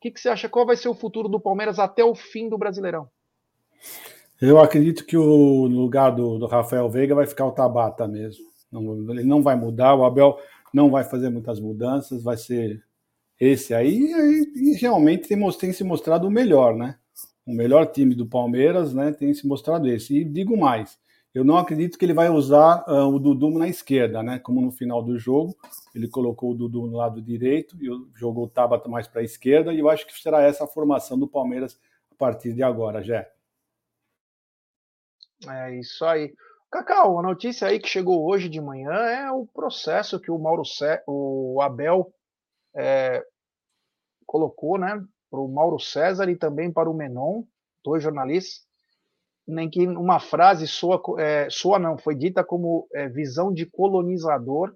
que, 0.00 0.12
que 0.12 0.20
você 0.20 0.28
acha? 0.28 0.48
Qual 0.48 0.64
vai 0.64 0.76
ser 0.76 0.88
o 0.88 0.94
futuro 0.94 1.28
do 1.28 1.40
Palmeiras 1.40 1.80
até 1.80 2.04
o 2.04 2.14
fim 2.14 2.48
do 2.48 2.56
Brasileirão? 2.56 3.10
Eu 4.40 4.58
acredito 4.58 5.04
que 5.04 5.18
o 5.18 5.66
lugar 5.66 6.10
do, 6.10 6.38
do 6.38 6.46
Rafael 6.46 6.88
Veiga 6.88 7.14
vai 7.14 7.26
ficar 7.26 7.44
o 7.44 7.52
Tabata 7.52 8.08
mesmo. 8.08 8.42
Não, 8.72 9.10
ele 9.10 9.24
não 9.24 9.42
vai 9.42 9.54
mudar, 9.54 9.94
o 9.94 10.04
Abel 10.04 10.38
não 10.72 10.90
vai 10.90 11.04
fazer 11.04 11.28
muitas 11.28 11.60
mudanças, 11.60 12.22
vai 12.22 12.38
ser 12.38 12.82
esse 13.38 13.74
aí. 13.74 13.98
E, 13.98 14.72
e 14.72 14.74
realmente 14.78 15.28
tem, 15.28 15.38
tem 15.52 15.72
se 15.72 15.84
mostrado 15.84 16.26
o 16.26 16.30
melhor, 16.30 16.74
né? 16.74 16.96
O 17.44 17.52
melhor 17.52 17.86
time 17.86 18.14
do 18.14 18.26
Palmeiras, 18.26 18.94
né? 18.94 19.12
Tem 19.12 19.34
se 19.34 19.46
mostrado 19.46 19.86
esse. 19.86 20.16
E 20.16 20.24
digo 20.24 20.56
mais, 20.56 20.98
eu 21.34 21.44
não 21.44 21.58
acredito 21.58 21.98
que 21.98 22.04
ele 22.06 22.14
vai 22.14 22.30
usar 22.30 22.82
uh, 22.88 23.14
o 23.14 23.18
Dudu 23.18 23.50
na 23.50 23.68
esquerda, 23.68 24.22
né? 24.22 24.38
Como 24.38 24.62
no 24.62 24.70
final 24.70 25.02
do 25.02 25.18
jogo, 25.18 25.54
ele 25.94 26.08
colocou 26.08 26.52
o 26.52 26.54
Dudu 26.54 26.86
no 26.86 26.96
lado 26.96 27.20
direito 27.20 27.76
e 27.78 27.88
jogou 28.18 28.44
o 28.44 28.48
Tabata 28.48 28.88
mais 28.88 29.06
para 29.06 29.20
a 29.20 29.24
esquerda. 29.24 29.74
E 29.74 29.80
eu 29.80 29.90
acho 29.90 30.06
que 30.06 30.18
será 30.18 30.40
essa 30.40 30.64
a 30.64 30.68
formação 30.68 31.18
do 31.18 31.28
Palmeiras 31.28 31.78
a 32.10 32.14
partir 32.14 32.54
de 32.54 32.62
agora, 32.62 33.02
Jé. 33.02 33.30
É 35.48 35.74
isso 35.78 36.04
aí. 36.04 36.34
Cacau, 36.70 37.18
a 37.18 37.22
notícia 37.22 37.66
aí 37.66 37.80
que 37.80 37.88
chegou 37.88 38.24
hoje 38.24 38.48
de 38.48 38.60
manhã 38.60 38.92
é 38.92 39.30
o 39.30 39.46
processo 39.46 40.20
que 40.20 40.30
o 40.30 40.38
Mauro 40.38 40.64
Cé, 40.64 41.02
o 41.06 41.60
Abel 41.60 42.12
é, 42.76 43.24
colocou, 44.24 44.78
né, 44.78 45.02
para 45.30 45.40
o 45.40 45.48
Mauro 45.48 45.80
César 45.80 46.28
e 46.28 46.36
também 46.36 46.72
para 46.72 46.88
o 46.88 46.94
Menon, 46.94 47.42
dois 47.84 48.02
jornalistas, 48.02 48.64
nem 49.46 49.68
que 49.68 49.86
uma 49.86 50.20
frase 50.20 50.68
soa, 50.68 51.02
é, 51.18 51.48
não, 51.80 51.98
foi 51.98 52.14
dita 52.14 52.44
como 52.44 52.86
é, 52.94 53.08
visão 53.08 53.52
de 53.52 53.66
colonizador, 53.66 54.74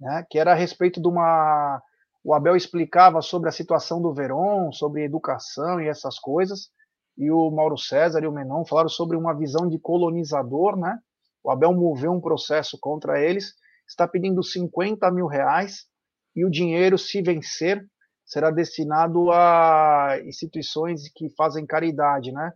né, 0.00 0.24
que 0.30 0.38
era 0.38 0.52
a 0.52 0.56
respeito 0.56 1.00
de 1.00 1.08
uma. 1.08 1.82
O 2.24 2.34
Abel 2.34 2.56
explicava 2.56 3.22
sobre 3.22 3.48
a 3.48 3.52
situação 3.52 4.00
do 4.00 4.12
Verón, 4.12 4.72
sobre 4.72 5.04
educação 5.04 5.80
e 5.80 5.88
essas 5.88 6.18
coisas, 6.18 6.70
e 7.16 7.30
o 7.30 7.50
Mauro 7.50 7.78
César 7.78 8.22
e 8.22 8.26
o 8.26 8.32
Menon 8.32 8.64
falaram 8.64 8.88
sobre 8.88 9.16
uma 9.16 9.34
visão 9.34 9.68
de 9.68 9.78
colonizador, 9.78 10.76
né? 10.76 10.98
O 11.42 11.50
Abel 11.50 11.72
moveu 11.72 12.12
um 12.12 12.20
processo 12.20 12.78
contra 12.80 13.20
eles, 13.20 13.54
está 13.88 14.06
pedindo 14.06 14.42
50 14.42 15.10
mil 15.10 15.26
reais, 15.26 15.86
e 16.34 16.44
o 16.44 16.50
dinheiro, 16.50 16.98
se 16.98 17.22
vencer, 17.22 17.82
será 18.24 18.50
destinado 18.50 19.30
a 19.30 20.18
instituições 20.26 21.08
que 21.14 21.30
fazem 21.30 21.64
caridade, 21.64 22.32
né? 22.32 22.52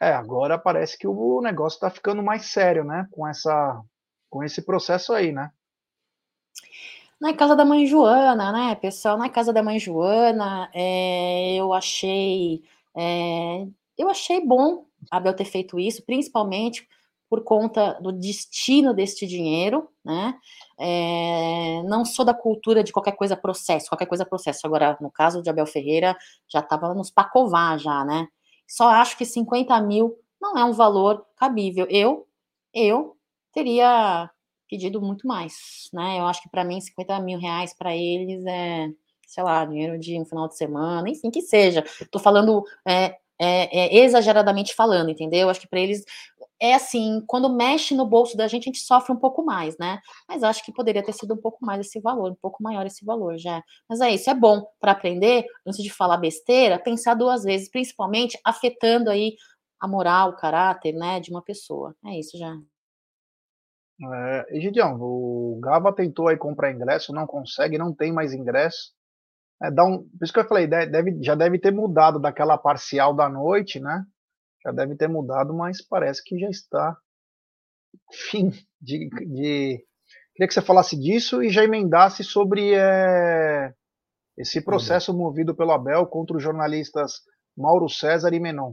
É, 0.00 0.12
agora 0.12 0.58
parece 0.58 0.98
que 0.98 1.06
o 1.06 1.40
negócio 1.40 1.76
está 1.76 1.88
ficando 1.88 2.22
mais 2.22 2.46
sério, 2.46 2.82
né? 2.82 3.06
Com 3.12 3.28
essa, 3.28 3.80
com 4.28 4.42
esse 4.42 4.62
processo 4.62 5.12
aí, 5.12 5.30
né? 5.30 5.52
Na 7.20 7.32
casa 7.32 7.54
da 7.54 7.64
mãe 7.64 7.86
Joana, 7.86 8.50
né, 8.50 8.74
pessoal? 8.74 9.16
Na 9.16 9.28
casa 9.28 9.52
da 9.52 9.62
mãe 9.62 9.78
Joana, 9.78 10.68
é, 10.74 11.54
eu 11.54 11.72
achei, 11.72 12.64
é, 12.96 13.66
eu 13.96 14.08
achei 14.08 14.44
bom 14.44 14.86
Abel 15.10 15.34
ter 15.34 15.44
feito 15.44 15.78
isso, 15.78 16.04
principalmente 16.04 16.86
por 17.28 17.42
conta 17.44 17.94
do 17.94 18.12
destino 18.12 18.92
deste 18.92 19.26
dinheiro, 19.26 19.88
né? 20.04 20.38
É, 20.78 21.82
não 21.84 22.04
sou 22.04 22.26
da 22.26 22.34
cultura 22.34 22.84
de 22.84 22.92
qualquer 22.92 23.12
coisa 23.12 23.34
processo, 23.34 23.88
qualquer 23.88 24.04
coisa 24.04 24.26
processo. 24.26 24.66
Agora, 24.66 24.98
no 25.00 25.10
caso 25.10 25.40
de 25.40 25.48
Abel 25.48 25.64
Ferreira, 25.66 26.14
já 26.46 26.60
estava 26.60 26.92
nos 26.92 27.10
pacovar 27.10 27.78
já, 27.78 28.04
né? 28.04 28.28
Só 28.68 28.88
acho 28.88 29.16
que 29.16 29.24
50 29.24 29.80
mil 29.80 30.14
não 30.40 30.58
é 30.58 30.64
um 30.64 30.72
valor 30.72 31.24
cabível. 31.36 31.86
Eu, 31.88 32.26
eu 32.74 33.16
teria 33.50 34.30
pedido 34.68 35.00
muito 35.00 35.26
mais, 35.26 35.88
né? 35.92 36.18
Eu 36.18 36.26
acho 36.26 36.42
que 36.42 36.50
para 36.50 36.64
mim 36.64 36.80
50 36.82 37.18
mil 37.20 37.38
reais 37.38 37.74
para 37.74 37.96
eles 37.96 38.44
é, 38.44 38.90
sei 39.32 39.42
lá, 39.42 39.64
dinheiro 39.64 39.98
de 39.98 40.20
um 40.20 40.24
final 40.24 40.46
de 40.46 40.56
semana, 40.56 41.08
enfim, 41.08 41.30
que 41.30 41.40
seja. 41.40 41.82
Tô 42.10 42.18
falando 42.18 42.64
é, 42.86 43.16
é, 43.40 43.96
é, 43.98 44.04
exageradamente 44.04 44.74
falando, 44.74 45.10
entendeu? 45.10 45.48
Acho 45.48 45.60
que 45.60 45.68
para 45.68 45.80
eles 45.80 46.04
é 46.60 46.74
assim, 46.74 47.20
quando 47.26 47.48
mexe 47.52 47.94
no 47.94 48.06
bolso 48.06 48.36
da 48.36 48.46
gente, 48.46 48.64
a 48.64 48.72
gente 48.72 48.80
sofre 48.80 49.12
um 49.12 49.16
pouco 49.16 49.42
mais, 49.44 49.76
né? 49.78 50.00
Mas 50.28 50.44
acho 50.44 50.64
que 50.64 50.72
poderia 50.72 51.02
ter 51.02 51.12
sido 51.12 51.34
um 51.34 51.36
pouco 51.36 51.64
mais 51.64 51.80
esse 51.80 51.98
valor, 51.98 52.30
um 52.30 52.36
pouco 52.40 52.62
maior 52.62 52.86
esse 52.86 53.04
valor 53.04 53.36
já. 53.38 53.60
Mas 53.88 54.00
é 54.00 54.10
isso, 54.10 54.30
é 54.30 54.34
bom 54.34 54.64
para 54.78 54.92
aprender, 54.92 55.44
antes 55.66 55.82
de 55.82 55.90
falar 55.90 56.18
besteira, 56.18 56.78
pensar 56.78 57.14
duas 57.14 57.42
vezes, 57.42 57.68
principalmente 57.68 58.38
afetando 58.44 59.10
aí 59.10 59.34
a 59.80 59.88
moral, 59.88 60.30
o 60.30 60.36
caráter, 60.36 60.92
né, 60.92 61.18
de 61.18 61.30
uma 61.30 61.42
pessoa. 61.42 61.96
É 62.04 62.18
isso 62.18 62.38
já. 62.38 62.54
É, 64.14 64.60
Gideão, 64.60 64.98
o 65.00 65.58
Gava 65.60 65.92
tentou 65.92 66.28
aí 66.28 66.36
comprar 66.36 66.72
ingresso, 66.72 67.12
não 67.12 67.26
consegue, 67.26 67.78
não 67.78 67.92
tem 67.92 68.12
mais 68.12 68.32
ingresso. 68.32 68.92
É, 69.62 69.70
dá 69.70 69.84
um, 69.84 69.98
por 69.98 70.24
isso 70.24 70.32
que 70.32 70.40
eu 70.40 70.48
falei, 70.48 70.66
deve, 70.66 71.22
já 71.22 71.34
deve 71.34 71.58
ter 71.58 71.70
mudado 71.70 72.18
daquela 72.18 72.58
parcial 72.58 73.14
da 73.14 73.28
noite, 73.28 73.78
né? 73.78 74.04
já 74.64 74.70
deve 74.70 74.94
ter 74.96 75.08
mudado, 75.08 75.52
mas 75.52 75.82
parece 75.82 76.22
que 76.24 76.38
já 76.38 76.48
está 76.48 76.96
fim 78.30 78.50
de, 78.80 79.08
de... 79.08 79.84
Queria 80.34 80.48
que 80.48 80.54
você 80.54 80.62
falasse 80.62 80.98
disso 80.98 81.42
e 81.42 81.50
já 81.50 81.62
emendasse 81.62 82.24
sobre 82.24 82.72
é, 82.74 83.72
esse 84.38 84.62
processo 84.62 85.12
movido 85.12 85.54
pelo 85.54 85.72
Abel 85.72 86.06
contra 86.06 86.36
os 86.36 86.42
jornalistas 86.42 87.20
Mauro 87.56 87.86
César 87.88 88.32
e 88.32 88.40
Menon. 88.40 88.72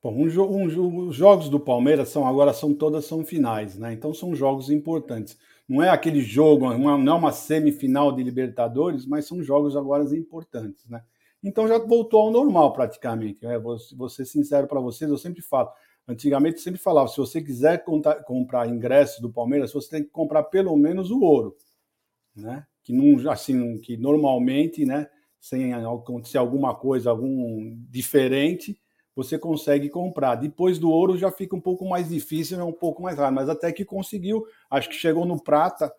Bom, 0.00 0.14
um, 0.14 0.28
um, 0.28 1.08
os 1.08 1.16
jogos 1.16 1.48
do 1.48 1.58
Palmeiras 1.58 2.10
são 2.10 2.24
agora 2.24 2.52
são 2.52 2.72
todas 2.72 3.06
são 3.06 3.24
finais, 3.24 3.76
né? 3.76 3.92
Então 3.92 4.14
são 4.14 4.36
jogos 4.36 4.70
importantes. 4.70 5.36
Não 5.68 5.82
é 5.82 5.88
aquele 5.88 6.20
jogo, 6.20 6.70
uma, 6.70 6.96
não 6.96 7.12
é 7.12 7.16
uma 7.16 7.32
semifinal 7.32 8.12
de 8.12 8.22
Libertadores, 8.22 9.04
mas 9.04 9.26
são 9.26 9.42
jogos 9.42 9.76
agora 9.76 10.04
importantes, 10.16 10.88
né? 10.88 11.02
Então 11.42 11.68
já 11.68 11.78
voltou 11.78 12.22
ao 12.22 12.30
normal 12.30 12.72
praticamente. 12.72 13.44
Né? 13.44 13.58
Vou, 13.58 13.76
vou 13.96 14.08
ser 14.08 14.24
sincero 14.24 14.66
para 14.66 14.80
vocês, 14.80 15.10
eu 15.10 15.18
sempre 15.18 15.42
falo. 15.42 15.70
Antigamente 16.08 16.56
eu 16.56 16.62
sempre 16.62 16.80
falava, 16.80 17.08
se 17.08 17.16
você 17.16 17.42
quiser 17.42 17.84
contar, 17.84 18.22
comprar 18.22 18.68
ingressos 18.68 19.20
do 19.20 19.32
Palmeiras, 19.32 19.72
você 19.72 19.90
tem 19.90 20.04
que 20.04 20.10
comprar 20.10 20.44
pelo 20.44 20.76
menos 20.76 21.10
o 21.10 21.20
ouro, 21.20 21.56
né? 22.34 22.64
Que 22.82 22.92
não, 22.92 23.28
assim, 23.30 23.78
que 23.80 23.96
normalmente, 23.96 24.84
né? 24.84 25.08
Sem 25.40 25.72
acontecer 25.74 26.38
alguma 26.38 26.74
coisa, 26.74 27.10
algum 27.10 27.76
diferente, 27.90 28.80
você 29.16 29.38
consegue 29.38 29.88
comprar. 29.88 30.34
Depois 30.34 30.78
do 30.78 30.90
ouro 30.90 31.16
já 31.16 31.32
fica 31.32 31.56
um 31.56 31.60
pouco 31.60 31.88
mais 31.88 32.10
difícil, 32.10 32.60
é 32.60 32.64
um 32.64 32.72
pouco 32.72 33.02
mais 33.02 33.16
raro, 33.16 33.34
mas 33.34 33.48
até 33.48 33.72
que 33.72 33.84
conseguiu, 33.84 34.44
acho 34.70 34.90
que 34.90 34.94
chegou 34.94 35.24
no 35.24 35.42
prata, 35.42 35.90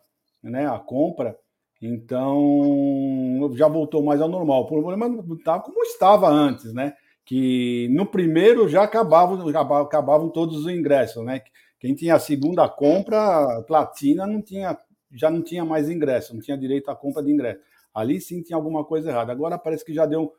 né, 0.44 0.68
a 0.68 0.78
compra, 0.78 1.36
então 1.82 3.52
já 3.56 3.68
voltou 3.68 4.04
mais 4.04 4.22
ao 4.22 4.30
normal. 4.30 4.62
O 4.62 4.68
problema 4.68 5.10
não 5.10 5.36
estava 5.36 5.64
como 5.64 5.82
estava 5.84 6.30
antes, 6.30 6.74
né? 6.74 6.94
Que 7.26 7.88
no 7.90 8.06
primeiro 8.06 8.70
já 8.70 8.84
acabavam, 8.84 9.48
acabavam 9.50 10.30
todos 10.30 10.58
os 10.58 10.72
ingressos, 10.72 11.24
né? 11.26 11.42
Quem 11.80 11.94
tinha 11.94 12.16
a 12.16 12.20
segunda 12.20 12.68
compra, 12.68 13.62
platina, 13.64 14.26
não 14.26 14.42
tinha, 14.42 14.78
já 15.12 15.30
não 15.30 15.44
tinha 15.44 15.64
mais 15.64 15.90
ingresso, 15.90 16.34
não 16.34 16.42
tinha 16.42 16.58
direito 16.58 16.90
à 16.90 16.96
compra 16.96 17.22
de 17.22 17.32
ingresso. 17.32 17.60
Ali 17.94 18.20
sim 18.22 18.42
tinha 18.42 18.58
alguma 18.58 18.84
coisa 18.84 19.10
errada. 19.10 19.32
Agora 19.32 19.58
parece 19.58 19.86
que 19.86 19.94
já 19.94 20.06
deu 20.06 20.34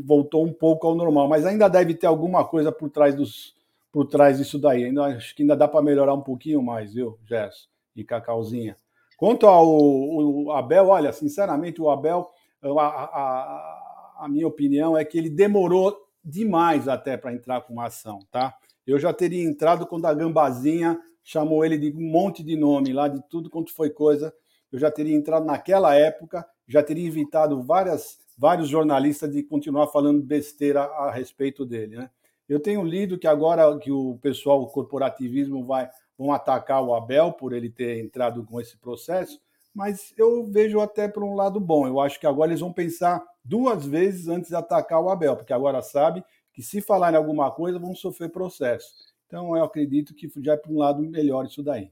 voltou 0.00 0.44
um 0.44 0.52
pouco 0.52 0.86
ao 0.86 0.94
normal, 0.94 1.28
mas 1.28 1.44
ainda 1.44 1.68
deve 1.68 1.94
ter 1.94 2.06
alguma 2.06 2.44
coisa 2.44 2.72
por 2.72 2.88
trás 2.88 3.14
dos 3.14 3.54
por 3.92 4.06
trás 4.06 4.38
disso 4.38 4.58
daí. 4.58 4.84
Ainda 4.84 5.04
acho 5.04 5.36
que 5.36 5.42
ainda 5.42 5.54
dá 5.54 5.68
para 5.68 5.82
melhorar 5.82 6.14
um 6.14 6.22
pouquinho 6.22 6.62
mais, 6.62 6.94
viu, 6.94 7.18
Gerson 7.26 7.68
e 7.94 8.02
Cacauzinha. 8.02 8.76
Quanto 9.18 9.46
ao 9.46 10.50
Abel, 10.52 10.88
olha, 10.88 11.12
sinceramente, 11.12 11.80
o 11.80 11.90
Abel, 11.90 12.28
a, 12.62 12.80
a, 12.80 14.24
a 14.24 14.28
minha 14.28 14.48
opinião 14.48 14.96
é 14.96 15.04
que 15.04 15.18
ele 15.18 15.28
demorou 15.28 15.96
demais 16.24 16.88
até 16.88 17.16
para 17.16 17.34
entrar 17.34 17.60
com 17.60 17.74
uma 17.74 17.86
ação, 17.86 18.18
tá? 18.30 18.56
Eu 18.86 18.98
já 18.98 19.12
teria 19.12 19.44
entrado 19.44 19.86
quando 19.86 20.06
a 20.06 20.14
Gambazinha 20.14 20.98
chamou 21.22 21.64
ele 21.64 21.78
de 21.78 21.96
um 21.96 22.10
monte 22.10 22.42
de 22.42 22.56
nome 22.56 22.92
lá, 22.92 23.08
de 23.08 23.22
tudo 23.28 23.50
quanto 23.50 23.72
foi 23.72 23.90
coisa. 23.90 24.34
Eu 24.72 24.78
já 24.78 24.90
teria 24.90 25.14
entrado 25.14 25.44
naquela 25.44 25.94
época, 25.94 26.44
já 26.66 26.82
teria 26.82 27.06
evitado 27.06 27.62
várias 27.62 28.18
vários 28.36 28.68
jornalistas 28.68 29.30
de 29.32 29.42
continuar 29.42 29.88
falando 29.88 30.22
besteira 30.22 30.82
a 30.82 31.10
respeito 31.10 31.64
dele. 31.64 31.96
Né? 31.96 32.10
Eu 32.48 32.60
tenho 32.60 32.82
lido 32.82 33.18
que 33.18 33.26
agora 33.26 33.78
que 33.78 33.90
o 33.90 34.18
pessoal, 34.20 34.62
o 34.62 34.68
corporativismo, 34.68 35.64
vai 35.64 35.88
vão 36.16 36.32
atacar 36.32 36.82
o 36.82 36.94
Abel 36.94 37.32
por 37.32 37.52
ele 37.52 37.68
ter 37.68 37.98
entrado 37.98 38.44
com 38.44 38.60
esse 38.60 38.76
processo, 38.76 39.40
mas 39.74 40.12
eu 40.16 40.46
vejo 40.46 40.80
até 40.80 41.08
por 41.08 41.24
um 41.24 41.34
lado 41.34 41.58
bom. 41.58 41.86
Eu 41.86 41.98
acho 42.00 42.20
que 42.20 42.26
agora 42.26 42.50
eles 42.50 42.60
vão 42.60 42.72
pensar 42.72 43.22
duas 43.44 43.84
vezes 43.84 44.28
antes 44.28 44.50
de 44.50 44.56
atacar 44.56 45.00
o 45.00 45.10
Abel, 45.10 45.36
porque 45.36 45.52
agora 45.52 45.82
sabe 45.82 46.24
que 46.52 46.62
se 46.62 46.80
falar 46.80 47.12
em 47.12 47.16
alguma 47.16 47.50
coisa 47.50 47.78
vão 47.78 47.94
sofrer 47.94 48.30
processo. 48.30 48.94
Então 49.26 49.56
eu 49.56 49.64
acredito 49.64 50.14
que 50.14 50.30
já 50.42 50.52
é 50.52 50.56
para 50.56 50.70
um 50.70 50.78
lado 50.78 51.02
melhor 51.02 51.46
isso 51.46 51.62
daí. 51.62 51.90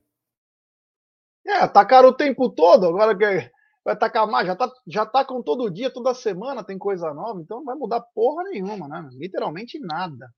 É, 1.44 1.54
atacaram 1.54 2.10
o 2.10 2.14
tempo 2.14 2.50
todo, 2.50 2.86
agora 2.86 3.16
que 3.16 3.50
vai 3.84 3.96
tacar 3.96 4.26
mais, 4.26 4.46
já 4.46 4.54
tá, 4.56 4.70
já 4.86 5.06
tá 5.06 5.24
com 5.24 5.42
todo 5.42 5.70
dia, 5.70 5.92
toda 5.92 6.14
semana 6.14 6.64
tem 6.64 6.78
coisa 6.78 7.12
nova, 7.14 7.40
então 7.40 7.58
não 7.58 7.64
vai 7.64 7.74
mudar 7.74 8.00
porra 8.14 8.44
nenhuma, 8.44 8.86
né? 8.88 9.08
Literalmente 9.12 9.78
nada. 9.78 10.32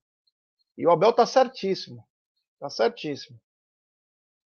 E 0.77 0.87
o 0.87 0.91
Abel 0.91 1.13
tá 1.13 1.25
certíssimo. 1.25 2.07
Tá 2.59 2.69
certíssimo. 2.69 3.39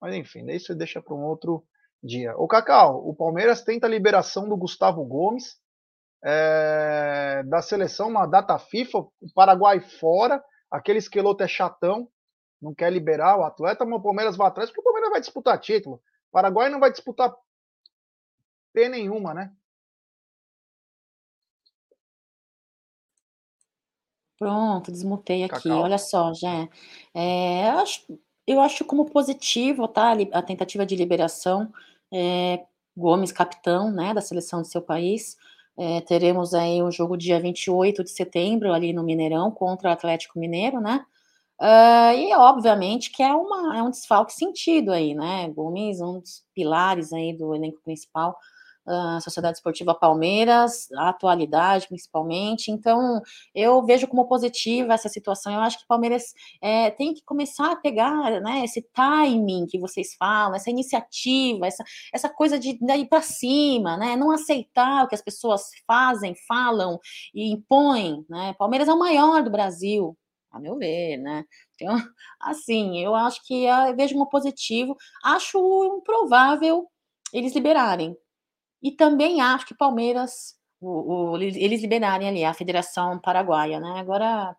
Mas 0.01 0.15
enfim, 0.15 0.45
daí 0.45 0.61
você 0.61 0.75
deixa 0.75 1.01
para 1.01 1.15
um 1.15 1.25
outro 1.25 1.65
dia. 2.03 2.37
O 2.37 2.47
Cacau, 2.47 3.09
o 3.09 3.15
Palmeiras 3.15 3.63
tenta 3.63 3.87
a 3.87 3.91
liberação 3.91 4.49
do 4.49 4.57
Gustavo 4.57 5.05
Gomes 5.05 5.61
é, 6.25 7.43
da 7.45 7.61
seleção, 7.61 8.09
uma 8.09 8.27
data 8.27 8.59
FIFA, 8.59 8.99
o 8.99 9.33
Paraguai 9.35 9.81
fora, 9.81 10.43
aquele 10.71 10.99
esqueloto 10.99 11.43
é 11.43 11.49
chatão, 11.49 12.09
não 12.61 12.73
quer 12.73 12.93
liberar 12.93 13.39
o 13.39 13.45
atleta, 13.45 13.85
mas 13.85 13.99
o 13.99 14.03
Palmeiras 14.03 14.37
vai 14.37 14.47
atrás, 14.47 14.71
porque 14.71 14.81
o 14.81 14.85
Palmeiras 14.85 15.11
vai 15.11 15.21
disputar 15.21 15.59
título. 15.59 15.97
O 15.97 16.33
Paraguai 16.33 16.69
não 16.69 16.79
vai 16.79 16.93
disputar 16.93 17.35
P 18.73 18.89
nenhuma, 18.89 19.35
né? 19.35 19.53
Pronto, 24.39 24.91
desmutei 24.91 25.45
aqui. 25.45 25.55
Cacau. 25.55 25.83
Olha 25.83 25.99
só, 25.99 26.35
já. 26.35 26.69
É, 27.15 27.69
eu, 27.69 27.79
acho, 27.79 28.19
eu 28.47 28.61
acho 28.61 28.85
como 28.85 29.09
positivo 29.09 29.87
tá, 29.87 30.13
a 30.33 30.43
tentativa 30.43 30.85
de 30.85 30.97
liberação. 30.97 31.73
É, 32.13 32.65
Gomes, 32.97 33.33
capitão 33.33 33.91
né, 33.91 34.13
da 34.13 34.21
seleção 34.21 34.61
do 34.61 34.67
seu 34.67 34.83
país. 34.83 35.37
É, 35.79 36.01
teremos 36.03 36.53
aí 36.53 36.83
o 36.83 36.91
jogo 36.91 37.17
dia 37.17 37.41
28 37.41 38.05
de 38.05 38.11
setembro, 38.11 38.73
ali 38.73 38.93
no 38.93 39.03
Mineirão, 39.03 39.51
contra 39.51 39.89
o 39.89 39.93
Atlético 39.93 40.39
Mineiro, 40.39 40.81
né? 40.81 41.07
Uh, 41.61 42.13
e 42.17 42.35
obviamente 42.35 43.11
que 43.13 43.23
é, 43.23 43.33
uma, 43.33 43.79
é 43.79 43.83
um 43.83 43.91
desfalque 43.91 44.33
sentido 44.33 44.91
aí, 44.91 45.15
né? 45.15 45.49
Gomes, 45.51 46.01
um 46.01 46.19
dos 46.19 46.45
pilares 46.55 47.13
aí 47.13 47.33
do 47.33 47.55
elenco 47.55 47.81
principal 47.83 48.37
a 48.87 49.21
Sociedade 49.21 49.57
Esportiva 49.57 49.95
Palmeiras, 49.95 50.91
a 50.93 51.11
atualidade 51.11 51.87
principalmente. 51.87 52.71
Então, 52.71 53.21
eu 53.55 53.83
vejo 53.85 54.09
como 54.09 54.27
positiva 54.27 54.95
essa 54.95 55.09
situação. 55.09 55.53
Eu 55.53 55.61
acho 55.61 55.79
que 55.79 55.85
o 55.85 55.89
Palmeiras 55.89 56.35
é, 56.61 56.91
tem 56.91 57.15
que 57.15 57.23
começar 57.25 57.73
a 57.73 57.77
pegar 57.77 58.41
né, 58.41 58.65
esse 58.65 58.83
timing 58.93 59.67
que 59.67 59.79
vocês 59.79 60.15
falam, 60.15 60.55
essa 60.55 60.71
iniciativa, 60.71 61.67
essa, 61.67 61.85
essa 62.13 62.29
coisa 62.29 62.59
de, 62.59 62.79
ir 62.81 63.07
para 63.07 63.23
cima, 63.23 63.97
né? 63.97 64.17
Não 64.17 64.31
aceitar 64.31 65.05
o 65.05 65.09
que 65.09 65.15
as 65.15 65.23
pessoas 65.23 65.63
fazem, 65.87 66.35
falam 66.47 66.99
e 67.35 67.51
impõem. 67.53 68.25
Né? 68.29 68.55
Palmeiras 68.59 68.89
é 68.89 68.93
o 68.93 68.99
maior 68.99 69.43
do 69.43 69.51
Brasil, 69.51 70.17
a 70.51 70.59
meu 70.61 70.77
ver, 70.77 71.17
né? 71.19 71.45
Então, 71.75 71.97
assim, 72.41 72.99
eu 73.01 73.15
acho 73.15 73.45
que 73.47 73.67
ah, 73.67 73.91
eu 73.91 73.97
vejo 73.97 74.15
como 74.15 74.29
positivo. 74.29 74.97
Acho 75.25 75.59
improvável 75.99 76.89
eles 77.33 77.55
liberarem, 77.55 78.17
e 78.83 78.91
também 78.91 79.41
acho 79.41 79.67
que 79.67 79.75
Palmeiras, 79.75 80.55
o, 80.81 81.35
o, 81.35 81.37
eles 81.39 81.81
liberarem 81.81 82.29
ali 82.29 82.45
a 82.45 82.53
Federação 82.53 83.21
Paraguaia, 83.21 83.79
né? 83.79 84.01
Agora, 84.01 84.57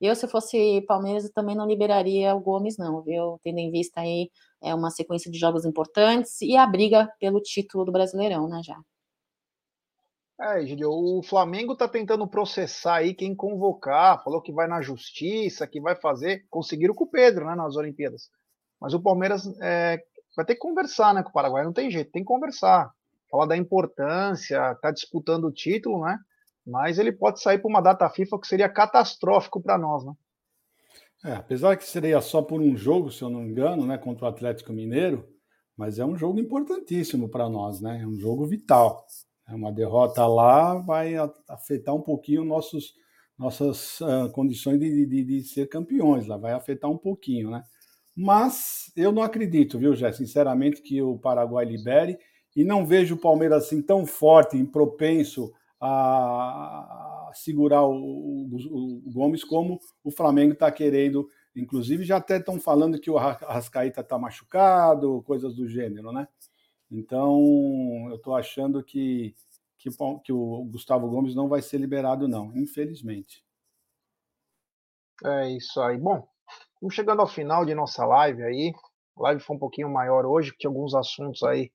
eu, 0.00 0.14
se 0.14 0.26
fosse 0.26 0.82
Palmeiras, 0.88 1.24
eu 1.24 1.32
também 1.32 1.54
não 1.54 1.66
liberaria 1.66 2.34
o 2.34 2.40
Gomes, 2.40 2.78
não, 2.78 3.02
viu? 3.02 3.38
Tendo 3.42 3.58
em 3.58 3.70
vista 3.70 4.00
aí 4.00 4.30
é, 4.62 4.74
uma 4.74 4.90
sequência 4.90 5.30
de 5.30 5.38
jogos 5.38 5.64
importantes 5.64 6.40
e 6.40 6.56
a 6.56 6.66
briga 6.66 7.12
pelo 7.20 7.40
título 7.40 7.84
do 7.84 7.92
Brasileirão, 7.92 8.48
né, 8.48 8.60
já. 8.62 8.78
É, 10.38 10.66
Gilio, 10.66 10.90
o 10.90 11.22
Flamengo 11.22 11.72
está 11.72 11.88
tentando 11.88 12.26
processar 12.28 12.96
aí 12.96 13.14
quem 13.14 13.34
convocar, 13.34 14.22
falou 14.22 14.42
que 14.42 14.52
vai 14.52 14.66
na 14.66 14.82
justiça, 14.82 15.66
que 15.66 15.80
vai 15.80 15.96
fazer, 15.96 16.46
conseguiram 16.50 16.94
com 16.94 17.04
o 17.04 17.10
Pedro, 17.10 17.46
né, 17.46 17.54
nas 17.54 17.74
Olimpíadas. 17.76 18.28
Mas 18.78 18.92
o 18.92 19.02
Palmeiras 19.02 19.46
é, 19.62 19.98
vai 20.36 20.44
ter 20.44 20.54
que 20.54 20.60
conversar, 20.60 21.14
né, 21.14 21.22
com 21.22 21.30
o 21.30 21.32
Paraguai, 21.32 21.64
não 21.64 21.72
tem 21.72 21.90
jeito, 21.90 22.12
tem 22.12 22.22
que 22.22 22.28
conversar 22.28 22.92
fala 23.36 23.46
da 23.46 23.56
importância, 23.56 24.72
está 24.72 24.90
disputando 24.90 25.44
o 25.44 25.52
título, 25.52 26.04
né? 26.04 26.18
Mas 26.66 26.98
ele 26.98 27.12
pode 27.12 27.40
sair 27.40 27.58
para 27.58 27.68
uma 27.68 27.82
data 27.82 28.08
FIFA 28.08 28.40
que 28.40 28.46
seria 28.46 28.68
catastrófico 28.68 29.60
para 29.60 29.78
nós, 29.78 30.04
né? 30.04 30.12
É, 31.24 31.32
apesar 31.34 31.76
que 31.76 31.84
seria 31.84 32.20
só 32.20 32.40
por 32.40 32.60
um 32.60 32.76
jogo, 32.76 33.10
se 33.10 33.22
eu 33.22 33.30
não 33.30 33.40
me 33.40 33.50
engano, 33.50 33.86
né, 33.86 33.98
contra 33.98 34.26
o 34.26 34.28
Atlético 34.28 34.72
Mineiro, 34.72 35.26
mas 35.76 35.98
é 35.98 36.04
um 36.04 36.16
jogo 36.16 36.38
importantíssimo 36.38 37.28
para 37.28 37.48
nós, 37.48 37.80
né? 37.80 38.00
É 38.02 38.06
um 38.06 38.16
jogo 38.16 38.46
vital. 38.46 39.04
É 39.48 39.54
uma 39.54 39.72
derrota 39.72 40.26
lá 40.26 40.74
vai 40.74 41.14
afetar 41.48 41.94
um 41.94 42.00
pouquinho 42.00 42.44
nossos, 42.44 42.94
nossas 43.38 44.00
uh, 44.00 44.30
condições 44.32 44.80
de, 44.80 45.06
de, 45.06 45.24
de, 45.24 45.42
ser 45.42 45.68
campeões, 45.68 46.26
lá 46.26 46.36
vai 46.36 46.52
afetar 46.52 46.90
um 46.90 46.98
pouquinho, 46.98 47.50
né? 47.50 47.62
Mas 48.16 48.90
eu 48.96 49.12
não 49.12 49.22
acredito, 49.22 49.78
viu, 49.78 49.94
Jé, 49.94 50.10
sinceramente, 50.10 50.80
que 50.80 51.02
o 51.02 51.18
Paraguai 51.18 51.66
libere 51.66 52.18
e 52.56 52.64
não 52.64 52.86
vejo 52.86 53.16
o 53.16 53.20
Palmeiras 53.20 53.64
assim 53.64 53.82
tão 53.82 54.06
forte, 54.06 54.64
propenso 54.64 55.52
a 55.78 57.30
segurar 57.34 57.84
o, 57.84 57.92
o, 57.92 59.02
o 59.06 59.12
Gomes 59.12 59.44
como 59.44 59.78
o 60.02 60.10
Flamengo 60.10 60.54
está 60.54 60.72
querendo. 60.72 61.28
Inclusive, 61.54 62.02
já 62.02 62.16
até 62.16 62.38
estão 62.38 62.58
falando 62.58 62.98
que 62.98 63.10
o 63.10 63.16
Rascaíta 63.16 64.00
está 64.00 64.18
machucado, 64.18 65.22
coisas 65.26 65.54
do 65.54 65.68
gênero, 65.68 66.12
né? 66.12 66.26
Então, 66.90 68.06
eu 68.08 68.16
estou 68.16 68.34
achando 68.34 68.82
que, 68.82 69.34
que, 69.76 69.90
que 70.24 70.32
o 70.32 70.64
Gustavo 70.64 71.08
Gomes 71.08 71.34
não 71.34 71.48
vai 71.48 71.60
ser 71.60 71.76
liberado, 71.76 72.26
não, 72.26 72.56
infelizmente. 72.56 73.44
É 75.24 75.50
isso 75.50 75.78
aí. 75.80 75.98
Bom, 75.98 76.26
vamos 76.80 76.94
chegando 76.94 77.20
ao 77.20 77.26
final 77.26 77.66
de 77.66 77.74
nossa 77.74 78.04
live 78.06 78.42
aí. 78.42 78.72
A 79.18 79.22
live 79.24 79.40
foi 79.42 79.56
um 79.56 79.58
pouquinho 79.58 79.90
maior 79.90 80.24
hoje, 80.24 80.54
tinha 80.58 80.70
alguns 80.70 80.94
assuntos 80.94 81.42
aí 81.42 81.70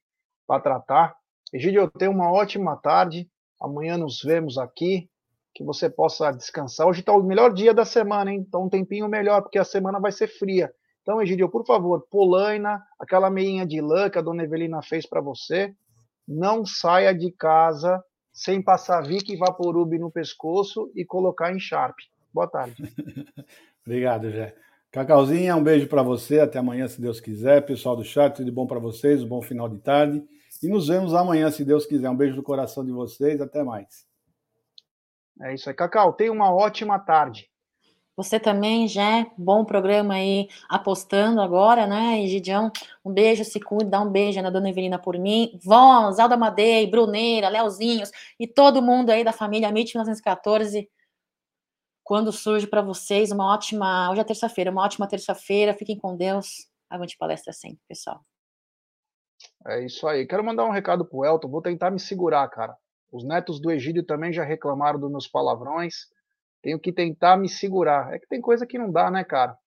para 0.51 0.61
tratar. 0.61 1.15
Egídio, 1.53 1.81
eu 1.81 1.89
tenho 1.89 2.11
uma 2.11 2.29
ótima 2.29 2.75
tarde. 2.75 3.29
Amanhã 3.61 3.97
nos 3.97 4.21
vemos 4.21 4.57
aqui. 4.57 5.09
Que 5.53 5.63
você 5.63 5.89
possa 5.89 6.31
descansar. 6.31 6.87
Hoje 6.87 6.99
está 6.99 7.13
o 7.13 7.23
melhor 7.23 7.53
dia 7.53 7.73
da 7.73 7.85
semana, 7.85 8.31
hein? 8.31 8.43
Então 8.45 8.65
um 8.65 8.69
tempinho 8.69 9.07
melhor, 9.07 9.41
porque 9.41 9.59
a 9.59 9.63
semana 9.63 9.99
vai 9.99 10.11
ser 10.11 10.27
fria. 10.27 10.71
Então, 11.01 11.21
Egídio, 11.21 11.49
por 11.49 11.65
favor, 11.65 12.05
polaina, 12.09 12.81
aquela 12.99 13.29
meinha 13.29 13.65
de 13.65 13.81
lã 13.81 14.09
que 14.09 14.17
a 14.17 14.21
dona 14.21 14.43
Evelina 14.43 14.81
fez 14.81 15.05
para 15.05 15.19
você. 15.19 15.73
Não 16.27 16.65
saia 16.65 17.13
de 17.13 17.31
casa 17.31 18.03
sem 18.31 18.61
passar 18.61 19.01
Vic 19.01 19.35
Vaporub 19.37 19.97
no 19.97 20.11
pescoço 20.11 20.91
e 20.95 21.03
colocar 21.03 21.53
em 21.53 21.59
Sharp. 21.59 21.95
Boa 22.33 22.47
tarde. 22.47 22.75
Obrigado, 23.85 24.29
Jé. 24.29 24.55
Cacauzinha, 24.91 25.55
um 25.55 25.63
beijo 25.63 25.87
para 25.87 26.03
você. 26.03 26.39
Até 26.39 26.59
amanhã, 26.59 26.87
se 26.87 27.01
Deus 27.01 27.19
quiser. 27.19 27.65
Pessoal 27.65 27.95
do 27.95 28.03
chat, 28.03 28.35
tudo 28.35 28.51
bom 28.51 28.67
para 28.67 28.79
vocês. 28.79 29.23
Um 29.23 29.27
bom 29.27 29.41
final 29.41 29.67
de 29.67 29.79
tarde. 29.79 30.23
E 30.61 30.67
nos 30.67 30.87
vemos 30.87 31.13
amanhã, 31.13 31.49
se 31.49 31.65
Deus 31.65 31.85
quiser. 31.85 32.09
Um 32.09 32.15
beijo 32.15 32.35
no 32.35 32.43
coração 32.43 32.85
de 32.85 32.91
vocês. 32.91 33.41
Até 33.41 33.63
mais. 33.63 34.05
É 35.41 35.53
isso 35.53 35.69
aí, 35.69 35.75
Cacau. 35.75 36.13
Tenha 36.13 36.31
uma 36.31 36.53
ótima 36.53 36.99
tarde. 36.99 37.49
Você 38.15 38.39
também, 38.39 38.87
já 38.87 39.25
bom 39.37 39.65
programa 39.65 40.15
aí, 40.15 40.47
apostando 40.69 41.41
agora, 41.41 41.87
né, 41.87 42.23
Gidião? 42.27 42.71
Um 43.03 43.11
beijo, 43.11 43.43
se 43.43 43.59
cuide, 43.59 43.89
dá 43.89 44.01
um 44.01 44.11
beijo 44.11 44.39
na 44.41 44.49
Dona 44.49 44.69
Evelina 44.69 44.99
por 44.99 45.17
mim. 45.17 45.57
Vons, 45.63 46.19
Alda 46.19 46.37
Madei, 46.37 46.85
Bruneira, 46.85 47.49
Leozinhos 47.49 48.11
e 48.39 48.45
todo 48.45 48.81
mundo 48.81 49.09
aí 49.09 49.23
da 49.23 49.31
família 49.31 49.69
MIT 49.69 49.95
1914. 49.95 50.89
Quando 52.03 52.31
surge 52.31 52.67
para 52.67 52.81
vocês 52.81 53.31
uma 53.31 53.51
ótima, 53.51 54.11
hoje 54.11 54.21
é 54.21 54.23
terça-feira, 54.23 54.69
uma 54.69 54.83
ótima 54.83 55.07
terça-feira. 55.07 55.73
Fiquem 55.73 55.97
com 55.97 56.15
Deus. 56.15 56.67
Aguante 56.89 57.17
palestra 57.17 57.53
sempre, 57.53 57.79
pessoal. 57.87 58.23
É 59.67 59.83
isso 59.85 60.07
aí. 60.07 60.25
Quero 60.25 60.43
mandar 60.43 60.65
um 60.65 60.71
recado 60.71 61.05
pro 61.05 61.25
Elton. 61.25 61.49
Vou 61.49 61.61
tentar 61.61 61.91
me 61.91 61.99
segurar, 61.99 62.47
cara. 62.49 62.75
Os 63.11 63.23
netos 63.23 63.59
do 63.59 63.71
Egídio 63.71 64.05
também 64.05 64.31
já 64.31 64.43
reclamaram 64.43 64.99
dos 64.99 65.11
meus 65.11 65.27
palavrões. 65.27 66.07
Tenho 66.61 66.79
que 66.79 66.93
tentar 66.93 67.37
me 67.37 67.49
segurar. 67.49 68.13
É 68.13 68.19
que 68.19 68.27
tem 68.27 68.41
coisa 68.41 68.65
que 68.65 68.77
não 68.77 68.91
dá, 68.91 69.11
né, 69.11 69.23
cara? 69.23 69.57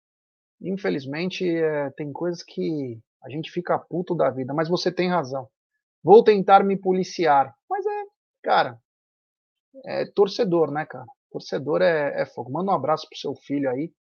Infelizmente, 0.61 1.49
é, 1.49 1.91
tem 1.91 2.13
coisas 2.13 2.43
que 2.43 2.99
a 3.23 3.29
gente 3.29 3.51
fica 3.51 3.79
puto 3.79 4.15
da 4.15 4.31
vida, 4.31 4.55
mas 4.55 4.69
você 4.69 4.91
tem 4.93 5.09
razão. 5.09 5.49
Vou 6.03 6.23
tentar 6.23 6.65
me 6.65 6.77
policiar. 6.77 7.55
Mas 7.69 7.85
é, 7.85 8.05
cara, 8.43 8.79
é 9.85 10.07
torcedor, 10.07 10.71
né, 10.71 10.87
cara? 10.87 11.07
Torcedor 11.31 11.83
é, 11.83 12.23
é 12.23 12.27
fogo. 12.27 12.53
Manda 12.53 12.71
um 12.71 12.75
abraço 12.75 13.09
pro 13.09 13.19
seu 13.19 13.35
filho 13.35 13.71
aí. 13.71 13.93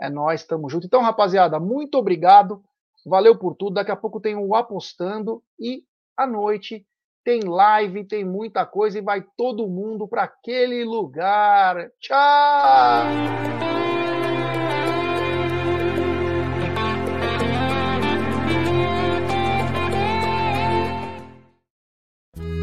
É 0.00 0.10
nós, 0.10 0.44
tamo 0.44 0.68
junto. 0.68 0.86
Então, 0.86 1.00
rapaziada, 1.00 1.58
muito 1.60 1.96
obrigado. 1.96 2.62
Valeu 3.06 3.38
por 3.38 3.54
tudo. 3.54 3.74
Daqui 3.74 3.92
a 3.92 3.96
pouco 3.96 4.20
tem 4.20 4.34
o 4.34 4.54
Apostando 4.54 5.40
e 5.58 5.84
à 6.16 6.26
noite 6.26 6.84
tem 7.24 7.40
live, 7.44 8.04
tem 8.04 8.24
muita 8.24 8.66
coisa 8.66 8.98
e 8.98 9.02
vai 9.02 9.24
todo 9.36 9.68
mundo 9.68 10.08
para 10.08 10.24
aquele 10.24 10.84
lugar. 10.84 11.90
Tchau! 12.00 12.16